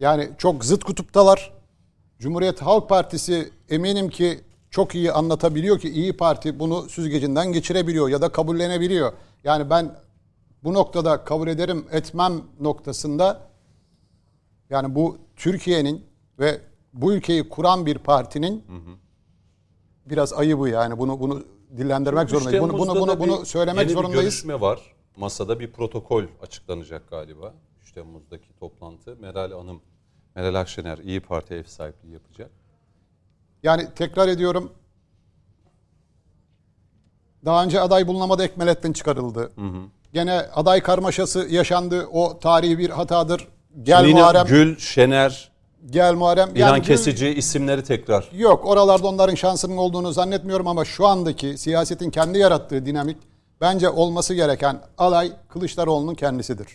Yani 0.00 0.30
çok 0.38 0.64
zıt 0.64 0.84
kutuptalar. 0.84 1.52
Cumhuriyet 2.18 2.62
Halk 2.62 2.88
Partisi 2.88 3.50
eminim 3.70 4.08
ki 4.08 4.40
çok 4.70 4.94
iyi 4.94 5.12
anlatabiliyor 5.12 5.78
ki 5.78 5.90
İyi 5.90 6.16
Parti 6.16 6.58
bunu 6.58 6.88
süzgecinden 6.88 7.52
geçirebiliyor 7.52 8.08
ya 8.08 8.22
da 8.22 8.28
kabullenebiliyor. 8.28 9.12
Yani 9.44 9.70
ben 9.70 9.94
bu 10.64 10.74
noktada 10.74 11.24
kabul 11.24 11.48
ederim 11.48 11.86
etmem 11.90 12.42
noktasında 12.60 13.40
yani 14.70 14.94
bu 14.94 15.18
Türkiye'nin 15.36 16.04
ve 16.38 16.60
bu 16.92 17.12
ülkeyi 17.12 17.48
kuran 17.48 17.86
bir 17.86 17.98
partinin 17.98 18.64
biraz 20.06 20.32
ayıbı 20.32 20.68
yani 20.68 20.98
bunu 20.98 21.20
bunu 21.20 21.44
dillendirmek 21.76 22.24
3 22.24 22.30
zorundayız. 22.30 22.62
Bunu 22.62 22.78
bunu 22.78 23.00
bunu, 23.00 23.20
bunu 23.20 23.46
söylemek 23.46 23.80
yeni 23.80 23.88
bir 23.88 23.94
zorundayız. 23.94 24.22
görüşme 24.22 24.60
var. 24.60 24.92
Masada 25.16 25.60
bir 25.60 25.72
protokol 25.72 26.24
açıklanacak 26.42 27.10
galiba. 27.10 27.54
3 27.82 27.92
Temmuz'daki 27.92 28.48
toplantı. 28.60 29.16
Meral 29.20 29.52
Hanım, 29.52 29.80
Meral 30.34 30.54
Akşener 30.54 30.98
İyi 30.98 31.20
Parti 31.20 31.54
ev 31.54 31.64
sahipliği 31.64 32.12
yapacak. 32.12 32.50
Yani 33.62 33.88
tekrar 33.96 34.28
ediyorum. 34.28 34.72
Daha 37.44 37.64
önce 37.64 37.80
aday 37.80 38.06
bulunamadı 38.08 38.44
Ekmelettin 38.44 38.92
çıkarıldı. 38.92 39.52
Gene 40.12 40.32
aday 40.54 40.80
karmaşası 40.82 41.46
yaşandı. 41.50 42.06
O 42.12 42.38
tarihi 42.38 42.78
bir 42.78 42.90
hatadır. 42.90 43.48
Gel 43.82 44.04
Lina 44.04 44.18
Muharrem. 44.18 44.46
Gül, 44.46 44.78
Şener, 44.78 45.50
Gel 45.90 46.14
Muharrem. 46.14 46.48
İlhan 46.56 46.68
Yani 46.68 46.78
Gül- 46.78 46.86
Kesici 46.86 47.28
isimleri 47.28 47.84
tekrar. 47.84 48.28
Yok 48.32 48.66
oralarda 48.66 49.08
onların 49.08 49.34
şansının 49.34 49.76
olduğunu 49.76 50.12
zannetmiyorum 50.12 50.66
ama 50.66 50.84
şu 50.84 51.06
andaki 51.06 51.58
siyasetin 51.58 52.10
kendi 52.10 52.38
yarattığı 52.38 52.86
dinamik 52.86 53.16
bence 53.62 53.88
olması 53.88 54.34
gereken 54.34 54.80
alay 54.98 55.32
Kılıçdaroğlu'nun 55.48 56.14
kendisidir. 56.14 56.66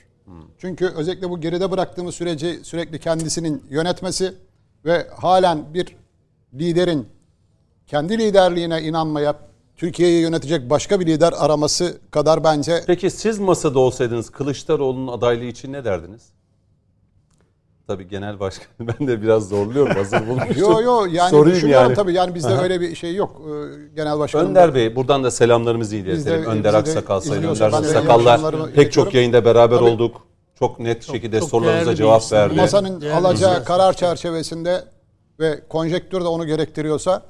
Çünkü 0.58 0.86
özellikle 0.86 1.30
bu 1.30 1.42
geride 1.42 1.72
bıraktığımız 1.72 2.16
süreci 2.16 2.60
sürekli 2.64 3.00
kendisinin 3.00 3.64
yönetmesi 3.70 4.34
ve 4.86 5.08
halen 5.16 5.74
bir 5.74 5.96
liderin 6.54 7.08
kendi 7.88 8.18
liderliğine 8.18 8.82
inanmayıp 8.82 9.36
Türkiye'yi 9.76 10.22
yönetecek 10.22 10.70
başka 10.70 11.00
bir 11.00 11.06
lider 11.06 11.34
araması 11.38 11.98
kadar 12.12 12.44
bence 12.44 12.84
Peki 12.88 13.10
siz 13.10 13.40
masada 13.40 13.80
olsaydınız 13.80 14.30
Kılıçdaroğlu'nun 14.30 15.08
adaylığı 15.08 15.46
için 15.46 15.74
ne 15.74 15.86
derdiniz? 15.86 16.37
Tabii 17.88 18.08
genel 18.08 18.40
başkan 18.40 18.68
ben 18.80 19.08
de 19.08 19.22
biraz 19.22 19.50
zorluyorum 19.50 19.96
hazır 19.96 20.28
bulmuştum. 20.28 20.56
yo 20.60 20.82
yo 20.82 21.06
yani 21.12 21.30
Sorayım 21.30 21.68
yani. 21.68 21.94
tabii 21.96 22.14
yani 22.14 22.36
bizde 22.36 22.54
öyle 22.54 22.82
bir 22.82 22.96
şey 22.96 23.16
yok. 23.16 23.42
Ee, 23.46 23.96
Genel 23.96 24.20
başkanım 24.20 24.50
Önder 24.50 24.76
Bey 24.76 24.96
buradan 24.96 25.24
da 25.24 25.32
selamlarımızı 25.32 25.96
iletelim. 25.96 26.18
Biz 26.18 26.26
de- 26.26 26.32
Önder 26.46 26.74
Aksakal 26.74 27.20
Sayın 27.20 27.44
Önder 27.44 27.72
Aksakal'la 27.74 28.70
pek 28.76 28.92
çok 28.92 29.14
yayında 29.14 29.46
beraber 29.46 29.78
Tabii. 29.78 29.90
olduk. 29.90 30.28
Çok 30.60 30.80
net 30.80 31.04
şekilde 31.12 31.40
çok 31.40 31.50
sorularınıza 31.50 31.86
değerli 31.86 31.98
cevap 31.98 32.32
verdi. 32.32 32.56
masanın 32.56 33.02
Değerli 33.02 33.16
alacağı 33.16 33.52
insan. 33.52 33.64
karar 33.64 33.94
çerçevesinde 33.94 34.84
ve 35.40 35.68
konjektür 35.70 36.22
de 36.22 36.28
onu 36.28 36.46
gerektiriyorsa 36.46 37.22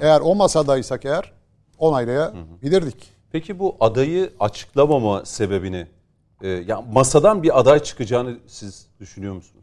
eğer 0.00 0.20
o 0.20 0.34
masadaysak 0.34 1.04
eğer 1.04 1.32
onaylayabilirdik. 1.78 3.12
Peki 3.32 3.58
bu 3.58 3.76
adayı 3.80 4.30
açıklamama 4.40 5.24
sebebini 5.24 5.86
e, 6.42 6.48
ya 6.48 6.80
masadan 6.92 7.42
bir 7.42 7.60
aday 7.60 7.78
çıkacağını 7.82 8.36
siz 8.46 8.86
düşünüyor 9.00 9.34
musunuz? 9.34 9.55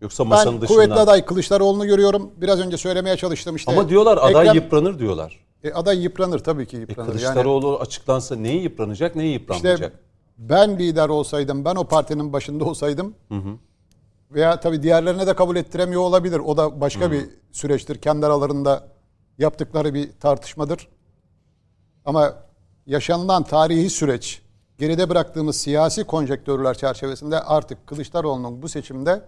Yoksa 0.00 0.24
masanın 0.24 0.54
Ben 0.54 0.60
dışından. 0.60 0.76
kuvvetli 0.84 1.00
aday 1.00 1.24
Kılıçdaroğlu'nu 1.24 1.86
görüyorum. 1.86 2.30
Biraz 2.36 2.60
önce 2.60 2.76
söylemeye 2.76 3.16
çalıştım 3.16 3.56
işte. 3.56 3.72
Ama 3.72 3.88
diyorlar 3.88 4.16
aday 4.16 4.46
Ekrem- 4.46 4.54
yıpranır 4.54 4.98
diyorlar. 4.98 5.44
E, 5.64 5.72
aday 5.72 6.02
yıpranır 6.02 6.38
tabii 6.38 6.66
ki 6.66 6.76
E, 6.76 6.80
yıpranır. 6.80 7.08
yani 7.08 7.20
Kılıçdaroğlu 7.20 7.78
açıklansa 7.78 8.36
neyi 8.36 8.62
yıpranacak, 8.62 9.16
neyi 9.16 9.32
yıpranmayacak? 9.32 9.78
işte 9.92 9.92
ben 10.38 10.78
lider 10.78 11.08
olsaydım, 11.08 11.64
ben 11.64 11.74
o 11.76 11.84
partinin 11.84 12.32
başında 12.32 12.64
olsaydım 12.64 13.14
veya 14.30 14.60
tabii 14.60 14.82
diğerlerine 14.82 15.26
de 15.26 15.34
kabul 15.34 15.56
ettiremiyor 15.56 16.02
olabilir. 16.02 16.38
O 16.38 16.56
da 16.56 16.80
başka 16.80 17.12
bir 17.12 17.24
süreçtir. 17.52 17.98
Kendi 17.98 18.26
aralarında 18.26 18.88
yaptıkları 19.38 19.94
bir 19.94 20.10
tartışmadır. 20.20 20.88
Ama 22.04 22.34
yaşanılan 22.86 23.42
tarihi 23.44 23.90
süreç, 23.90 24.42
geride 24.78 25.08
bıraktığımız 25.08 25.56
siyasi 25.56 26.04
konjektörler 26.04 26.74
çerçevesinde 26.78 27.40
artık 27.40 27.86
Kılıçdaroğlu'nun 27.86 28.62
bu 28.62 28.68
seçimde 28.68 29.22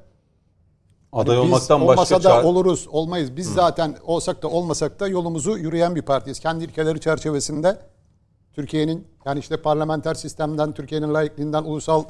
aday 1.12 1.36
Biz 1.36 1.44
olmaktan 1.44 1.82
o 1.82 1.86
başka 1.86 2.00
masada 2.00 2.22
çare... 2.22 2.46
oluruz, 2.46 2.86
olmayız. 2.90 3.36
Biz 3.36 3.52
zaten 3.52 3.96
olsak 4.04 4.42
da 4.42 4.48
olmasak 4.48 5.00
da 5.00 5.08
yolumuzu 5.08 5.58
yürüyen 5.58 5.96
bir 5.96 6.02
partiyiz. 6.02 6.40
Kendi 6.40 6.64
ilkeleri 6.64 7.00
çerçevesinde 7.00 7.78
Türkiye'nin 8.52 9.06
yani 9.24 9.40
işte 9.40 9.62
parlamenter 9.62 10.14
sistemden, 10.14 10.72
Türkiye'nin 10.72 11.14
layıklığından, 11.14 11.64
ulusal 11.64 12.04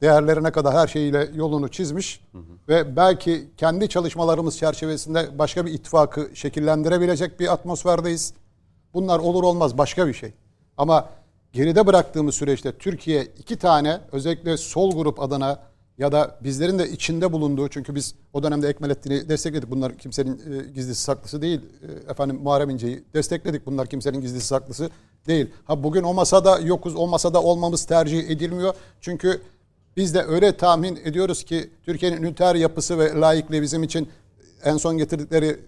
değerlerine 0.00 0.52
kadar 0.52 0.74
her 0.74 0.86
şeyiyle 0.86 1.30
yolunu 1.34 1.68
çizmiş 1.68 2.20
ve 2.68 2.96
belki 2.96 3.50
kendi 3.56 3.88
çalışmalarımız 3.88 4.58
çerçevesinde 4.58 5.38
başka 5.38 5.66
bir 5.66 5.72
ittifakı 5.72 6.30
şekillendirebilecek 6.34 7.40
bir 7.40 7.52
atmosferdeyiz. 7.52 8.34
Bunlar 8.94 9.18
olur 9.18 9.42
olmaz 9.42 9.78
başka 9.78 10.06
bir 10.06 10.14
şey. 10.14 10.32
Ama 10.76 11.08
geride 11.52 11.86
bıraktığımız 11.86 12.34
süreçte 12.34 12.78
Türkiye 12.78 13.24
iki 13.24 13.56
tane 13.56 14.00
özellikle 14.12 14.56
sol 14.56 14.92
grup 14.92 15.20
adına 15.20 15.58
ya 15.98 16.12
da 16.12 16.38
bizlerin 16.44 16.78
de 16.78 16.90
içinde 16.90 17.32
bulunduğu 17.32 17.68
çünkü 17.68 17.94
biz 17.94 18.14
o 18.32 18.42
dönemde 18.42 18.68
Ekmelettin'i 18.68 19.28
destekledik. 19.28 19.70
Bunlar 19.70 19.98
kimsenin 19.98 20.40
e, 20.52 20.72
gizlisi 20.72 21.02
saklısı 21.02 21.42
değil. 21.42 21.60
E, 21.82 22.10
efendim 22.10 22.36
Muharrem 22.42 22.70
İnce'yi 22.70 23.04
destekledik. 23.14 23.66
Bunlar 23.66 23.86
kimsenin 23.86 24.20
gizlisi 24.20 24.46
saklısı 24.46 24.90
değil. 25.26 25.50
Ha 25.64 25.82
bugün 25.82 26.02
o 26.02 26.14
masada 26.14 26.58
yokuz. 26.58 26.96
O 26.96 27.06
masada 27.06 27.42
olmamız 27.42 27.84
tercih 27.84 28.30
edilmiyor. 28.30 28.74
Çünkü 29.00 29.42
biz 29.96 30.14
de 30.14 30.22
öyle 30.22 30.56
tahmin 30.56 30.96
ediyoruz 31.04 31.44
ki 31.44 31.70
Türkiye'nin 31.84 32.22
üniter 32.22 32.54
yapısı 32.54 32.98
ve 32.98 33.20
layıklığı 33.20 33.62
bizim 33.62 33.82
için 33.82 34.08
en 34.64 34.76
son 34.76 34.98
getirdikleri 34.98 35.60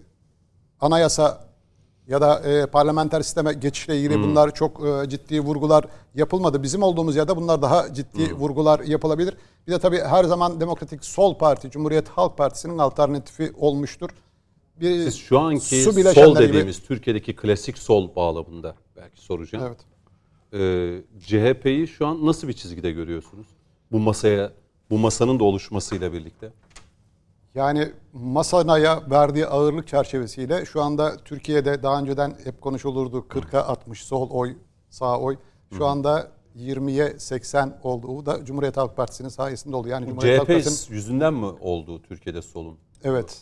anayasa 0.81 1.46
ya 2.07 2.21
da 2.21 2.39
e, 2.39 2.65
parlamenter 2.65 3.21
sisteme 3.21 3.53
geçişle 3.53 3.97
ilgili 3.97 4.23
bunlar 4.23 4.53
çok 4.53 4.81
e, 4.87 5.09
ciddi 5.09 5.41
vurgular 5.41 5.85
yapılmadı. 6.15 6.63
Bizim 6.63 6.83
olduğumuz 6.83 7.15
yerde 7.15 7.35
bunlar 7.35 7.61
daha 7.61 7.93
ciddi 7.93 8.33
vurgular 8.33 8.79
yapılabilir. 8.79 9.37
Bir 9.67 9.71
de 9.71 9.79
tabii 9.79 9.99
her 9.99 10.23
zaman 10.23 10.59
Demokratik 10.59 11.05
Sol 11.05 11.37
Parti, 11.37 11.71
Cumhuriyet 11.71 12.09
Halk 12.09 12.37
Partisi'nin 12.37 12.77
alternatifi 12.77 13.51
olmuştur. 13.57 14.09
Bir 14.81 15.03
Siz 15.03 15.15
şu 15.15 15.39
anki 15.39 15.83
sol 15.83 15.95
bileşenleri 15.95 16.33
gibi- 16.33 16.47
dediğimiz 16.49 16.79
Türkiye'deki 16.79 17.35
klasik 17.35 17.77
sol 17.77 18.15
bağlamında 18.15 18.75
belki 18.95 19.21
soracağım. 19.21 19.65
Evet. 19.67 19.77
Ee, 20.53 21.19
CHP'yi 21.19 21.87
şu 21.87 22.07
an 22.07 22.25
nasıl 22.25 22.47
bir 22.47 22.53
çizgide 22.53 22.91
görüyorsunuz? 22.91 23.47
Bu 23.91 23.99
masaya, 23.99 24.51
bu 24.89 24.97
masanın 24.97 25.39
da 25.39 25.43
oluşmasıyla 25.43 26.13
birlikte. 26.13 26.51
Yani 27.57 27.93
masanaya 28.13 29.09
verdiği 29.09 29.47
ağırlık 29.47 29.87
çerçevesiyle 29.87 30.65
şu 30.65 30.81
anda 30.81 31.17
Türkiye'de 31.17 31.83
daha 31.83 31.99
önceden 31.99 32.35
hep 32.43 32.61
konuşulurdu 32.61 33.17
40'a 33.29 33.67
60 33.67 34.03
sol 34.03 34.29
oy, 34.29 34.57
sağ 34.89 35.19
oy. 35.19 35.37
Şu 35.77 35.85
anda 35.85 36.31
20'ye 36.55 37.19
80 37.19 37.79
oldu. 37.83 38.07
Bu 38.07 38.25
da 38.25 38.45
Cumhuriyet 38.45 38.77
Halk 38.77 38.97
Partisi'nin 38.97 39.29
sayesinde 39.29 39.75
oldu. 39.75 39.87
Yani 39.87 40.05
Cumhuriyet 40.07 40.39
Halk 40.39 40.47
CHP 40.47 40.53
Partisi'nin 40.53 40.95
yüzünden 40.95 41.33
mi 41.33 41.45
oldu 41.45 42.01
Türkiye'de 42.01 42.41
solun? 42.41 42.77
Evet. 43.03 43.41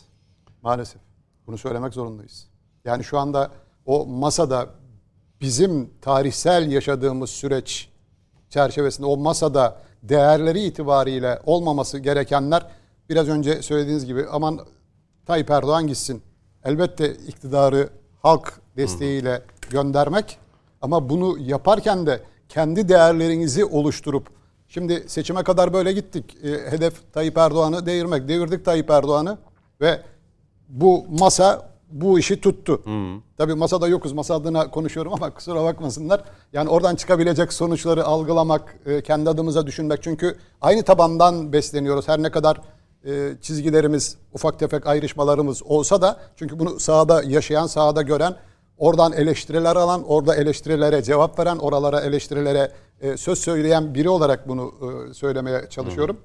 Maalesef. 0.62 1.00
Bunu 1.46 1.58
söylemek 1.58 1.94
zorundayız. 1.94 2.48
Yani 2.84 3.04
şu 3.04 3.18
anda 3.18 3.50
o 3.86 4.06
masada 4.06 4.66
bizim 5.40 5.90
tarihsel 6.00 6.70
yaşadığımız 6.70 7.30
süreç 7.30 7.88
çerçevesinde 8.50 9.06
o 9.06 9.16
masada 9.16 9.82
değerleri 10.02 10.62
itibariyle 10.62 11.40
olmaması 11.46 11.98
gerekenler 11.98 12.66
biraz 13.10 13.28
önce 13.28 13.62
söylediğiniz 13.62 14.06
gibi 14.06 14.26
aman 14.30 14.60
Tayyip 15.26 15.50
Erdoğan 15.50 15.86
gitsin. 15.86 16.22
Elbette 16.64 17.14
iktidarı 17.14 17.88
halk 18.22 18.60
desteğiyle 18.76 19.42
göndermek 19.70 20.38
ama 20.82 21.08
bunu 21.08 21.38
yaparken 21.38 22.06
de 22.06 22.20
kendi 22.48 22.88
değerlerinizi 22.88 23.64
oluşturup 23.64 24.26
şimdi 24.68 25.04
seçime 25.06 25.42
kadar 25.42 25.72
böyle 25.72 25.92
gittik. 25.92 26.36
E, 26.44 26.70
hedef 26.70 27.12
Tayyip 27.12 27.38
Erdoğan'ı 27.38 27.86
devirmek. 27.86 28.28
Devirdik 28.28 28.64
Tayyip 28.64 28.90
Erdoğan'ı 28.90 29.38
ve 29.80 30.00
bu 30.68 31.04
masa 31.18 31.76
bu 31.90 32.18
işi 32.18 32.40
tuttu. 32.40 32.82
Tabii 33.36 33.54
masada 33.54 33.88
yokuz. 33.88 34.12
Masa 34.12 34.34
adına 34.34 34.70
konuşuyorum 34.70 35.12
ama 35.12 35.34
kusura 35.34 35.64
bakmasınlar. 35.64 36.24
Yani 36.52 36.68
oradan 36.68 36.94
çıkabilecek 36.94 37.52
sonuçları 37.52 38.04
algılamak, 38.04 38.76
e, 38.86 39.02
kendi 39.02 39.30
adımıza 39.30 39.66
düşünmek. 39.66 40.02
Çünkü 40.02 40.36
aynı 40.60 40.82
tabandan 40.82 41.52
besleniyoruz. 41.52 42.08
Her 42.08 42.22
ne 42.22 42.30
kadar 42.30 42.60
e, 43.06 43.32
çizgilerimiz, 43.42 44.16
ufak 44.34 44.58
tefek 44.58 44.86
ayrışmalarımız 44.86 45.62
olsa 45.62 46.02
da 46.02 46.16
çünkü 46.36 46.58
bunu 46.58 46.80
sahada 46.80 47.22
yaşayan, 47.22 47.66
sahada 47.66 48.02
gören, 48.02 48.36
oradan 48.78 49.12
eleştiriler 49.12 49.76
alan, 49.76 50.04
orada 50.08 50.36
eleştirilere 50.36 51.02
cevap 51.02 51.38
veren, 51.38 51.56
oralara 51.56 52.00
eleştirilere 52.00 52.72
e, 53.00 53.16
söz 53.16 53.38
söyleyen 53.38 53.94
biri 53.94 54.08
olarak 54.08 54.48
bunu 54.48 54.74
e, 55.10 55.14
söylemeye 55.14 55.66
çalışıyorum. 55.70 56.16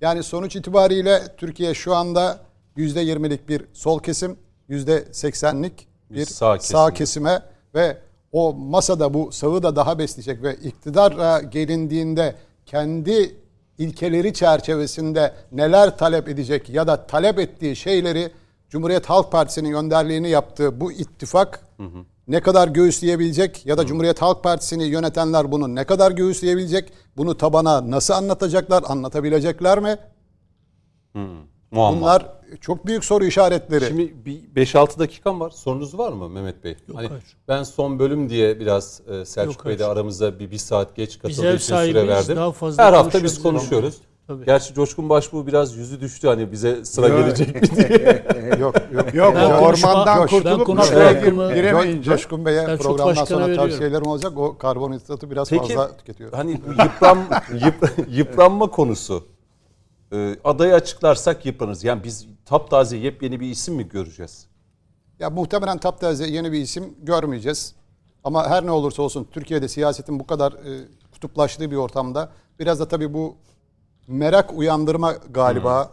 Yani 0.00 0.22
sonuç 0.22 0.56
itibariyle 0.56 1.22
Türkiye 1.36 1.74
şu 1.74 1.94
anda 1.94 2.40
%20'lik 2.76 3.48
bir 3.48 3.64
sol 3.72 4.00
kesim, 4.00 4.36
%80'lik 4.70 5.88
bir 6.10 6.24
sağ 6.24 6.58
sağ, 6.58 6.90
kesim. 6.90 6.94
kesime 6.94 7.42
ve 7.74 7.96
o 8.32 8.52
masada 8.52 9.14
bu 9.14 9.32
sağı 9.32 9.62
da 9.62 9.76
daha 9.76 9.98
besleyecek 9.98 10.42
ve 10.42 10.54
iktidara 10.54 11.40
gelindiğinde 11.40 12.34
kendi 12.66 13.36
ilkeleri 13.80 14.34
çerçevesinde 14.34 15.34
neler 15.52 15.98
talep 15.98 16.28
edecek 16.28 16.70
ya 16.70 16.86
da 16.86 17.06
talep 17.06 17.38
ettiği 17.38 17.76
şeyleri 17.76 18.30
Cumhuriyet 18.68 19.06
Halk 19.06 19.32
Partisi'nin 19.32 19.72
önderliğini 19.72 20.30
yaptığı 20.30 20.80
bu 20.80 20.92
ittifak 20.92 21.60
ne 22.28 22.40
kadar 22.40 22.68
göğüsleyebilecek 22.68 23.66
ya 23.66 23.78
da 23.78 23.86
Cumhuriyet 23.86 24.22
Halk 24.22 24.42
Partisi'ni 24.42 24.84
yönetenler 24.84 25.52
bunu 25.52 25.74
ne 25.74 25.84
kadar 25.84 26.12
göğüsleyebilecek? 26.12 26.92
Bunu 27.16 27.36
tabana 27.36 27.90
nasıl 27.90 28.14
anlatacaklar? 28.14 28.84
Anlatabilecekler 28.86 29.78
mi? 29.80 29.96
Muamma. 31.70 32.00
Bunlar 32.00 32.26
çok 32.60 32.86
büyük 32.86 33.04
soru 33.04 33.24
işaretleri. 33.24 33.84
Şimdi 33.86 34.14
bir 34.24 34.66
5-6 34.66 34.98
dakikam 34.98 35.40
var. 35.40 35.50
Sorunuz 35.50 35.98
var 35.98 36.12
mı 36.12 36.28
Mehmet 36.28 36.64
Bey? 36.64 36.76
Hani 36.94 37.06
hayır. 37.08 37.22
ben 37.48 37.62
son 37.62 37.98
bölüm 37.98 38.30
diye 38.30 38.60
biraz 38.60 39.00
e, 39.08 39.24
Selçuk 39.24 39.54
Yok, 39.56 39.66
Bey 39.66 39.78
de 39.78 39.82
hayır. 39.84 39.96
aramıza 39.96 40.38
bir, 40.38 40.50
bir 40.50 40.58
saat 40.58 40.96
geç 40.96 41.18
katıldığı 41.18 41.54
için 41.56 41.76
süre 41.76 42.08
verdim. 42.08 42.36
daha 42.36 42.52
fazla 42.52 42.84
Her 42.84 42.92
hafta 42.92 43.22
biz 43.24 43.42
konuşuyoruz. 43.42 43.94
Tabii. 44.26 44.44
Gerçi 44.44 44.74
Coşkun 44.74 45.08
Başbuğ 45.08 45.46
biraz 45.46 45.76
yüzü 45.76 46.00
düştü 46.00 46.28
hani 46.28 46.52
bize 46.52 46.84
sıra 46.84 47.08
Yok. 47.08 47.18
gelecek 47.18 47.62
mi 47.62 47.76
diye. 47.76 48.24
yok 48.60 48.74
yok. 48.92 49.14
Yok 49.14 49.34
Ben 49.36 49.58
konuşma- 49.60 49.88
ormandan 49.92 50.20
ben 50.20 50.26
kurtulup 50.26 50.66
konuşma 50.66 50.96
hakkımı- 51.00 51.48
gir- 51.48 51.54
giremeyince. 51.54 52.10
Coşkun 52.10 52.44
Bey'e 52.46 52.76
programdan 52.76 53.24
sonra 53.24 53.44
veriyorum. 53.46 53.68
tavsiyelerim 53.70 54.06
olacak. 54.06 54.32
O 54.38 54.58
karbonhidratı 54.58 55.30
biraz 55.30 55.50
Peki 55.50 55.74
fazla 55.74 55.96
tüketiyor. 55.96 56.32
hani 56.32 56.60
bu 56.66 56.70
yıpran, 56.82 57.18
yıp- 57.52 58.06
yıpranma 58.10 58.66
konusu. 58.70 59.24
E, 60.12 60.36
adayı 60.44 60.74
açıklarsak 60.74 61.46
yıpranırız. 61.46 61.84
Yani 61.84 62.04
biz 62.04 62.26
taptaze 62.44 62.96
yepyeni 62.96 63.40
bir 63.40 63.50
isim 63.50 63.74
mi 63.74 63.88
göreceğiz? 63.88 64.46
Ya 65.18 65.30
muhtemelen 65.30 65.78
Taptaze 65.78 66.26
yeni 66.26 66.52
bir 66.52 66.60
isim 66.60 66.94
görmeyeceğiz. 67.02 67.74
Ama 68.24 68.48
her 68.50 68.66
ne 68.66 68.70
olursa 68.70 69.02
olsun 69.02 69.28
Türkiye'de 69.32 69.68
siyasetin 69.68 70.20
bu 70.20 70.26
kadar 70.26 70.52
e, 70.52 70.88
kutuplaştığı 71.12 71.70
bir 71.70 71.76
ortamda 71.76 72.30
biraz 72.58 72.80
da 72.80 72.88
tabii 72.88 73.14
bu 73.14 73.36
merak 74.08 74.52
uyandırma 74.54 75.12
galiba. 75.12 75.90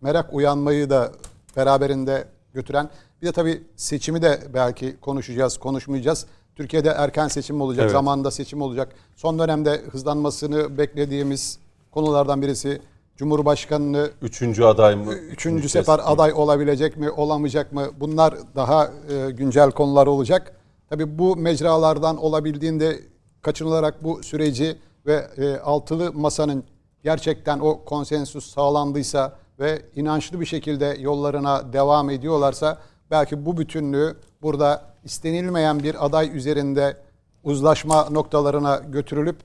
Merak 0.00 0.34
uyanmayı 0.34 0.90
da 0.90 1.12
beraberinde 1.56 2.28
götüren. 2.54 2.90
Bir 3.22 3.26
de 3.26 3.32
tabii 3.32 3.62
seçimi 3.76 4.22
de 4.22 4.40
belki 4.54 4.96
konuşacağız, 5.00 5.58
konuşmayacağız. 5.58 6.26
Türkiye'de 6.56 6.88
erken 6.88 7.28
seçim 7.28 7.60
olacak, 7.60 7.82
Evet. 7.82 7.92
zamanında 7.92 8.30
seçim 8.30 8.62
olacak. 8.62 8.94
Son 9.16 9.38
dönemde 9.38 9.82
hızlanmasını 9.90 10.78
beklediğimiz 10.78 11.58
konulardan 11.90 12.42
birisi 12.42 12.80
Cumhurbaşkanını 13.18 14.10
Üçüncü 14.22 14.64
aday 14.64 14.96
mı? 14.96 15.14
Üçüncü 15.14 15.68
sefer 15.68 16.00
aday 16.04 16.32
olabilecek 16.32 16.96
mi, 16.96 17.10
olamayacak 17.10 17.72
mı? 17.72 17.86
Bunlar 18.00 18.34
daha 18.56 18.84
e, 18.86 19.30
güncel 19.30 19.70
konular 19.70 20.06
olacak. 20.06 20.56
Tabii 20.90 21.18
bu 21.18 21.36
mecralardan 21.36 22.16
olabildiğinde 22.16 23.00
kaçınılarak 23.42 24.04
bu 24.04 24.22
süreci 24.22 24.76
ve 25.06 25.26
e, 25.36 25.56
altılı 25.56 26.12
masanın 26.12 26.64
gerçekten 27.04 27.58
o 27.58 27.84
konsensus 27.84 28.54
sağlandıysa 28.54 29.36
ve 29.60 29.82
inançlı 29.96 30.40
bir 30.40 30.46
şekilde 30.46 30.96
yollarına 31.00 31.72
devam 31.72 32.10
ediyorlarsa 32.10 32.78
belki 33.10 33.46
bu 33.46 33.56
bütünlüğü 33.56 34.16
burada 34.42 34.82
istenilmeyen 35.04 35.82
bir 35.82 36.06
aday 36.06 36.36
üzerinde 36.36 36.96
uzlaşma 37.44 38.10
noktalarına 38.10 38.76
götürülüp 38.76 39.36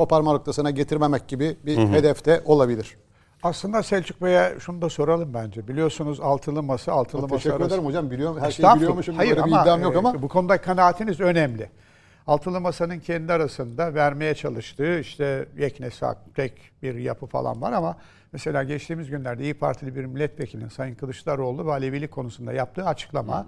koparma 0.00 0.32
noktasına 0.32 0.70
getirmemek 0.70 1.28
gibi 1.28 1.56
bir 1.66 1.78
hedefte 1.78 2.42
olabilir. 2.44 2.96
Aslında 3.42 3.82
Selçuk 3.82 4.22
Bey'e 4.22 4.54
şunu 4.60 4.82
da 4.82 4.88
soralım 4.88 5.34
bence. 5.34 5.68
Biliyorsunuz 5.68 6.20
altılı 6.20 6.62
masa, 6.62 6.92
altılı 6.92 7.22
masa 7.22 7.34
Teşekkür 7.36 7.56
arası- 7.56 7.74
ederim 7.74 7.84
hocam. 7.84 8.10
Biliyorum 8.10 8.40
her 8.40 8.50
şeyi 8.50 8.74
biliyormuşum. 8.76 9.16
Hayır 9.16 9.30
Böyle 9.30 9.46
bir 9.46 9.52
ama, 9.52 9.62
iddiam 9.62 9.82
yok 9.82 9.94
e, 9.94 9.98
ama 9.98 10.22
bu 10.22 10.28
konuda 10.28 10.60
kanaatiniz 10.60 11.20
önemli. 11.20 11.70
Altılı 12.26 12.60
Masa'nın 12.60 12.98
kendi 12.98 13.32
arasında 13.32 13.94
vermeye 13.94 14.34
çalıştığı 14.34 14.98
işte 15.00 15.48
yeknesak, 15.58 16.16
tek 16.34 16.52
bir 16.82 16.94
yapı 16.94 17.26
falan 17.26 17.62
var 17.62 17.72
ama 17.72 17.96
mesela 18.32 18.62
geçtiğimiz 18.62 19.10
günlerde 19.10 19.42
İyi 19.42 19.54
Partili 19.54 19.96
bir 19.96 20.04
milletvekilinin 20.04 20.68
Sayın 20.68 20.94
Kılıçdaroğlu 20.94 21.66
ve 21.66 21.72
Alevilik 21.72 22.10
konusunda 22.10 22.52
yaptığı 22.52 22.86
açıklama 22.86 23.46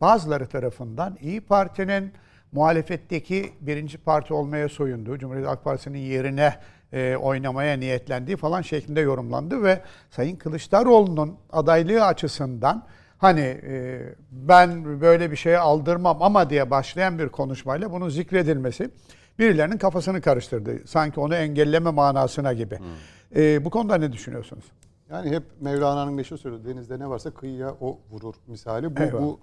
bazıları 0.00 0.46
tarafından 0.46 1.18
İyi 1.20 1.40
Parti'nin 1.40 2.12
muhalefetteki 2.52 3.52
birinci 3.60 3.98
parti 3.98 4.34
olmaya 4.34 4.68
soyunduğu, 4.68 5.18
Cumhuriyet 5.18 5.48
Halk 5.48 5.64
Partisi'nin 5.64 5.98
yerine 5.98 6.54
e, 6.92 7.16
oynamaya 7.16 7.76
niyetlendiği 7.76 8.36
falan 8.36 8.62
şeklinde 8.62 9.00
yorumlandı 9.00 9.62
ve 9.62 9.80
Sayın 10.10 10.36
Kılıçdaroğlu'nun 10.36 11.36
adaylığı 11.52 12.04
açısından 12.04 12.86
hani 13.18 13.40
e, 13.40 14.00
ben 14.30 15.00
böyle 15.00 15.30
bir 15.30 15.36
şeye 15.36 15.58
aldırmam 15.58 16.22
ama 16.22 16.50
diye 16.50 16.70
başlayan 16.70 17.18
bir 17.18 17.28
konuşmayla 17.28 17.92
bunun 17.92 18.08
zikredilmesi 18.08 18.90
birilerinin 19.38 19.78
kafasını 19.78 20.20
karıştırdı. 20.20 20.86
Sanki 20.86 21.20
onu 21.20 21.34
engelleme 21.34 21.90
manasına 21.90 22.52
gibi. 22.52 22.78
Ee, 23.36 23.64
bu 23.64 23.70
konuda 23.70 23.94
ne 23.94 24.12
düşünüyorsunuz? 24.12 24.64
Yani 25.10 25.30
hep 25.30 25.42
Mevlana'nın 25.60 26.14
meşhur 26.14 26.36
sözü 26.36 26.64
denizde 26.64 26.98
ne 26.98 27.08
varsa 27.08 27.30
kıyıya 27.30 27.74
o 27.80 27.98
vurur 28.10 28.34
misali. 28.46 28.96
Bu, 28.96 29.22
bu 29.22 29.40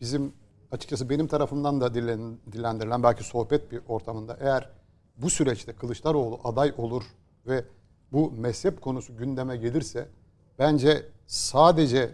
bizim 0.00 0.32
açıkçası 0.72 1.10
benim 1.10 1.26
tarafımdan 1.26 1.80
da 1.80 1.94
dillendirilen 1.94 3.02
belki 3.02 3.24
sohbet 3.24 3.72
bir 3.72 3.80
ortamında 3.88 4.36
eğer 4.40 4.68
bu 5.16 5.30
süreçte 5.30 5.72
Kılıçdaroğlu 5.72 6.40
aday 6.44 6.72
olur 6.76 7.02
ve 7.46 7.64
bu 8.12 8.30
mezhep 8.30 8.80
konusu 8.80 9.16
gündeme 9.16 9.56
gelirse 9.56 10.08
bence 10.58 11.02
sadece 11.26 12.10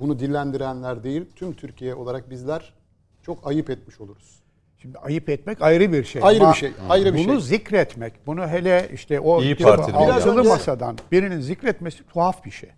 bunu 0.00 0.18
dillendirenler 0.18 1.04
değil 1.04 1.24
tüm 1.36 1.54
Türkiye 1.54 1.94
olarak 1.94 2.30
bizler 2.30 2.74
çok 3.22 3.46
ayıp 3.46 3.70
etmiş 3.70 4.00
oluruz. 4.00 4.38
Şimdi 4.78 4.98
ayıp 4.98 5.28
etmek 5.28 5.62
ayrı 5.62 5.92
bir 5.92 6.04
şey. 6.04 6.22
Ayrı 6.24 6.44
Ama 6.44 6.52
bir 6.52 6.58
şey, 6.58 6.72
ayrı 6.88 7.14
bir 7.14 7.18
bunu 7.18 7.40
şey. 7.40 7.58
zikretmek, 7.58 8.26
bunu 8.26 8.48
hele 8.48 8.90
işte 8.92 9.20
o 9.20 9.42
İyi 9.42 9.58
Biraz 9.58 10.26
altılı 10.26 10.44
masadan 10.44 10.98
birinin 11.12 11.40
zikretmesi 11.40 12.06
tuhaf 12.06 12.44
bir 12.44 12.50
şey. 12.50 12.70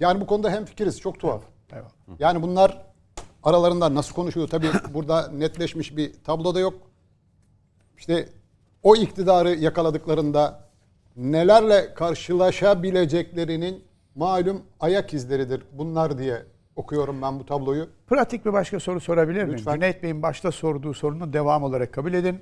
Yani 0.00 0.20
bu 0.20 0.26
konuda 0.26 0.50
hemfikiriz. 0.50 1.00
Çok 1.00 1.20
tuhaf. 1.20 1.42
Eyvallah. 1.72 1.90
Yani 2.18 2.42
bunlar 2.42 2.93
aralarında 3.44 3.94
nasıl 3.94 4.14
konuşuyor? 4.14 4.48
Tabii 4.48 4.66
burada 4.94 5.28
netleşmiş 5.28 5.96
bir 5.96 6.12
tablo 6.24 6.54
da 6.54 6.60
yok. 6.60 6.74
İşte 7.98 8.28
o 8.82 8.96
iktidarı 8.96 9.54
yakaladıklarında 9.54 10.64
nelerle 11.16 11.94
karşılaşabileceklerinin 11.94 13.84
malum 14.14 14.62
ayak 14.80 15.14
izleridir 15.14 15.62
bunlar 15.72 16.18
diye 16.18 16.42
okuyorum 16.76 17.22
ben 17.22 17.40
bu 17.40 17.46
tabloyu. 17.46 17.88
Pratik 18.06 18.46
bir 18.46 18.52
başka 18.52 18.80
soru 18.80 19.00
sorabilir 19.00 19.44
miyim? 19.44 19.58
Lütfen. 19.58 19.74
Cüneyt 19.74 20.02
Bey'in 20.02 20.22
başta 20.22 20.52
sorduğu 20.52 20.94
sorunun 20.94 21.32
devam 21.32 21.62
olarak 21.62 21.92
kabul 21.92 22.12
edin. 22.12 22.38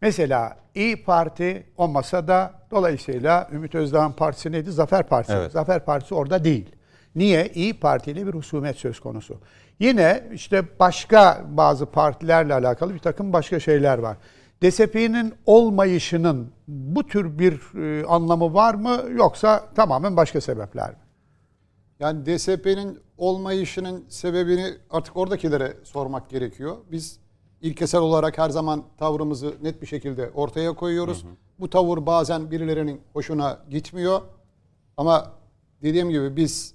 Mesela 0.00 0.56
İyi 0.74 1.04
Parti 1.04 1.66
o 1.76 1.88
masada 1.88 2.54
dolayısıyla 2.70 3.48
Ümit 3.52 3.74
Özdağ'ın 3.74 4.12
partisi 4.12 4.52
neydi? 4.52 4.72
Zafer 4.72 5.08
Partisi. 5.08 5.36
Evet. 5.36 5.52
Zafer 5.52 5.84
Partisi 5.84 6.14
orada 6.14 6.44
değil. 6.44 6.66
Niye? 7.14 7.48
İyi 7.54 7.80
Parti 7.80 8.10
ile 8.10 8.26
bir 8.26 8.34
husumet 8.34 8.76
söz 8.76 9.00
konusu. 9.00 9.40
Yine 9.80 10.28
işte 10.32 10.64
başka 10.80 11.44
bazı 11.50 11.86
partilerle 11.86 12.54
alakalı 12.54 12.94
bir 12.94 12.98
takım 12.98 13.32
başka 13.32 13.60
şeyler 13.60 13.98
var. 13.98 14.16
DSP'nin 14.62 15.34
olmayışının 15.46 16.52
bu 16.68 17.06
tür 17.06 17.38
bir 17.38 17.78
e, 17.78 18.06
anlamı 18.06 18.54
var 18.54 18.74
mı 18.74 19.02
yoksa 19.16 19.64
tamamen 19.74 20.16
başka 20.16 20.40
sebepler 20.40 20.90
mi? 20.90 20.96
Yani 22.00 22.26
DSP'nin 22.26 23.00
olmayışının 23.18 24.04
sebebini 24.08 24.74
artık 24.90 25.16
oradakilere 25.16 25.76
sormak 25.84 26.30
gerekiyor. 26.30 26.76
Biz 26.92 27.18
ilkesel 27.60 28.00
olarak 28.00 28.38
her 28.38 28.50
zaman 28.50 28.84
tavrımızı 28.98 29.54
net 29.62 29.82
bir 29.82 29.86
şekilde 29.86 30.30
ortaya 30.30 30.72
koyuyoruz. 30.72 31.24
Bu 31.60 31.70
tavır 31.70 32.06
bazen 32.06 32.50
birilerinin 32.50 33.00
hoşuna 33.12 33.58
gitmiyor. 33.70 34.20
Ama 34.96 35.32
dediğim 35.82 36.10
gibi 36.10 36.36
biz 36.36 36.74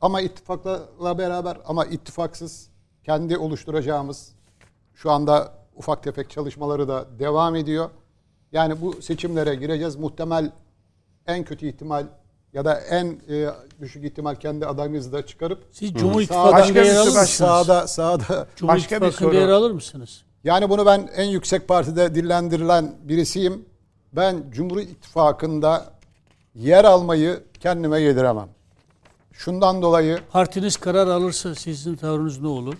ama 0.00 0.20
ittifakla 0.20 1.18
beraber 1.18 1.56
ama 1.66 1.84
ittifaksız 1.84 2.68
kendi 3.04 3.36
oluşturacağımız 3.38 4.32
şu 4.94 5.10
anda 5.10 5.52
ufak 5.76 6.02
tefek 6.02 6.30
çalışmaları 6.30 6.88
da 6.88 7.04
devam 7.18 7.56
ediyor. 7.56 7.90
Yani 8.52 8.80
bu 8.80 9.02
seçimlere 9.02 9.54
gireceğiz. 9.54 9.96
Muhtemel 9.96 10.50
en 11.26 11.44
kötü 11.44 11.68
ihtimal 11.68 12.06
ya 12.52 12.64
da 12.64 12.80
en 12.80 13.06
e, 13.28 13.50
düşük 13.80 14.04
ihtimal 14.04 14.34
kendi 14.34 14.66
adayımızı 14.66 15.12
da 15.12 15.26
çıkarıp 15.26 15.64
Siz 15.72 15.92
Cumhur 15.94 16.14
Sağ- 16.14 16.22
İttifakı'nda 16.24 16.52
Başka 16.58 16.80
yer 16.82 16.94
alır 16.96 17.06
mısınız? 17.06 17.28
sağda 17.30 17.86
sağda 17.86 18.46
Cumhur 18.56 18.74
Başka 18.74 19.02
bir 19.02 19.10
soru. 19.10 19.34
yer 19.34 19.48
alır 19.48 19.70
mısınız? 19.70 20.22
Yani 20.44 20.70
bunu 20.70 20.86
ben 20.86 21.08
en 21.16 21.24
yüksek 21.26 21.68
partide 21.68 22.14
dillendirilen 22.14 22.94
birisiyim. 23.02 23.64
Ben 24.12 24.44
Cumhur 24.50 24.78
İttifakı'nda 24.78 25.84
yer 26.54 26.84
almayı 26.84 27.40
kendime 27.60 28.00
yediremem. 28.00 28.48
Şundan 29.32 29.82
dolayı 29.82 30.18
Partiniz 30.32 30.76
karar 30.76 31.06
alırsa 31.06 31.54
sizin 31.54 31.96
tavrınız 31.96 32.40
ne 32.40 32.48
olur? 32.48 32.74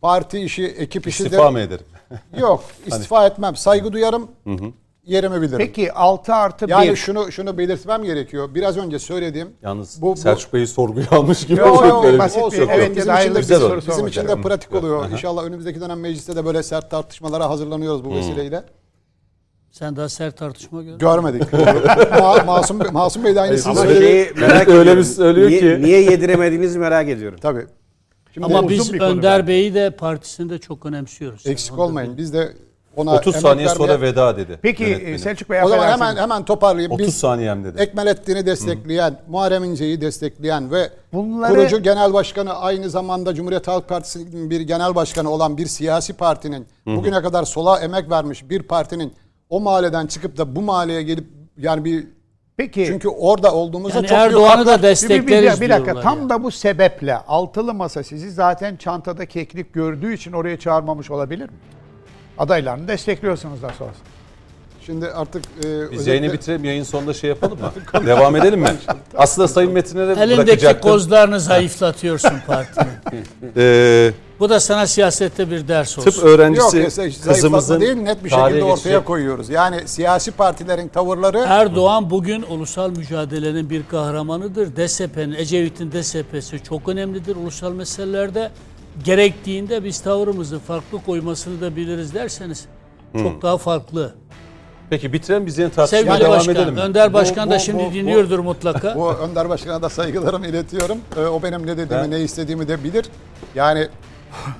parti 0.00 0.38
işi, 0.38 0.64
ekip 0.66 1.06
işi 1.06 1.24
İstifa 1.24 1.44
de 1.44 1.50
mı 1.50 1.60
ederim? 1.60 1.84
yok. 2.38 2.64
İstifa 2.86 3.26
etmem. 3.26 3.56
Saygı 3.56 3.92
duyarım. 3.92 4.28
Yerimi 5.04 5.42
bilirim. 5.42 5.58
Peki 5.58 5.92
6 5.92 6.34
artı 6.34 6.66
1. 6.66 6.70
yani 6.72 6.96
şunu 6.96 7.32
şunu 7.32 7.58
belirtmem 7.58 8.04
gerekiyor. 8.04 8.54
Biraz 8.54 8.76
önce 8.76 8.98
söylediğim 8.98 9.48
Yalnız 9.62 10.02
Bu- 10.02 10.12
bu- 10.12 10.16
Selçuk 10.16 10.52
Bey'i 10.52 10.66
sorguya 10.66 11.06
almış 11.10 11.46
gibi 11.46 11.60
Yo, 11.60 11.70
olacak 11.72 11.88
yo, 11.88 12.02
böyle 12.02 12.14
bir 12.14 12.18
basit 12.18 12.40
şey. 12.40 12.50
bir- 12.50 12.58
Yok, 12.58 12.70
evet, 12.74 12.88
yok. 12.88 12.96
bizim 12.96 13.14
için 13.16 13.34
de, 13.34 13.38
Güzel 13.38 13.58
soru 13.60 13.80
bizim 13.88 14.06
için 14.06 14.28
de 14.28 14.40
pratik 14.40 14.74
oluyor. 14.74 15.10
İnşallah 15.10 15.44
önümüzdeki 15.44 15.80
dönem 15.80 16.00
mecliste 16.00 16.36
de 16.36 16.44
böyle 16.44 16.62
sert 16.62 16.90
tartışmalara 16.90 17.50
hazırlanıyoruz 17.50 18.04
bu 18.04 18.14
vesileyle. 18.14 18.64
Sen 19.80 19.96
daha 19.96 20.08
sert 20.08 20.36
tartışma 20.36 20.82
gör. 20.82 20.98
Görmedik. 20.98 21.42
Ma- 21.52 22.44
Masum, 22.46 22.78
Masum 22.92 23.24
Bey 23.24 23.34
de 23.34 23.40
aynısını 23.40 23.72
Ama 23.72 23.80
söyledi. 23.80 24.04
şeyi 24.04 24.32
merak 24.48 24.68
öyle 24.68 24.96
bir 24.96 25.02
söylüyor 25.02 25.48
niye, 25.48 25.60
ki. 25.60 25.78
Niye 25.82 26.00
yediremediğinizi 26.10 26.78
merak 26.78 27.08
ediyorum. 27.08 27.38
Tabii. 27.42 27.66
Şimdi 28.34 28.44
Ama 28.46 28.58
uzun 28.58 28.68
biz 28.68 28.92
bir 28.92 28.98
konu 28.98 29.08
Önder. 29.10 29.46
Bey'i 29.46 29.74
de 29.74 29.90
partisinde 29.90 30.58
çok 30.58 30.86
önemsiyoruz. 30.86 31.46
eksik 31.46 31.72
Onu 31.72 31.78
da 31.78 31.82
olmayın. 31.82 32.16
Biz 32.16 32.32
de 32.34 32.52
ona 32.96 33.14
30 33.14 33.34
emek 33.34 33.42
saniye 33.42 33.66
vermeye- 33.66 33.76
sonra 33.78 34.00
veda 34.00 34.36
dedi. 34.36 34.58
Peki 34.62 34.82
yönetmenim. 34.82 35.14
e, 35.14 35.18
Selçuk 35.18 35.50
Bey 35.50 35.58
O 35.64 35.68
zaman 35.68 35.78
affedersiniz. 35.78 36.08
hemen 36.10 36.22
hemen 36.22 36.44
toparlayayım. 36.44 36.92
30 36.92 37.06
Biz 37.06 37.14
saniyem 37.18 37.64
dedi. 37.64 37.82
Ekmelettin'i 37.82 38.46
destekleyen, 38.46 39.20
Muharrem 39.28 39.64
İnce'yi 39.64 40.00
destekleyen 40.00 40.70
ve 40.70 40.90
Bunları- 41.12 41.54
kurucu 41.54 41.82
genel 41.82 42.12
başkanı 42.12 42.54
aynı 42.54 42.90
zamanda 42.90 43.34
Cumhuriyet 43.34 43.68
Halk 43.68 43.88
Partisi'nin 43.88 44.50
bir 44.50 44.60
genel 44.60 44.94
başkanı 44.94 45.30
olan 45.30 45.58
bir 45.58 45.66
siyasi 45.66 46.12
partinin 46.12 46.66
bugüne 46.86 47.22
kadar 47.22 47.44
sola 47.44 47.80
emek 47.80 48.10
vermiş 48.10 48.50
bir 48.50 48.62
partinin 48.62 49.12
o 49.50 49.60
mahalleden 49.60 50.06
çıkıp 50.06 50.36
da 50.36 50.56
bu 50.56 50.62
mahalleye 50.62 51.02
gelip 51.02 51.24
yani 51.56 51.84
bir 51.84 52.06
Peki 52.56 52.84
çünkü 52.86 53.08
orada 53.08 53.54
olduğumuzda 53.54 53.96
Yani 53.98 54.06
çok 54.08 54.18
Erdoğan'ı 54.18 54.66
da 54.66 54.72
bir, 54.72 54.78
bir, 54.78 54.82
destekleriz 54.82 55.60
bir, 55.60 55.66
bir 55.66 55.70
dakika 55.70 56.00
tam 56.00 56.18
yani. 56.18 56.30
da 56.30 56.42
bu 56.42 56.50
sebeple 56.50 57.16
altılı 57.16 57.74
masa 57.74 58.02
sizi 58.02 58.30
zaten 58.30 58.76
çantada 58.76 59.26
keklik 59.26 59.74
gördüğü 59.74 60.14
için 60.14 60.32
oraya 60.32 60.58
çağırmamış 60.58 61.10
olabilir 61.10 61.44
mi? 61.44 61.56
Adaylarını 62.38 62.88
destekliyorsunuz 62.88 63.62
da 63.62 63.70
sonrası. 63.78 63.98
Şimdi 64.86 65.06
artık 65.06 65.44
e, 65.44 65.50
Biz 65.58 65.66
özellikle- 65.66 66.10
yayını 66.10 66.32
bitirelim, 66.32 66.64
yayın 66.64 66.82
sonunda 66.82 67.14
şey 67.14 67.30
yapalım 67.30 67.58
mı? 67.60 67.72
Devam 68.06 68.36
edelim 68.36 68.60
mi? 68.60 68.68
Aslında 69.16 69.48
Sayın 69.48 69.72
Metin'e 69.72 70.08
de 70.08 70.12
Elindeki 70.12 70.36
bırakacaktım. 70.36 70.90
kozlarını 70.90 71.40
zayıflatıyorsun 71.40 72.34
partinin. 72.46 72.92
Ee, 73.56 74.10
Bu 74.40 74.48
da 74.50 74.60
sana 74.60 74.86
siyasette 74.86 75.50
bir 75.50 75.68
ders 75.68 75.98
olsun. 75.98 76.10
tıp 76.10 76.24
öğrencisi 76.24 76.78
Yok 76.78 76.88
kızımızın 77.24 77.80
değil 77.80 77.94
net 77.96 78.24
bir 78.24 78.30
şekilde 78.30 78.44
ortaya 78.64 78.70
geçecek- 78.74 79.04
koyuyoruz. 79.06 79.50
Yani 79.50 79.88
siyasi 79.88 80.30
partilerin 80.30 80.88
tavırları 80.88 81.38
Erdoğan 81.38 82.10
bugün 82.10 82.42
ulusal 82.42 82.90
mücadelenin 82.90 83.70
bir 83.70 83.82
kahramanıdır. 83.90 84.76
DSP'nin, 84.76 85.32
Ecevit'in 85.32 85.92
DSP'si 85.92 86.62
çok 86.62 86.88
önemlidir 86.88 87.36
ulusal 87.36 87.72
meselelerde. 87.72 88.50
Gerektiğinde 89.04 89.84
biz 89.84 90.00
tavrımızı 90.00 90.58
farklı 90.58 90.98
koymasını 91.06 91.60
da 91.60 91.76
biliriz 91.76 92.14
derseniz 92.14 92.64
çok 93.22 93.42
daha 93.42 93.58
farklı. 93.58 94.14
Peki 94.90 95.12
bitirelim 95.12 95.46
biz 95.46 95.58
yine 95.58 95.70
tartışmaya 95.70 96.02
Sevgili 96.02 96.20
devam 96.24 96.38
Başkan, 96.38 96.54
edelim 96.54 96.74
mi? 96.74 96.80
Önder 96.80 97.10
Bu- 97.10 97.14
Başkan 97.14 97.50
da 97.50 97.54
bu- 97.54 97.60
şimdi 97.60 97.84
bu- 97.84 97.90
bu- 97.90 97.94
dinliyordur 97.94 98.38
mutlaka. 98.38 98.94
Bu 98.96 99.12
Önder 99.12 99.48
Başkan'a 99.48 99.82
da 99.82 99.88
saygılarımı 99.88 100.46
iletiyorum. 100.46 100.98
Ee, 101.16 101.20
o 101.20 101.42
benim 101.42 101.62
ne 101.66 101.76
dediğimi, 101.76 101.90
Ben- 101.90 102.10
ne 102.10 102.20
istediğimi 102.20 102.68
de 102.68 102.84
bilir. 102.84 103.04
Yani 103.54 103.88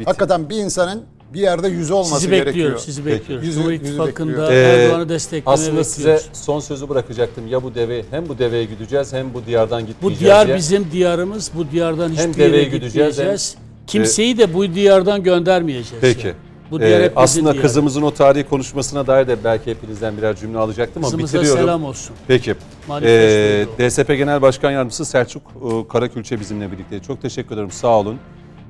hakikaten 0.05 0.51
bir 0.51 0.57
insanın 0.57 1.03
bir 1.35 1.41
yerde 1.41 1.69
yüzü 1.69 1.93
olması 1.93 2.15
Sizi 2.15 2.27
gerekiyor. 2.31 2.47
bekliyoruz, 2.55 2.83
sizi 2.85 3.07
bekliyoruz. 3.07 3.47
Yüzü- 3.47 3.55
Cumhur 3.59 3.73
İttifakı'nda. 3.73 4.53
Ee, 4.55 4.57
Erdoğan'ı 4.57 5.09
desteklemeye 5.09 5.55
Aslında 5.55 5.69
bekliyoruz. 5.69 5.93
size 5.95 6.21
son 6.33 6.61
sözü 6.61 6.89
bırakacaktım. 6.89 7.47
Ya 7.49 7.63
bu 7.63 7.75
deve 7.75 8.05
hem 8.11 8.29
bu 8.29 8.39
deveye 8.39 8.65
gideceğiz 8.65 9.13
hem 9.13 9.35
bu 9.35 9.47
diyardan 9.47 9.83
Bu 9.83 9.87
gitmeyeceğiz 9.87 10.21
diyar 10.21 10.47
diye. 10.47 10.57
bizim 10.57 10.87
diyarımız. 10.93 11.51
Bu 11.55 11.71
diyardan 11.71 12.09
Hem 12.17 12.31
hiçbir 12.31 12.43
yere 12.43 12.53
deveye 12.53 12.65
gideceğiz, 12.65 12.93
gitmeyeceğiz. 12.93 13.55
Kimseyi 13.87 14.39
de 14.39 14.55
bu 14.55 14.75
diyardan 14.75 15.23
göndermeyeceğiz. 15.23 16.01
Peki. 16.01 16.27
yani. 16.27 16.37
Bu 16.71 16.81
diyar 16.81 16.91
Ee, 16.91 16.95
hep 17.05 17.11
bizim 17.11 17.19
aslında 17.19 17.45
diyarımız. 17.45 17.63
kızımızın 17.63 18.03
o 18.03 18.11
tarihi 18.15 18.45
konuşmasına 18.49 19.07
dair 19.07 19.29
de 19.29 19.45
belki 19.45 19.71
hepinizden 19.71 20.17
birer 20.17 20.37
cümle 20.37 20.59
alacaktım 20.59 21.05
ama 21.05 21.07
Kızımıza 21.11 21.39
bitiriyorum. 21.39 21.63
selam 21.63 21.85
olsun. 21.85 22.17
Peki. 22.29 22.55
Ee. 23.03 23.67
DSP 23.79 24.15
Genel 24.17 24.43
Başkan 24.43 24.71
Yardımcısı 24.71 25.05
Selçuk 25.05 25.43
e, 25.43 25.89
Karakülçe 25.89 26.41
bizimle 26.41 26.73
birlikte. 26.73 27.01
Çok 27.01 27.23
teşekkür 27.23 27.55
ederim. 27.55 27.71
Sağ 27.71 27.99
olun. 27.99 28.17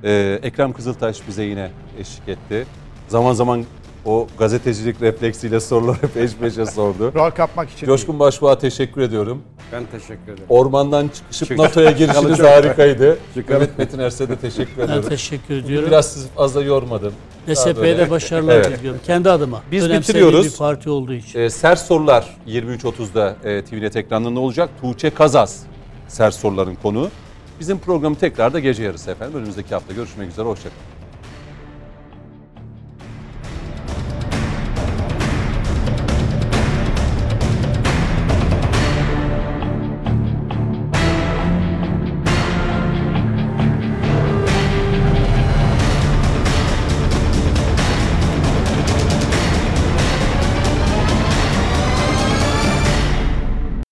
Ee, 0.05 0.39
Ekrem 0.43 0.73
Kızıltaş 0.73 1.29
bize 1.29 1.45
yine 1.45 1.71
eşlik 2.01 2.29
etti. 2.29 2.67
Zaman 3.09 3.33
zaman 3.33 3.65
o 4.05 4.27
gazetecilik 4.39 5.03
refleksiyle 5.03 5.61
soruları 5.61 5.97
hep 6.03 6.17
eş 6.17 6.35
peşe 6.35 6.67
sordu. 6.67 7.13
Rol 7.15 7.31
kapmak 7.31 7.71
için. 7.71 7.87
Coşkun 7.87 8.19
Başbuğ'a 8.19 8.59
teşekkür 8.59 9.01
ediyorum. 9.01 9.43
Ben 9.73 9.83
teşekkür 9.93 10.23
ederim. 10.33 10.45
Ormandan 10.49 11.11
çıkışıp 11.33 11.59
NATO'ya 11.59 11.91
girişiniz 11.91 12.39
harikaydı. 12.39 13.19
Mehmet 13.49 13.79
Metin 13.79 13.99
Erse 13.99 14.29
de 14.29 14.37
teşekkür 14.37 14.79
Ben 14.79 14.85
ediyorum. 14.85 15.09
teşekkür 15.09 15.57
ediyorum. 15.57 15.89
Biraz 15.89 16.13
sizi 16.13 16.29
fazla 16.29 16.63
yormadım. 16.63 17.13
Daha 17.47 17.55
DSP'ye 17.55 17.77
böyle- 17.77 17.99
de 17.99 18.11
başarılar 18.11 18.55
Evet. 18.57 18.79
diliyorum. 18.79 19.01
Kendi 19.07 19.31
adıma. 19.31 19.63
Biz 19.73 19.85
Önemsediğim 19.85 20.27
bitiriyoruz. 20.27 20.53
bir 20.53 20.59
parti 20.59 20.91
olduğu 20.91 21.13
için. 21.13 21.41
E, 21.41 21.51
sert 21.51 21.79
sorular 21.79 22.37
23.30'da 22.47 23.37
e, 23.45 23.65
TVNet 23.65 23.97
ekranında 23.97 24.41
olacak. 24.41 24.71
Tuğçe 24.81 25.11
Kazaz 25.11 25.63
sert 26.09 26.35
soruların 26.35 26.75
konuğu. 26.83 27.09
Bizim 27.61 27.79
programı 27.79 28.17
tekrar 28.17 28.53
da 28.53 28.61
gece 28.61 28.83
yarısı 28.83 29.11
efendim. 29.11 29.39
Önümüzdeki 29.39 29.75
hafta 29.75 29.95
görüşmek 29.95 30.31
üzere. 30.31 30.47
Hoşçakalın. 30.47 31.00